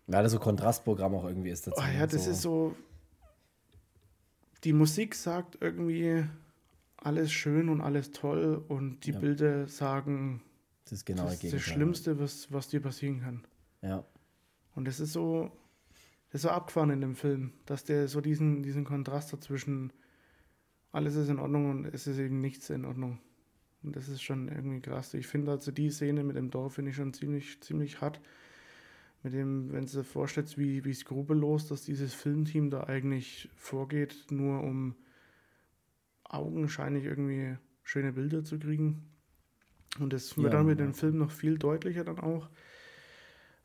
Weil 0.06 0.22
das 0.22 0.32
so 0.32 0.38
Kontrastprogramm 0.38 1.14
auch 1.14 1.24
irgendwie 1.24 1.50
ist 1.50 1.66
dazu. 1.66 1.80
Oh 1.82 1.98
ja, 1.98 2.06
das 2.06 2.24
so. 2.24 2.30
ist 2.30 2.42
so... 2.42 2.76
Die 4.64 4.74
Musik 4.74 5.14
sagt 5.14 5.56
irgendwie, 5.60 6.24
alles 7.00 7.32
schön 7.32 7.68
und 7.68 7.80
alles 7.80 8.12
toll 8.12 8.62
und 8.68 9.00
die 9.06 9.12
ja. 9.12 9.18
Bilder 9.18 9.68
sagen, 9.68 10.42
das 10.84 10.92
ist 10.92 11.06
genau 11.06 11.24
das, 11.24 11.42
ist 11.42 11.54
das 11.54 11.62
Schlimmste, 11.62 12.18
was, 12.18 12.52
was 12.52 12.68
dir 12.68 12.80
passieren 12.80 13.20
kann. 13.20 13.44
Ja. 13.82 14.04
Und 14.74 14.86
das 14.86 15.00
ist 15.00 15.12
so, 15.12 15.50
das 16.30 16.40
ist 16.40 16.42
so 16.42 16.50
abgefahren 16.50 16.90
in 16.90 17.00
dem 17.00 17.14
Film, 17.14 17.52
dass 17.66 17.84
der 17.84 18.08
so 18.08 18.20
diesen, 18.20 18.62
diesen 18.62 18.84
Kontrast 18.84 19.32
dazwischen, 19.32 19.92
alles 20.92 21.16
ist 21.16 21.28
in 21.28 21.38
Ordnung 21.38 21.70
und 21.70 21.86
es 21.86 22.06
ist 22.06 22.18
eben 22.18 22.40
nichts 22.40 22.70
in 22.70 22.84
Ordnung. 22.84 23.18
Und 23.82 23.96
das 23.96 24.08
ist 24.08 24.22
schon 24.22 24.48
irgendwie 24.48 24.80
krass. 24.80 25.14
Ich 25.14 25.26
finde 25.26 25.52
also 25.52 25.72
die 25.72 25.90
Szene 25.90 26.22
mit 26.22 26.36
dem 26.36 26.50
Dorf 26.50 26.74
finde 26.74 26.90
ich 26.90 26.96
schon 26.96 27.14
ziemlich, 27.14 27.60
ziemlich 27.62 28.00
hart. 28.00 28.20
Mit 29.22 29.32
dem, 29.32 29.72
wenn 29.72 29.86
du 29.86 29.92
dir 29.92 30.04
vorstellst, 30.04 30.58
wie, 30.58 30.84
wie 30.84 30.94
skrupellos, 30.94 31.68
dass 31.68 31.82
dieses 31.82 32.14
Filmteam 32.14 32.70
da 32.70 32.84
eigentlich 32.84 33.48
vorgeht, 33.54 34.26
nur 34.30 34.62
um 34.62 34.96
augenscheinlich 36.30 37.04
irgendwie 37.04 37.56
schöne 37.82 38.12
Bilder 38.12 38.44
zu 38.44 38.58
kriegen. 38.58 39.10
Und 39.98 40.12
das 40.12 40.36
wird 40.36 40.52
ja, 40.52 40.58
dann 40.58 40.66
mit 40.66 40.78
ja. 40.78 40.86
dem 40.86 40.94
Film 40.94 41.18
noch 41.18 41.30
viel 41.30 41.58
deutlicher 41.58 42.04
dann 42.04 42.20
auch. 42.20 42.48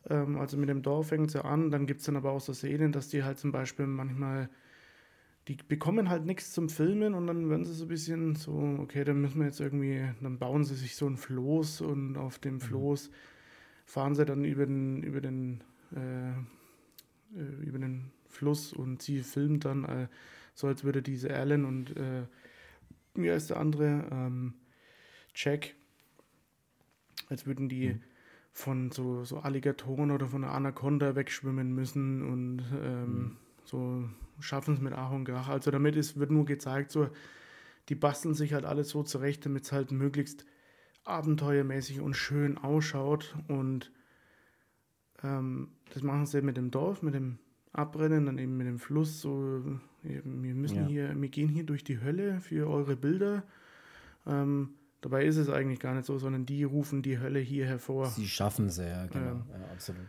Ähm, 0.09 0.37
also 0.37 0.57
mit 0.57 0.69
dem 0.69 0.81
Dorf 0.81 1.09
fängt 1.09 1.27
es 1.27 1.33
ja 1.33 1.41
an, 1.41 1.69
dann 1.71 1.85
gibt 1.85 1.99
es 1.99 2.05
dann 2.05 2.15
aber 2.15 2.31
auch 2.31 2.41
so 2.41 2.53
Szenen, 2.53 2.91
dass 2.91 3.09
die 3.09 3.23
halt 3.23 3.37
zum 3.37 3.51
Beispiel 3.51 3.85
manchmal, 3.85 4.49
die 5.47 5.55
bekommen 5.55 6.09
halt 6.09 6.25
nichts 6.25 6.51
zum 6.51 6.69
Filmen 6.69 7.13
und 7.13 7.27
dann 7.27 7.49
werden 7.49 7.65
sie 7.65 7.73
so 7.73 7.85
ein 7.85 7.89
bisschen 7.89 8.35
so, 8.35 8.77
okay, 8.79 9.03
dann 9.03 9.21
müssen 9.21 9.39
wir 9.39 9.45
jetzt 9.45 9.59
irgendwie, 9.59 10.09
dann 10.21 10.39
bauen 10.39 10.63
sie 10.63 10.75
sich 10.75 10.95
so 10.95 11.07
ein 11.07 11.17
Floß 11.17 11.81
und 11.81 12.17
auf 12.17 12.39
dem 12.39 12.55
mhm. 12.55 12.61
Floß 12.61 13.11
fahren 13.85 14.15
sie 14.15 14.25
dann 14.25 14.43
über 14.43 14.65
den, 14.65 15.03
über 15.03 15.21
den, 15.21 15.63
äh, 15.95 16.31
äh 17.39 17.63
über 17.63 17.77
den 17.77 18.11
Fluss 18.27 18.73
und 18.73 19.03
sie 19.03 19.21
filmt 19.21 19.65
dann 19.65 19.85
äh, 19.85 20.07
so, 20.55 20.67
als 20.67 20.83
würde 20.83 21.01
diese 21.01 21.33
Alan 21.33 21.65
und 21.65 21.95
äh, 21.95 22.23
wie 23.15 23.31
heißt 23.31 23.49
der 23.49 23.57
andere? 23.57 24.07
Ähm, 24.11 24.53
Jack. 25.33 25.75
Als 27.29 27.45
würden 27.45 27.69
die 27.69 27.93
mhm. 27.93 28.01
von 28.51 28.91
so, 28.91 29.23
so 29.23 29.39
Alligatoren 29.39 30.11
oder 30.11 30.27
von 30.27 30.43
einer 30.43 30.53
Anaconda 30.53 31.15
wegschwimmen 31.15 31.73
müssen 31.73 32.21
und 32.21 32.63
ähm, 32.81 33.07
mhm. 33.07 33.37
so 33.65 34.09
schaffen 34.39 34.75
es 34.75 34.81
mit 34.81 34.93
Ach 34.93 35.11
und 35.11 35.25
Krach. 35.25 35.49
Also 35.49 35.71
damit 35.71 35.95
ist, 35.95 36.19
wird 36.19 36.31
nur 36.31 36.45
gezeigt, 36.45 36.91
so, 36.91 37.09
die 37.89 37.95
basteln 37.95 38.33
sich 38.33 38.53
halt 38.53 38.65
alles 38.65 38.89
so 38.89 39.03
zurecht, 39.03 39.45
damit 39.45 39.63
es 39.63 39.71
halt 39.71 39.91
möglichst 39.91 40.45
abenteuermäßig 41.03 42.01
und 42.01 42.15
schön 42.15 42.57
ausschaut. 42.57 43.35
Und 43.47 43.91
ähm, 45.23 45.69
das 45.93 46.03
machen 46.03 46.25
sie 46.25 46.41
mit 46.41 46.57
dem 46.57 46.71
Dorf, 46.71 47.01
mit 47.01 47.13
dem 47.13 47.39
Abrennen, 47.71 48.25
dann 48.25 48.37
eben 48.37 48.57
mit 48.57 48.67
dem 48.67 48.79
Fluss, 48.79 49.21
so 49.21 49.79
wir 50.05 50.55
müssen 50.55 50.77
ja. 50.77 50.87
hier, 50.87 51.21
wir 51.21 51.29
gehen 51.29 51.49
hier 51.49 51.63
durch 51.63 51.83
die 51.83 52.01
Hölle 52.01 52.39
für 52.41 52.69
eure 52.69 52.95
Bilder. 52.95 53.43
Ähm, 54.25 54.69
dabei 55.01 55.25
ist 55.25 55.37
es 55.37 55.49
eigentlich 55.49 55.79
gar 55.79 55.93
nicht 55.93 56.05
so, 56.05 56.17
sondern 56.17 56.45
die 56.45 56.63
rufen 56.63 57.01
die 57.01 57.19
Hölle 57.19 57.39
hier 57.39 57.65
hervor. 57.65 58.07
Sie 58.07 58.27
schaffen 58.27 58.67
es 58.67 58.77
ja, 58.77 59.07
genau, 59.07 59.31
ähm, 59.31 59.43
ja, 59.51 59.71
absolut. 59.71 60.07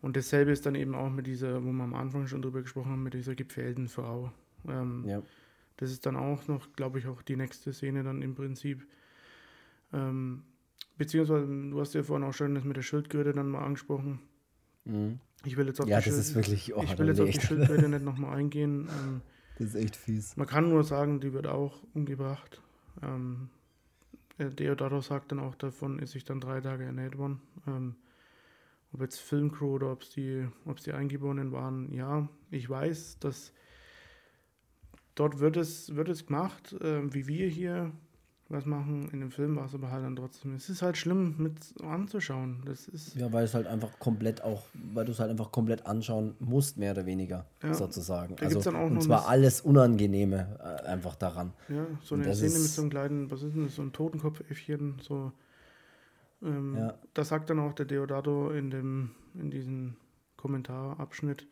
Und 0.00 0.16
dasselbe 0.16 0.52
ist 0.52 0.64
dann 0.64 0.74
eben 0.74 0.94
auch 0.94 1.10
mit 1.10 1.26
dieser, 1.26 1.64
wo 1.64 1.72
wir 1.72 1.84
am 1.84 1.94
Anfang 1.94 2.26
schon 2.26 2.42
drüber 2.42 2.62
gesprochen 2.62 2.92
haben, 2.92 3.02
mit 3.02 3.14
dieser 3.14 3.34
gepfählten 3.34 3.88
Frau. 3.88 4.32
Ähm, 4.68 5.04
ja. 5.06 5.22
Das 5.76 5.90
ist 5.90 6.06
dann 6.06 6.16
auch 6.16 6.46
noch, 6.48 6.72
glaube 6.74 6.98
ich, 6.98 7.06
auch 7.06 7.22
die 7.22 7.36
nächste 7.36 7.72
Szene 7.72 8.02
dann 8.02 8.22
im 8.22 8.34
Prinzip. 8.34 8.86
Ähm, 9.92 10.42
beziehungsweise, 10.96 11.46
du 11.46 11.80
hast 11.80 11.94
ja 11.94 12.02
vorhin 12.02 12.26
auch 12.26 12.34
schon 12.34 12.54
das 12.54 12.64
mit 12.64 12.76
der 12.76 12.82
Schildgürtel 12.82 13.32
dann 13.32 13.48
mal 13.48 13.64
angesprochen. 13.64 14.20
Mhm. 14.84 15.20
Ich 15.44 15.56
will 15.56 15.66
jetzt 15.66 15.80
auf 15.80 15.88
ja, 15.88 16.00
die, 16.00 16.10
Schild 16.10 16.34
wirklich, 16.34 16.74
oh, 16.74 16.82
ich 16.82 16.98
will 16.98 17.08
jetzt 17.08 17.20
auf 17.20 17.30
die 17.30 17.40
Schildkröte 17.40 17.88
nicht 17.88 18.04
nochmal 18.04 18.36
eingehen. 18.36 18.88
Ähm, 18.88 19.20
das 19.58 19.68
ist 19.68 19.74
echt 19.74 19.96
fies. 19.96 20.36
Man 20.36 20.46
kann 20.46 20.68
nur 20.68 20.84
sagen, 20.84 21.20
die 21.20 21.32
wird 21.32 21.46
auch 21.46 21.82
umgebracht. 21.94 22.60
Ähm, 23.02 23.50
Deodato 24.38 25.00
sagt 25.00 25.32
dann 25.32 25.40
auch, 25.40 25.56
davon 25.56 25.98
ist 25.98 26.12
sich 26.12 26.24
dann 26.24 26.40
drei 26.40 26.60
Tage 26.60 26.84
ernährt 26.84 27.18
worden. 27.18 27.40
Ähm, 27.66 27.96
ob 28.92 29.00
jetzt 29.02 29.18
Filmcrew 29.18 29.74
oder 29.74 29.92
ob 29.92 30.02
es 30.02 30.10
die, 30.10 30.46
die 30.86 30.92
Eingeborenen 30.92 31.52
waren, 31.52 31.92
ja, 31.92 32.28
ich 32.50 32.70
weiß, 32.70 33.18
dass 33.18 33.52
dort 35.14 35.40
wird 35.40 35.56
es, 35.56 35.94
wird 35.96 36.08
es 36.08 36.26
gemacht, 36.26 36.72
äh, 36.74 37.12
wie 37.12 37.26
wir 37.26 37.48
hier 37.48 37.92
was 38.50 38.64
machen. 38.64 39.10
In 39.12 39.20
dem 39.20 39.30
Film 39.30 39.56
war 39.56 39.66
es 39.66 39.74
aber 39.74 39.90
halt 39.90 40.04
dann 40.04 40.16
trotzdem. 40.16 40.54
Es 40.54 40.70
ist 40.70 40.80
halt 40.80 40.96
schlimm 40.96 41.34
mit 41.36 41.54
anzuschauen. 41.82 42.62
Das 42.64 42.88
ist 42.88 43.14
ja, 43.14 43.30
weil 43.32 43.44
es 43.44 43.54
halt 43.54 43.66
einfach 43.66 43.98
komplett 43.98 44.42
auch, 44.42 44.64
weil 44.92 45.04
du 45.04 45.12
es 45.12 45.20
halt 45.20 45.30
einfach 45.30 45.52
komplett 45.52 45.86
anschauen 45.86 46.34
musst, 46.38 46.78
mehr 46.78 46.92
oder 46.92 47.04
weniger, 47.04 47.46
ja. 47.62 47.74
sozusagen. 47.74 48.36
Da 48.36 48.46
also, 48.46 48.70
und 48.70 49.02
zwar 49.02 49.28
alles 49.28 49.60
Unangenehme 49.60 50.58
äh, 50.60 50.86
einfach 50.86 51.14
daran. 51.14 51.52
Ja, 51.68 51.86
so 52.02 52.14
eine 52.14 52.34
Szene 52.34 52.58
mit 52.58 52.68
so 52.68 52.82
einem 52.82 52.90
kleinen, 52.90 53.30
was 53.30 53.42
ist 53.42 53.54
denn 53.54 53.64
das, 53.64 53.74
so 53.74 53.82
ein 53.82 53.92
Totenkopfäffchen, 53.92 54.96
so. 55.00 55.32
Ähm, 56.42 56.76
ja. 56.76 56.94
Da 57.14 57.24
sagt 57.24 57.50
dann 57.50 57.58
auch 57.58 57.72
der 57.72 57.84
Deodato 57.84 58.50
in 58.50 58.70
dem, 58.70 59.10
in 59.34 59.50
diesem 59.50 59.96
Kommentarabschnitt, 60.36 61.46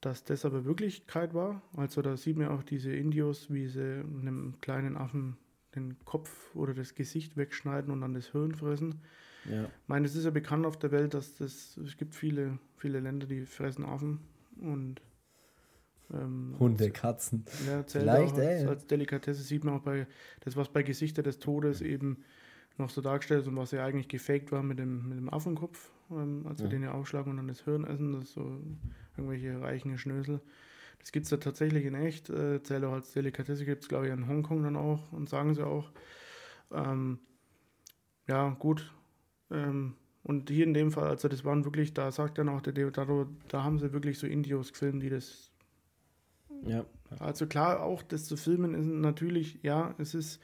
dass 0.00 0.24
das 0.24 0.44
aber 0.44 0.64
Wirklichkeit 0.64 1.34
war. 1.34 1.62
Also 1.76 2.02
da 2.02 2.16
sieht 2.16 2.36
man 2.36 2.48
auch 2.48 2.62
diese 2.62 2.92
Indios, 2.92 3.50
wie 3.50 3.68
sie 3.68 4.00
einem 4.00 4.54
kleinen 4.60 4.96
Affen 4.96 5.36
den 5.76 5.96
Kopf 6.04 6.54
oder 6.54 6.74
das 6.74 6.94
Gesicht 6.94 7.36
wegschneiden 7.36 7.92
und 7.92 8.00
dann 8.00 8.14
das 8.14 8.32
Hirn 8.32 8.54
fressen. 8.54 9.02
Ja. 9.50 9.64
Ich 9.64 9.88
meine, 9.88 10.06
es 10.06 10.16
ist 10.16 10.24
ja 10.24 10.30
bekannt 10.30 10.66
auf 10.66 10.78
der 10.78 10.90
Welt, 10.90 11.14
dass 11.14 11.36
das, 11.36 11.76
es 11.76 11.96
gibt 11.96 12.14
viele, 12.14 12.58
viele 12.76 13.00
Länder, 13.00 13.26
die 13.26 13.46
fressen 13.46 13.84
Affen 13.84 14.20
und 14.60 15.00
ähm, 16.12 16.54
Hunde, 16.58 16.90
Katzen. 16.90 17.44
Ja, 17.66 17.82
Vielleicht, 17.86 18.34
als, 18.34 18.38
ey. 18.38 18.66
als 18.66 18.86
Delikatesse 18.86 19.42
sieht 19.42 19.64
man 19.64 19.74
auch 19.74 19.82
bei, 19.82 20.06
das, 20.40 20.56
was 20.56 20.68
bei 20.68 20.82
Gesichter 20.82 21.22
des 21.22 21.38
Todes 21.38 21.80
eben 21.80 22.24
noch 22.78 22.90
so 22.90 23.00
dargestellt 23.00 23.42
ist 23.42 23.48
und 23.48 23.56
was 23.56 23.70
ja 23.70 23.84
eigentlich 23.84 24.08
gefaked 24.08 24.52
war 24.52 24.62
mit 24.62 24.78
dem, 24.78 25.08
mit 25.08 25.18
dem 25.18 25.32
Affenkopf, 25.32 25.90
ähm, 26.10 26.46
als 26.46 26.60
wir 26.62 26.68
den 26.68 26.82
ja 26.82 26.92
aufschlagen 26.92 27.30
und 27.30 27.38
dann 27.38 27.48
das 27.48 27.64
Hirn 27.64 27.84
essen, 27.84 28.12
das 28.12 28.32
so 28.32 28.60
irgendwelche 29.16 29.60
reichen 29.60 29.96
Schnösel. 29.98 30.40
Das 30.98 31.12
gibt 31.12 31.24
es 31.24 31.30
da 31.30 31.36
tatsächlich 31.36 31.84
in 31.84 31.94
echt. 31.94 32.30
Äh, 32.30 32.60
auch 32.84 32.92
als 32.92 33.12
Delikatesse 33.12 33.64
gibt 33.64 33.82
es, 33.82 33.88
glaube 33.88 34.06
ich, 34.06 34.12
in 34.12 34.28
Hongkong 34.28 34.62
dann 34.62 34.76
auch 34.76 35.12
und 35.12 35.28
sagen 35.28 35.54
sie 35.54 35.64
auch. 35.66 35.90
Ähm, 36.72 37.18
ja, 38.26 38.50
gut. 38.58 38.92
Ähm, 39.50 39.94
und 40.24 40.50
hier 40.50 40.64
in 40.64 40.74
dem 40.74 40.90
Fall, 40.90 41.08
also 41.08 41.28
das 41.28 41.44
waren 41.44 41.64
wirklich, 41.64 41.94
da 41.94 42.10
sagt 42.10 42.38
dann 42.38 42.48
auch 42.48 42.60
der 42.60 42.72
Deodato, 42.72 43.28
da 43.48 43.62
haben 43.62 43.78
sie 43.78 43.92
wirklich 43.92 44.18
so 44.18 44.26
Indios 44.26 44.72
gefilmt, 44.72 45.02
die 45.02 45.10
das. 45.10 45.52
Ja. 46.62 46.84
Also 47.20 47.46
klar, 47.46 47.82
auch 47.82 48.02
das 48.02 48.24
zu 48.24 48.36
filmen 48.36 48.74
ist 48.74 48.86
natürlich, 48.86 49.60
ja, 49.62 49.94
es 49.98 50.14
ist 50.14 50.40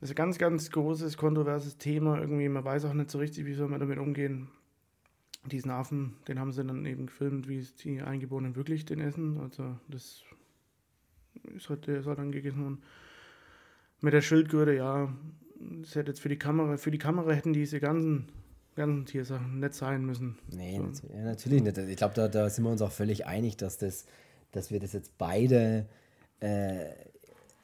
das 0.00 0.10
ist 0.10 0.14
ein 0.14 0.16
ganz, 0.16 0.38
ganz 0.38 0.70
großes, 0.70 1.16
kontroverses 1.16 1.76
Thema. 1.76 2.20
Irgendwie, 2.20 2.48
man 2.48 2.64
weiß 2.64 2.84
auch 2.84 2.92
nicht 2.92 3.10
so 3.10 3.18
richtig, 3.18 3.46
wie 3.46 3.54
soll 3.54 3.68
man 3.68 3.80
damit 3.80 3.98
umgehen. 3.98 4.48
Diesen 5.48 5.70
Affen, 5.70 6.16
den 6.26 6.38
haben 6.38 6.52
sie 6.52 6.64
dann 6.64 6.84
eben 6.86 7.06
gefilmt, 7.06 7.48
wie 7.48 7.58
es 7.58 7.74
die 7.74 8.00
Eingeborenen 8.00 8.56
wirklich 8.56 8.84
den 8.84 9.00
essen. 9.00 9.38
Also 9.40 9.76
das 9.88 10.22
ist 11.56 11.68
halt, 11.68 11.86
der 11.86 12.00
ist 12.00 12.06
halt 12.06 12.18
dann 12.18 12.32
gegessen 12.32 12.62
worden. 12.62 12.82
Mit 14.00 14.14
der 14.14 14.22
Schildgürde, 14.22 14.76
ja, 14.76 15.12
das 15.82 15.94
hätte 15.94 16.10
jetzt 16.10 16.20
für 16.20 16.28
die 16.28 16.38
Kamera, 16.38 16.76
für 16.76 16.90
die 16.90 16.98
Kamera 16.98 17.32
hätten 17.32 17.52
diese 17.52 17.80
ganzen, 17.80 18.28
ganzen 18.76 19.06
Tiersachen 19.06 19.58
nicht 19.58 19.74
sein 19.74 20.04
müssen. 20.04 20.38
Nee, 20.52 20.80
so. 20.92 21.08
ja, 21.12 21.24
natürlich 21.24 21.62
nicht. 21.62 21.78
Ich 21.78 21.96
glaube, 21.96 22.14
da, 22.14 22.28
da 22.28 22.48
sind 22.48 22.64
wir 22.64 22.70
uns 22.70 22.82
auch 22.82 22.92
völlig 22.92 23.26
einig, 23.26 23.56
dass 23.56 23.78
das, 23.78 24.06
dass 24.52 24.70
wir 24.70 24.78
das 24.78 24.92
jetzt 24.92 25.18
beide 25.18 25.86
äh, 26.40 26.86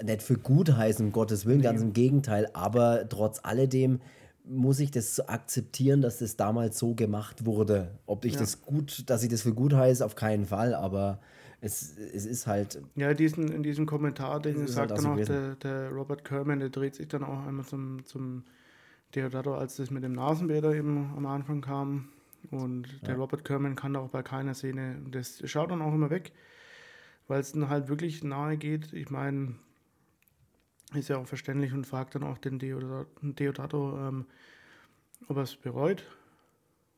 nicht 0.03 0.23
für 0.23 0.37
gut 0.37 0.73
heißen, 0.77 1.07
um 1.07 1.13
Gottes 1.13 1.47
Willen, 1.47 1.59
nee. 1.59 1.65
ganz 1.65 1.83
im 1.83 1.93
Gegenteil, 1.93 2.49
aber 2.53 3.09
trotz 3.09 3.41
alledem 3.43 4.01
muss 4.45 4.79
ich 4.79 4.91
das 4.91 5.21
akzeptieren, 5.21 6.03
dass 6.03 6.19
das 6.19 6.37
damals 6.37 6.79
so 6.79 6.95
gemacht 6.95 7.47
wurde. 7.47 7.99
Ob 8.07 8.25
ich 8.25 8.35
ja. 8.35 8.41
das 8.41 8.63
gut, 8.63 9.09
dass 9.09 9.23
ich 9.23 9.31
das 9.31 9.43
für 9.43 9.55
gut 9.55 9.73
heiße, 9.73 10.05
auf 10.05 10.15
keinen 10.15 10.47
Fall, 10.47 10.75
aber 10.75 11.19
es, 11.61 11.97
es 11.97 12.27
ist 12.27 12.47
halt. 12.47 12.81
Ja, 12.95 13.15
diesen, 13.15 13.51
in 13.51 13.63
diesem 13.63 13.87
Kommentar, 13.87 14.41
den 14.41 14.67
sagt 14.67 14.91
halt 14.91 15.03
dann 15.03 15.13
auch 15.13 15.25
der, 15.25 15.55
der, 15.57 15.91
Robert 15.91 16.25
Kerman, 16.25 16.61
der 16.61 16.69
dreht 16.69 16.95
sich 16.95 17.09
dann 17.09 17.25
auch 17.25 17.47
einmal 17.47 17.65
zum, 17.65 18.05
zum 18.05 18.45
Deodato, 19.15 19.55
als 19.55 19.77
das 19.77 19.91
mit 19.91 20.05
dem 20.05 20.13
Nasenbäder 20.13 20.75
eben 20.75 21.13
am 21.17 21.25
Anfang 21.25 21.63
kam. 21.63 22.09
Und 22.51 22.87
ja. 22.87 23.07
der 23.07 23.17
Robert 23.17 23.45
Kerman 23.47 23.77
kann 23.77 23.95
da 23.95 24.01
auch 24.01 24.11
bei 24.11 24.23
keiner 24.23 24.55
Szene, 24.55 24.97
das 25.11 25.43
schaut 25.47 25.71
dann 25.71 25.81
auch 25.81 25.95
immer 25.95 26.11
weg, 26.11 26.33
weil 27.29 27.41
es 27.41 27.53
dann 27.53 27.71
halt 27.71 27.89
wirklich 27.89 28.23
nahe 28.23 28.59
geht. 28.59 28.93
Ich 28.93 29.09
meine, 29.09 29.55
ist 30.93 31.09
ja 31.09 31.19
auch 31.19 31.27
verständlich 31.27 31.73
und 31.73 31.87
fragt 31.87 32.15
dann 32.15 32.23
auch 32.23 32.39
den 32.39 32.59
Deodato, 32.59 34.09
ähm, 34.09 34.27
ob 35.29 35.37
er 35.37 35.43
es 35.43 35.57
bereut. 35.57 36.05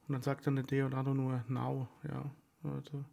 Und 0.08 0.12
dann 0.14 0.22
sagt 0.22 0.46
dann 0.46 0.56
der 0.56 0.64
Deodato 0.64 1.14
nur 1.14 1.44
now, 1.48 1.88
ja. 2.08 2.30
Also 2.62 3.04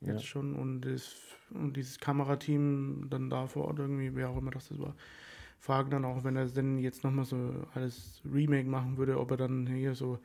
jetzt 0.00 0.22
ja. 0.22 0.26
schon. 0.26 0.54
Und, 0.54 0.82
das, 0.82 1.14
und 1.50 1.76
dieses 1.76 1.98
Kamerateam 1.98 3.06
dann 3.10 3.30
da 3.30 3.46
vor 3.46 3.66
Ort 3.66 3.78
irgendwie, 3.78 4.14
wer 4.14 4.30
auch 4.30 4.36
immer 4.36 4.50
das 4.50 4.76
war, 4.78 4.94
fragen 5.58 5.90
dann 5.90 6.04
auch, 6.04 6.24
wenn 6.24 6.36
er 6.36 6.46
denn 6.46 6.78
jetzt 6.78 7.04
nochmal 7.04 7.24
so 7.24 7.66
alles 7.74 8.20
Remake 8.24 8.68
machen 8.68 8.96
würde, 8.96 9.18
ob 9.18 9.30
er 9.32 9.36
dann 9.36 9.66
hier 9.66 9.94
so 9.94 10.18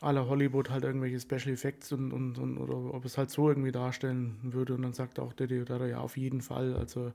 aller 0.00 0.26
Hollywood 0.26 0.70
halt 0.70 0.84
irgendwelche 0.84 1.20
Special 1.20 1.54
Effects 1.54 1.92
und, 1.92 2.12
und, 2.12 2.38
und 2.38 2.58
oder 2.58 2.92
ob 2.92 3.04
es 3.04 3.18
halt 3.18 3.30
so 3.30 3.48
irgendwie 3.48 3.70
darstellen 3.70 4.36
würde. 4.42 4.74
Und 4.74 4.82
dann 4.82 4.92
sagt 4.92 5.20
auch 5.20 5.32
der 5.32 5.46
Deodato, 5.46 5.84
ja, 5.84 5.98
auf 5.98 6.16
jeden 6.16 6.40
Fall. 6.40 6.74
Also 6.74 7.12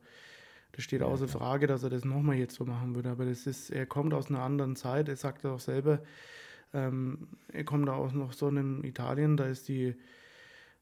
das 0.73 0.83
steht 0.83 1.01
ja, 1.01 1.07
außer 1.07 1.27
Frage, 1.27 1.67
dass 1.67 1.83
er 1.83 1.89
das 1.89 2.05
nochmal 2.05 2.35
jetzt 2.35 2.55
so 2.55 2.65
machen 2.65 2.95
würde. 2.95 3.09
Aber 3.09 3.25
das 3.25 3.47
ist, 3.47 3.69
er 3.69 3.85
kommt 3.85 4.13
aus 4.13 4.29
einer 4.29 4.41
anderen 4.41 4.75
Zeit, 4.75 5.09
er 5.09 5.15
sagt 5.15 5.45
auch 5.45 5.59
selber, 5.59 6.01
ähm, 6.73 7.29
er 7.51 7.63
kommt 7.63 7.89
aus 7.89 8.13
noch 8.13 8.33
so 8.33 8.47
einem 8.47 8.83
Italien, 8.83 9.37
da 9.37 9.45
ist 9.45 9.67
die, 9.67 9.95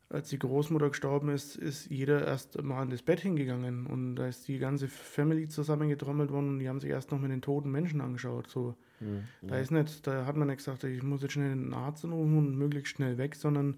als 0.09 0.29
die 0.29 0.39
Großmutter 0.39 0.89
gestorben 0.89 1.29
ist, 1.29 1.55
ist 1.55 1.89
jeder 1.89 2.25
erst 2.25 2.61
mal 2.61 2.81
an 2.81 2.89
das 2.89 3.01
Bett 3.01 3.19
hingegangen 3.19 3.87
und 3.87 4.15
da 4.15 4.27
ist 4.27 4.47
die 4.47 4.59
ganze 4.59 4.87
Family 4.87 5.47
zusammengetrommelt 5.47 6.31
worden 6.31 6.49
und 6.49 6.59
die 6.59 6.69
haben 6.69 6.79
sich 6.79 6.89
erst 6.89 7.11
noch 7.11 7.19
mit 7.19 7.31
den 7.31 7.41
toten 7.41 7.71
Menschen 7.71 8.01
angeschaut. 8.01 8.49
So. 8.49 8.75
Mhm, 8.99 9.23
da 9.41 9.57
ist 9.57 9.71
nicht, 9.71 10.05
da 10.05 10.25
hat 10.25 10.35
man 10.35 10.47
nicht 10.47 10.57
gesagt, 10.57 10.83
ich 10.83 11.03
muss 11.03 11.21
jetzt 11.21 11.33
schnell 11.33 11.51
einen 11.51 11.73
Arzt 11.73 12.05
anrufen 12.05 12.37
und 12.37 12.57
möglichst 12.57 12.95
schnell 12.95 13.17
weg, 13.17 13.35
sondern 13.35 13.77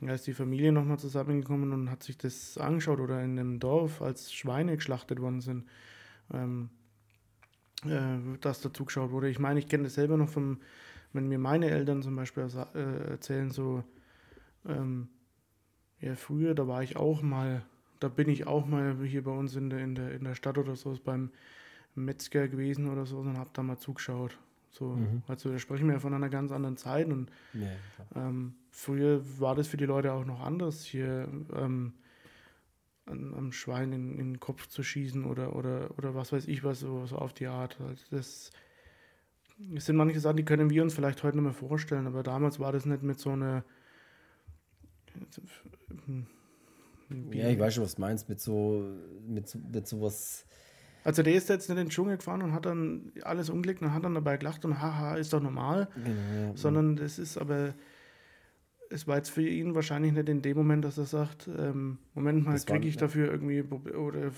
da 0.00 0.12
ist 0.12 0.26
die 0.26 0.34
Familie 0.34 0.72
nochmal 0.72 0.98
zusammengekommen 0.98 1.72
und 1.72 1.90
hat 1.90 2.02
sich 2.02 2.18
das 2.18 2.58
angeschaut 2.58 3.00
oder 3.00 3.22
in 3.22 3.38
einem 3.38 3.60
Dorf, 3.60 4.02
als 4.02 4.32
Schweine 4.32 4.76
geschlachtet 4.76 5.20
worden 5.20 5.40
sind, 5.40 5.64
ähm, 6.32 6.70
äh, 7.84 8.38
das 8.40 8.60
dazu 8.60 8.84
geschaut 8.84 9.10
wurde. 9.10 9.28
Ich 9.28 9.38
meine, 9.38 9.58
ich 9.58 9.68
kenne 9.68 9.84
das 9.84 9.94
selber 9.94 10.16
noch 10.16 10.28
vom, 10.28 10.60
wenn 11.12 11.28
mir 11.28 11.38
meine 11.38 11.70
Eltern 11.70 12.02
zum 12.02 12.16
Beispiel 12.16 12.46
äh, 12.74 13.10
erzählen, 13.10 13.50
so, 13.50 13.84
ähm, 14.66 15.08
ja, 16.00 16.16
früher, 16.16 16.54
da 16.54 16.68
war 16.68 16.82
ich 16.82 16.96
auch 16.96 17.22
mal, 17.22 17.64
da 18.00 18.08
bin 18.08 18.28
ich 18.28 18.46
auch 18.46 18.66
mal 18.66 18.96
hier 19.04 19.24
bei 19.24 19.30
uns 19.30 19.56
in 19.56 19.70
der, 19.70 19.78
in 19.80 19.94
der, 19.94 20.12
in 20.12 20.24
der 20.24 20.34
Stadt 20.34 20.58
oder 20.58 20.76
so, 20.76 20.98
beim 21.02 21.30
Metzger 21.94 22.48
gewesen 22.48 22.90
oder 22.90 23.06
so 23.06 23.18
und 23.18 23.38
habe 23.38 23.50
da 23.52 23.62
mal 23.62 23.78
zugeschaut. 23.78 24.36
So, 24.74 24.96
mhm. 24.96 25.22
Also 25.28 25.50
da 25.50 25.58
sprechen 25.58 25.86
wir 25.86 25.94
ja 25.94 26.00
von 26.00 26.14
einer 26.14 26.28
ganz 26.28 26.50
anderen 26.50 26.76
Zeit 26.76 27.06
und 27.08 27.30
ja, 27.52 27.68
ähm, 28.16 28.54
früher 28.70 29.22
war 29.38 29.54
das 29.54 29.68
für 29.68 29.76
die 29.76 29.86
Leute 29.86 30.12
auch 30.12 30.24
noch 30.24 30.40
anders, 30.40 30.84
hier 30.84 31.28
ähm, 31.54 31.94
am 33.06 33.52
Schwein 33.52 33.92
in, 33.92 34.18
in, 34.18 34.32
den 34.32 34.40
Kopf 34.40 34.66
zu 34.66 34.82
schießen 34.82 35.24
oder, 35.24 35.54
oder, 35.54 35.90
oder 35.98 36.14
was 36.14 36.32
weiß 36.32 36.48
ich 36.48 36.64
was, 36.64 36.80
so, 36.80 37.06
so 37.06 37.16
auf 37.16 37.32
die 37.34 37.46
Art. 37.46 37.78
Also 37.80 38.02
das, 38.10 38.50
das 39.58 39.86
sind 39.86 39.96
manche 39.96 40.18
Sachen, 40.20 40.38
die 40.38 40.44
können 40.44 40.70
wir 40.70 40.82
uns 40.82 40.94
vielleicht 40.94 41.22
heute 41.22 41.36
nicht 41.36 41.44
mehr 41.44 41.52
vorstellen, 41.52 42.06
aber 42.06 42.22
damals 42.22 42.58
war 42.58 42.72
das 42.72 42.86
nicht 42.86 43.02
mit 43.02 43.20
so 43.20 43.30
einer 43.30 43.64
ja, 47.32 47.48
ich 47.48 47.58
weiß 47.58 47.74
schon, 47.74 47.84
was 47.84 47.94
du 47.94 48.00
meinst, 48.00 48.28
mit 48.28 48.40
so, 48.40 48.84
mit, 49.26 49.56
mit 49.72 49.86
sowas 49.86 50.46
also 51.04 51.22
der 51.22 51.34
ist 51.34 51.50
jetzt 51.50 51.68
in 51.68 51.76
den 51.76 51.90
Dschungel 51.90 52.16
gefahren 52.16 52.42
und 52.42 52.52
hat 52.54 52.64
dann 52.64 53.12
alles 53.22 53.50
umgelegt 53.50 53.82
und 53.82 53.92
hat 53.92 54.04
dann 54.04 54.14
dabei 54.14 54.38
gelacht 54.38 54.64
und 54.64 54.80
haha, 54.80 55.16
ist 55.16 55.32
doch 55.34 55.40
normal. 55.40 55.88
Genau, 55.94 56.48
ja, 56.48 56.56
Sondern 56.56 56.96
das 56.96 57.18
ist 57.18 57.36
aber, 57.36 57.74
es 58.88 59.06
war 59.06 59.18
jetzt 59.18 59.28
für 59.28 59.46
ihn 59.46 59.74
wahrscheinlich 59.74 60.12
nicht 60.12 60.28
in 60.30 60.40
dem 60.40 60.56
Moment, 60.56 60.84
dass 60.84 60.96
er 60.96 61.04
sagt, 61.04 61.48
ähm, 61.58 61.98
Moment 62.14 62.44
mal, 62.44 62.58
kriege 62.58 62.88
ich 62.88 62.96
dafür 62.96 63.30
irgendwie, 63.30 63.62
oder 63.62 64.32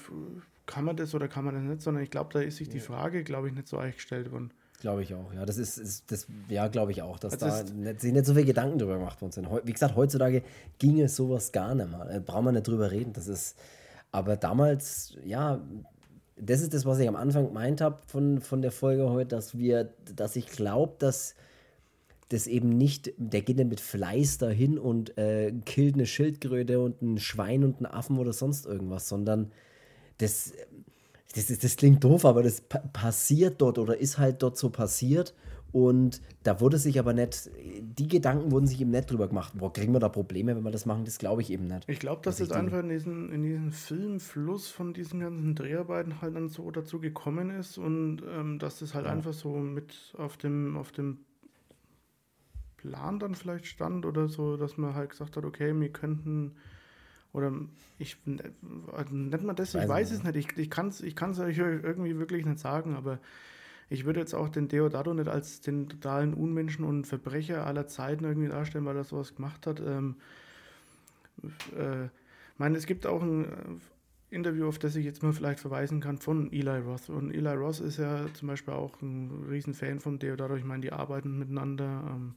kann 0.67 0.85
man 0.85 0.97
das 0.97 1.15
oder 1.15 1.29
kann 1.29 1.45
man 1.45 1.55
das 1.55 1.63
nicht, 1.63 1.83
sondern 1.83 2.03
ich 2.03 2.11
glaube, 2.11 2.31
da 2.33 2.41
ist 2.41 2.57
sich 2.57 2.69
die 2.69 2.81
Frage, 2.81 3.23
glaube 3.23 3.49
ich, 3.49 3.55
nicht 3.55 3.69
so 3.69 3.79
eingestellt 3.79 4.33
worden. 4.33 4.51
Glaube 4.81 5.03
ich 5.03 5.15
auch, 5.15 5.33
ja. 5.33 5.47
Das 5.47 5.57
ist, 5.57 5.79
ist 5.79 6.11
das, 6.11 6.27
ja, 6.49 6.67
glaube 6.69 6.91
ich 6.91 7.01
auch, 7.01 7.19
dass 7.19 7.41
also 7.41 7.73
da 7.73 7.75
nicht, 7.75 8.01
sich 8.01 8.13
nicht 8.13 8.27
so 8.27 8.35
viel 8.35 8.45
Gedanken 8.45 8.79
drüber 8.79 8.99
gemacht 8.99 9.23
worden 9.23 9.33
sind. 9.33 9.49
Wie 9.65 9.73
gesagt, 9.73 9.97
heutzutage 9.97 10.43
ginge 10.79 11.09
sowas 11.09 11.53
gar 11.53 11.75
nicht 11.75 11.91
mal. 11.91 12.09
Da 12.09 12.19
brauchen 12.19 12.47
wir 12.47 12.53
nicht 12.53 12.67
drüber 12.69 12.91
reden. 12.91 13.13
Das 13.13 13.29
ist, 13.29 13.57
aber 14.13 14.37
damals, 14.37 15.17
ja, 15.25 15.63
das 16.37 16.61
ist 16.61 16.75
das, 16.75 16.85
was 16.85 16.99
ich 16.99 17.09
am 17.09 17.17
Anfang 17.17 17.47
gemeint 17.47 17.81
habe 17.81 17.99
von, 18.07 18.41
von 18.41 18.63
der 18.63 18.73
Folge 18.73 19.11
heute, 19.11 19.29
dass 19.29 19.57
wir, 19.57 19.91
dass 20.15 20.37
ich 20.37 20.47
glaube, 20.49 20.95
dass 20.99 21.35
das 22.29 22.47
eben 22.47 22.71
nicht, 22.71 23.13
der 23.17 23.43
geht 23.43 23.57
nicht 23.57 23.71
mit 23.71 23.81
Fleiß 23.81 24.39
dahin 24.39 24.79
und 24.79 25.17
äh, 25.17 25.53
killt 25.65 25.95
eine 25.95 26.07
Schildkröte 26.07 26.81
und 26.81 27.01
ein 27.01 27.19
Schwein 27.19 27.65
und 27.65 27.77
einen 27.77 27.87
Affen 27.87 28.19
oder 28.19 28.33
sonst 28.33 28.67
irgendwas, 28.67 29.09
sondern 29.09 29.53
das, 30.19 30.53
das, 31.35 31.47
das 31.47 31.77
klingt 31.77 32.03
doof, 32.03 32.25
aber 32.25 32.43
das 32.43 32.63
passiert 32.93 33.61
dort 33.61 33.79
oder 33.79 33.97
ist 33.97 34.19
halt 34.19 34.43
dort 34.43 34.59
so 34.59 34.71
passiert 34.71 35.35
und 35.73 36.23
da 36.43 36.61
wurde 36.61 36.79
sich 36.79 36.99
aber 36.99 37.13
nicht, 37.13 37.51
die 37.81 38.09
Gedanken 38.09 38.51
wurden 38.51 38.67
sich 38.67 38.81
eben 38.81 38.91
nicht 38.91 39.11
drüber 39.11 39.29
gemacht. 39.29 39.53
Boah, 39.57 39.73
kriegen 39.73 39.93
wir 39.93 40.01
da 40.01 40.09
Probleme, 40.09 40.57
wenn 40.57 40.63
wir 40.63 40.71
das 40.71 40.87
machen? 40.87 41.05
Das 41.05 41.19
glaube 41.19 41.43
ich 41.43 41.51
eben 41.51 41.67
nicht. 41.67 41.89
Ich 41.89 41.99
glaube, 41.99 42.23
dass 42.23 42.41
es 42.41 42.51
einfach 42.51 42.81
in 42.81 42.89
diesen, 42.89 43.33
in 43.33 43.43
diesen 43.43 43.73
Filmfluss 43.73 44.69
von 44.69 44.95
diesen 44.95 45.21
ganzen 45.21 45.55
Dreharbeiten 45.55 46.21
halt 46.23 46.35
dann 46.35 46.49
so 46.49 46.71
dazu 46.71 47.01
gekommen 47.01 47.51
ist 47.51 47.79
und 47.79 48.23
ähm, 48.31 48.59
dass 48.59 48.79
das 48.79 48.95
halt 48.95 49.07
ja. 49.07 49.13
einfach 49.13 49.35
so 49.35 49.51
mit 49.57 50.15
auf 50.17 50.37
dem, 50.37 50.77
auf 50.77 50.93
dem 50.93 51.19
Plan 52.77 53.19
dann 53.19 53.35
vielleicht 53.35 53.67
stand 53.67 54.07
oder 54.07 54.29
so, 54.29 54.57
dass 54.57 54.77
man 54.77 54.95
halt 54.95 55.11
gesagt 55.11 55.37
hat, 55.37 55.45
okay, 55.45 55.79
wir 55.79 55.93
könnten 55.93 56.53
oder 57.33 57.53
ich 57.99 58.17
also 58.93 59.15
nennt 59.15 59.45
man 59.45 59.57
das, 59.57 59.75
ich 59.75 59.83
weiß, 59.83 59.89
weiß 59.89 60.11
es 60.13 60.23
nicht, 60.23 60.37
ich, 60.37 60.57
ich 60.57 60.71
kann 60.71 60.89
es 60.89 61.01
ich 61.03 61.21
euch 61.21 61.59
irgendwie 61.59 62.19
wirklich 62.19 62.47
nicht 62.47 62.59
sagen, 62.59 62.95
aber 62.95 63.19
ich 63.89 64.05
würde 64.05 64.21
jetzt 64.21 64.35
auch 64.35 64.49
den 64.49 64.69
Deodato 64.69 65.15
nicht 65.15 65.29
als 65.29 65.61
den 65.61 65.89
totalen 65.89 66.35
Unmenschen 66.35 66.85
und 66.85 67.07
Verbrecher 67.07 67.67
aller 67.67 67.87
Zeiten 67.87 68.25
irgendwie 68.25 68.49
darstellen, 68.49 68.85
weil 68.85 68.97
er 68.97 69.05
sowas 69.05 69.35
gemacht 69.35 69.67
hat. 69.67 69.81
Ähm, 69.81 70.17
äh, 71.77 72.07
ich 72.07 72.59
meine, 72.59 72.77
es 72.79 72.87
gibt 72.87 73.07
auch 73.07 73.23
ein, 73.23 73.81
Interview, 74.29 74.67
auf 74.67 74.79
das 74.79 74.97
ich 74.97 75.05
jetzt 75.05 75.23
mal 75.23 75.33
vielleicht 75.33 75.61
verweisen 75.61 76.01
kann, 76.01 76.19
von 76.19 76.53
Eli 76.53 76.79
Roth. 76.79 77.09
Und 77.09 77.33
Eli 77.33 77.55
Roth 77.55 77.81
ist 77.81 77.99
ja 77.99 78.27
zum 78.35 78.49
Beispiel 78.49 78.75
auch 78.75 79.01
ein 79.01 79.47
Riesenfan 79.49 80.01
von 80.01 80.19
Deodato. 80.19 80.57
Ich 80.57 80.65
meine, 80.65 80.83
die 80.83 80.93
arbeiten 80.93 81.39
miteinander. 81.39 82.03
Ähm, 82.09 82.35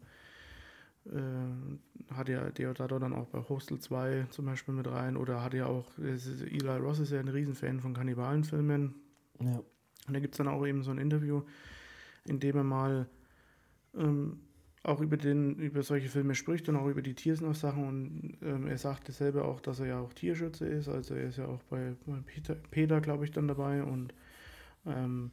äh, 1.06 2.14
hat 2.14 2.30
ja 2.30 2.50
Deodato 2.52 3.00
dann 3.00 3.14
auch 3.14 3.28
bei 3.28 3.40
Hostel 3.48 3.80
2 3.80 4.28
zum 4.30 4.46
Beispiel 4.46 4.74
mit 4.74 4.88
rein. 4.88 5.18
Oder 5.18 5.42
hat 5.44 5.54
ja 5.54 5.66
auch, 5.66 5.86
Eli 5.98 6.68
Roth 6.68 7.00
ist 7.00 7.12
ja 7.12 7.20
ein 7.20 7.28
Riesenfan 7.28 7.80
von 7.80 7.94
Kannibalenfilmen. 7.94 8.96
Ja. 9.42 9.62
Und 10.08 10.14
da 10.14 10.20
gibt 10.20 10.34
es 10.34 10.38
dann 10.38 10.48
auch 10.48 10.66
eben 10.66 10.84
so 10.84 10.92
ein 10.92 10.98
Interview, 10.98 11.44
in 12.26 12.40
dem 12.40 12.58
er 12.58 12.64
mal 12.64 13.08
ähm, 13.96 14.40
auch 14.84 15.02
über, 15.02 15.18
den, 15.18 15.56
über 15.56 15.84
solche 15.84 16.10
Filme 16.10 16.36
spricht 16.36 16.70
und 16.70 16.76
auch 16.76 16.88
über 16.88 17.02
die 17.02 17.14
Tiersnach-Sachen. 17.14 17.88
Und 17.88 18.38
ähm, 18.42 18.68
er 18.68 18.78
sagte 18.78 19.12
selber 19.12 19.46
auch, 19.46 19.60
dass 19.62 19.80
er 19.80 19.88
ja 19.88 20.00
auch 20.00 20.14
Tierschützer 20.14 20.68
ist. 20.68 20.88
Also 20.88 21.16
er 21.16 21.28
ist 21.28 21.38
ja 21.38 21.46
auch 21.46 21.62
bei, 21.70 21.96
bei 22.06 22.18
Peter, 22.26 22.56
Peter 22.72 23.02
glaube 23.02 23.26
ich, 23.26 23.32
dann 23.32 23.48
dabei. 23.48 23.84
Und 23.84 24.14
ähm, 24.86 25.32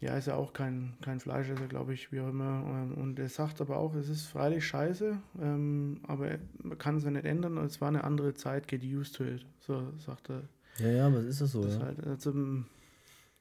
ja, 0.00 0.16
ist 0.16 0.28
ja 0.28 0.34
auch 0.34 0.52
kein, 0.52 0.94
kein 1.02 1.20
Fleischesser, 1.20 1.66
glaube 1.66 1.92
ich, 1.92 2.10
wie 2.10 2.20
auch 2.20 2.28
immer. 2.28 2.64
Ähm, 2.66 2.94
und 2.94 3.18
er 3.18 3.28
sagt 3.28 3.60
aber 3.60 3.76
auch, 3.76 3.94
es 3.94 4.08
ist 4.08 4.26
freilich 4.26 4.66
scheiße, 4.66 5.18
ähm, 5.40 6.00
aber 6.06 6.38
man 6.62 6.78
kann 6.78 6.96
es 6.96 7.04
ja 7.04 7.10
nicht 7.10 7.26
ändern. 7.26 7.58
Es 7.58 7.80
war 7.80 7.88
eine 7.88 8.04
andere 8.04 8.34
Zeit, 8.34 8.66
get 8.66 8.82
used 8.82 9.16
to 9.16 9.24
it. 9.24 9.46
So 9.60 9.92
sagt 9.98 10.30
er. 10.30 10.42
Ja, 10.78 10.90
ja, 10.90 11.06
aber 11.06 11.20
ist 11.20 11.40
das 11.40 11.52
so, 11.52 11.62
das 11.62 11.76
ja. 11.76 11.82
Halt, 11.82 12.06
also, 12.06 12.32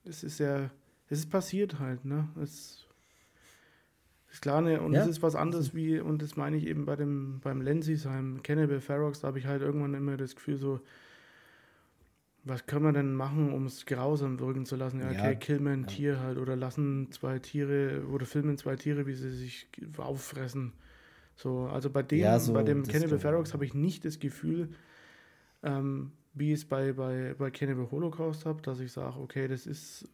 es 0.09 0.23
ist 0.23 0.39
ja, 0.39 0.69
es 1.07 1.19
ist 1.19 1.29
passiert 1.29 1.79
halt, 1.79 2.03
ne? 2.05 2.27
Es 2.41 2.87
ist 4.31 4.41
klar, 4.41 4.61
ne, 4.61 4.81
und 4.81 4.93
es 4.93 5.07
ist 5.07 5.23
was 5.23 5.35
anderes 5.35 5.73
wie, 5.73 5.99
und 5.99 6.21
das 6.21 6.35
meine 6.35 6.57
ich 6.57 6.67
eben 6.67 6.85
bei 6.85 6.95
dem, 6.95 7.39
beim 7.41 7.61
Lensisheim, 7.61 8.41
Cannibal 8.43 8.79
Ferox, 8.79 9.21
da 9.21 9.27
habe 9.29 9.39
ich 9.39 9.45
halt 9.45 9.61
irgendwann 9.61 9.93
immer 9.93 10.17
das 10.17 10.35
Gefühl 10.35 10.57
so, 10.57 10.81
was 12.43 12.65
können 12.65 12.85
wir 12.85 12.93
denn 12.93 13.13
machen, 13.13 13.51
um 13.51 13.65
es 13.65 13.85
grausam 13.85 14.39
wirken 14.39 14.65
zu 14.65 14.75
lassen? 14.75 14.99
Ja, 14.99 15.07
okay, 15.07 15.17
ja, 15.17 15.35
killen 15.35 15.65
wir 15.65 15.71
ein 15.71 15.81
ja. 15.81 15.87
Tier 15.87 16.19
halt 16.19 16.37
oder 16.37 16.55
lassen 16.55 17.11
zwei 17.11 17.39
Tiere 17.39 18.05
oder 18.11 18.25
filmen 18.25 18.57
zwei 18.57 18.75
Tiere, 18.75 19.05
wie 19.07 19.13
sie 19.13 19.29
sich 19.31 19.67
auffressen. 19.97 20.73
So, 21.35 21.67
also 21.67 21.89
bei 21.89 22.03
dem, 22.03 22.19
ja, 22.19 22.39
so, 22.39 22.53
bei 22.53 22.63
dem 22.63 22.83
Cannibal 22.83 23.19
Ferox 23.19 23.53
habe 23.53 23.65
ich 23.65 23.73
nicht 23.73 24.05
das 24.05 24.19
Gefühl, 24.19 24.69
ähm, 25.63 26.11
wie 26.39 26.53
ich 26.53 26.61
es 26.61 26.65
bei, 26.65 26.93
bei, 26.93 27.35
bei 27.37 27.51
Cannibal 27.51 27.91
Holocaust 27.91 28.45
habe, 28.45 28.61
dass 28.61 28.79
ich 28.79 28.91
sage, 28.91 29.19
okay, 29.19 29.47
das 29.47 29.67
ist, 29.67 30.07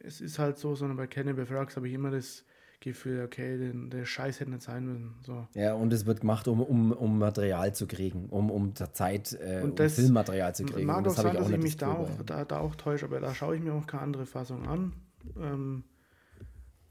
es 0.00 0.20
ist 0.20 0.38
halt 0.38 0.58
so, 0.58 0.74
sondern 0.74 0.96
bei 0.96 1.06
Cannibal 1.06 1.46
Ferox 1.46 1.76
habe 1.76 1.88
ich 1.88 1.94
immer 1.94 2.10
das 2.10 2.44
Gefühl, 2.80 3.24
okay, 3.24 3.56
den, 3.56 3.88
der 3.88 4.04
Scheiß 4.04 4.40
hätte 4.40 4.50
nicht 4.50 4.62
sein 4.62 4.84
müssen. 4.84 5.14
So. 5.24 5.46
Ja, 5.54 5.74
und 5.74 5.92
es 5.92 6.04
wird 6.04 6.20
gemacht, 6.20 6.48
um, 6.48 6.60
um, 6.60 6.92
um 6.92 7.18
Material 7.18 7.74
zu 7.74 7.86
kriegen, 7.86 8.26
um, 8.28 8.50
um 8.50 8.74
Zeit, 8.74 9.32
äh, 9.40 9.62
und 9.62 9.78
das, 9.78 9.96
um 9.96 10.04
Filmmaterial 10.04 10.54
zu 10.54 10.64
kriegen. 10.64 10.86
Mag 10.86 11.06
auch 11.06 11.12
sein, 11.12 11.34
dass 11.34 11.48
ich 11.48 11.56
mich 11.58 11.76
da 11.76 11.92
auch, 11.92 12.10
da, 12.26 12.44
da 12.44 12.58
auch 12.58 12.74
täusche, 12.74 13.06
aber 13.06 13.20
da 13.20 13.34
schaue 13.34 13.56
ich 13.56 13.62
mir 13.62 13.72
auch 13.72 13.86
keine 13.86 14.02
andere 14.02 14.26
Fassung 14.26 14.66
an. 14.66 14.92
Ähm, 15.40 15.84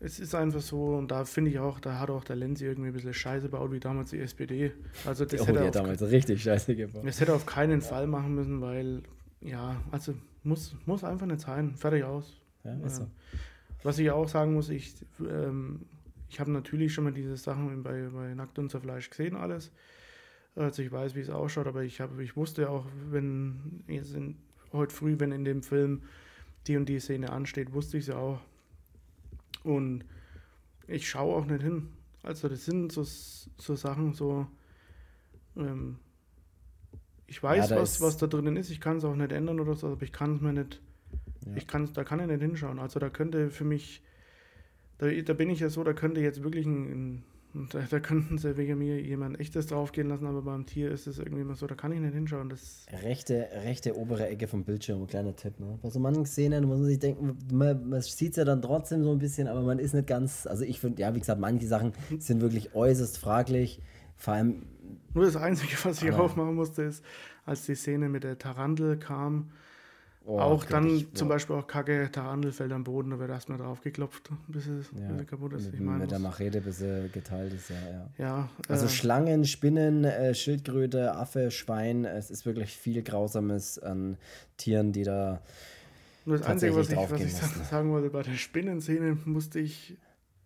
es 0.04 0.20
ist 0.20 0.36
einfach 0.36 0.60
so, 0.60 0.98
und 0.98 1.12
da 1.12 1.24
finde 1.24 1.50
ich 1.50 1.60
auch, 1.60 1.80
da 1.80 1.98
hat 1.98 2.10
auch 2.10 2.26
der 2.26 2.36
Lenzi 2.36 2.66
irgendwie 2.66 2.90
ein 2.90 2.94
bisschen 2.94 3.14
Scheiße 3.14 3.46
gebaut, 3.46 3.72
wie 3.72 3.80
damals 3.80 4.10
die 4.10 4.20
SPD. 4.20 4.74
Also 5.06 5.24
das 5.24 5.42
oh, 5.42 5.48
hätte 5.48 5.60
er 5.60 5.72
damals 5.72 6.02
richtig 6.02 6.44
Scheiße 6.44 6.76
gebaut. 6.76 7.04
Das 7.06 7.22
hätte 7.22 7.34
auf 7.34 7.46
keinen 7.46 7.82
Fall 7.82 8.06
machen 8.06 8.36
müssen, 8.36 8.60
weil, 8.60 9.04
ja, 9.40 9.82
also 9.92 10.14
muss, 10.44 10.76
muss 10.86 11.06
einfach 11.06 11.26
nicht 11.26 11.40
sein. 11.40 11.74
Fertig 11.76 12.04
aus. 12.04 12.38
Ja, 12.66 12.74
ist 12.86 12.98
so. 12.98 13.08
Was 13.84 13.98
ich 13.98 14.12
auch 14.12 14.28
sagen 14.28 14.54
muss, 14.54 14.68
ich, 14.70 14.94
ähm, 15.22 15.86
ich 16.30 16.42
habe 16.42 16.52
natürlich 16.52 16.94
schon 16.94 17.06
mal 17.06 17.14
diese 17.14 17.38
Sachen 17.38 17.82
bei, 17.82 18.10
bei 18.14 18.34
Nackt 18.34 18.60
und 18.60 18.70
Zerfleisch 18.70 19.10
gesehen, 19.10 19.38
alles. 19.38 19.72
Also 20.56 20.82
ich 20.82 20.92
weiß, 20.92 21.16
wie 21.16 21.22
es 21.22 21.30
ausschaut, 21.30 21.68
aber 21.68 21.84
ich, 21.84 22.02
hab, 22.02 22.20
ich 22.20 22.36
wusste 22.36 22.70
auch, 22.70 22.86
wenn 23.10 23.84
in, 23.88 24.36
heute 24.74 24.94
früh, 24.94 25.16
wenn 25.18 25.32
in 25.32 25.46
dem 25.46 25.64
Film 25.64 26.02
die 26.68 26.76
und 26.76 26.90
die 26.90 27.00
Szene 27.00 27.32
ansteht, 27.32 27.72
wusste 27.74 27.98
ich 27.98 28.04
es 28.04 28.08
ja 28.10 28.18
auch. 28.18 28.42
Und 29.64 30.06
ich 30.88 31.10
schaue 31.10 31.36
auch 31.36 31.46
nicht 31.46 31.64
hin. 31.64 31.90
Also 32.22 32.50
das 32.50 32.66
sind 32.66 32.92
so, 32.92 33.04
so 33.04 33.76
Sachen, 33.76 34.14
so 34.14 34.48
ähm, 35.58 35.98
ich 37.28 37.42
weiß, 37.42 37.70
ja, 37.70 37.78
was, 37.78 38.02
was 38.02 38.18
da 38.18 38.28
drinnen 38.28 38.58
ist, 38.58 38.70
ich 38.70 38.80
kann 38.80 38.98
es 38.98 39.06
auch 39.06 39.16
nicht 39.16 39.32
ändern 39.32 39.60
oder 39.60 39.76
so, 39.76 39.88
aber 39.88 40.04
ich 40.04 40.12
kann 40.12 40.36
es 40.36 40.42
mir 40.42 40.54
nicht 40.54 40.82
ja. 41.46 41.56
Ich 41.56 41.68
kann, 41.68 41.92
da 41.94 42.04
kann 42.04 42.20
ich 42.20 42.28
nicht 42.28 42.42
hinschauen. 42.42 42.80
Also 42.80 43.00
da 43.00 43.10
könnte 43.10 43.50
für 43.50 43.64
mich, 43.64 44.02
da, 44.98 45.10
da 45.10 45.34
bin 45.34 45.50
ich 45.50 45.60
ja 45.60 45.70
so, 45.70 45.84
da 45.84 45.94
könnte 45.94 46.22
jetzt 46.22 46.44
wirklich 46.44 46.66
ein, 46.66 46.92
ein 46.92 47.24
da, 47.54 47.80
da, 47.88 48.00
könnten 48.00 48.40
sie 48.40 48.58
wegen 48.58 48.80
mir 48.80 49.00
jemand 49.00 49.40
echtes 49.40 49.68
draufgehen 49.68 50.10
lassen, 50.10 50.26
aber 50.26 50.42
beim 50.42 50.66
Tier 50.66 50.92
ist 50.92 51.06
es 51.06 51.20
irgendwie 51.20 51.42
immer 51.42 51.56
so, 51.56 51.68
da 51.68 51.76
kann 51.76 51.92
ich 51.92 52.00
nicht 52.00 52.14
hinschauen. 52.14 52.50
Das 52.50 52.86
rechte, 53.04 53.48
rechte 53.64 53.96
obere 53.96 54.28
Ecke 54.28 54.48
vom 54.48 54.64
Bildschirm, 54.64 55.02
ein 55.02 55.08
kleiner 55.08 55.36
Tipp. 55.36 55.60
Ne? 55.60 55.78
Bei 55.82 55.90
so 55.90 56.00
manchen 56.00 56.26
Szenen 56.26 56.66
muss 56.66 56.80
man 56.80 56.88
sich 56.88 57.00
denken, 57.00 57.38
man, 57.52 57.90
man 57.90 58.02
sieht 58.02 58.32
es 58.32 58.38
ja 58.38 58.46
dann 58.46 58.62
trotzdem 58.62 59.04
so 59.04 59.12
ein 59.12 59.20
bisschen, 59.20 59.48
aber 59.48 59.62
man 59.62 59.78
ist 59.78 59.94
nicht 59.94 60.08
ganz, 60.08 60.48
also 60.48 60.64
ich 60.64 60.80
finde, 60.80 61.02
ja, 61.02 61.14
wie 61.14 61.20
gesagt, 61.20 61.40
manche 61.40 61.68
Sachen 61.68 61.94
sind 62.18 62.42
wirklich 62.42 62.74
äußerst 62.74 63.20
fraglich. 63.20 63.82
Vor 64.16 64.34
allem. 64.34 64.64
Nur 65.14 65.26
das 65.26 65.36
Einzige, 65.36 65.76
was 65.84 66.02
ich 66.02 66.12
aufmachen 66.12 66.56
musste, 66.56 66.84
ist, 66.84 67.04
als 67.46 67.66
die 67.66 67.76
Szene 67.76 68.10
mit 68.10 68.24
der 68.24 68.40
Tarantel 68.40 68.98
kam, 68.98 69.52
Oh, 70.26 70.40
auch 70.40 70.64
dann 70.64 70.88
ich, 70.88 71.14
zum 71.14 71.28
Beispiel 71.28 71.56
auch 71.58 71.68
Kacke, 71.68 72.10
Tarandel 72.10 72.54
fällt 72.54 72.72
am 72.72 72.86
Boden, 72.86 73.12
da 73.12 73.20
wird 73.20 73.30
erstmal 73.30 73.58
drauf 73.58 73.82
geklopft, 73.82 74.30
bis 74.48 74.68
es, 74.68 74.90
ja, 74.98 75.08
bis 75.10 75.22
es 75.22 75.28
kaputt 75.28 75.54
ist. 75.54 75.66
Mit, 75.66 75.74
ich 75.76 75.80
mein, 75.82 76.00
mit 76.00 76.12
der 76.12 76.20
Machete, 76.20 76.62
bis 76.62 76.82
er 76.82 77.10
geteilt 77.10 77.54
ist, 77.54 77.70
ja. 77.70 77.76
ja. 77.92 78.10
ja 78.18 78.50
also 78.70 78.86
äh, 78.86 78.90
Schlangen, 78.90 79.44
Spinnen, 79.46 80.06
äh, 80.06 80.34
Schildkröte, 80.34 81.16
Affe, 81.16 81.52
Schwein, 81.52 82.06
es 82.06 82.32
ist 82.32 82.46
wirklich 82.46 82.78
viel 82.78 83.04
Grausames 83.04 83.80
an 83.80 84.18
Tieren, 84.56 84.94
die 84.94 85.04
da. 85.04 85.42
Nur 86.26 86.38
das 86.38 86.48
Einzige, 86.48 86.74
was 86.74 86.90
ich, 86.90 86.96
was 86.96 87.12
ich 87.12 87.34
sagen 87.34 87.92
wollte, 87.92 88.10
bei 88.10 88.24
der 88.24 88.32
Spinnenszene 88.32 89.18
musste 89.26 89.60
ich 89.60 89.98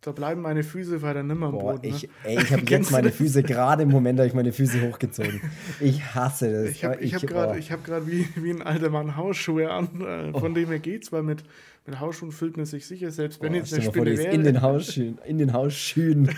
da 0.02 0.12
bleiben 0.12 0.42
meine 0.42 0.64
Füße 0.64 1.02
weiter 1.02 1.24
nimmer 1.24 1.48
am 1.48 1.54
Boah, 1.54 1.74
Boden. 1.74 1.88
Ich, 1.88 2.04
ne? 2.04 2.10
ey, 2.24 2.42
ich 2.42 2.52
habe 2.52 2.64
jetzt 2.70 2.92
meine 2.92 3.12
Füße, 3.12 3.44
gerade 3.44 3.84
im 3.84 3.90
Moment 3.90 4.20
habe 4.20 4.28
ich 4.28 4.34
meine 4.34 4.52
Füße 4.52 4.82
hochgezogen. 4.82 5.42
Ich 5.80 6.14
hasse 6.14 6.52
das. 6.52 6.72
Ich 6.72 6.86
habe 6.86 7.00
ich 7.02 7.16
hab 7.16 7.26
gerade 7.26 7.60
hab 7.60 8.08
wie, 8.08 8.28
wie 8.36 8.52
ein 8.52 8.62
alter 8.62 8.90
Mann 8.90 9.18
Hausschuhe 9.18 9.72
an, 9.72 10.02
äh, 10.02 10.32
von 10.32 10.52
oh. 10.52 10.56
dem 10.56 10.70
her 10.70 10.80
geht's, 10.80 11.12
weil 11.12 11.24
mit, 11.24 11.44
mit 11.86 12.00
Hausschuhen 12.00 12.32
fühlt 12.32 12.58
man 12.58 12.66
sich 12.66 12.86
sicher, 12.86 13.12
selbst 13.12 13.42
wenn 13.42 13.54
oh, 13.54 13.58
jetzt 13.58 13.74
eine 13.74 13.84
Spinne 13.84 14.16
vor, 14.16 14.24
wäre. 14.24 14.34
In 14.34 14.44
den 14.44 14.62
Hausschuhen. 14.62 15.18
In 15.26 15.38
den 15.40 15.54
Hausschuhen. 15.54 16.30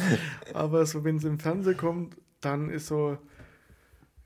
Aber 0.52 0.84
so, 0.84 1.04
wenn 1.04 1.16
es 1.16 1.24
im 1.24 1.38
Fernsehen 1.38 1.76
kommt, 1.76 2.16
dann 2.40 2.68
ist 2.68 2.88
so, 2.88 3.16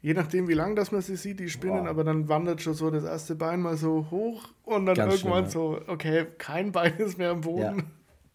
je 0.00 0.14
nachdem, 0.14 0.48
wie 0.48 0.54
lang 0.54 0.76
das 0.76 0.92
man 0.92 1.02
sie 1.02 1.16
sieht, 1.16 1.40
die 1.40 1.50
Spinnen, 1.50 1.82
wow. 1.82 1.88
aber 1.88 2.04
dann 2.04 2.28
wandert 2.28 2.62
schon 2.62 2.74
so 2.74 2.90
das 2.90 3.04
erste 3.04 3.36
Bein 3.36 3.60
mal 3.60 3.76
so 3.76 4.08
hoch 4.10 4.48
und 4.64 4.86
dann 4.86 4.96
Ganz 4.96 5.14
irgendwann 5.14 5.44
schlimm, 5.44 5.50
so, 5.50 5.80
okay, 5.86 6.26
kein 6.38 6.72
Bein 6.72 6.96
ist 6.98 7.18
mehr 7.18 7.30
am 7.30 7.42
Boden. 7.42 7.78
Ja. 7.78 7.84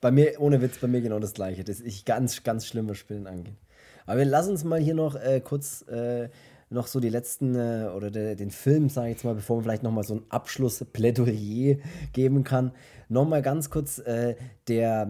Bei 0.03 0.11
mir, 0.11 0.33
ohne 0.41 0.61
Witz, 0.61 0.79
bei 0.79 0.87
mir 0.87 0.99
genau 0.99 1.19
das 1.19 1.33
Gleiche. 1.33 1.63
Das 1.63 1.79
ist 1.79 2.05
ganz, 2.05 2.43
ganz 2.43 2.67
schlimm, 2.67 2.89
was 2.89 2.97
Spinnen 2.97 3.25
angeht. 3.25 3.55
Aber 4.05 4.17
wir 4.17 4.25
lassen 4.25 4.49
uns 4.51 4.65
mal 4.65 4.77
hier 4.77 4.95
noch 4.95 5.15
äh, 5.15 5.39
kurz 5.41 5.87
äh, 5.87 6.27
noch 6.69 6.87
so 6.87 6.99
die 6.99 7.07
letzten 7.07 7.55
äh, 7.55 7.87
oder 7.95 8.11
de, 8.11 8.35
den 8.35 8.51
Film, 8.51 8.89
sage 8.89 9.07
ich 9.07 9.13
jetzt 9.13 9.23
mal, 9.23 9.33
bevor 9.33 9.55
man 9.55 9.63
vielleicht 9.63 9.83
nochmal 9.83 10.03
so 10.03 10.15
ein 10.15 10.23
Abschlussplädoyer 10.27 11.77
geben 12.11 12.43
kann. 12.43 12.73
Nochmal 13.07 13.41
ganz 13.41 13.69
kurz, 13.69 13.99
äh, 13.99 14.35
der. 14.67 15.09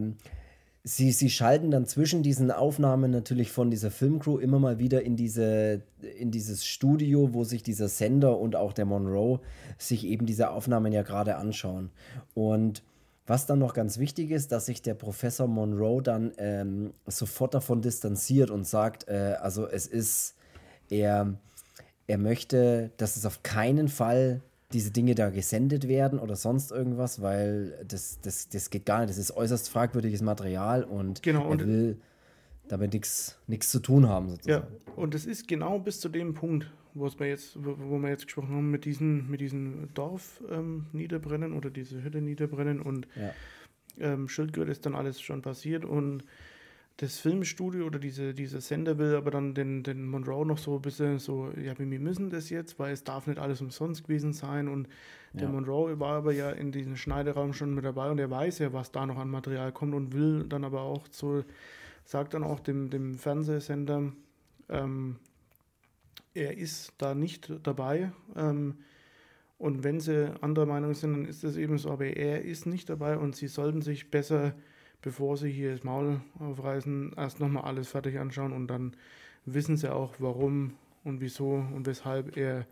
Sie, 0.86 1.14
sie 1.14 1.30
schalten 1.30 1.72
dann 1.72 1.86
zwischen 1.88 2.22
diesen 2.22 2.52
Aufnahmen 2.52 3.10
natürlich 3.10 3.52
von 3.52 3.72
dieser 3.72 3.90
Filmcrew 3.90 4.38
immer 4.38 4.60
mal 4.60 4.80
wieder 4.80 5.02
in, 5.02 5.16
diese, 5.16 5.82
in 6.20 6.30
dieses 6.30 6.66
Studio, 6.66 7.34
wo 7.34 7.46
sich 7.46 7.64
dieser 7.64 7.88
Sender 7.88 8.38
und 8.38 8.58
auch 8.58 8.74
der 8.74 8.84
Monroe 8.84 9.40
sich 9.78 10.06
eben 10.06 10.26
diese 10.26 10.50
Aufnahmen 10.50 10.92
ja 10.92 11.02
gerade 11.02 11.38
anschauen. 11.38 11.90
Und 12.34 12.84
was 13.26 13.46
dann 13.46 13.60
noch 13.60 13.74
ganz 13.74 13.98
wichtig 14.00 14.32
ist, 14.32 14.52
dass 14.52 14.66
sich 14.66 14.82
der 14.82 14.96
Professor 14.96 15.48
Monroe 15.48 16.02
dann 16.02 16.34
ähm, 16.38 16.94
sofort 17.08 17.54
davon 17.54 17.82
distanziert 17.82 18.50
und 18.50 18.68
sagt, 18.68 19.08
äh, 19.08 19.38
also 19.42 19.68
es 19.68 19.88
ist, 19.88 20.36
er, 20.90 21.34
er 22.08 22.18
möchte, 22.18 22.92
dass 22.98 23.16
es 23.16 23.26
auf 23.26 23.42
keinen 23.44 23.88
Fall 23.88 24.42
diese 24.74 24.92
Dinge 24.92 25.16
da 25.16 25.30
gesendet 25.30 25.88
werden 25.88 26.20
oder 26.20 26.36
sonst 26.36 26.72
irgendwas, 26.72 27.22
weil 27.22 27.86
das, 27.88 28.20
das, 28.22 28.50
das 28.50 28.70
geht 28.70 28.86
gar 28.86 29.00
nicht. 29.00 29.10
Das 29.10 29.18
ist 29.18 29.36
äußerst 29.36 29.70
fragwürdiges 29.70 30.22
Material 30.22 30.84
und 30.84 31.22
genau, 31.22 31.50
er 31.52 31.60
will 31.60 31.98
damit 32.68 32.94
nichts 32.94 33.70
zu 33.70 33.80
tun 33.80 34.10
haben. 34.10 34.30
Sozusagen. 34.30 34.68
Ja, 34.68 34.94
und 34.96 35.16
es 35.16 35.26
ist 35.26 35.48
genau 35.48 35.80
bis 35.80 36.00
zu 36.00 36.10
dem 36.10 36.34
Punkt, 36.34 36.72
wo 36.94 37.10
wir 37.18 37.28
jetzt, 37.28 37.58
wo, 37.64 38.00
wir 38.00 38.10
jetzt 38.10 38.26
gesprochen 38.26 38.50
haben, 38.50 38.72
mit 38.72 38.86
diesem 38.86 39.30
mit 39.30 39.42
diesen 39.42 39.94
Dorf 39.94 40.44
ähm, 40.50 40.88
niederbrennen 40.92 41.54
oder 41.54 41.70
diese 41.70 42.04
Hütte 42.04 42.22
niederbrennen 42.22 42.82
und 42.82 43.08
ja. 43.16 43.34
ähm, 44.00 44.28
Schildgürtel 44.28 44.72
ist 44.72 44.86
dann 44.86 44.96
alles 44.96 45.22
schon 45.22 45.42
passiert 45.42 45.86
und 45.86 46.24
das 46.98 47.18
Filmstudio 47.18 47.88
oder 47.88 47.98
diese, 47.98 48.36
diese 48.36 48.62
Sender 48.62 49.00
will 49.00 49.16
aber 49.16 49.32
dann 49.32 49.56
den, 49.56 49.82
den 49.82 50.06
Monroe 50.06 50.46
noch 50.46 50.60
so 50.60 50.76
ein 50.76 50.82
bisschen 50.82 51.18
so, 51.18 51.52
ja, 51.60 51.78
wir 51.78 51.86
müssen 51.86 52.30
das 52.30 52.52
jetzt, 52.52 52.78
weil 52.78 52.94
es 52.94 53.04
darf 53.04 53.26
nicht 53.26 53.40
alles 53.40 53.62
umsonst 53.62 54.04
gewesen 54.04 54.32
sein 54.34 54.68
und 54.68 54.88
der 55.34 55.50
Monroe 55.50 56.00
war 56.00 56.18
aber 56.18 56.32
ja 56.32 56.52
in 56.52 56.72
diesem 56.72 56.96
Schneideraum 56.96 57.54
schon 57.54 57.74
mit 57.74 57.84
dabei 57.84 58.12
und 58.12 58.20
er 58.20 58.30
weiß 58.30 58.60
ja, 58.60 58.72
was 58.72 58.92
da 58.92 59.08
noch 59.08 59.18
an 59.18 59.32
Material 59.32 59.72
kommt 59.72 59.96
und 59.96 60.14
will 60.14 60.46
dann 60.48 60.64
aber 60.64 60.82
auch 60.82 61.08
so, 61.10 61.44
sagt 62.06 62.36
dann 62.36 62.44
auch 62.44 62.60
dem, 62.60 62.92
dem 62.92 63.16
Fernsehsender, 63.16 64.14
ähm, 64.70 65.16
er 66.34 66.58
ist 66.58 66.94
da 66.98 67.16
nicht 67.16 67.52
dabei. 67.64 68.12
Ähm, 68.36 68.76
Und 69.58 69.84
wenn 69.84 70.00
sie 70.02 70.34
anderer 70.42 70.66
Meinung 70.66 70.94
sind, 70.94 71.14
dann 71.14 71.26
ist 71.26 71.44
das 71.44 71.56
eben 71.58 71.78
so. 71.78 71.92
Aber 71.92 72.06
er 72.06 72.44
ist 72.44 72.66
nicht 72.66 72.90
dabei 72.90 73.18
und 73.18 73.36
sie 73.36 73.48
sollten 73.48 73.82
sich 73.82 74.12
besser, 74.12 74.54
bevor 75.02 75.38
sie 75.38 75.52
hier 75.52 75.72
das 75.72 75.84
Maul 75.84 76.22
aufreißen, 76.40 77.14
erst 77.18 77.40
nochmal 77.40 77.64
alles 77.66 77.90
fertig 77.90 78.20
anschauen 78.20 78.54
und 78.54 78.68
dann 78.68 78.96
wissen 79.46 79.78
sie 79.78 79.94
auch, 79.94 80.16
warum 80.20 80.74
und 81.04 81.22
wieso 81.22 81.56
und 81.56 81.86
weshalb 81.88 82.38
er 82.38 82.68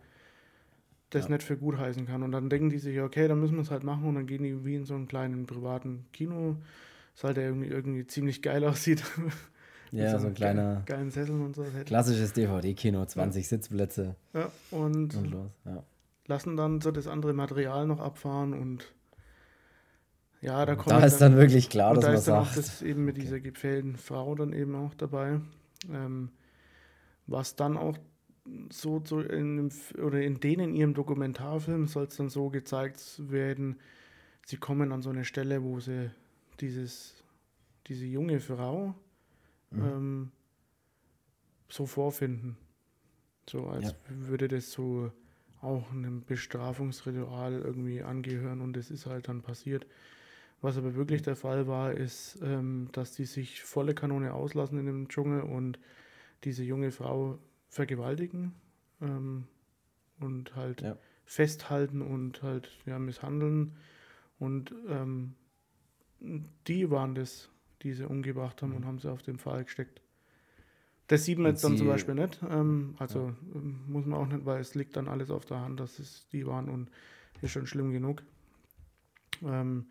das 1.10 1.24
ja. 1.24 1.30
nicht 1.32 1.42
für 1.42 1.56
gut 1.56 1.76
heißen 1.78 2.06
kann. 2.06 2.22
Und 2.22 2.32
dann 2.32 2.48
denken 2.50 2.70
die 2.70 2.78
sich, 2.78 3.00
okay, 3.00 3.28
dann 3.28 3.40
müssen 3.40 3.56
wir 3.56 3.62
es 3.62 3.70
halt 3.70 3.84
machen 3.84 4.04
und 4.06 4.14
dann 4.16 4.26
gehen 4.26 4.42
die 4.42 4.64
wie 4.64 4.76
in 4.76 4.84
so 4.86 4.94
einen 4.94 5.08
kleinen 5.08 5.46
privaten 5.46 6.06
Kino, 6.12 6.56
das 7.14 7.24
halt 7.24 7.38
irgendwie, 7.38 7.68
irgendwie 7.68 8.06
ziemlich 8.06 8.42
geil 8.42 8.64
aussieht. 8.70 9.02
Ja, 9.92 10.18
so, 10.18 10.26
ein 10.26 10.34
kleiner. 10.34 10.82
Geilen 10.86 11.10
Sessel 11.10 11.38
und 11.38 11.54
so. 11.54 11.64
Klassisches 11.84 12.32
DVD-Kino, 12.32 13.04
20 13.04 13.44
ja. 13.44 13.48
Sitzplätze. 13.48 14.16
Ja, 14.32 14.50
und, 14.70 15.14
und 15.14 15.30
los, 15.30 15.50
ja. 15.66 15.82
lassen 16.26 16.56
dann 16.56 16.80
so 16.80 16.90
das 16.90 17.06
andere 17.06 17.34
Material 17.34 17.86
noch 17.86 18.00
abfahren 18.00 18.54
und 18.54 18.90
ja, 20.40 20.64
da 20.64 20.74
kommt. 20.74 20.90
Da 20.90 21.04
ist 21.04 21.20
dann, 21.20 21.32
dann 21.32 21.40
wirklich 21.40 21.68
klar, 21.68 21.94
dass 21.94 22.02
da 22.02 22.08
man 22.08 22.18
ist 22.18 22.26
dann 22.26 22.44
sagt. 22.44 22.50
auch 22.50 22.54
das 22.56 22.82
eben 22.82 23.04
mit 23.04 23.16
okay. 23.16 23.24
dieser 23.24 23.40
gepfählten 23.40 23.96
Frau 23.96 24.34
dann 24.34 24.54
eben 24.54 24.74
auch 24.74 24.94
dabei. 24.94 25.40
Ähm, 25.92 26.30
was 27.26 27.54
dann 27.54 27.76
auch 27.76 27.96
so, 28.70 29.02
so 29.04 29.20
in, 29.20 29.70
oder 30.02 30.22
in 30.22 30.40
denen 30.40 30.74
ihrem 30.74 30.94
Dokumentarfilm 30.94 31.86
soll 31.86 32.04
es 32.04 32.16
dann 32.16 32.30
so 32.30 32.48
gezeigt 32.48 33.00
werden, 33.30 33.78
sie 34.46 34.56
kommen 34.56 34.90
an 34.90 35.02
so 35.02 35.10
eine 35.10 35.24
Stelle, 35.24 35.62
wo 35.62 35.80
sie 35.80 36.10
dieses, 36.60 37.14
diese 37.86 38.06
junge 38.06 38.40
Frau 38.40 38.94
mhm. 39.72 39.84
ähm, 39.84 40.32
so 41.68 41.86
vorfinden. 41.86 42.56
So 43.48 43.66
als 43.68 43.84
ja. 43.84 43.94
würde 44.08 44.48
das 44.48 44.70
so 44.70 45.10
auch 45.60 45.90
einem 45.92 46.24
Bestrafungsritual 46.24 47.54
irgendwie 47.54 48.02
angehören 48.02 48.60
und 48.60 48.76
es 48.76 48.90
ist 48.90 49.06
halt 49.06 49.28
dann 49.28 49.42
passiert. 49.42 49.86
Was 50.60 50.76
aber 50.76 50.94
wirklich 50.94 51.22
der 51.22 51.34
Fall 51.34 51.66
war, 51.66 51.92
ist, 51.92 52.38
ähm, 52.42 52.88
dass 52.92 53.12
die 53.12 53.24
sich 53.24 53.62
volle 53.62 53.94
Kanone 53.94 54.32
auslassen 54.32 54.78
in 54.78 54.86
dem 54.86 55.08
Dschungel 55.08 55.42
und 55.42 55.78
diese 56.44 56.62
junge 56.62 56.92
Frau 56.92 57.38
vergewaltigen 57.68 58.54
ähm, 59.00 59.46
und 60.20 60.54
halt 60.54 60.82
ja. 60.82 60.96
festhalten 61.24 62.00
und 62.02 62.42
halt 62.42 62.70
ja, 62.86 62.98
misshandeln. 62.98 63.76
Und 64.38 64.74
ähm, 64.88 65.34
die 66.66 66.90
waren 66.90 67.14
das, 67.14 67.50
die 67.82 67.92
sie 67.92 68.08
umgebracht 68.08 68.62
haben 68.62 68.70
mhm. 68.70 68.76
und 68.76 68.86
haben 68.86 68.98
sie 68.98 69.10
auf 69.10 69.22
den 69.22 69.38
Pfahl 69.38 69.64
gesteckt. 69.64 70.00
Das 71.08 71.24
sieht 71.24 71.38
man 71.38 71.46
und 71.46 71.52
jetzt 71.52 71.64
dann 71.64 71.76
zum 71.76 71.88
Beispiel 71.88 72.14
nicht. 72.14 72.40
Ähm, 72.48 72.94
also 72.98 73.18
ja. 73.18 73.34
Ähm, 73.54 73.80
muss 73.86 74.06
man 74.06 74.18
auch 74.18 74.26
nicht, 74.26 74.46
weil 74.46 74.60
es 74.60 74.74
liegt 74.74 74.96
dann 74.96 75.08
alles 75.08 75.30
auf 75.30 75.44
der 75.44 75.60
Hand, 75.60 75.80
dass 75.80 75.98
es 75.98 76.26
die 76.32 76.46
waren 76.46 76.68
und 76.68 76.90
ist 77.42 77.52
schon 77.52 77.66
schlimm 77.66 77.92
genug. 77.92 78.22
Ähm, 79.44 79.86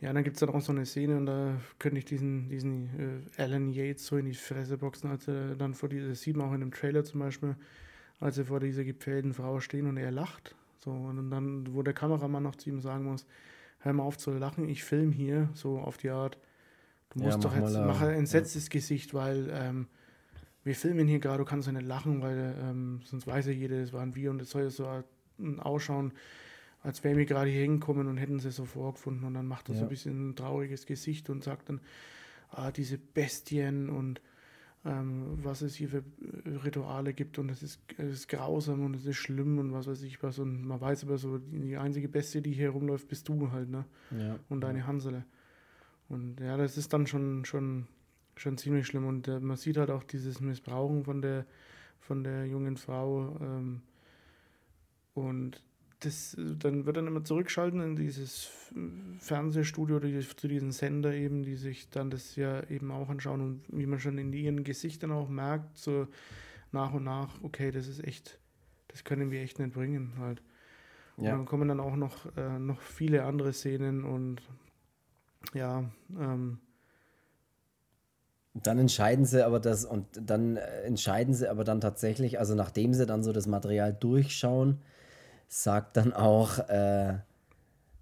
ja, 0.00 0.12
dann 0.12 0.22
gibt 0.22 0.36
es 0.36 0.40
dann 0.40 0.50
auch 0.50 0.60
so 0.60 0.72
eine 0.72 0.86
Szene 0.86 1.16
und 1.16 1.26
da 1.26 1.60
könnte 1.78 1.98
ich 1.98 2.04
diesen, 2.04 2.48
diesen 2.48 3.22
äh, 3.36 3.42
Alan 3.42 3.70
Yates 3.70 4.06
so 4.06 4.16
in 4.16 4.26
die 4.26 4.34
Fresse 4.34 4.78
boxen, 4.78 5.10
als 5.10 5.26
er 5.26 5.56
dann 5.56 5.74
vor 5.74 5.88
dieser, 5.88 6.08
das 6.08 6.20
sieht 6.20 6.36
man 6.36 6.48
auch 6.48 6.54
in 6.54 6.60
dem 6.60 6.70
Trailer 6.70 7.04
zum 7.04 7.20
Beispiel, 7.20 7.56
als 8.20 8.38
er 8.38 8.44
vor 8.44 8.60
dieser 8.60 8.84
gepfählten 8.84 9.34
Frau 9.34 9.60
stehen 9.60 9.86
und 9.86 9.96
er 9.96 10.12
lacht. 10.12 10.54
So, 10.78 10.92
und 10.92 11.30
dann, 11.30 11.74
wo 11.74 11.82
der 11.82 11.94
Kameramann 11.94 12.44
noch 12.44 12.54
zu 12.54 12.70
ihm 12.70 12.80
sagen 12.80 13.04
muss, 13.04 13.26
hör 13.80 13.92
mal 13.92 14.04
auf 14.04 14.18
zu 14.18 14.30
lachen, 14.32 14.68
ich 14.68 14.84
film 14.84 15.10
hier, 15.10 15.48
so 15.54 15.78
auf 15.78 15.96
die 15.96 16.10
Art, 16.10 16.38
musst 17.18 17.42
ja, 17.42 17.50
doch 17.50 17.56
jetzt, 17.56 17.74
mach 17.74 18.00
ein 18.00 18.10
entsetztes 18.10 18.64
ja. 18.64 18.70
Gesicht, 18.70 19.14
weil 19.14 19.48
ähm, 19.52 19.86
wir 20.64 20.74
filmen 20.74 21.06
hier 21.08 21.18
gerade, 21.18 21.38
du 21.38 21.44
kannst 21.44 21.66
ja 21.66 21.72
nicht 21.72 21.86
lachen, 21.86 22.20
weil 22.22 22.54
ähm, 22.60 23.00
sonst 23.04 23.26
weiß 23.26 23.46
ja 23.46 23.52
jeder, 23.52 23.76
es 23.76 23.92
waren 23.92 24.14
wir 24.14 24.30
und 24.30 24.42
es 24.42 24.50
soll 24.50 24.62
ja 24.64 24.70
so 24.70 24.88
ausschauen, 25.58 26.12
als 26.82 27.02
wären 27.04 27.16
wir 27.16 27.26
gerade 27.26 27.50
hier 27.50 27.62
hingekommen 27.62 28.06
und 28.06 28.16
hätten 28.16 28.38
sie 28.38 28.50
so 28.50 28.64
vorgefunden. 28.64 29.24
Und 29.24 29.34
dann 29.34 29.46
macht 29.46 29.68
er 29.68 29.74
ja. 29.74 29.80
so 29.80 29.86
ein 29.86 29.88
bisschen 29.88 30.30
ein 30.30 30.36
trauriges 30.36 30.86
Gesicht 30.86 31.30
und 31.30 31.44
sagt 31.44 31.68
dann, 31.68 31.80
ah, 32.50 32.70
diese 32.70 32.98
Bestien 32.98 33.88
und 33.88 34.20
ähm, 34.84 35.38
was 35.42 35.62
es 35.62 35.74
hier 35.74 35.88
für 35.88 35.98
äh, 36.44 36.50
Rituale 36.64 37.12
gibt 37.12 37.38
und 37.38 37.50
es 37.50 37.62
ist, 37.62 37.80
es 37.96 38.12
ist 38.12 38.28
grausam 38.28 38.84
und 38.84 38.94
es 38.94 39.06
ist 39.06 39.16
schlimm 39.16 39.58
und 39.58 39.72
was 39.72 39.86
weiß 39.86 40.02
ich 40.02 40.22
was. 40.22 40.38
Und 40.38 40.66
man 40.66 40.80
weiß 40.80 41.04
aber 41.04 41.18
so, 41.18 41.38
die 41.38 41.76
einzige 41.76 42.08
Bestie, 42.08 42.40
die 42.40 42.52
hier 42.52 42.70
rumläuft, 42.70 43.08
bist 43.08 43.28
du 43.28 43.50
halt, 43.50 43.68
ne? 43.68 43.84
Ja. 44.16 44.38
Und 44.48 44.60
deine 44.60 44.86
Hansele. 44.86 45.24
Und 46.08 46.40
ja, 46.40 46.56
das 46.56 46.76
ist 46.76 46.92
dann 46.92 47.06
schon, 47.06 47.44
schon, 47.44 47.86
schon 48.36 48.56
ziemlich 48.56 48.86
schlimm. 48.86 49.06
Und 49.06 49.28
äh, 49.28 49.40
man 49.40 49.56
sieht 49.56 49.76
halt 49.76 49.90
auch 49.90 50.04
dieses 50.04 50.40
Missbrauchen 50.40 51.04
von 51.04 51.22
der, 51.22 51.44
von 52.00 52.24
der 52.24 52.46
jungen 52.46 52.76
Frau. 52.76 53.36
Ähm, 53.40 53.82
und 55.14 55.62
das, 56.00 56.36
dann 56.38 56.86
wird 56.86 56.96
dann 56.96 57.08
immer 57.08 57.24
zurückschalten 57.24 57.80
in 57.80 57.96
dieses 57.96 58.48
Fernsehstudio, 59.18 59.98
die, 59.98 60.20
zu 60.20 60.46
diesen 60.46 60.70
Sender 60.70 61.12
eben, 61.12 61.42
die 61.42 61.56
sich 61.56 61.90
dann 61.90 62.10
das 62.10 62.36
ja 62.36 62.62
eben 62.70 62.92
auch 62.92 63.08
anschauen 63.08 63.40
und 63.40 63.62
wie 63.68 63.86
man 63.86 63.98
schon 63.98 64.16
in 64.16 64.32
ihren 64.32 64.62
Gesichtern 64.62 65.10
auch 65.10 65.28
merkt, 65.28 65.76
so 65.76 66.06
nach 66.70 66.92
und 66.92 67.04
nach, 67.04 67.42
okay, 67.42 67.72
das 67.72 67.88
ist 67.88 68.04
echt, 68.04 68.38
das 68.88 69.02
können 69.02 69.30
wir 69.30 69.42
echt 69.42 69.58
nicht 69.58 69.72
bringen 69.72 70.12
halt. 70.18 70.40
Und 71.16 71.24
ja. 71.24 71.32
dann 71.32 71.46
kommen 71.46 71.68
dann 71.68 71.80
auch 71.80 71.96
noch, 71.96 72.26
äh, 72.36 72.60
noch 72.60 72.80
viele 72.80 73.24
andere 73.24 73.52
Szenen 73.52 74.04
und 74.04 74.40
ja, 75.54 75.84
ähm, 76.18 76.58
dann 78.54 78.78
entscheiden 78.78 79.24
sie 79.24 79.44
aber 79.44 79.60
das 79.60 79.84
und 79.84 80.06
dann 80.20 80.56
entscheiden 80.56 81.34
sie 81.34 81.48
aber 81.48 81.64
dann 81.64 81.80
tatsächlich, 81.80 82.38
also 82.38 82.54
nachdem 82.54 82.94
sie 82.94 83.06
dann 83.06 83.22
so 83.22 83.32
das 83.32 83.46
Material 83.46 83.92
durchschauen, 83.92 84.80
sagt 85.46 85.96
dann 85.96 86.12
auch 86.12 86.58
äh, 86.68 87.18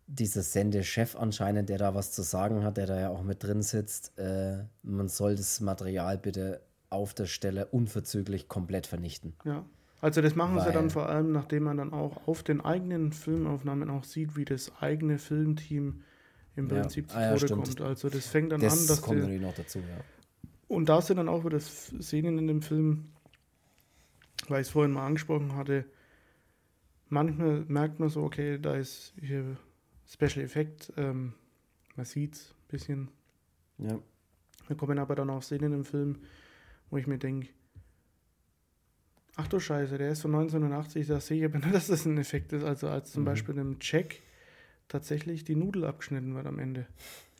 dieser 0.07 0.43
Sendechef 0.43 1.17
anscheinend, 1.17 1.69
der 1.69 1.79
da 1.79 1.95
was 1.95 2.13
zu 2.13 2.23
sagen 2.23 2.65
hat, 2.65 2.77
der 2.77 2.87
da 2.87 2.99
ja 2.99 3.09
auch 3.11 3.23
mit 3.23 3.43
drin 3.43 3.63
sitzt, 3.63 4.19
äh, 4.19 4.65
man 4.83 5.09
soll 5.09 5.37
das 5.37 5.61
Material 5.61 6.17
bitte 6.17 6.63
auf 6.91 7.13
der 7.13 7.27
Stelle 7.27 7.67
unverzüglich 7.67 8.49
komplett 8.49 8.87
vernichten. 8.87 9.35
Ja. 9.45 9.65
Also 10.01 10.21
das 10.21 10.37
machen 10.37 10.57
Weil, 10.57 10.67
sie 10.67 10.73
dann 10.73 10.91
vor 10.91 11.09
allem, 11.09 11.33
nachdem 11.33 11.65
man 11.65 11.79
dann 11.79 11.93
auch 11.93 12.29
auf 12.29 12.43
den 12.43 12.61
eigenen 12.61 13.13
Filmaufnahmen 13.13 13.91
auch 13.91 14.05
sieht, 14.05 14.37
wie 14.37 14.45
das 14.45 14.71
eigene 14.81 15.19
Filmteam 15.19 16.03
im 16.57 16.69
Prinzip 16.69 17.09
ja, 17.12 17.37
zu 17.37 17.47
Tode 17.47 17.55
ah, 17.55 17.57
ja, 17.59 17.65
kommt. 17.65 17.81
Also 17.81 18.09
das 18.09 18.27
fängt 18.27 18.53
dann 18.53 18.61
das 18.61 18.81
an, 18.81 18.87
dass 18.87 19.03
kommt 19.03 19.27
die, 19.27 19.39
noch 19.39 19.55
dazu, 19.55 19.78
ja. 19.78 20.05
Und 20.69 20.89
da 20.89 21.01
sind 21.01 21.19
dann 21.19 21.28
auch 21.28 21.45
wieder 21.45 21.61
Szenen 21.61 22.39
in 22.39 22.47
dem 22.49 22.62
Film, 22.62 23.12
weil 24.49 24.62
ich 24.62 24.69
es 24.69 24.73
vorhin 24.73 24.93
mal 24.93 25.07
angesprochen 25.07 25.55
hatte, 25.55 25.85
manchmal 27.09 27.65
merkt 27.69 28.01
man 28.01 28.09
so, 28.09 28.23
okay, 28.23 28.59
da 28.59 28.74
ist 28.74 29.15
hier 29.20 29.57
Special 30.09 30.45
Effekt, 30.45 30.93
ähm, 30.97 31.35
man 31.95 32.07
sieht 32.07 32.35
es 32.35 32.51
ein 32.51 32.69
bisschen. 32.69 33.09
Ja. 33.78 33.99
Wir 34.66 34.77
kommen 34.77 34.99
aber 34.99 35.15
dann 35.15 35.31
auch 35.31 35.43
Szenen 35.43 35.73
im 35.73 35.85
Film, 35.85 36.19
wo 36.91 36.97
ich 36.97 37.07
mir 37.07 37.19
denke, 37.19 37.49
ach 39.37 39.47
du 39.49 39.61
Scheiße, 39.61 39.99
der 39.99 40.11
ist 40.11 40.23
von 40.23 40.35
1980, 40.35 41.07
da 41.07 41.20
sehe 41.20 41.39
ich 41.39 41.45
aber 41.45 41.59
nicht, 41.59 41.74
dass 41.74 41.87
das 41.87 42.07
ein 42.07 42.19
Effekt 42.19 42.53
ist. 42.53 42.65
Also 42.65 42.89
als 42.89 43.12
zum 43.12 43.23
mhm. 43.23 43.27
Beispiel 43.27 43.59
im 43.59 43.78
Check 43.78 44.23
tatsächlich 44.89 45.45
die 45.45 45.57
Nudel 45.57 45.85
abgeschnitten 45.85 46.35
wird 46.35 46.47
am 46.47 46.59
Ende. 46.59 46.87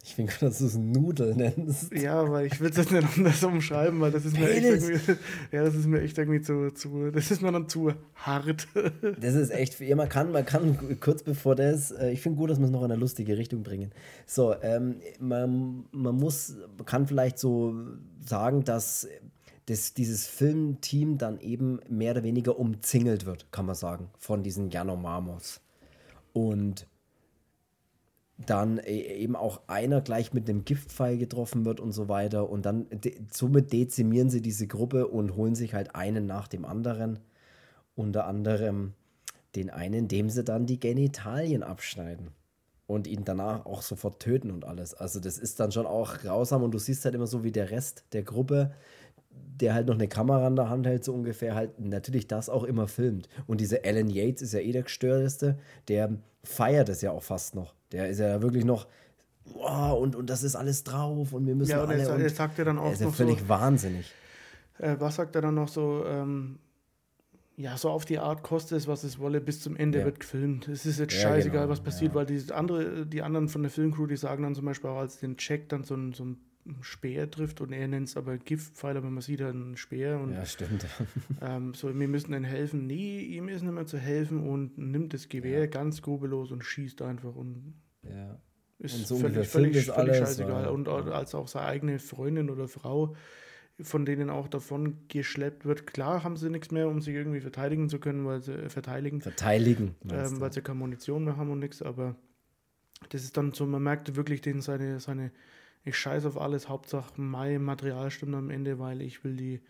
Ich 0.07 0.15
finde 0.15 0.33
gut, 0.33 0.43
dass 0.43 0.59
du 0.59 0.67
es 0.67 0.77
Nudel 0.77 1.35
nennst. 1.35 1.93
Ja, 1.93 2.31
weil 2.31 2.47
ich 2.47 2.61
will 2.61 2.71
es 2.71 2.77
jetzt 2.77 2.93
nicht 2.93 3.09
anders 3.17 3.43
umschreiben, 3.43 4.01
weil 4.01 4.13
das 4.13 4.25
ist 4.25 4.39
mir 4.39 4.49
echt 4.49 4.65
irgendwie, 4.65 5.17
ja, 5.51 5.65
das 5.65 5.75
ist 5.75 5.87
mir 5.87 6.01
echt 6.01 6.17
irgendwie 6.17 6.41
zu, 6.41 6.71
zu, 6.73 7.11
das 7.11 7.33
ist 7.33 7.43
mir 7.43 7.51
dann 7.51 7.69
zu 7.69 7.93
hart. 8.15 8.69
Das 9.21 9.35
ist 9.35 9.51
echt, 9.51 9.81
ja, 9.81 9.97
man 9.97 10.09
kann, 10.09 10.31
man 10.31 10.47
kann 10.47 11.01
kurz 11.01 11.25
bevor 11.25 11.57
das, 11.57 11.91
äh, 11.91 12.11
ich 12.11 12.21
finde 12.21 12.39
gut, 12.39 12.51
dass 12.51 12.59
wir 12.59 12.67
es 12.67 12.71
noch 12.71 12.85
in 12.85 12.93
eine 12.93 13.01
lustige 13.01 13.37
Richtung 13.37 13.65
bringen. 13.65 13.91
So, 14.27 14.55
ähm, 14.63 15.01
man, 15.19 15.87
man 15.91 16.15
muss, 16.15 16.55
man 16.77 16.87
kann 16.87 17.09
vielleicht 17.09 17.41
so 17.41 17.75
sagen, 18.25 18.63
dass 18.63 19.09
das, 19.67 19.95
dieses 19.95 20.29
Filmteam 20.29 21.19
dann 21.19 21.41
eben 21.41 21.81
mehr 21.89 22.13
oder 22.13 22.23
weniger 22.23 22.59
umzingelt 22.59 23.27
wird, 23.27 23.51
kann 23.51 23.67
man 23.67 23.75
sagen, 23.75 24.09
von 24.19 24.45
diesen 24.45 24.71
Janomamos. 24.71 25.61
Und 26.33 26.87
dann 28.39 28.79
e, 28.79 29.01
eben 29.01 29.37
auch 29.37 29.63
einer 29.67 30.01
gleich 30.01 30.33
mit 30.33 30.49
einem 30.49 30.65
Giftpfeil 30.65 31.19
getroffen 31.19 31.65
wird 31.65 31.81
und 31.81 31.93
so 31.93 32.09
weiter. 32.09 32.51
Und 32.51 32.67
dann 32.67 32.87
de 32.91 33.19
somit 33.33 33.73
dezimieren 33.73 34.31
sie 34.31 34.43
diese 34.43 34.67
Gruppe 34.67 35.09
und 35.09 35.37
holen 35.37 35.55
sich 35.55 35.75
halt 35.75 35.95
einen 35.95 36.27
nach 36.27 36.49
dem 36.49 36.65
anderen. 36.65 37.19
Unter 37.95 38.27
anderem 38.27 38.93
den 39.55 39.71
einen, 39.71 40.07
dem 40.09 40.29
sie 40.29 40.45
dann 40.45 40.67
die 40.67 40.81
Genitalien 40.81 41.63
abschneiden. 41.63 42.29
Und 42.87 43.09
ihn 43.09 43.25
danach 43.25 43.67
auch 43.67 43.83
sofort 43.83 44.21
töten 44.21 44.53
und 44.53 44.65
alles. 44.65 44.95
Also 44.95 45.19
das 45.19 45.39
ist 45.39 45.59
dann 45.59 45.73
schon 45.73 45.87
auch 45.87 46.19
grausam 46.19 46.63
und 46.63 46.73
du 46.73 46.79
siehst 46.79 47.05
halt 47.05 47.17
immer 47.17 47.27
so, 47.27 47.43
wie 47.43 47.51
der 47.51 47.71
Rest 47.71 48.05
der 48.13 48.23
Gruppe 48.23 48.73
der 49.61 49.75
halt 49.75 49.87
noch 49.87 49.95
eine 49.95 50.09
Kamera 50.09 50.47
in 50.49 50.57
der 50.57 50.69
Hand 50.69 50.87
hält, 50.87 51.05
so 51.05 51.13
ungefähr, 51.13 51.55
halt 51.55 51.81
natürlich 51.81 52.27
das 52.27 52.49
auch 52.49 52.65
immer 52.65 52.89
filmt. 52.89 53.29
Und 53.47 53.61
dieser 53.61 53.85
Alan 53.85 54.11
Yates 54.11 54.43
ist 54.43 54.53
ja 54.55 54.61
eh 54.61 54.73
der 54.73 54.83
gestörteste, 54.83 55.59
der 55.89 56.17
feiert 56.45 56.89
es 56.89 57.01
ja 57.01 57.11
auch 57.11 57.23
fast 57.23 57.55
noch. 57.55 57.76
Der 57.93 58.09
ist 58.09 58.19
ja 58.19 58.43
wirklich 58.43 58.65
noch, 58.65 58.87
oh, 59.55 59.99
und, 60.01 60.17
und 60.17 60.29
das 60.29 60.43
ist 60.43 60.57
alles 60.57 60.85
drauf 60.85 61.33
und 61.33 61.47
wir 61.47 61.55
müssen 61.55 61.71
ja, 61.71 61.83
und 61.83 61.91
alle. 61.91 62.03
Er, 62.03 62.19
er 62.19 62.31
sagt 62.31 62.59
ja 62.59 62.65
dann 62.65 62.79
auch 62.79 62.87
er 62.87 62.93
ist 62.93 63.01
ja 63.01 63.11
völlig 63.11 63.41
so, 63.41 63.49
wahnsinnig. 63.49 64.13
Äh, 64.79 64.97
was 64.99 65.17
sagt 65.17 65.35
er 65.37 65.43
dann 65.43 65.55
noch 65.55 65.69
so? 65.69 66.05
Ähm, 66.07 66.59
ja, 67.59 67.79
so 67.79 67.89
auf 67.89 68.05
die 68.05 68.19
Art 68.19 68.43
kostet 68.43 68.77
es, 68.79 68.87
was 68.87 69.03
es 69.03 69.19
wolle, 69.19 69.41
bis 69.41 69.61
zum 69.63 69.77
Ende 69.77 70.01
Ja. 70.01 70.05
wird 70.05 70.21
gefilmt. 70.21 70.69
Es 70.69 70.85
ist 70.85 70.99
jetzt 70.99 71.15
Ja, 71.15 71.21
scheißegal, 71.21 71.63
genau, 71.63 71.73
was 71.73 71.81
passiert, 71.81 72.13
ja. 72.13 72.17
weil 72.17 72.27
die, 72.27 72.53
andere, 72.53 73.07
die 73.07 73.23
anderen 73.23 73.49
von 73.49 73.63
der 73.63 73.71
Filmcrew, 73.71 74.07
die 74.07 74.17
sagen 74.17 74.43
dann 74.43 74.55
zum 74.55 74.67
Beispiel 74.67 74.91
auch, 74.91 74.99
als 74.99 75.19
den 75.21 75.37
Jack 75.39 75.71
dann 75.71 75.83
so 75.83 75.95
ein, 75.95 76.13
so 76.13 76.25
ein 76.27 76.37
Speer 76.81 77.31
trifft 77.31 77.61
und 77.61 77.73
er 77.73 77.87
nennt 77.89 78.09
es 78.09 78.17
aber 78.17 78.39
Giftpfeil, 78.39 78.97
aber 78.97 79.11
man 79.11 79.21
sieht 79.23 79.41
halt 79.41 79.55
einen 79.55 79.77
Speer 79.77 80.19
und 80.21 80.33
Ja, 80.33 80.45
stimmt. 80.45 80.87
ähm, 81.41 81.75
so, 81.75 81.97
wir 81.99 82.09
müssen 82.09 82.33
ihm 82.35 82.45
helfen. 82.45 82.87
Nee, 82.87 83.21
ihm 83.21 83.49
ist 83.49 83.63
nicht 83.63 83.73
mehr 83.75 83.87
zu 83.87 83.99
helfen 83.99 84.41
und 84.49 84.77
nimmt 84.79 85.15
das 85.15 85.29
Gewehr 85.29 85.61
Ja. 85.61 85.67
ganz 85.67 85.97
skrupellos 85.99 86.51
und 86.53 86.65
schießt 86.65 87.03
einfach 87.03 87.35
und 87.35 87.75
ja. 88.03 88.39
ist 88.79 88.95
Und 88.99 89.07
so 89.07 89.17
völlig, 89.19 89.49
völlig, 89.49 89.73
völlig 89.87 89.93
alles, 89.93 90.19
scheißegal. 90.19 90.65
weil- 90.67 90.69
und 90.69 90.89
als 90.89 91.35
auch 91.35 91.49
seine 91.49 91.67
eigene 91.67 91.99
Freundin 91.99 92.51
oder 92.51 92.69
Frau, 92.69 93.15
von 93.81 94.07
denen 94.07 94.31
auch 94.31 94.49
davon 94.49 95.07
geschleppt 95.09 95.67
wird. 95.67 95.87
Klar 95.87 96.25
haben 96.25 96.37
sie 96.39 96.49
nichts 96.49 96.71
mehr, 96.71 96.89
um 96.89 97.01
sich 97.03 97.15
irgendwie 97.15 97.41
verteidigen 97.41 97.89
zu 97.91 97.99
können, 97.99 98.25
weil 98.25 98.41
sie 98.41 98.53
äh, 98.55 98.69
verteidigen, 98.71 99.21
Verteidigen. 99.21 99.95
ähm, 100.11 100.41
weil 100.41 100.53
sie 100.53 100.63
keine 100.63 100.79
Munition 100.79 101.25
mehr 101.25 101.37
haben 101.37 101.51
und 101.51 101.59
nichts, 101.59 101.83
aber 101.83 102.17
das 103.11 103.23
ist 103.25 103.37
dann 103.37 103.53
so, 103.53 103.67
man 103.67 103.83
merkt 103.83 104.17
wirklich 104.17 104.41
den 104.41 104.63
seine, 104.63 104.99
seine, 104.99 105.31
ich 105.87 105.97
scheiße 105.97 106.29
auf 106.29 106.39
alles, 106.39 106.69
Hauptsache 106.69 107.13
mein 107.17 107.63
Material 107.63 108.11
stimmt 108.11 108.35
am 108.35 108.51
Ende, 108.51 108.79
weil 108.79 109.01
ich 109.01 109.25
will 109.25 109.37
die, 109.37 109.63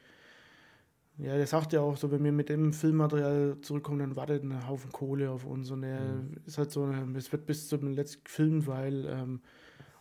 ja, 1.18 1.36
der 1.36 1.46
sagt 1.46 1.72
ja 1.72 1.80
auch 1.80 1.96
so, 1.96 2.10
wenn 2.10 2.24
wir 2.24 2.32
mit 2.32 2.48
dem 2.48 2.72
Filmmaterial 2.72 3.58
zurückkommen, 3.60 4.00
dann 4.00 4.16
wartet 4.16 4.42
ein 4.42 4.66
Haufen 4.66 4.92
Kohle 4.92 5.30
auf 5.30 5.44
uns 5.44 5.70
und 5.70 5.82
er 5.82 6.22
Mhm. 6.22 6.36
ist 6.46 6.58
halt 6.58 6.70
so, 6.70 6.84
eine, 6.84 7.16
es 7.18 7.30
wird 7.32 7.46
bis 7.46 7.68
zum 7.68 7.92
letzten 7.94 8.24
gefilmt, 8.24 8.66
weil 8.66 9.06
ähm, 9.06 9.40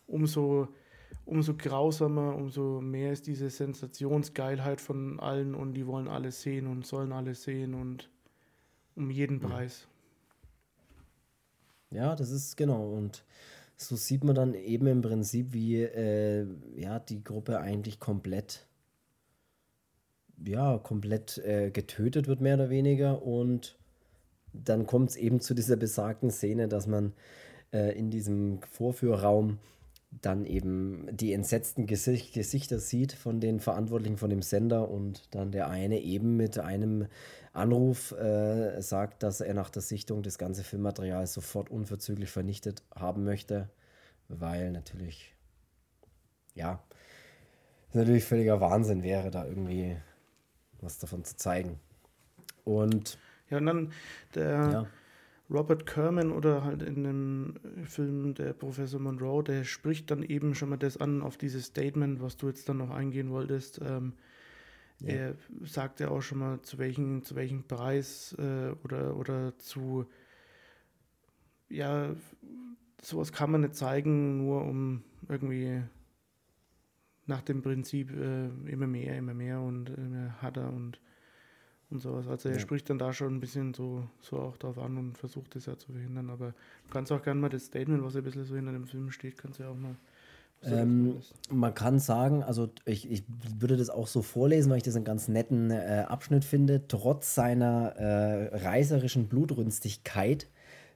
umso, 0.08 0.70
umso 1.26 1.54
grausamer, 1.56 2.36
umso 2.36 2.82
mehr 2.82 3.12
ist 3.12 3.28
diese 3.28 3.50
Sensationsgeilheit 3.50 4.82
von 4.82 5.20
allen 5.20 5.54
und 5.56 5.74
die 5.74 5.86
wollen 5.88 6.08
alles 6.08 6.42
sehen 6.42 6.68
und 6.68 6.86
sollen 6.86 7.12
alles 7.12 7.44
sehen 7.44 7.74
und 7.74 8.10
um 8.96 9.10
jeden 9.12 9.40
Preis. 9.42 9.88
Ja, 11.92 12.16
das 12.16 12.30
ist 12.32 12.58
genau. 12.58 12.90
Und 12.94 13.24
so 13.78 13.96
sieht 13.96 14.24
man 14.24 14.36
dann 14.36 14.54
eben 14.54 14.88
im 14.88 15.02
Prinzip, 15.02 15.54
wie 15.54 15.82
äh, 15.82 16.48
ja, 16.76 17.00
die 17.00 17.24
Gruppe 17.24 17.60
eigentlich 17.60 18.00
komplett, 18.00 18.66
ja, 20.44 20.78
komplett 20.78 21.38
äh, 21.40 21.72
getötet 21.72 22.28
wird, 22.28 22.42
mehr 22.42 22.56
oder 22.56 22.70
weniger. 22.70 23.22
Und 23.22 23.78
dann 24.54 24.86
kommt 24.86 25.12
es 25.12 25.16
eben 25.18 25.40
zu 25.40 25.54
dieser 25.54 25.76
besagten 25.76 26.32
Szene, 26.32 26.68
dass 26.68 26.88
man 26.88 27.14
äh, 27.74 27.98
in 27.98 28.10
diesem 28.10 28.62
Vorführraum 28.72 29.60
dann 30.22 30.46
eben 30.46 31.08
die 31.12 31.34
entsetzten 31.34 31.88
Gesicht, 31.88 32.34
Gesichter 32.34 32.80
sieht 32.80 33.14
von 33.14 33.40
den 33.40 33.60
Verantwortlichen 33.60 34.18
von 34.18 34.30
dem 34.30 34.42
Sender 34.42 34.90
und 34.90 35.34
dann 35.36 35.52
der 35.52 35.70
eine 35.70 36.00
eben 36.00 36.38
mit 36.38 36.58
einem 36.58 37.08
Anruf 37.54 38.12
äh, 38.12 38.82
sagt, 38.82 39.24
dass 39.24 39.42
er 39.42 39.54
nach 39.54 39.70
der 39.70 39.82
Sichtung 39.82 40.24
das 40.24 40.38
ganze 40.38 40.64
Filmmaterial 40.64 41.28
sofort 41.28 41.70
unverzüglich 41.70 42.30
vernichtet 42.30 42.84
haben 42.94 43.24
möchte, 43.24 43.70
weil 44.28 44.72
natürlich, 44.72 45.34
ja, 46.54 46.84
natürlich 47.94 48.26
völliger 48.26 48.60
Wahnsinn 48.60 49.04
wäre, 49.04 49.32
da 49.32 49.46
irgendwie 49.46 49.98
was 50.82 50.98
davon 50.98 51.24
zu 51.24 51.36
zeigen. 51.38 51.80
Und 52.64 53.18
Ja, 53.50 53.58
und 53.58 53.66
dann 53.66 53.94
der 54.34 54.52
ja, 54.72 54.88
Robert 55.50 55.86
Kerman 55.86 56.32
oder 56.32 56.64
halt 56.64 56.82
in 56.82 57.04
dem 57.04 57.54
Film 57.86 58.34
der 58.34 58.54
Professor 58.54 59.00
Monroe, 59.00 59.44
der 59.44 59.64
spricht 59.64 60.10
dann 60.12 60.24
eben 60.24 60.56
schon 60.56 60.70
mal 60.70 60.78
das 60.78 60.98
an 60.98 61.22
auf 61.22 61.38
dieses 61.38 61.66
Statement, 61.68 62.22
was 62.22 62.38
du 62.38 62.48
jetzt 62.48 62.68
dann 62.68 62.78
noch 62.78 62.90
eingehen 62.92 63.30
wolltest. 63.32 63.80
Ähm, 63.84 64.14
Ja. 65.00 65.10
Er 65.14 65.36
sagt 65.64 66.00
ja 66.00 66.10
auch 66.10 66.22
schon 66.22 66.40
mal, 66.40 66.62
zu 66.62 66.78
welchem, 66.78 67.24
zu 67.24 67.36
welchem 67.36 67.64
Preis 67.68 68.34
äh, 68.40 68.72
oder, 68.84 69.18
oder 69.18 69.58
zu, 69.58 70.06
ja, 71.70 72.16
sowas 73.02 73.32
kann 73.34 73.52
man 73.52 73.62
nicht 73.62 73.76
zeigen, 73.76 74.38
nur 74.38 74.64
um 74.64 75.04
irgendwie 75.28 75.84
nach 77.26 77.42
dem 77.42 77.62
Prinzip 77.62 78.12
äh, 78.12 78.48
immer 78.70 78.88
mehr, 78.88 79.18
immer 79.18 79.34
mehr 79.34 79.60
und 79.60 79.90
immer 79.90 80.42
harter 80.42 80.72
und, 80.72 81.00
und 81.96 82.02
sowas. 82.02 82.28
Also 82.28 82.50
er 82.50 82.56
Ja. 82.56 82.62
spricht 82.62 82.90
dann 82.90 83.00
da 83.00 83.12
schon 83.14 83.36
ein 83.36 83.40
bisschen 83.40 83.74
so, 83.74 84.04
so 84.22 84.38
auch 84.38 84.58
drauf 84.58 84.78
an 84.78 84.98
und 84.98 85.18
versucht 85.18 85.56
das 85.56 85.66
ja 85.66 85.78
zu 85.78 85.92
verhindern. 85.92 86.30
Aber 86.30 86.48
du 86.48 86.90
kannst 86.92 87.12
auch 87.12 87.22
gerne 87.22 87.40
mal 87.42 87.50
das 87.50 87.66
Statement, 87.66 88.04
was 88.04 88.16
ein 88.16 88.24
bisschen 88.24 88.46
so 88.46 88.56
hinter 88.56 88.72
dem 88.72 88.86
Film 88.86 89.12
steht, 89.12 89.38
kannst 89.38 89.60
du 89.60 89.64
ja 89.64 89.70
auch 89.70 89.78
mal. 89.78 89.96
Ähm. 90.64 91.18
Man 91.50 91.74
kann 91.74 92.00
sagen, 92.00 92.44
also 92.44 92.70
ich, 92.86 93.10
ich 93.10 93.24
würde 93.60 93.78
das 93.78 93.90
auch 93.90 94.08
so 94.08 94.22
vorlesen, 94.22 94.70
weil 94.70 94.78
ich 94.78 94.84
das 94.84 94.96
einen 94.96 95.06
ganz 95.06 95.28
netten 95.28 95.72
äh, 95.72 96.06
Abschnitt 96.08 96.46
finde. 96.46 96.88
Trotz 96.88 97.36
seiner 97.36 97.96
äh, 97.98 98.56
reißerischen 98.56 99.28
Blutrünstigkeit 99.28 100.48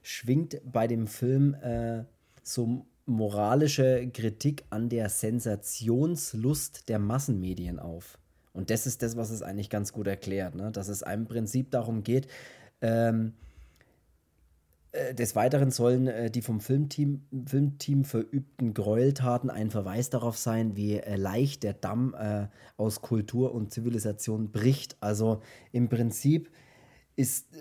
schwingt 0.02 0.60
bei 0.64 0.86
dem 0.86 1.06
Film 1.06 1.54
äh, 1.54 2.04
so 2.42 2.86
moralische 3.06 4.08
Kritik 4.12 4.64
an 4.70 4.88
der 4.88 5.08
Sensationslust 5.08 6.88
der 6.88 6.98
Massenmedien 6.98 7.78
auf. 7.78 8.18
Und 8.52 8.70
das 8.70 8.86
ist 8.86 9.02
das, 9.02 9.16
was 9.16 9.30
es 9.30 9.42
eigentlich 9.42 9.70
ganz 9.70 9.92
gut 9.92 10.06
erklärt, 10.06 10.54
ne? 10.54 10.70
dass 10.72 10.88
es 10.88 11.02
einem 11.02 11.26
Prinzip 11.26 11.70
darum 11.70 12.02
geht, 12.02 12.26
ähm, 12.80 13.34
äh, 14.92 15.14
des 15.14 15.36
Weiteren 15.36 15.70
sollen 15.70 16.08
äh, 16.08 16.30
die 16.30 16.42
vom 16.42 16.60
Filmteam, 16.60 17.22
Filmteam 17.46 18.04
verübten 18.04 18.74
Gräueltaten 18.74 19.50
ein 19.50 19.70
Verweis 19.70 20.10
darauf 20.10 20.36
sein, 20.36 20.76
wie 20.76 20.96
äh, 20.96 21.16
leicht 21.16 21.62
der 21.62 21.74
Damm 21.74 22.14
äh, 22.18 22.48
aus 22.76 23.00
Kultur 23.00 23.54
und 23.54 23.72
Zivilisation 23.72 24.50
bricht. 24.50 24.96
Also 25.00 25.42
im 25.70 25.88
Prinzip 25.88 26.50
ist, 27.14 27.54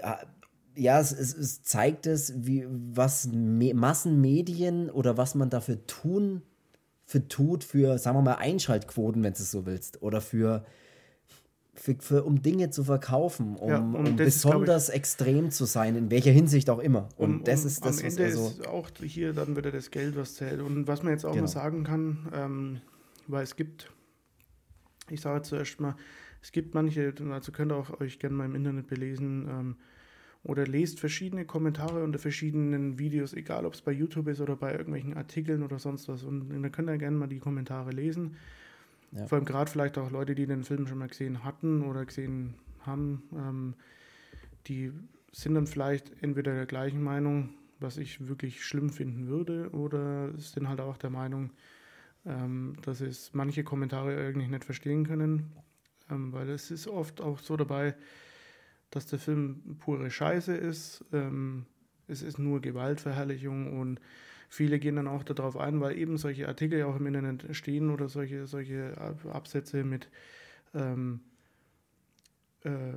äh, 0.00 0.14
ja, 0.74 0.98
es, 0.98 1.12
es, 1.12 1.36
es 1.36 1.62
zeigt 1.62 2.06
es, 2.06 2.34
wie, 2.44 2.66
was 2.68 3.28
Me 3.28 3.72
Massenmedien 3.72 4.90
oder 4.90 5.16
was 5.16 5.36
man 5.36 5.50
dafür 5.50 5.86
tun, 5.86 6.42
für 7.08 7.26
tut, 7.28 7.64
für, 7.64 7.96
sagen 7.98 8.16
wir 8.18 8.22
mal, 8.22 8.34
Einschaltquoten, 8.34 9.22
wenn 9.22 9.32
du 9.32 9.38
es 9.38 9.50
so 9.50 9.64
willst, 9.64 10.02
oder 10.02 10.20
für 10.20 10.64
für, 11.78 11.94
für, 12.00 12.24
um 12.24 12.40
Dinge 12.40 12.70
zu 12.70 12.84
verkaufen, 12.84 13.54
um, 13.54 13.68
Ja, 13.68 13.78
um 13.80 14.16
das 14.16 14.28
ist, 14.28 14.36
ich- 14.36 14.42
besonders 14.50 14.88
extrem 14.88 15.50
zu 15.50 15.66
sein, 15.66 15.94
in 15.94 16.10
welcher 16.10 16.30
Hinsicht 16.30 16.70
auch 16.70 16.78
immer. 16.78 17.10
Und 17.18 17.30
Um- 17.40 17.44
das 17.44 17.60
um- 17.62 17.66
ist 17.66 17.84
das, 17.84 17.98
am 18.00 18.06
Ende 18.06 18.22
er 18.22 18.32
so. 18.32 18.46
ist 18.48 18.66
auch 18.66 18.88
hier 19.02 19.34
dann 19.34 19.54
wieder 19.58 19.70
das 19.70 19.90
Geld, 19.90 20.16
was 20.16 20.36
zählt. 20.36 20.62
Und 20.62 20.86
was 20.88 21.02
man 21.02 21.12
jetzt 21.12 21.26
auch 21.26 21.32
Genau. 21.32 21.42
mal 21.42 21.48
sagen 21.48 21.84
kann, 21.84 22.28
ähm, 22.34 22.80
weil 23.26 23.42
es 23.44 23.56
gibt, 23.56 23.92
ich 25.10 25.20
sage 25.20 25.42
zuerst 25.42 25.78
mal, 25.78 25.96
es 26.42 26.50
gibt 26.50 26.74
manche, 26.74 27.12
also 27.30 27.52
könnt 27.52 27.70
ihr 27.72 27.76
auch 27.76 28.00
euch 28.00 28.18
gerne 28.18 28.34
mal 28.36 28.46
im 28.46 28.54
Internet 28.54 28.86
belesen 28.86 29.46
ähm, 29.46 29.76
oder 30.42 30.66
lest 30.66 31.00
verschiedene 31.00 31.44
Kommentare 31.44 32.04
unter 32.04 32.18
verschiedenen 32.18 32.98
Videos, 32.98 33.32
egal 33.32 33.66
ob 33.66 33.74
es 33.74 33.80
bei 33.80 33.92
YouTube 33.92 34.28
ist 34.28 34.40
oder 34.40 34.56
bei 34.56 34.72
irgendwelchen 34.72 35.16
Artikeln 35.16 35.62
oder 35.62 35.78
sonst 35.78 36.08
was. 36.08 36.22
Und 36.22 36.50
dann 36.50 36.72
könnt 36.72 36.88
ihr 36.88 36.98
gerne 36.98 37.16
mal 37.16 37.26
die 37.26 37.38
Kommentare 37.38 37.90
lesen. 37.90 38.36
Ja. 39.12 39.26
Vor 39.26 39.36
allem 39.36 39.44
gerade 39.44 39.70
vielleicht 39.70 39.98
auch 39.98 40.10
Leute, 40.10 40.34
die 40.34 40.46
den 40.46 40.64
Film 40.64 40.86
schon 40.86 40.98
mal 40.98 41.08
gesehen 41.08 41.44
hatten 41.44 41.82
oder 41.82 42.04
gesehen 42.04 42.54
haben, 42.80 43.22
ähm, 43.34 43.74
die 44.66 44.92
sind 45.32 45.54
dann 45.54 45.66
vielleicht 45.66 46.22
entweder 46.22 46.54
der 46.54 46.66
gleichen 46.66 47.02
Meinung, 47.02 47.50
was 47.78 47.98
ich 47.98 48.26
wirklich 48.28 48.64
schlimm 48.64 48.90
finden 48.90 49.26
würde, 49.26 49.70
oder 49.72 50.32
sind 50.38 50.68
halt 50.68 50.80
auch 50.80 50.96
der 50.96 51.10
Meinung, 51.10 51.50
ähm, 52.24 52.74
dass 52.82 53.00
es 53.00 53.34
manche 53.34 53.64
Kommentare 53.64 54.16
eigentlich 54.16 54.48
nicht 54.48 54.64
verstehen 54.64 55.06
können, 55.06 55.52
ähm, 56.10 56.32
weil 56.32 56.48
es 56.48 56.70
ist 56.70 56.88
oft 56.88 57.20
auch 57.20 57.38
so 57.38 57.56
dabei, 57.56 57.94
dass 58.90 59.06
der 59.06 59.18
Film 59.18 59.76
pure 59.78 60.10
Scheiße 60.10 60.54
ist. 60.56 61.04
Ähm, 61.12 61.66
es 62.08 62.22
ist 62.22 62.38
nur 62.38 62.60
Gewaltverherrlichung 62.60 63.78
und 63.78 64.00
viele 64.48 64.78
gehen 64.78 64.96
dann 64.96 65.08
auch 65.08 65.24
darauf 65.24 65.56
ein, 65.56 65.80
weil 65.80 65.98
eben 65.98 66.16
solche 66.18 66.48
Artikel 66.48 66.78
ja 66.78 66.86
auch 66.86 66.96
im 66.96 67.06
Internet 67.06 67.54
stehen 67.56 67.90
oder 67.90 68.08
solche, 68.08 68.46
solche 68.46 68.96
Ab- 68.98 69.26
Absätze 69.26 69.82
mit, 69.82 70.08
ähm, 70.74 71.20
äh, 72.62 72.94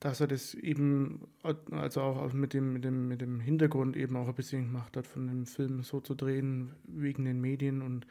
dass 0.00 0.20
er 0.20 0.26
das 0.26 0.54
eben, 0.54 1.26
also 1.70 2.00
auch 2.00 2.32
mit 2.32 2.54
dem, 2.54 2.72
mit, 2.72 2.84
dem, 2.84 3.08
mit 3.08 3.20
dem 3.20 3.40
Hintergrund 3.40 3.96
eben 3.96 4.16
auch 4.16 4.28
ein 4.28 4.34
bisschen 4.34 4.66
gemacht 4.66 4.96
hat, 4.96 5.06
von 5.06 5.26
dem 5.26 5.46
Film 5.46 5.82
so 5.82 6.00
zu 6.00 6.14
drehen, 6.14 6.72
wegen 6.84 7.24
den 7.24 7.40
Medien 7.40 7.82
und 7.82 8.06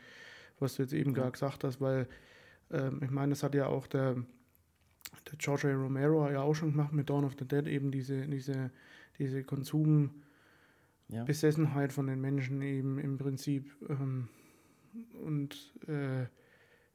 was 0.60 0.76
du 0.76 0.84
jetzt 0.84 0.94
eben 0.94 1.14
gerade 1.14 1.32
gesagt 1.32 1.64
hast, 1.64 1.82
weil 1.82 2.08
ähm, 2.72 3.02
ich 3.04 3.12
meine, 3.12 3.32
das 3.32 3.44
hat 3.44 3.56
ja 3.56 3.68
auch 3.68 3.88
der, 3.88 4.16
der 5.30 5.38
George 5.38 5.68
A. 5.70 5.74
Romero 5.76 6.30
ja 6.30 6.42
auch 6.42 6.54
schon 6.54 6.72
gemacht 6.72 6.94
mit 6.94 7.10
Dawn 7.10 7.26
of 7.26 7.36
the 7.40 7.46
Dead, 7.48 7.68
eben 7.68 7.92
diese, 7.92 8.28
diese, 8.28 8.72
diese 9.20 9.44
Konsum- 9.44 10.10
Ja. 11.08 11.26
Von 11.90 12.08
den 12.08 12.20
Menschen 12.22 12.62
eben 12.62 12.98
im 12.98 13.18
Prinzip. 13.18 13.72
Ähm, 13.90 14.28
und 15.24 15.74
äh, 15.88 16.26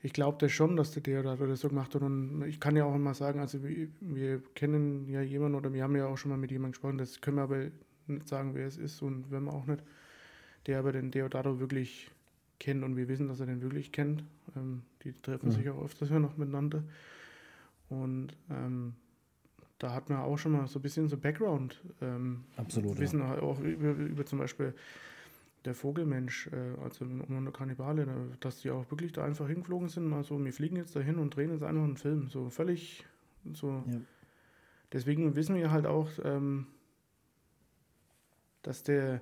ich 0.03 0.13
glaube 0.13 0.39
das 0.41 0.51
schon, 0.53 0.77
dass 0.77 0.93
der 0.93 1.03
Deodat 1.03 1.41
das 1.41 1.61
so 1.61 1.69
gemacht 1.69 1.95
hat. 1.95 2.03
Und 2.03 2.43
ich 2.47 2.59
kann 2.59 2.75
ja 2.77 2.85
auch 2.85 2.95
immer 2.95 3.15
sagen, 3.15 3.39
also 3.39 3.63
wir, 3.63 3.89
wir 4.01 4.43
kennen 4.55 5.09
ja 5.09 5.21
jemanden 5.21 5.57
oder 5.57 5.73
wir 5.73 5.83
haben 5.83 5.95
ja 5.97 6.07
auch 6.07 6.17
schon 6.17 6.31
mal 6.31 6.39
mit 6.39 6.51
jemandem 6.51 6.73
gesprochen, 6.73 6.99
das 6.99 7.21
können 7.21 7.37
wir 7.37 7.43
aber 7.43 7.67
nicht 8.07 8.27
sagen, 8.29 8.55
wer 8.55 8.67
es 8.67 8.77
ist 8.79 9.03
und 9.03 9.31
wenn 9.31 9.45
wir 9.45 9.53
auch 9.53 9.67
nicht, 9.67 9.85
der 10.67 10.79
aber 10.79 10.93
den 10.93 11.11
Deodato 11.11 11.61
wirklich 11.61 12.11
kennt 12.59 12.83
und 12.83 12.97
wir 12.97 13.09
wissen, 13.09 13.29
dass 13.29 13.41
er 13.41 13.47
den 13.47 13.63
wirklich 13.63 13.93
kennt. 13.93 14.25
Ähm, 14.57 14.83
die 15.05 15.13
treffen 15.13 15.49
Mhm. 15.49 15.53
sich 15.53 15.69
auch 15.71 15.83
öfters 15.85 16.11
ja 16.11 16.19
noch 16.19 16.37
miteinander. 16.37 16.83
Und 17.91 18.37
ähm, 18.51 18.95
da 19.79 19.93
hat 19.93 20.09
man 20.09 20.21
auch 20.21 20.39
schon 20.39 20.53
mal 20.53 20.67
so 20.67 20.79
ein 20.79 20.83
bisschen 20.83 21.09
so 21.09 21.17
Background. 21.17 21.83
Ähm, 22.01 22.45
ja. 23.19 23.41
auch 23.41 23.61
über, 23.61 23.91
über 23.93 24.25
zum 24.25 24.39
Beispiel 24.39 24.75
der 25.65 25.75
Vogelmensch, 25.75 26.49
äh, 26.49 26.81
also 26.83 27.05
um 27.05 27.53
Kannibale, 27.53 28.07
dass 28.41 28.61
die 28.61 28.71
auch 28.71 28.91
wirklich 28.91 29.13
da 29.13 29.25
einfach 29.25 29.47
hingeflogen 29.49 29.89
sind, 29.89 30.09
mal 30.09 30.25
so, 30.25 30.43
wir 30.43 30.53
fliegen 30.53 30.77
jetzt 30.77 30.97
dahin 30.97 31.19
und 31.19 31.35
drehen 31.37 31.51
jetzt 31.51 31.63
einfach 31.63 31.83
einen 31.83 31.97
Film. 31.97 32.29
So 32.29 32.49
völlig 32.49 33.05
so. 33.53 33.83
Ja. 33.91 34.01
Deswegen 34.93 35.37
wissen 35.37 35.55
wir 35.57 35.71
halt 35.71 35.87
auch, 35.87 36.09
ähm, 36.25 36.67
dass 38.63 38.83
der, 38.83 39.21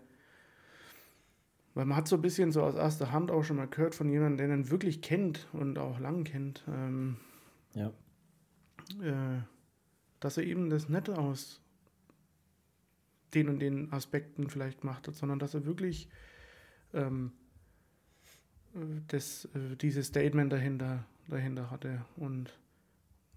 weil 1.74 1.84
man 1.84 1.96
hat 1.96 2.08
so 2.08 2.16
ein 2.16 2.22
bisschen 2.22 2.52
so 2.52 2.62
aus 2.62 2.74
erster 2.74 3.12
Hand 3.12 3.30
auch 3.30 3.42
schon 3.42 3.56
mal 3.56 3.68
gehört 3.68 3.94
von 3.94 4.08
jemandem, 4.08 4.48
der 4.48 4.56
ihn 4.56 4.70
wirklich 4.70 5.02
kennt 5.02 5.46
und 5.52 5.78
auch 5.78 6.00
lang 6.00 6.24
kennt. 6.24 6.64
Ähm, 6.68 7.16
ja. 7.74 7.92
Äh, 9.02 9.42
dass 10.20 10.36
er 10.36 10.44
eben 10.44 10.68
das 10.70 10.88
nicht 10.88 11.08
aus 11.10 11.60
den 13.34 13.48
und 13.48 13.60
den 13.60 13.92
Aspekten 13.92 14.48
vielleicht 14.48 14.80
gemacht 14.80 15.06
hat, 15.06 15.14
sondern 15.14 15.38
dass 15.38 15.54
er 15.54 15.64
wirklich 15.64 16.08
ähm, 16.94 17.32
das, 19.08 19.46
äh, 19.54 19.76
dieses 19.76 20.08
Statement 20.08 20.52
dahinter, 20.52 21.04
dahinter 21.28 21.70
hatte. 21.70 22.04
Und 22.16 22.58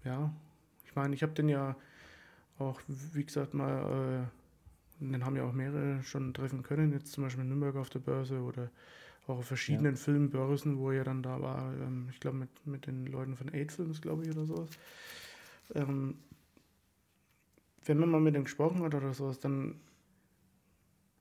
ja, 0.04 0.32
ich 0.84 0.94
meine, 0.94 1.14
ich 1.14 1.22
habe 1.22 1.32
den 1.32 1.48
ja 1.48 1.76
auch, 2.58 2.80
wie 2.86 3.24
gesagt, 3.24 3.54
mal, 3.54 4.28
äh, 5.00 5.04
den 5.04 5.24
haben 5.24 5.36
ja 5.36 5.44
auch 5.44 5.52
mehrere 5.52 6.02
schon 6.02 6.32
treffen 6.34 6.62
können, 6.62 6.92
jetzt 6.92 7.12
zum 7.12 7.24
Beispiel 7.24 7.42
in 7.42 7.48
Nürnberg 7.48 7.76
auf 7.76 7.90
der 7.90 7.98
Börse 7.98 8.40
oder 8.40 8.70
auch 9.26 9.38
auf 9.38 9.46
verschiedenen 9.46 9.94
ja. 9.94 10.00
Filmbörsen, 10.00 10.78
wo 10.78 10.90
er 10.90 11.04
dann 11.04 11.22
da 11.22 11.40
war, 11.40 11.72
ähm, 11.74 12.08
ich 12.10 12.18
glaube 12.18 12.38
mit, 12.38 12.66
mit 12.66 12.86
den 12.86 13.06
Leuten 13.06 13.36
von 13.36 13.52
Eight 13.52 13.72
Films, 13.72 14.00
glaube 14.00 14.24
ich, 14.24 14.30
oder 14.30 14.46
sowas. 14.46 14.70
Ähm, 15.74 16.18
wenn 17.84 17.98
man 17.98 18.10
mal 18.10 18.20
mit 18.20 18.34
ihm 18.34 18.44
gesprochen 18.44 18.82
hat 18.82 18.94
oder 18.94 19.12
sowas, 19.12 19.40
dann, 19.40 19.80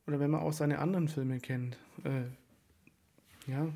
oder 0.07 0.19
wenn 0.19 0.31
man 0.31 0.41
auch 0.41 0.53
seine 0.53 0.79
anderen 0.79 1.07
Filme 1.07 1.39
kennt, 1.39 1.77
äh, 2.03 2.25
ja, 3.49 3.67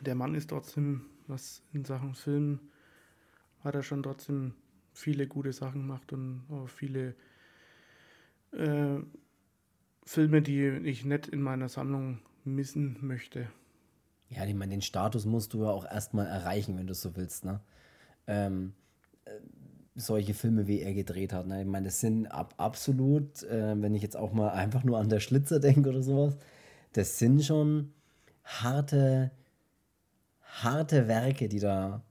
der 0.00 0.14
Mann 0.14 0.34
ist 0.34 0.50
trotzdem, 0.50 1.06
was 1.26 1.62
in 1.72 1.84
Sachen 1.84 2.14
Film, 2.14 2.60
hat 3.64 3.74
er 3.74 3.82
schon 3.82 4.02
trotzdem 4.02 4.54
viele 4.92 5.26
gute 5.26 5.52
Sachen 5.52 5.82
gemacht 5.82 6.12
und 6.12 6.42
auch 6.50 6.68
viele 6.68 7.14
äh, 8.52 8.98
Filme, 10.04 10.42
die 10.42 10.66
ich 10.68 11.04
nicht 11.04 11.28
in 11.28 11.42
meiner 11.42 11.68
Sammlung 11.68 12.20
missen 12.44 12.98
möchte. 13.00 13.48
Ja, 14.30 14.44
ich 14.44 14.54
meine, 14.54 14.70
den 14.70 14.82
Status 14.82 15.26
musst 15.26 15.54
du 15.54 15.64
ja 15.64 15.70
auch 15.70 15.84
erstmal 15.84 16.26
erreichen, 16.26 16.76
wenn 16.78 16.86
du 16.86 16.94
so 16.94 17.16
willst, 17.16 17.44
ne? 17.44 17.60
Ähm, 18.26 18.74
äh, 18.74 18.87
solche 19.94 20.34
Filme, 20.34 20.66
wie 20.66 20.80
er 20.80 20.94
gedreht 20.94 21.32
hat. 21.32 21.46
Ne? 21.46 21.62
Ich 21.62 21.66
meine, 21.66 21.86
das 21.86 22.00
sind 22.00 22.26
ab, 22.26 22.54
absolut, 22.56 23.42
äh, 23.44 23.80
wenn 23.80 23.94
ich 23.94 24.02
jetzt 24.02 24.16
auch 24.16 24.32
mal 24.32 24.50
einfach 24.50 24.84
nur 24.84 24.98
an 24.98 25.08
der 25.08 25.20
Schlitzer 25.20 25.60
denke 25.60 25.90
oder 25.90 26.02
sowas, 26.02 26.36
das 26.92 27.18
sind 27.18 27.44
schon 27.44 27.92
harte, 28.44 29.30
harte 30.42 31.08
Werke, 31.08 31.48
die 31.48 31.58
da, 31.58 32.02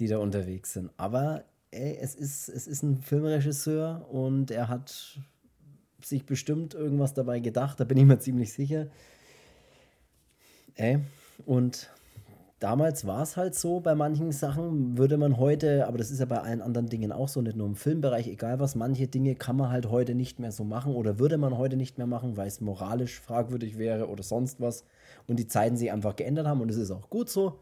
die 0.00 0.08
da 0.08 0.18
unterwegs 0.18 0.72
sind. 0.72 0.90
Aber 0.96 1.44
ey, 1.70 1.98
es, 2.00 2.14
ist, 2.14 2.48
es 2.48 2.66
ist 2.66 2.82
ein 2.82 3.02
Filmregisseur 3.02 4.08
und 4.10 4.50
er 4.50 4.68
hat 4.68 5.20
sich 6.02 6.24
bestimmt 6.24 6.74
irgendwas 6.74 7.14
dabei 7.14 7.40
gedacht, 7.40 7.78
da 7.80 7.84
bin 7.84 7.98
ich 7.98 8.04
mir 8.04 8.18
ziemlich 8.18 8.52
sicher. 8.52 8.88
Ey, 10.74 11.00
und 11.44 11.90
damals 12.60 13.06
war 13.06 13.22
es 13.22 13.36
halt 13.36 13.54
so, 13.54 13.80
bei 13.80 13.94
manchen 13.94 14.32
Sachen 14.32 14.98
würde 14.98 15.16
man 15.16 15.36
heute, 15.38 15.86
aber 15.86 15.98
das 15.98 16.10
ist 16.10 16.20
ja 16.20 16.26
bei 16.26 16.40
allen 16.40 16.60
anderen 16.60 16.88
Dingen 16.88 17.12
auch 17.12 17.28
so, 17.28 17.40
nicht 17.40 17.56
nur 17.56 17.66
im 17.66 17.76
Filmbereich, 17.76 18.26
egal 18.28 18.58
was, 18.60 18.74
manche 18.74 19.06
Dinge 19.06 19.34
kann 19.34 19.56
man 19.56 19.70
halt 19.70 19.90
heute 19.90 20.14
nicht 20.14 20.38
mehr 20.38 20.52
so 20.52 20.64
machen 20.64 20.94
oder 20.94 21.18
würde 21.18 21.38
man 21.38 21.56
heute 21.56 21.76
nicht 21.76 21.98
mehr 21.98 22.06
machen, 22.06 22.36
weil 22.36 22.48
es 22.48 22.60
moralisch 22.60 23.20
fragwürdig 23.20 23.78
wäre 23.78 24.08
oder 24.08 24.22
sonst 24.22 24.60
was 24.60 24.84
und 25.26 25.38
die 25.38 25.46
Zeiten 25.46 25.76
sich 25.76 25.92
einfach 25.92 26.16
geändert 26.16 26.46
haben 26.46 26.60
und 26.60 26.70
es 26.70 26.76
ist 26.76 26.90
auch 26.90 27.08
gut 27.10 27.30
so. 27.30 27.60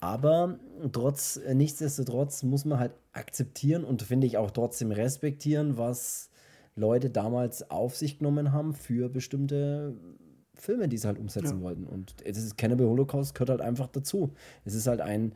Aber 0.00 0.58
trotz, 0.92 1.36
äh, 1.36 1.54
nichtsdestotrotz 1.54 2.42
muss 2.42 2.64
man 2.64 2.78
halt 2.78 2.92
akzeptieren 3.12 3.84
und 3.84 4.02
finde 4.02 4.26
ich 4.26 4.36
auch 4.36 4.50
trotzdem 4.50 4.90
respektieren, 4.90 5.78
was 5.78 6.30
Leute 6.76 7.08
damals 7.08 7.70
auf 7.70 7.96
sich 7.96 8.18
genommen 8.18 8.52
haben 8.52 8.74
für 8.74 9.08
bestimmte 9.08 9.94
Filme, 10.64 10.88
die 10.88 10.98
sie 10.98 11.06
halt 11.06 11.18
umsetzen 11.18 11.58
ja. 11.58 11.62
wollten. 11.62 11.84
Und 11.84 12.14
es 12.24 12.38
ist 12.38 12.56
Cannibal 12.56 12.86
Holocaust 12.86 13.34
gehört 13.34 13.50
halt 13.50 13.60
einfach 13.60 13.88
dazu. 13.88 14.32
Es 14.64 14.74
ist 14.74 14.86
halt 14.86 15.00
ein, 15.00 15.32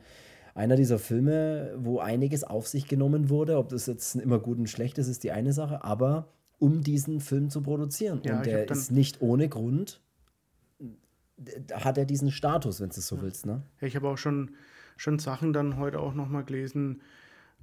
einer 0.55 0.75
dieser 0.75 0.99
Filme, 0.99 1.73
wo 1.77 1.99
einiges 1.99 2.43
auf 2.43 2.67
sich 2.67 2.87
genommen 2.87 3.29
wurde. 3.29 3.57
Ob 3.57 3.69
das 3.69 3.85
jetzt 3.85 4.15
immer 4.15 4.39
gut 4.39 4.57
und 4.57 4.69
schlecht 4.69 4.97
ist, 4.97 5.07
ist 5.07 5.23
die 5.23 5.31
eine 5.31 5.53
Sache, 5.53 5.83
aber 5.83 6.27
um 6.57 6.81
diesen 6.81 7.21
Film 7.21 7.49
zu 7.49 7.61
produzieren. 7.61 8.21
Ja, 8.23 8.37
und 8.37 8.45
der 8.45 8.69
ist 8.69 8.91
nicht 8.91 9.21
ohne 9.21 9.47
Grund, 9.47 10.01
hat 11.73 11.97
er 11.97 12.05
diesen 12.05 12.31
Status, 12.31 12.81
wenn 12.81 12.89
du 12.89 12.97
es 12.97 13.07
so 13.07 13.15
ja. 13.15 13.21
willst. 13.21 13.45
Ne? 13.45 13.61
Ja, 13.79 13.87
ich 13.87 13.95
habe 13.95 14.09
auch 14.09 14.17
schon, 14.17 14.51
schon 14.97 15.19
Sachen 15.19 15.53
dann 15.53 15.77
heute 15.77 15.99
auch 15.99 16.13
nochmal 16.13 16.43
gelesen, 16.43 17.01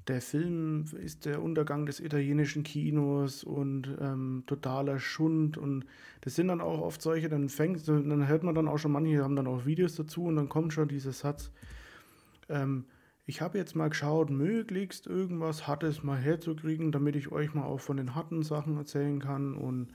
der 0.09 0.21
Film 0.21 0.85
ist 1.03 1.27
der 1.27 1.43
Untergang 1.43 1.87
des 1.87 2.01
italienischen 2.01 2.63
Kinos 2.63 3.43
und 3.43 3.89
ähm, 4.01 4.45
totaler 4.47 4.99
Schund 4.99 5.59
und 5.59 5.85
das 6.21 6.37
sind 6.37 6.49
dann 6.49 6.61
auch 6.61 6.81
oft 6.81 7.03
solche, 7.03 7.29
dann 7.29 7.49
fängt, 7.49 7.87
dann 7.89 8.29
hört 8.29 8.43
man 8.45 8.55
dann 8.55 8.69
auch 8.69 8.79
schon, 8.79 8.93
manche 8.93 9.23
haben 9.23 9.37
dann 9.37 9.47
auch 9.47 9.67
Videos 9.67 9.97
dazu 9.97 10.25
und 10.25 10.37
dann 10.37 10.49
kommt 10.49 10.73
schon 10.73 10.89
dieser 10.89 11.13
Satz, 11.13 11.51
ähm, 12.49 12.85
ich 13.29 13.41
habe 13.41 13.59
jetzt 13.59 13.75
mal 13.75 13.89
geschaut, 13.89 14.31
möglichst 14.31 15.09
irgendwas 15.09 15.67
Hartes 15.67 16.05
mal 16.05 16.19
herzukriegen, 16.19 16.93
damit 16.93 17.17
ich 17.17 17.33
euch 17.33 17.53
mal 17.55 17.65
auch 17.65 17.81
von 17.81 17.97
den 17.97 18.15
harten 18.15 18.45
Sachen 18.45 18.77
erzählen 18.77 19.19
kann 19.19 19.55
und 19.55 19.89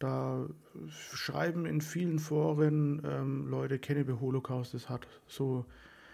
da 0.00 0.48
schreiben 0.88 1.66
in 1.66 1.80
vielen 1.80 2.18
Foren 2.18 3.00
ähm, 3.04 3.46
Leute, 3.46 3.78
Cannibal 3.78 4.20
Holocaust 4.20 4.74
ist 4.74 4.88
hart, 4.88 5.06
so 5.28 5.64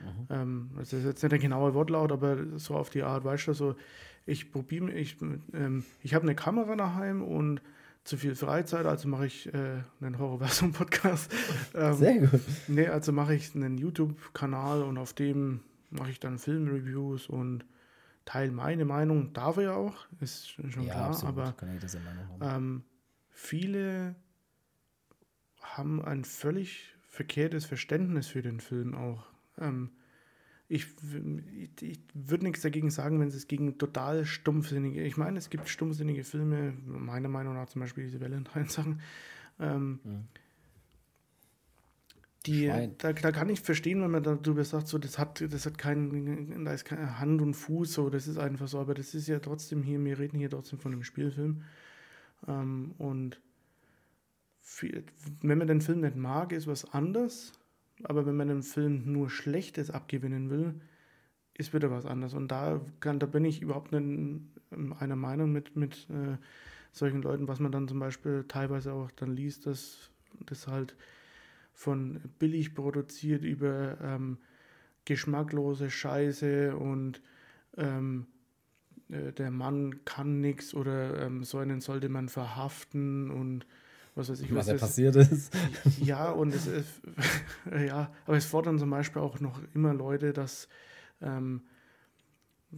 Mhm. 0.01 0.27
Ähm, 0.31 0.71
das 0.77 0.93
ist 0.93 1.05
jetzt 1.05 1.23
nicht 1.23 1.33
der 1.33 1.39
genaue 1.39 1.75
Wortlaut, 1.75 2.13
aber 2.13 2.59
so 2.59 2.75
auf 2.77 2.91
die 2.91 3.03
Art, 3.03 3.25
weißt 3.25 3.49
du, 3.49 3.53
so 3.53 3.77
ich 4.27 4.53
probiere, 4.53 4.93
ich, 4.93 5.17
ähm, 5.53 5.85
ich 6.03 6.15
habe 6.15 6.23
eine 6.25 6.35
Kamera 6.35 6.77
daheim 6.77 7.23
und 7.23 7.61
zu 8.05 8.17
viel 8.17 8.35
Freizeit, 8.35 8.87
also 8.87 9.09
mache 9.09 9.27
ich 9.27 9.53
äh, 9.53 9.83
einen 10.01 10.19
Horrorversum-Podcast. 10.19 11.33
Ähm, 11.75 11.95
Sehr 11.95 12.19
gut. 12.19 12.41
Nee, 12.67 12.89
also 12.89 13.13
mache 13.13 13.35
ich 13.35 13.55
einen 13.55 13.79
YouTube-Kanal 13.79 14.83
und 14.83 14.99
auf 14.99 15.13
dem 15.13 15.61
mache 15.91 16.11
ich 16.11 16.19
dann 16.19 16.39
Filmreviews 16.39 17.29
und 17.29 17.65
teile 18.25 18.51
meine 18.51 18.85
Meinung. 18.85 19.33
Darf 19.33 19.59
er 19.59 19.63
ja 19.63 19.75
auch, 19.75 19.95
ist 20.21 20.49
schon 20.49 20.71
ja, 20.85 20.93
klar, 20.93 21.11
absolut. 21.11 21.39
aber 21.39 21.55
ähm, 22.41 22.83
viele 23.31 24.17
haben 25.61 26.05
ein 26.05 26.25
völlig 26.25 26.95
verkehrtes 27.09 27.67
Verständnis 27.67 28.27
für 28.27 28.43
den 28.43 28.61
Film 28.61 28.95
auch. 28.95 29.30
Ähm, 29.61 29.91
ich, 30.71 30.87
ich, 31.57 31.83
ich 31.83 32.01
würde 32.15 32.45
nichts 32.45 32.63
dagegen 32.63 32.91
sagen, 32.91 33.19
wenn 33.19 33.27
es 33.27 33.49
gegen 33.49 33.77
total 33.77 34.25
stumpfsinnige, 34.25 35.03
ich 35.03 35.17
meine, 35.17 35.37
es 35.37 35.51
gibt 35.51 35.69
stumpfsinnige 35.69 36.23
Filme, 36.23 36.75
meiner 36.87 37.29
Meinung 37.29 37.55
nach 37.55 37.69
zum 37.69 37.81
Beispiel 37.81 38.05
diese 38.05 38.21
Valentine-Sachen, 38.21 39.01
ähm, 39.59 39.99
mhm. 40.05 40.29
die, 42.47 42.69
da, 42.99 43.13
da, 43.13 43.33
kann 43.33 43.49
ich 43.49 43.61
verstehen, 43.63 44.01
wenn 44.01 44.13
man 44.13 44.23
darüber 44.23 44.65
sagt, 44.65 44.87
so, 44.87 44.99
das 44.99 45.19
hat, 45.19 45.41
das 45.41 45.67
hat 45.67 45.77
keinen, 45.77 46.65
da 46.65 46.73
ist 46.73 46.85
keine 46.85 47.19
Hand 47.19 47.43
und 47.43 47.55
Fuß, 47.55 47.93
so, 47.93 48.09
das 48.09 48.29
ist 48.29 48.39
einfach 48.39 48.69
so, 48.69 48.79
aber 48.79 48.95
das 48.95 49.13
ist 49.13 49.27
ja 49.27 49.41
trotzdem 49.41 49.83
hier, 49.83 50.03
wir 50.05 50.21
reden 50.21 50.39
hier 50.39 50.51
trotzdem 50.51 50.79
von 50.79 50.93
einem 50.93 51.03
Spielfilm. 51.03 51.65
Ähm, 52.47 52.95
und 52.97 53.41
viel, 54.61 55.05
wenn 55.43 55.59
man 55.59 55.67
den 55.67 55.81
Film 55.81 56.03
nicht 56.03 56.15
mag, 56.15 56.53
ist 56.53 56.69
was 56.69 56.93
anders 56.95 57.53
aber 58.05 58.27
wenn 58.27 58.37
man 58.37 58.51
einem 58.51 58.63
Film 58.63 59.13
nur 59.13 59.31
Schlechtes 59.31 59.91
abgewinnen 59.91 60.51
will, 60.51 60.75
ist 61.55 61.75
wieder 61.75 61.91
was 61.91 62.07
anderes. 62.07 62.35
Und 62.35 62.49
da, 62.49 62.81
kann, 63.01 63.19
da 63.19 63.27
bin 63.27 63.45
ich 63.45 63.63
überhaupt 63.63 63.93
nicht 63.93 64.43
einer 64.99 65.17
Meinung 65.17 65.53
mit, 65.53 65.77
mit 65.77 66.09
äh, 66.11 66.37
solchen 66.93 67.23
Leuten, 67.23 67.49
was 67.49 67.61
man 67.61 67.73
dann 67.73 67.89
zum 67.89 68.01
Beispiel 68.01 68.45
teilweise 68.49 68.93
auch 68.93 69.11
dann 69.13 69.37
liest, 69.37 69.67
dass 69.67 70.11
das 70.47 70.67
halt 70.67 70.97
von 71.73 72.21
billig 72.39 72.75
produziert 72.75 73.45
über 73.45 73.99
ähm, 74.03 74.39
geschmacklose 75.05 75.91
Scheiße 75.91 76.77
und 76.77 77.23
ähm, 77.77 78.27
äh, 79.09 79.33
der 79.33 79.51
Mann 79.51 80.05
kann 80.05 80.41
nichts 80.41 80.75
oder 80.75 81.27
ähm, 81.27 81.45
so 81.45 81.59
einen 81.59 81.81
sollte 81.81 82.09
man 82.09 82.29
verhaften 82.29 83.31
und 83.31 83.67
was 84.15 84.31
weiß 84.31 84.41
ich, 84.41 84.55
was, 84.55 84.69
was 84.69 84.81
passiert 84.81 85.17
ist. 85.17 85.53
Ja, 86.01 86.31
und 86.31 86.55
es 86.55 86.67
ist, 86.67 87.01
ja, 87.87 88.11
aber 88.27 88.37
es 88.37 88.47
fordern 88.47 88.79
zum 88.79 88.91
Beispiel 88.91 89.23
auch 89.23 89.41
noch 89.41 89.61
immer 89.75 89.95
Leute, 89.95 90.33
dass 90.33 90.69
ähm, 91.21 91.63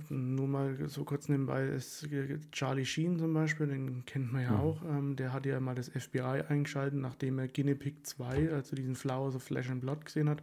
nur 0.08 0.48
mal 0.48 0.88
so 0.88 1.04
kurz 1.04 1.28
nebenbei 1.28 1.66
ist 1.66 2.08
Charlie 2.50 2.86
Sheen 2.86 3.18
zum 3.18 3.34
Beispiel, 3.34 3.66
den 3.66 4.04
kennt 4.06 4.32
man 4.32 4.42
ja 4.42 4.52
mhm. 4.52 4.60
auch. 4.60 4.82
Ähm, 4.84 5.16
der 5.16 5.32
hat 5.32 5.44
ja 5.44 5.60
mal 5.60 5.74
das 5.74 5.90
FBI 5.90 6.44
eingeschaltet, 6.48 6.98
nachdem 6.98 7.38
er 7.38 7.48
Guinea 7.48 7.74
Pig 7.74 8.06
2, 8.06 8.52
also 8.52 8.74
diesen 8.74 8.96
Flowers 8.96 9.34
of 9.34 9.42
Flesh 9.42 9.68
and 9.68 9.82
Blood 9.82 10.06
gesehen 10.06 10.30
hat, 10.30 10.42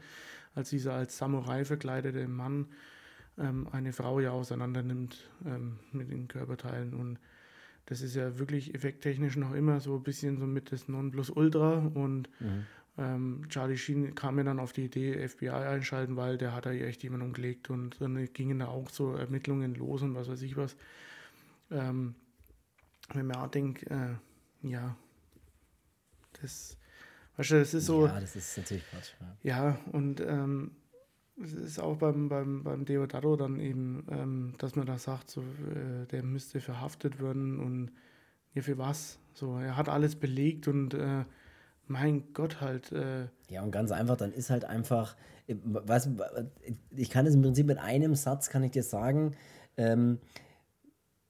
als 0.53 0.69
dieser 0.69 0.93
als 0.93 1.17
Samurai 1.17 1.65
verkleidete 1.65 2.27
Mann 2.27 2.67
ähm, 3.39 3.67
eine 3.71 3.91
Frau 3.91 4.19
ja 4.19 4.31
auseinander 4.31 4.83
nimmt 4.83 5.29
ähm, 5.45 5.79
mit 5.91 6.11
den 6.11 6.27
Körperteilen. 6.27 6.93
Und 6.93 7.17
das 7.89 8.01
ist 8.01 8.15
ja 8.15 8.37
wirklich 8.37 8.75
effekttechnisch 8.75 9.35
noch 9.35 9.53
immer 9.53 9.79
so 9.79 9.95
ein 9.95 10.03
bisschen 10.03 10.37
so 10.37 10.45
mit 10.45 10.71
das 10.71 10.87
Nonplusultra. 10.87 11.91
Und 11.93 12.29
Mhm. 12.39 12.65
ähm, 12.99 13.45
Charlie 13.49 13.77
Sheen 13.77 14.13
kam 14.13 14.35
mir 14.35 14.43
dann 14.43 14.59
auf 14.59 14.73
die 14.73 14.85
Idee, 14.85 15.27
FBI 15.27 15.49
einschalten, 15.49 16.15
weil 16.15 16.37
der 16.37 16.53
hat 16.53 16.67
da 16.67 16.71
echt 16.71 17.01
jemanden 17.01 17.25
umgelegt 17.25 17.69
und 17.71 17.99
dann 17.99 18.31
gingen 18.33 18.59
da 18.59 18.67
auch 18.67 18.89
so 18.89 19.13
Ermittlungen 19.15 19.73
los 19.73 20.03
und 20.03 20.13
was 20.13 20.29
weiß 20.29 20.41
ich 20.43 20.55
was. 20.55 20.75
Ähm, 21.71 22.13
wenn 23.13 23.25
man 23.25 23.37
auch 23.37 23.47
denkt, 23.47 23.83
äh, 23.89 24.15
ja, 24.61 24.95
das, 26.41 26.77
weißt 27.37 27.51
du, 27.51 27.59
das 27.59 27.73
ist 27.73 27.85
so, 27.87 28.05
Ja, 28.05 28.19
das 28.19 28.35
ist 28.35 28.57
natürlich 28.57 28.83
Quatsch. 28.91 29.13
Ja. 29.43 29.71
ja, 29.71 29.79
und 29.93 30.21
ähm, 30.21 30.71
es 31.43 31.53
ist 31.53 31.79
auch 31.79 31.97
beim, 31.97 32.29
beim, 32.29 32.63
beim 32.63 32.85
Deodato 32.85 33.35
dann 33.35 33.59
eben, 33.59 34.05
ähm, 34.09 34.53
dass 34.57 34.75
man 34.75 34.85
da 34.85 34.97
sagt, 34.97 35.29
so, 35.29 35.41
äh, 35.41 36.05
der 36.11 36.23
müsste 36.23 36.59
verhaftet 36.59 37.21
werden 37.21 37.59
und 37.59 37.91
ja, 38.53 38.61
für 38.61 38.77
was? 38.77 39.19
So, 39.33 39.57
er 39.57 39.77
hat 39.77 39.89
alles 39.89 40.15
belegt 40.15 40.67
und 40.67 40.93
äh, 40.93 41.23
mein 41.87 42.33
Gott 42.33 42.61
halt, 42.61 42.91
äh, 42.91 43.27
Ja, 43.49 43.63
und 43.63 43.71
ganz 43.71 43.91
einfach, 43.91 44.17
dann 44.17 44.31
ist 44.31 44.49
halt 44.49 44.65
einfach, 44.65 45.15
äh, 45.47 45.55
weißt 45.63 46.07
du, 46.07 46.51
ich 46.95 47.09
kann 47.09 47.25
es 47.25 47.35
im 47.35 47.41
Prinzip 47.41 47.67
mit 47.67 47.77
einem 47.77 48.15
Satz, 48.15 48.49
kann 48.49 48.63
ich 48.63 48.71
dir 48.71 48.83
sagen, 48.83 49.35
ähm, 49.77 50.19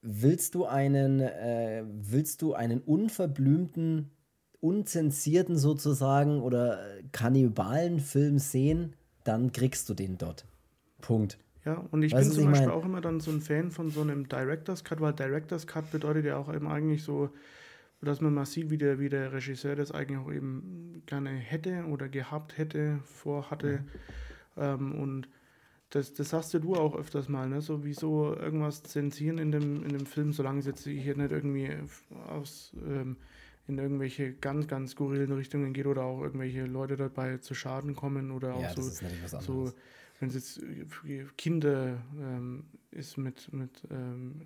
willst 0.02 0.54
du 0.54 0.64
einen, 0.64 1.20
äh, 1.20 1.84
willst 1.86 2.42
du 2.42 2.54
einen 2.54 2.80
unverblümten, 2.80 4.10
unzensierten 4.60 5.56
sozusagen 5.56 6.40
oder 6.42 6.98
äh, 6.98 7.02
Kannibalenfilm 7.12 8.38
sehen, 8.38 8.94
dann 9.24 9.52
kriegst 9.52 9.88
du 9.88 9.94
den 9.94 10.18
dort. 10.18 10.44
Punkt. 11.00 11.38
Ja, 11.64 11.84
und 11.90 12.02
ich 12.02 12.12
Weißt 12.12 12.30
bin 12.30 12.38
zum 12.38 12.50
Beispiel 12.50 12.68
mein? 12.68 12.76
auch 12.76 12.84
immer 12.84 13.00
dann 13.00 13.20
so 13.20 13.30
ein 13.30 13.40
Fan 13.40 13.70
von 13.70 13.90
so 13.90 14.00
einem 14.00 14.28
Director's 14.28 14.84
Cut, 14.84 15.00
weil 15.00 15.12
Director's 15.12 15.66
Cut 15.66 15.90
bedeutet 15.90 16.24
ja 16.24 16.36
auch 16.36 16.52
eben 16.52 16.66
eigentlich 16.66 17.02
so, 17.02 17.30
dass 18.00 18.20
man 18.22 18.32
mal 18.32 18.46
sieht, 18.46 18.70
wie 18.70 18.78
der, 18.78 18.98
wie 18.98 19.10
der 19.10 19.32
Regisseur 19.32 19.76
das 19.76 19.92
eigentlich 19.92 20.18
auch 20.18 20.32
eben 20.32 21.02
gerne 21.04 21.30
hätte 21.30 21.84
oder 21.84 22.08
gehabt 22.08 22.56
hätte, 22.56 23.00
vorhatte. 23.04 23.84
Ähm, 24.56 24.94
und 24.94 25.28
das, 25.90 26.14
das 26.14 26.30
sagst 26.30 26.54
ja 26.54 26.60
du 26.60 26.76
auch 26.76 26.94
öfters 26.96 27.28
mal, 27.28 27.48
ne? 27.48 27.60
So 27.60 27.84
wieso 27.84 28.34
irgendwas 28.34 28.82
zensieren 28.82 29.38
in 29.38 29.52
dem, 29.52 29.82
in 29.84 29.90
dem 29.90 30.06
Film, 30.06 30.32
solange 30.32 30.60
es 30.60 30.66
jetzt 30.66 30.84
hier 30.86 31.16
nicht 31.16 31.30
irgendwie 31.30 31.70
aus 32.28 32.72
ähm, 32.86 33.16
in 33.68 33.78
irgendwelche 33.78 34.32
ganz, 34.34 34.66
ganz 34.66 34.92
skurrilen 34.92 35.32
Richtungen 35.32 35.72
geht 35.72 35.86
oder 35.86 36.02
auch 36.04 36.22
irgendwelche 36.22 36.66
Leute 36.66 36.96
dabei 36.96 37.38
zu 37.38 37.54
Schaden 37.54 37.94
kommen 37.94 38.30
oder 38.30 38.54
auch 38.54 38.62
Ja, 38.62 38.74
so 38.74 38.82
so, 39.40 39.72
wenn 40.18 40.28
es 40.28 40.34
jetzt 40.34 40.62
äh, 40.62 41.26
Kinder 41.36 42.02
ähm, 42.18 42.64
ist 42.90 43.16
mit, 43.16 43.52
mit 43.52 43.86
ähm, 43.90 44.42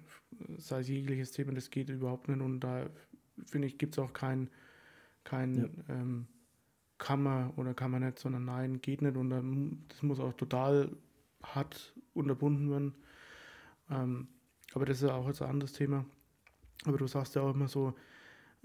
sei 0.58 0.80
es 0.80 0.88
jegliches 0.88 1.32
Thema, 1.32 1.52
das 1.52 1.70
geht 1.70 1.88
überhaupt 1.88 2.28
nicht. 2.28 2.40
Und 2.40 2.60
da 2.60 2.86
finde 3.46 3.66
ich, 3.68 3.78
gibt 3.78 3.94
es 3.94 3.98
auch 3.98 4.12
kein, 4.12 4.50
kein 5.24 5.56
Ja. 5.88 5.94
ähm, 5.94 6.26
kann 6.98 7.22
man 7.22 7.50
oder 7.52 7.74
kann 7.74 7.90
man 7.90 8.04
nicht, 8.04 8.18
sondern 8.18 8.44
nein, 8.44 8.80
geht 8.80 9.02
nicht. 9.02 9.16
Und 9.16 9.30
das 9.88 10.02
muss 10.02 10.20
auch 10.20 10.34
total 10.34 10.90
hart 11.42 11.94
unterbunden 12.14 12.70
werden. 12.70 12.94
Ähm, 13.90 14.28
aber 14.74 14.86
das 14.86 15.02
ist 15.02 15.10
auch 15.10 15.26
jetzt 15.28 15.42
ein 15.42 15.50
anderes 15.50 15.72
Thema. 15.72 16.04
Aber 16.84 16.98
du 16.98 17.06
sagst 17.06 17.34
ja 17.34 17.42
auch 17.42 17.54
immer 17.54 17.68
so, 17.68 17.94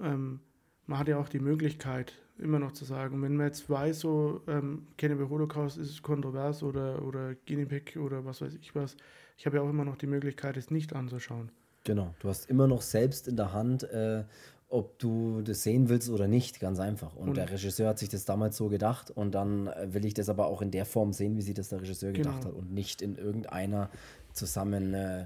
ähm, 0.02 0.40
man 0.88 1.00
hat 1.00 1.08
ja 1.08 1.18
auch 1.18 1.30
die 1.30 1.40
Möglichkeit, 1.40 2.14
immer 2.38 2.58
noch 2.60 2.72
zu 2.72 2.86
sagen, 2.86 3.22
wenn 3.22 3.36
man 3.36 3.48
jetzt 3.48 3.70
weiß, 3.70 4.00
so 4.00 4.42
ähm, 4.48 4.88
Cannibal 4.98 5.30
Holocaust 5.30 5.78
ist 5.78 6.02
kontrovers 6.02 6.64
oder, 6.64 7.04
oder 7.06 7.36
Guinea 7.46 7.66
Pig 7.66 7.98
oder 7.98 8.24
was 8.26 8.42
weiß 8.42 8.56
ich 8.56 8.74
was, 8.76 8.96
ich 9.38 9.46
habe 9.46 9.58
ja 9.58 9.64
auch 9.64 9.70
immer 9.70 9.86
noch 9.86 9.98
die 9.98 10.08
Möglichkeit, 10.08 10.58
es 10.58 10.72
nicht 10.72 10.94
anzuschauen. 10.94 11.52
Genau, 11.84 12.14
du 12.20 12.30
hast 12.30 12.50
immer 12.50 12.68
noch 12.68 12.82
selbst 12.82 13.28
in 13.28 13.36
der 13.36 13.54
Hand, 13.54 13.84
äh, 13.84 14.24
ob 14.72 15.00
du 15.00 15.42
das 15.42 15.64
sehen 15.64 15.90
willst 15.90 16.10
oder 16.10 16.28
nicht, 16.28 16.60
ganz 16.60 16.80
einfach. 16.80 17.16
Und, 17.16 17.30
Und- 17.30 17.38
der 17.38 17.50
Regisseur 17.50 17.90
hat 17.90 18.00
sich 18.00 18.10
das 18.10 18.26
damals 18.26 18.56
so 18.58 18.70
gedacht 18.70 19.12
und 19.12 19.34
dann 19.34 19.68
äh, 19.68 19.94
will 19.94 20.06
ich 20.06 20.14
das 20.14 20.30
aber 20.30 20.48
auch 20.48 20.62
in 20.62 20.72
der 20.72 20.86
Form 20.86 21.12
sehen, 21.14 21.36
wie 21.38 21.42
sich 21.42 21.56
das 21.56 21.70
der 21.70 21.82
Regisseur 21.82 22.12
gedacht 22.14 22.42
Genau. 22.42 22.54
hat 22.54 22.54
und 22.54 22.72
nicht 22.74 23.02
in 23.02 23.16
irgendeiner 23.16 23.90
zusammen 24.34 24.94
äh, 24.94 25.26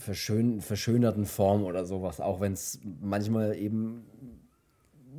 verschön 0.00 0.60
verschönerten 0.60 1.26
Form 1.26 1.64
oder 1.64 1.84
sowas, 1.84 2.20
auch 2.20 2.40
wenn 2.40 2.54
es 2.54 2.80
manchmal 3.00 3.56
eben 3.56 4.04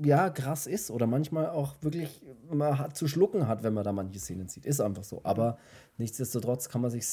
ja 0.03 0.29
krass 0.29 0.67
ist 0.67 0.91
oder 0.91 1.07
manchmal 1.07 1.49
auch 1.49 1.75
wirklich 1.81 2.21
man 2.49 2.77
hat 2.79 2.97
zu 2.97 3.07
schlucken 3.07 3.47
hat, 3.47 3.63
wenn 3.63 3.73
man 3.73 3.83
da 3.83 3.91
manche 3.91 4.19
Szenen 4.19 4.47
sieht. 4.47 4.65
Ist 4.65 4.81
einfach 4.81 5.03
so. 5.03 5.21
Aber 5.23 5.57
nichtsdestotrotz 5.97 6.69
kann 6.69 6.81
man 6.81 6.91
sich 6.91 7.05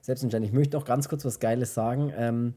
selbst 0.00 0.22
entscheiden. 0.22 0.46
Ich 0.46 0.52
möchte 0.52 0.76
noch 0.76 0.84
ganz 0.84 1.08
kurz 1.08 1.24
was 1.24 1.40
Geiles 1.40 1.74
sagen. 1.74 2.12
Ähm, 2.16 2.54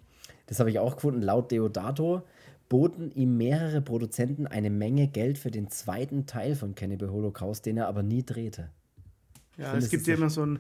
das 0.48 0.60
habe 0.60 0.70
ich 0.70 0.80
auch 0.80 0.96
gefunden. 0.96 1.22
Laut 1.22 1.52
Deodato 1.52 2.24
boten 2.70 3.12
ihm 3.12 3.38
mehrere 3.38 3.82
Produzenten 3.82 4.48
eine 4.48 4.70
Menge 4.70 5.08
Geld 5.08 5.38
für 5.38 5.52
den 5.52 5.70
zweiten 5.70 6.26
Teil 6.26 6.56
von 6.56 6.76
Cannibal 6.76 7.10
Holocaust, 7.10 7.66
den 7.66 7.78
er 7.78 7.88
aber 7.88 8.04
nie 8.04 8.24
drehte. 8.24 8.70
Ja, 9.58 9.76
es 9.76 9.90
gibt 9.90 10.06
ja 10.08 10.16
immer 10.16 10.30
so 10.30 10.46
ein, 10.46 10.60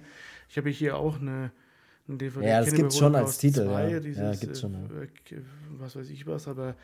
ich 0.49 0.57
habe 0.57 0.69
hier 0.69 0.97
auch 0.97 1.19
eine 1.19 1.51
DVD. 2.07 2.45
Ja, 2.47 2.59
das 2.59 2.67
Cannibal 2.67 2.81
gibt's 2.83 2.97
schon 2.97 3.15
als 3.15 3.37
Titel, 3.37 3.65
2, 3.65 3.83
ja. 3.83 3.89
Ja, 3.89 3.99
Dieses, 3.99 4.39
gibt's 4.39 4.61
schon, 4.61 4.73
ja. 4.73 5.01
äh, 5.01 5.07
was 5.77 5.95
weiß 5.95 6.09
ich 6.09 6.25
was, 6.27 6.47
aber 6.47 6.75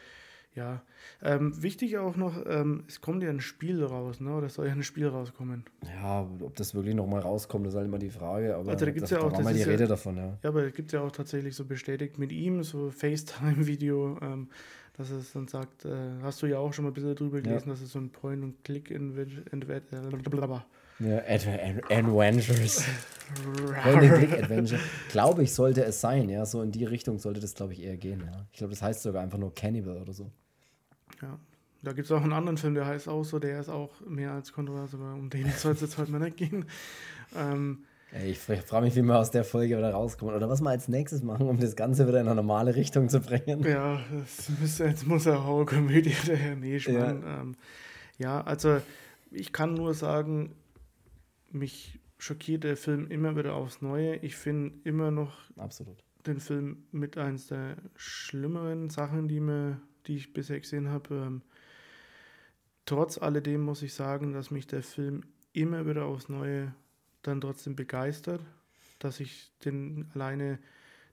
ja. 0.56 0.84
Ähm, 1.24 1.62
wichtig 1.64 1.98
auch 1.98 2.16
noch, 2.16 2.46
ähm, 2.46 2.84
es 2.88 3.02
kommt 3.02 3.24
ja 3.24 3.30
ein 3.30 3.40
Spiel 3.42 3.84
raus, 3.84 4.20
ne? 4.20 4.36
oder 4.36 4.50
soll 4.50 4.68
ja 4.68 4.74
ein 4.74 4.84
Spiel 4.84 5.08
rauskommen? 5.08 5.64
Ja, 5.84 6.28
ob 6.42 6.56
das 6.58 6.76
wirklich 6.76 6.94
noch 6.94 7.08
mal 7.08 7.22
rauskommt, 7.22 7.66
ist 7.68 7.74
halt 7.76 7.88
immer 7.88 7.98
die 7.98 8.12
Frage. 8.12 8.56
Aber 8.56 8.70
Also 8.72 8.86
da 8.86 8.92
gibt's 8.92 9.10
da, 9.10 9.16
ja 9.16 9.22
da 9.22 9.28
auch- 9.30 9.34
das 9.34 9.44
mal 9.44 9.54
die 9.54 9.60
ist 9.62 9.66
ja- 9.66 9.72
Rede 9.72 9.88
davon, 9.88 10.18
ja. 10.18 10.38
Ja, 10.44 10.50
aber 10.50 10.64
es 10.66 10.74
gibt 10.74 10.92
ja 10.92 11.02
auch 11.02 11.12
tatsächlich 11.12 11.56
so 11.56 11.66
bestätigt 11.66 12.20
mit 12.20 12.32
ihm, 12.32 12.62
so 12.64 12.92
FaceTime-Video, 12.92 14.20
ähm, 14.22 14.50
dass 14.96 15.10
es 15.10 15.32
dann 15.34 15.48
sagt, 15.48 15.86
äh, 15.86 15.90
hast 16.22 16.44
du 16.44 16.46
ja 16.46 16.60
auch 16.60 16.72
schon 16.72 16.86
mal 16.86 16.92
ein 16.92 16.94
bisschen 16.94 17.16
drüber 17.16 17.42
gelesen, 17.42 17.70
dass 17.70 17.82
es 17.82 17.92
so 17.92 17.98
ein 17.98 18.12
Point-and-Click-Adventure. 18.12 20.64
Ja, 21.00 21.18
Ad 21.28 21.48
Ad 21.48 21.82
Adventures. 21.90 22.84
Point-and-Click-Adventure. 23.84 24.80
Glaube 25.10 25.44
ich, 25.44 25.54
sollte 25.54 25.84
es 25.84 26.00
sein, 26.02 26.30
ja. 26.30 26.46
So 26.46 26.62
in 26.62 26.72
die 26.72 26.86
Richtung 26.86 27.20
sollte 27.20 27.40
das, 27.40 27.56
glaube 27.56 27.74
ich, 27.74 27.82
eher 27.82 27.98
gehen, 27.98 28.22
ja. 28.26 28.46
Ich 28.52 28.60
glaube, 28.60 28.72
das 28.72 28.82
heißt 28.82 29.02
sogar 29.02 29.24
einfach 29.24 29.38
nur 29.38 29.54
Cannibal 29.54 29.98
oder 29.98 30.14
so. 30.14 30.32
Ja. 31.22 31.40
Da 31.82 31.92
gibt 31.92 32.06
es 32.06 32.12
auch 32.14 32.22
einen 32.22 32.32
anderen 32.32 32.58
Film, 32.58 32.76
der 32.76 32.86
heißt 32.86 33.10
auch 33.10 33.26
so, 33.26 33.40
der 33.40 33.60
ist 33.60 33.68
auch 33.68 33.90
mehr 34.08 34.32
als 34.32 34.54
kontrovers, 34.54 34.94
aber 34.94 35.14
um 35.14 35.30
den 35.30 35.50
soll 35.58 35.74
es 35.74 35.82
jetzt 35.82 35.98
heute 35.98 36.12
mal 36.12 36.20
nicht 36.20 36.38
gehen. 36.38 36.66
Ähm, 37.38 37.84
Ey, 38.14 38.30
ich 38.30 38.38
frage 38.38 38.86
mich, 38.86 38.96
wie 38.96 39.02
wir 39.02 39.18
aus 39.18 39.32
der 39.32 39.44
Folge 39.44 39.76
wieder 39.76 39.92
rauskommen. 39.92 40.36
Oder 40.36 40.48
was 40.48 40.62
wir 40.62 40.70
als 40.70 40.88
nächstes 40.88 41.24
machen, 41.24 41.48
um 41.48 41.60
das 41.60 41.76
Ganze 41.76 42.08
wieder 42.08 42.22
in 42.22 42.28
eine 42.28 42.36
normale 42.36 42.76
Richtung 42.76 43.10
zu 43.10 43.20
bringen. 43.20 43.64
ja, 43.68 44.00
das 44.12 44.50
müsste, 44.62 44.86
jetzt 44.86 45.08
muss 45.08 45.26
er 45.26 45.44
Horrorkomödie 45.44 46.16
daher. 46.28 46.56
Nee, 46.56 46.80
Schmarrn. 46.80 47.24
Ja. 47.24 47.42
Ähm, 47.42 47.56
ja, 48.20 48.42
also 48.42 48.78
ich 49.32 49.52
kann 49.52 49.74
nur 49.74 49.96
sagen, 49.96 50.54
mich 51.54 52.00
schockiert 52.18 52.64
der 52.64 52.78
Film 52.78 53.08
immer 53.08 53.36
wieder 53.36 53.54
aufs 53.56 53.82
Neue. 53.82 54.16
Ich 54.18 54.36
finde 54.36 54.76
immer 54.84 55.12
noch 55.12 55.34
Absolut. 55.58 56.04
den 56.26 56.40
Film 56.40 56.84
mit 56.92 57.18
eins 57.18 57.48
der 57.48 57.78
schlimmeren 57.96 58.90
Sachen, 58.90 59.28
die, 59.28 59.40
mir, 59.40 59.82
die 60.08 60.16
ich 60.16 60.34
bisher 60.34 60.60
gesehen 60.60 60.90
habe. 60.90 61.16
Ähm, 61.16 61.42
trotz 62.86 63.18
alledem 63.18 63.62
muss 63.62 63.82
ich 63.82 63.94
sagen, 63.94 64.34
dass 64.34 64.52
mich 64.52 64.68
der 64.68 64.84
Film 64.84 65.24
immer 65.54 65.86
wieder 65.86 66.06
aufs 66.06 66.30
Neue 66.30 66.74
dann 67.22 67.42
trotzdem 67.42 67.76
begeistert, 67.76 68.42
dass 69.00 69.20
ich 69.20 69.52
den 69.64 70.10
alleine 70.14 70.60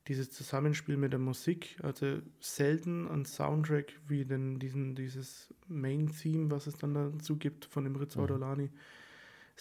dieses 0.09 0.31
Zusammenspiel 0.31 0.97
mit 0.97 1.13
der 1.13 1.21
Musik, 1.21 1.77
also 1.83 2.21
selten 2.41 3.07
ein 3.09 3.25
Soundtrack 3.27 3.93
wie 4.09 4.25
den, 4.25 4.59
diesen, 4.59 4.95
dieses 4.95 5.55
Main-Theme, 5.69 6.51
was 6.51 6.67
es 6.67 6.77
dann 6.77 6.95
dazu 6.95 7.37
gibt 7.37 7.67
von 7.67 7.85
dem 7.85 7.97
Ritz 7.97 8.17
Mhm. 8.17 8.23
Ortolani, 8.23 8.71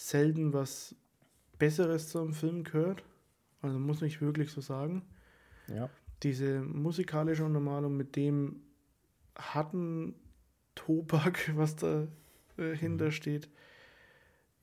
selten 0.08 0.54
was 0.54 0.96
Besseres 1.58 2.10
zum 2.10 2.34
Film 2.34 2.64
gehört. 2.64 3.04
Also 3.62 3.78
muss 3.80 4.02
ich 4.02 4.22
wirklich 4.22 4.52
so 4.52 4.62
sagen 4.62 5.04
Ja. 5.68 5.90
diese 6.24 6.62
musikalische 6.62 7.44
Untermalung 7.44 7.98
mit 7.98 8.16
dem 8.16 8.62
harten 9.38 10.16
Tobak, 10.76 11.52
was 11.58 11.76
da 11.76 12.08
äh, 12.58 12.76
hinter 12.76 13.12
steht, 13.12 13.50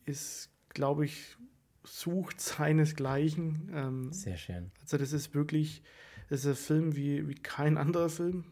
ist, 0.06 0.48
glaube 0.70 1.04
ich, 1.04 1.36
sucht 1.84 2.40
seinesgleichen. 2.40 3.70
Ähm, 3.74 4.12
Sehr 4.12 4.36
schön. 4.38 4.70
also 4.80 4.96
das 4.96 5.12
ist 5.12 5.34
wirklich, 5.34 5.82
das 6.30 6.40
ist 6.40 6.46
ein 6.46 6.54
Film 6.56 6.96
wie, 6.96 7.28
wie 7.28 7.34
kein 7.34 7.76
anderer 7.76 8.08
Film. 8.08 8.44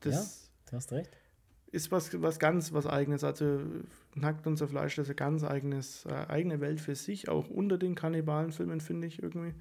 Das 0.00 0.50
Du 0.70 0.76
hast 0.76 0.92
recht. 0.92 1.16
ist 1.72 1.90
was, 1.90 2.20
was 2.22 2.38
ganz 2.38 2.72
was 2.72 2.86
eigenes. 2.86 3.24
Also 3.24 3.60
Nackt 4.16 4.46
unser 4.46 4.66
Fleisch, 4.66 4.96
das 4.96 5.04
ist 5.04 5.10
eine 5.10 5.16
ganz 5.16 5.44
eigenes, 5.44 6.04
äh, 6.06 6.26
eigene 6.28 6.60
Welt 6.60 6.80
für 6.80 6.94
sich, 6.94 7.28
auch 7.28 7.48
unter 7.48 7.78
den 7.78 7.94
Kannibalenfilmen, 7.94 8.80
finde 8.80 9.06
ich 9.06 9.22
irgendwie. 9.22 9.54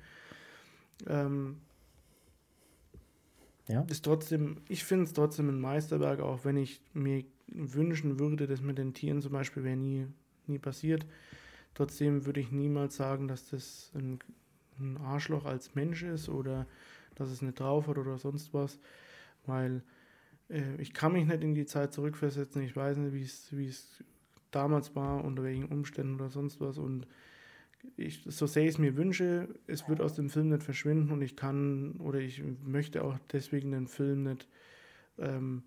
Ähm, 1.08 1.58
Ja. 3.68 3.82
ist 3.90 4.06
trotzdem, 4.06 4.58
ich 4.70 4.84
finde 4.84 5.06
es 5.06 5.14
trotzdem 5.14 5.50
ein 5.50 5.60
Meisterwerk, 5.60 6.20
auch 6.20 6.46
wenn 6.46 6.56
ich 6.56 6.82
mir 6.94 7.24
wünschen 7.48 8.20
würde, 8.20 8.48
dass 8.48 8.62
mit 8.62 8.78
den 8.78 8.94
Tieren 8.94 9.22
zum 9.22 9.32
Beispiel 9.32 9.64
wäre 9.64 9.76
nie, 9.76 10.08
nie 10.48 10.60
passiert. 10.60 11.06
Trotzdem 11.74 12.26
würde 12.26 12.40
ich 12.40 12.52
niemals 12.52 12.96
sagen, 12.96 13.28
dass 13.28 13.50
das 13.50 13.92
ein 13.96 14.20
ein 14.80 14.98
Arschloch 14.98 15.46
als 15.46 15.76
Mensch 15.76 16.04
ist 16.04 16.30
oder 16.30 16.68
dass 17.16 17.30
es 17.30 17.42
nicht 17.42 17.60
drauf 17.60 17.88
hat 17.88 17.98
oder 17.98 18.18
sonst 18.18 18.54
was, 18.54 18.80
weil 19.46 19.84
äh, 20.50 20.76
ich 20.82 20.94
kann 20.94 21.14
mich 21.14 21.26
nicht 21.26 21.44
in 21.44 21.56
die 21.56 21.66
Zeit 21.66 21.94
zurückversetzen, 21.94 22.62
ich 22.62 22.76
weiß 22.76 22.98
nicht, 22.98 23.14
wie 23.52 23.68
es 23.68 24.04
damals 24.56 24.96
war, 24.96 25.24
unter 25.24 25.44
welchen 25.44 25.66
Umständen 25.66 26.16
oder 26.16 26.30
sonst 26.30 26.60
was 26.62 26.78
und 26.78 27.08
ich, 27.98 28.24
so 28.26 28.48
sehr 28.48 28.64
ich 28.64 28.70
es 28.70 28.78
mir 28.78 28.98
wünsche, 28.98 29.48
es 29.68 29.88
wird 29.88 30.02
aus 30.02 30.16
dem 30.16 30.30
Film 30.30 30.50
nicht 30.50 30.64
verschwinden 30.64 31.12
und 31.12 31.22
ich 31.22 31.36
kann 31.36 31.96
oder 32.00 32.20
ich 32.20 32.42
möchte 32.64 33.04
auch 33.04 33.18
deswegen 33.32 33.72
den 33.72 33.88
Film 33.88 34.24
nicht 34.24 34.48
ähm, 35.20 35.64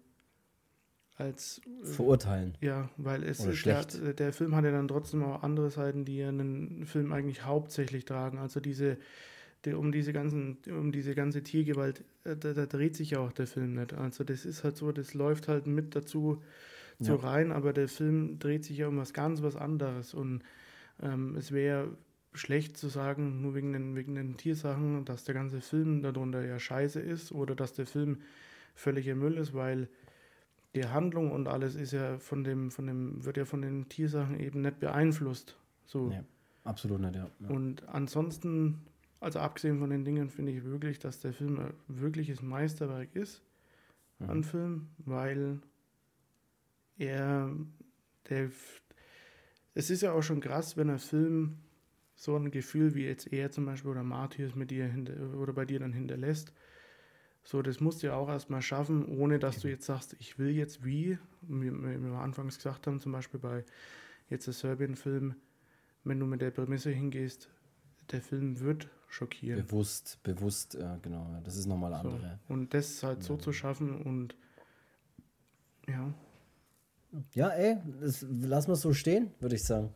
als 1.16 1.60
äh, 1.82 1.86
verurteilen. 1.86 2.56
Ja, 2.60 2.90
weil 2.97 3.23
es 3.24 3.39
der, 3.39 3.85
der, 3.85 4.32
Film 4.32 4.55
hat 4.55 4.65
ja 4.65 4.70
dann 4.70 4.89
trotzdem 4.89 5.23
auch 5.23 5.43
andere 5.43 5.70
Seiten, 5.70 6.05
die 6.05 6.19
ja 6.19 6.28
einen 6.28 6.86
Film 6.86 7.12
eigentlich 7.12 7.44
hauptsächlich 7.44 8.05
tragen. 8.05 8.39
Also 8.39 8.60
diese 8.60 8.98
die, 9.65 9.73
um 9.73 9.90
diese 9.90 10.12
ganzen 10.12 10.59
um 10.69 10.93
diese 10.93 11.15
ganze 11.15 11.43
Tiergewalt, 11.43 12.05
äh, 12.24 12.36
da, 12.36 12.52
da, 12.52 12.66
dreht 12.66 12.94
sich 12.94 13.10
ja 13.10 13.20
auch 13.20 13.32
der 13.32 13.47
Film 13.47 13.74
nicht. 13.74 13.94
Also 13.94 14.24
das 14.24 14.44
ist 14.44 14.65
halt 14.65 14.77
so, 14.77 14.93
das 14.93 15.15
läuft 15.15 15.48
halt 15.48 15.66
mit 15.66 15.97
dazu 15.97 16.43
so 16.99 17.15
ja. 17.15 17.20
rein, 17.20 17.53
aber 17.53 17.73
der 17.73 17.89
Film 17.89 18.39
dreht 18.39 18.65
sich 18.65 18.79
ja 18.79 18.89
um 18.89 18.99
was 18.99 19.12
ganz 19.12 19.43
was 19.43 19.57
anderes 19.57 20.15
und 20.15 20.43
ähm, 21.01 21.37
es 21.37 21.53
wäre 21.53 21.97
schlecht 22.33 22.77
zu 22.77 22.89
sagen, 22.89 23.41
nur 23.41 23.55
wegen 23.55 23.73
den, 23.73 23.97
wegen 23.97 24.15
den 24.15 24.37
Tiersachen, 24.37 25.05
dass 25.05 25.25
der 25.25 25.35
ganze 25.35 25.61
Film 25.61 26.03
darunter 26.03 26.45
ja 26.45 26.59
scheiße 26.59 27.01
ist 27.01 27.33
oder 27.33 27.55
dass 27.55 27.73
der 27.73 27.87
Film 27.87 28.19
völliger 28.75 29.15
Müll 29.15 29.37
ist, 29.37 29.55
weil 29.55 29.89
die 30.75 30.87
Handlung 30.87 31.33
und 31.33 31.49
alles 31.49 31.75
ist 31.75 31.93
ja 31.93 32.19
von 32.19 32.45
dem, 32.45 32.70
von 32.70 32.87
dem, 32.87 33.25
wird 33.25 33.37
ja 33.37 33.45
von 33.45 33.62
den 33.62 33.89
Tiersachen 33.89 34.39
eben 34.39 34.61
nicht 34.61 34.79
beeinflusst. 34.81 35.57
So. 35.85 36.11
Ja, 36.11 36.23
absolut 36.65 37.01
nicht, 37.01 37.16
ja. 37.16 37.29
ja. 37.41 37.49
Und 37.49 37.89
ansonsten, 37.89 38.83
also 39.20 39.39
abgesehen 39.41 39.79
von 39.79 39.91
den 39.91 40.05
Dingen, 40.05 40.29
finde 40.29 40.53
ich 40.53 40.65
wirklich, 40.65 40.99
dass 40.99 41.20
der 41.20 41.33
Film 41.33 41.59
ein 41.59 41.73
wirkliches 41.89 42.43
Meisterwerk 42.43 43.15
ist 43.15 43.43
mhm. 44.19 44.31
an 44.31 44.45
Film, 44.45 44.89
weil 44.99 45.61
er, 46.99 47.51
der, 48.29 48.51
es 49.75 49.91
ist 49.91 50.03
ja 50.03 50.12
auch 50.12 50.23
schon 50.23 50.41
krass, 50.41 50.77
wenn 50.77 50.91
ein 50.91 50.99
Film 50.99 51.59
so 52.15 52.37
ein 52.37 52.51
Gefühl 52.51 52.95
wie 52.95 53.05
jetzt 53.05 53.33
er 53.33 53.51
zum 53.51 53.65
Beispiel 53.65 53.93
oder 53.93 54.03
Martyrs 54.03 54.57
mit 54.57 54.70
dir 54.73 54.91
oder 55.41 55.53
bei 55.53 55.65
dir 55.65 55.79
dann 55.79 55.93
hinterlässt. 55.93 56.53
So, 57.45 57.62
das 57.62 57.81
musst 57.81 58.03
du 58.03 58.09
ja 58.09 58.15
auch 58.15 58.29
erstmal 58.29 58.61
schaffen, 58.61 59.07
ohne 59.07 59.39
dass 59.39 59.61
du 59.61 59.69
jetzt 59.69 59.87
sagst, 59.87 60.16
ich 60.19 60.39
will 60.39 60.51
jetzt 60.51 60.85
wie, 60.85 61.19
wie 61.43 61.70
wir 61.70 62.12
anfangs 62.19 62.57
gesagt 62.57 62.87
haben, 62.87 62.99
zum 62.99 63.12
Beispiel 63.12 63.41
bei 63.41 63.65
jetzt 64.29 64.47
der 64.47 64.53
Serbien-Film, 64.53 65.35
wenn 66.05 66.20
du 66.20 66.27
mit 66.27 66.43
der 66.43 66.51
Prämisse 66.51 66.91
hingehst, 66.91 67.49
der 68.11 68.20
Film 68.20 68.61
wird 68.61 68.91
schockieren. 69.09 69.65
Bewusst, 69.65 70.19
bewusst, 70.23 70.75
ja, 70.75 70.97
genau, 70.97 71.41
das 71.45 71.57
ist 71.57 71.66
nochmal 71.66 71.95
andere. 71.95 72.39
So, 72.49 72.55
und 72.55 72.75
das 72.75 73.03
halt 73.03 73.23
so 73.23 73.35
ja. 73.35 73.41
zu 73.41 73.53
schaffen 73.53 74.03
und 74.03 74.37
ja. 75.87 76.12
Ja, 77.32 77.48
ey, 77.48 77.78
das, 78.01 78.24
lass 78.28 78.68
mal 78.68 78.76
so 78.76 78.93
stehen, 78.93 79.30
würde 79.40 79.55
ich 79.55 79.64
sagen. 79.64 79.90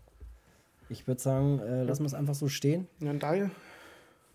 Ich 0.88 1.06
würde 1.06 1.20
sagen, 1.20 1.58
äh, 1.60 1.84
lassen 1.84 2.02
wir 2.02 2.06
es 2.06 2.14
einfach 2.14 2.34
so 2.34 2.48
stehen. 2.48 2.86
Ja, 3.00 3.12
dein, 3.14 3.50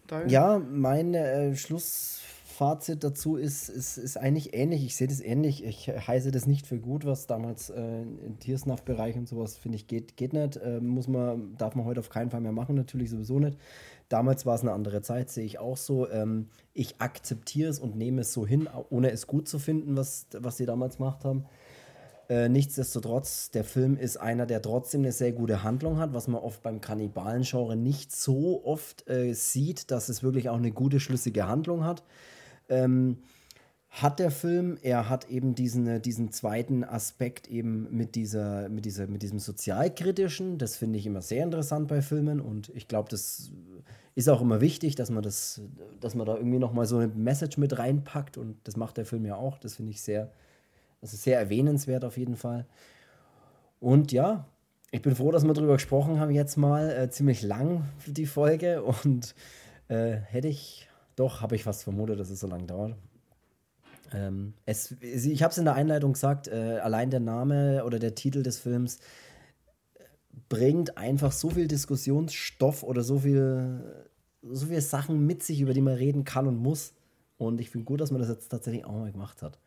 dein. 0.07 0.29
ja 0.29 0.59
mein 0.59 1.13
äh, 1.13 1.55
Schlussfazit 1.55 3.03
dazu 3.03 3.35
ist, 3.35 3.69
ist, 3.69 3.97
ist 3.97 4.17
eigentlich 4.17 4.55
ähnlich. 4.55 4.83
Ich 4.83 4.95
sehe 4.95 5.07
das 5.07 5.21
ähnlich. 5.21 5.63
Ich 5.63 5.87
heiße 5.87 6.31
das 6.31 6.47
nicht 6.47 6.65
für 6.65 6.79
gut, 6.79 7.05
was 7.05 7.27
damals 7.27 7.69
äh, 7.69 8.01
im 8.01 8.39
Tiersnaff-Bereich 8.39 9.15
und 9.17 9.27
sowas, 9.27 9.57
finde 9.57 9.75
ich, 9.75 9.87
geht, 9.87 10.17
geht 10.17 10.33
nicht. 10.33 10.57
Äh, 10.57 10.79
muss 10.79 11.07
man, 11.07 11.55
darf 11.57 11.75
man 11.75 11.85
heute 11.85 11.99
auf 11.99 12.09
keinen 12.09 12.31
Fall 12.31 12.41
mehr 12.41 12.51
machen, 12.51 12.75
natürlich 12.75 13.09
sowieso 13.09 13.39
nicht. 13.39 13.57
Damals 14.09 14.45
war 14.45 14.55
es 14.55 14.61
eine 14.61 14.71
andere 14.71 15.01
Zeit, 15.01 15.29
sehe 15.29 15.45
ich 15.45 15.59
auch 15.59 15.77
so. 15.77 16.09
Ähm, 16.09 16.47
ich 16.73 17.01
akzeptiere 17.01 17.69
es 17.69 17.79
und 17.79 17.95
nehme 17.95 18.21
es 18.21 18.33
so 18.33 18.47
hin, 18.47 18.69
ohne 18.89 19.11
es 19.11 19.27
gut 19.27 19.47
zu 19.47 19.59
finden, 19.59 19.97
was, 19.97 20.27
was 20.31 20.57
sie 20.57 20.65
damals 20.65 20.97
gemacht 20.97 21.25
haben. 21.25 21.45
Äh, 22.29 22.49
nichtsdestotrotz, 22.49 23.51
der 23.51 23.63
Film 23.63 23.97
ist 23.97 24.17
einer, 24.17 24.45
der 24.45 24.61
trotzdem 24.61 25.01
eine 25.01 25.13
sehr 25.13 25.31
gute 25.31 25.63
Handlung 25.63 25.97
hat, 25.97 26.13
was 26.13 26.27
man 26.27 26.41
oft 26.41 26.61
beim 26.61 26.81
Kannibalen-Genre 26.81 27.77
nicht 27.77 28.13
so 28.13 28.65
oft 28.65 29.09
äh, 29.09 29.33
sieht, 29.33 29.91
dass 29.91 30.09
es 30.09 30.23
wirklich 30.23 30.49
auch 30.49 30.57
eine 30.57 30.71
gute, 30.71 30.99
schlüssige 30.99 31.47
Handlung 31.47 31.85
hat. 31.85 32.03
Ähm, 32.67 33.19
hat 33.89 34.19
der 34.19 34.31
Film, 34.31 34.77
er 34.81 35.09
hat 35.09 35.29
eben 35.29 35.55
diesen, 35.55 35.87
äh, 35.87 35.99
diesen 36.01 36.31
zweiten 36.31 36.83
Aspekt 36.83 37.47
eben 37.47 37.87
mit, 37.95 38.15
dieser, 38.15 38.67
mit, 38.67 38.85
dieser, 38.85 39.07
mit 39.07 39.23
diesem 39.23 39.39
sozialkritischen, 39.39 40.57
das 40.57 40.75
finde 40.75 40.99
ich 40.99 41.05
immer 41.05 41.21
sehr 41.21 41.43
interessant 41.43 41.87
bei 41.87 42.01
Filmen 42.01 42.41
und 42.41 42.69
ich 42.75 42.89
glaube, 42.89 43.09
das 43.09 43.51
ist 44.15 44.29
auch 44.29 44.41
immer 44.41 44.59
wichtig, 44.59 44.95
dass 44.95 45.09
man 45.09 45.23
das, 45.23 45.61
dass 46.01 46.13
man 46.13 46.25
da 46.25 46.35
irgendwie 46.35 46.59
nochmal 46.59 46.85
so 46.85 46.97
eine 46.97 47.07
Message 47.07 47.57
mit 47.57 47.79
reinpackt 47.79 48.37
und 48.37 48.57
das 48.65 48.75
macht 48.75 48.97
der 48.97 49.05
Film 49.05 49.25
ja 49.25 49.35
auch, 49.35 49.57
das 49.57 49.75
finde 49.75 49.91
ich 49.91 50.01
sehr, 50.01 50.25
das 50.25 50.33
ist 51.01 51.23
sehr 51.23 51.39
erwähnenswert 51.39 52.03
auf 52.03 52.17
jeden 52.17 52.35
Fall. 52.35 52.65
Und 53.79 54.11
ja, 54.11 54.45
ich 54.91 55.01
bin 55.01 55.15
froh, 55.15 55.31
dass 55.31 55.43
wir 55.43 55.53
darüber 55.53 55.73
gesprochen 55.73 56.19
haben, 56.19 56.31
jetzt 56.31 56.57
mal 56.57 56.89
äh, 56.89 57.09
ziemlich 57.09 57.41
lang 57.41 57.85
die 58.05 58.25
Folge. 58.25 58.83
Und 59.03 59.35
äh, 59.87 60.13
hätte 60.13 60.47
ich, 60.47 60.87
doch, 61.15 61.41
habe 61.41 61.55
ich 61.55 61.63
fast 61.63 61.83
vermutet, 61.83 62.19
dass 62.19 62.29
es 62.29 62.39
so 62.39 62.47
lange 62.47 62.65
dauert. 62.65 62.95
Ähm, 64.13 64.53
es, 64.65 64.93
ich 65.01 65.43
habe 65.43 65.51
es 65.51 65.57
in 65.57 65.65
der 65.65 65.75
Einleitung 65.75 66.13
gesagt, 66.13 66.47
äh, 66.47 66.79
allein 66.81 67.09
der 67.09 67.19
Name 67.19 67.83
oder 67.83 67.99
der 67.99 68.15
Titel 68.15 68.41
des 68.41 68.57
Films 68.57 68.99
äh, 69.95 70.03
bringt 70.47 70.97
einfach 70.97 71.33
so 71.33 71.49
viel 71.49 71.67
Diskussionsstoff 71.67 72.83
oder 72.83 73.03
so 73.03 73.19
viel, 73.19 74.07
so 74.43 74.67
viele 74.67 74.81
Sachen 74.81 75.25
mit 75.27 75.43
sich, 75.43 75.59
über 75.59 75.73
die 75.73 75.81
man 75.81 75.95
reden 75.95 76.23
kann 76.23 76.47
und 76.47 76.57
muss. 76.57 76.93
Und 77.37 77.59
ich 77.59 77.69
finde 77.69 77.85
gut, 77.85 77.99
dass 77.99 78.11
man 78.11 78.21
das 78.21 78.29
jetzt 78.29 78.47
tatsächlich 78.47 78.85
auch 78.85 78.93
mal 78.93 79.11
gemacht 79.11 79.41
hat. 79.41 79.59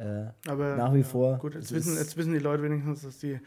Äh, 0.00 0.32
Aber 0.48 0.76
nach 0.76 0.94
wie 0.94 0.98
ja, 0.98 1.04
vor. 1.04 1.38
Gut, 1.38 1.54
jetzt 1.54 1.72
wissen, 1.72 1.96
jetzt 1.96 2.16
wissen 2.16 2.32
die 2.32 2.38
Leute 2.38 2.62
wenigstens, 2.62 3.02
dass 3.02 3.18
die, 3.18 3.38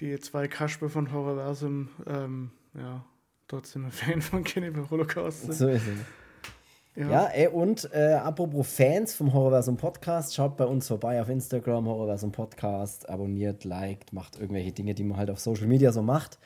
die 0.00 0.18
zwei 0.18 0.48
Kasper 0.48 0.88
von 0.88 1.12
Horrorversum 1.12 1.88
ähm, 2.06 2.50
ja, 2.74 3.04
trotzdem 3.46 3.86
ein 3.86 3.92
Fan 3.92 4.20
von 4.20 4.42
Cannibal 4.42 4.90
Holocaust 4.90 5.42
sind. 5.42 5.54
So 5.54 5.68
ist 5.68 5.86
es. 5.86 7.00
Ja, 7.00 7.10
ja 7.10 7.24
ey, 7.26 7.46
und 7.46 7.88
äh, 7.92 8.14
apropos 8.14 8.66
Fans 8.66 9.14
vom 9.14 9.32
Horrorversum 9.32 9.76
Podcast, 9.76 10.34
schaut 10.34 10.56
bei 10.56 10.64
uns 10.64 10.88
vorbei 10.88 11.22
auf 11.22 11.28
Instagram, 11.28 11.86
Horrorversum 11.86 12.32
Podcast, 12.32 13.08
abonniert, 13.08 13.62
liked, 13.62 14.12
macht 14.12 14.36
irgendwelche 14.40 14.72
Dinge, 14.72 14.94
die 14.94 15.04
man 15.04 15.16
halt 15.16 15.30
auf 15.30 15.38
Social 15.38 15.68
Media 15.68 15.92
so 15.92 16.02
macht. 16.02 16.40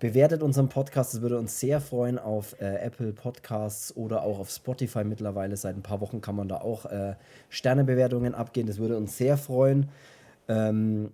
Bewertet 0.00 0.42
unseren 0.42 0.70
Podcast, 0.70 1.12
das 1.12 1.20
würde 1.20 1.38
uns 1.38 1.60
sehr 1.60 1.78
freuen 1.80 2.18
auf 2.18 2.60
äh, 2.60 2.76
Apple 2.76 3.12
Podcasts 3.12 3.94
oder 3.94 4.22
auch 4.22 4.38
auf 4.38 4.50
Spotify 4.50 5.04
mittlerweile. 5.04 5.56
Seit 5.58 5.76
ein 5.76 5.82
paar 5.82 6.00
Wochen 6.00 6.22
kann 6.22 6.34
man 6.34 6.48
da 6.48 6.56
auch 6.56 6.86
äh, 6.86 7.16
Sternebewertungen 7.50 8.34
abgehen, 8.34 8.66
das 8.66 8.78
würde 8.78 8.96
uns 8.96 9.18
sehr 9.18 9.36
freuen. 9.36 9.90
Ähm, 10.48 11.12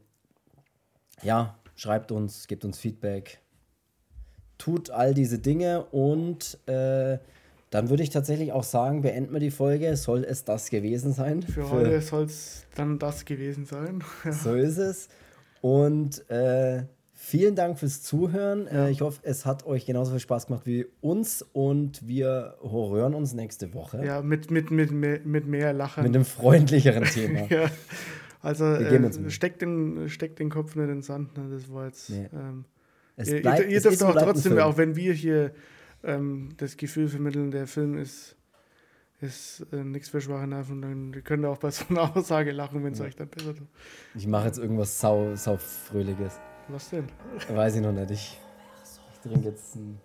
ja, 1.23 1.59
schreibt 1.75 2.13
uns, 2.13 2.47
gebt 2.47 2.65
uns 2.65 2.79
Feedback, 2.79 3.41
tut 4.57 4.91
all 4.91 5.15
diese 5.15 5.41
Dinge 5.41 5.85
und 5.87 6.57
äh, 6.69 7.19
dann 7.71 7.91
würde 7.91 8.05
ich 8.05 8.11
tatsächlich 8.11 8.53
auch 8.53 8.63
sagen, 8.63 9.03
beenden 9.03 9.33
wir 9.33 9.41
die 9.41 9.51
Folge. 9.51 9.97
Soll 9.97 10.23
es 10.23 10.45
das 10.45 10.71
gewesen 10.71 11.13
sein? 11.13 11.43
Für, 11.43 11.65
Für 11.65 11.71
heute 11.71 12.01
soll 12.01 12.25
es 12.25 12.65
dann 12.77 13.01
das 13.01 13.25
gewesen 13.25 13.67
sein. 13.67 14.05
so 14.31 14.55
ist 14.55 14.79
es. 14.79 15.09
Und 15.61 16.31
äh, 16.31 16.85
Vielen 17.29 17.57
Dank 17.57 17.77
fürs 17.77 18.03
Zuhören. 18.03 18.69
Ja. 18.73 18.87
Äh, 18.87 18.93
ich 18.93 19.01
hoffe, 19.01 19.19
es 19.25 19.45
hat 19.45 19.67
euch 19.67 19.85
genauso 19.85 20.13
viel 20.13 20.21
Spaß 20.21 20.47
gemacht 20.47 20.65
wie 20.65 20.87
uns 21.01 21.43
und 21.43 22.07
wir 22.07 22.55
hören 22.63 23.15
uns 23.15 23.35
nächste 23.35 23.75
Woche. 23.75 24.01
Ja, 24.07 24.23
mit, 24.23 24.53
mit, 24.53 24.71
mit, 24.71 24.93
mit 24.93 25.47
mehr 25.49 25.73
Lachen. 25.73 26.05
Mit 26.05 26.15
einem 26.15 26.25
freundlicheren 26.25 27.03
Thema. 27.03 27.47
ja. 27.51 27.69
Also 28.43 28.65
äh, 28.67 29.29
steckt, 29.29 29.61
den, 29.61 30.09
steckt 30.09 30.39
den 30.39 30.51
Kopf 30.51 30.77
nicht 30.77 30.85
in 30.85 30.89
den 30.89 31.03
Sand. 31.03 31.37
Ne? 31.37 31.49
Das 31.51 31.69
war 31.73 31.87
jetzt. 31.87 32.11
Nee. 32.11 32.29
Ähm, 32.33 32.65
es 33.17 33.29
ihr, 33.29 33.43
bleibt, 33.43 33.69
ihr, 33.73 33.81
dürft 33.81 34.05
auch 34.05 34.15
trotzdem, 34.15 34.61
auch 34.61 34.77
wenn 34.77 34.95
wir 34.95 35.13
hier 35.13 35.53
ähm, 36.05 36.51
das 36.59 36.77
Gefühl 36.77 37.09
vermitteln, 37.09 37.51
der 37.51 37.67
Film 37.67 37.99
ist, 37.99 38.37
ist 39.21 39.67
äh, 39.73 39.83
nichts 39.83 40.11
für 40.11 40.21
schwache 40.21 40.47
Nerven, 40.47 40.81
dann 40.81 41.25
könnt 41.25 41.45
ihr 41.45 41.51
auch 41.51 41.59
bei 41.59 41.73
so 41.73 41.87
einer 41.89 42.17
Aussage 42.17 42.53
lachen, 42.53 42.85
wenn 42.85 42.93
es 42.93 43.01
ja. 43.01 43.07
euch 43.07 43.17
dann 43.17 43.27
besser 43.27 43.53
tut. 43.57 43.67
Ich 44.15 44.29
mache 44.29 44.47
jetzt 44.47 44.59
irgendwas 44.59 45.01
sau, 45.01 45.35
sau 45.35 45.57
Fröhliches. 45.57 46.39
Was 46.69 46.91
denn? 46.91 47.05
Weiß 47.55 47.77
ich 47.77 47.83
noch 47.83 47.93
nicht. 47.93 48.11
Ich, 48.11 48.39
ich 49.13 49.21
trinke 49.31 49.49
jetzt 49.49 49.77
einen 49.77 50.01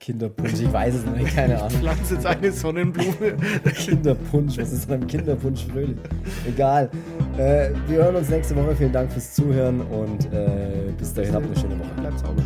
Kinderpunsch. 0.00 0.54
Ich 0.54 0.72
weiß 0.72 0.94
es 0.96 1.04
noch 1.04 1.14
nicht, 1.14 1.34
keine 1.34 1.56
Ahnung. 1.56 1.70
Ich 1.70 1.78
pflanze 1.78 2.14
jetzt 2.14 2.26
eine 2.26 2.52
Sonnenblume. 2.52 3.36
Kinderpunsch, 3.74 4.58
was 4.58 4.72
ist 4.72 4.88
beim 4.88 5.06
Kinderpunsch 5.06 5.66
fröhlich? 5.66 5.98
Egal. 6.46 6.90
Äh, 7.36 7.70
wir 7.86 7.98
hören 8.04 8.16
uns 8.16 8.28
nächste 8.28 8.56
Woche. 8.56 8.74
Vielen 8.74 8.92
Dank 8.92 9.12
fürs 9.12 9.34
Zuhören 9.34 9.80
und 9.82 10.32
äh, 10.32 10.92
bis 10.98 11.14
dahin 11.14 11.34
habt 11.34 11.46
eine 11.46 11.56
schöne 11.56 11.78
Woche. 11.78 11.94
Bleibt 12.00 12.18
sauber. 12.18 12.42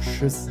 Tschüss. 0.00 0.48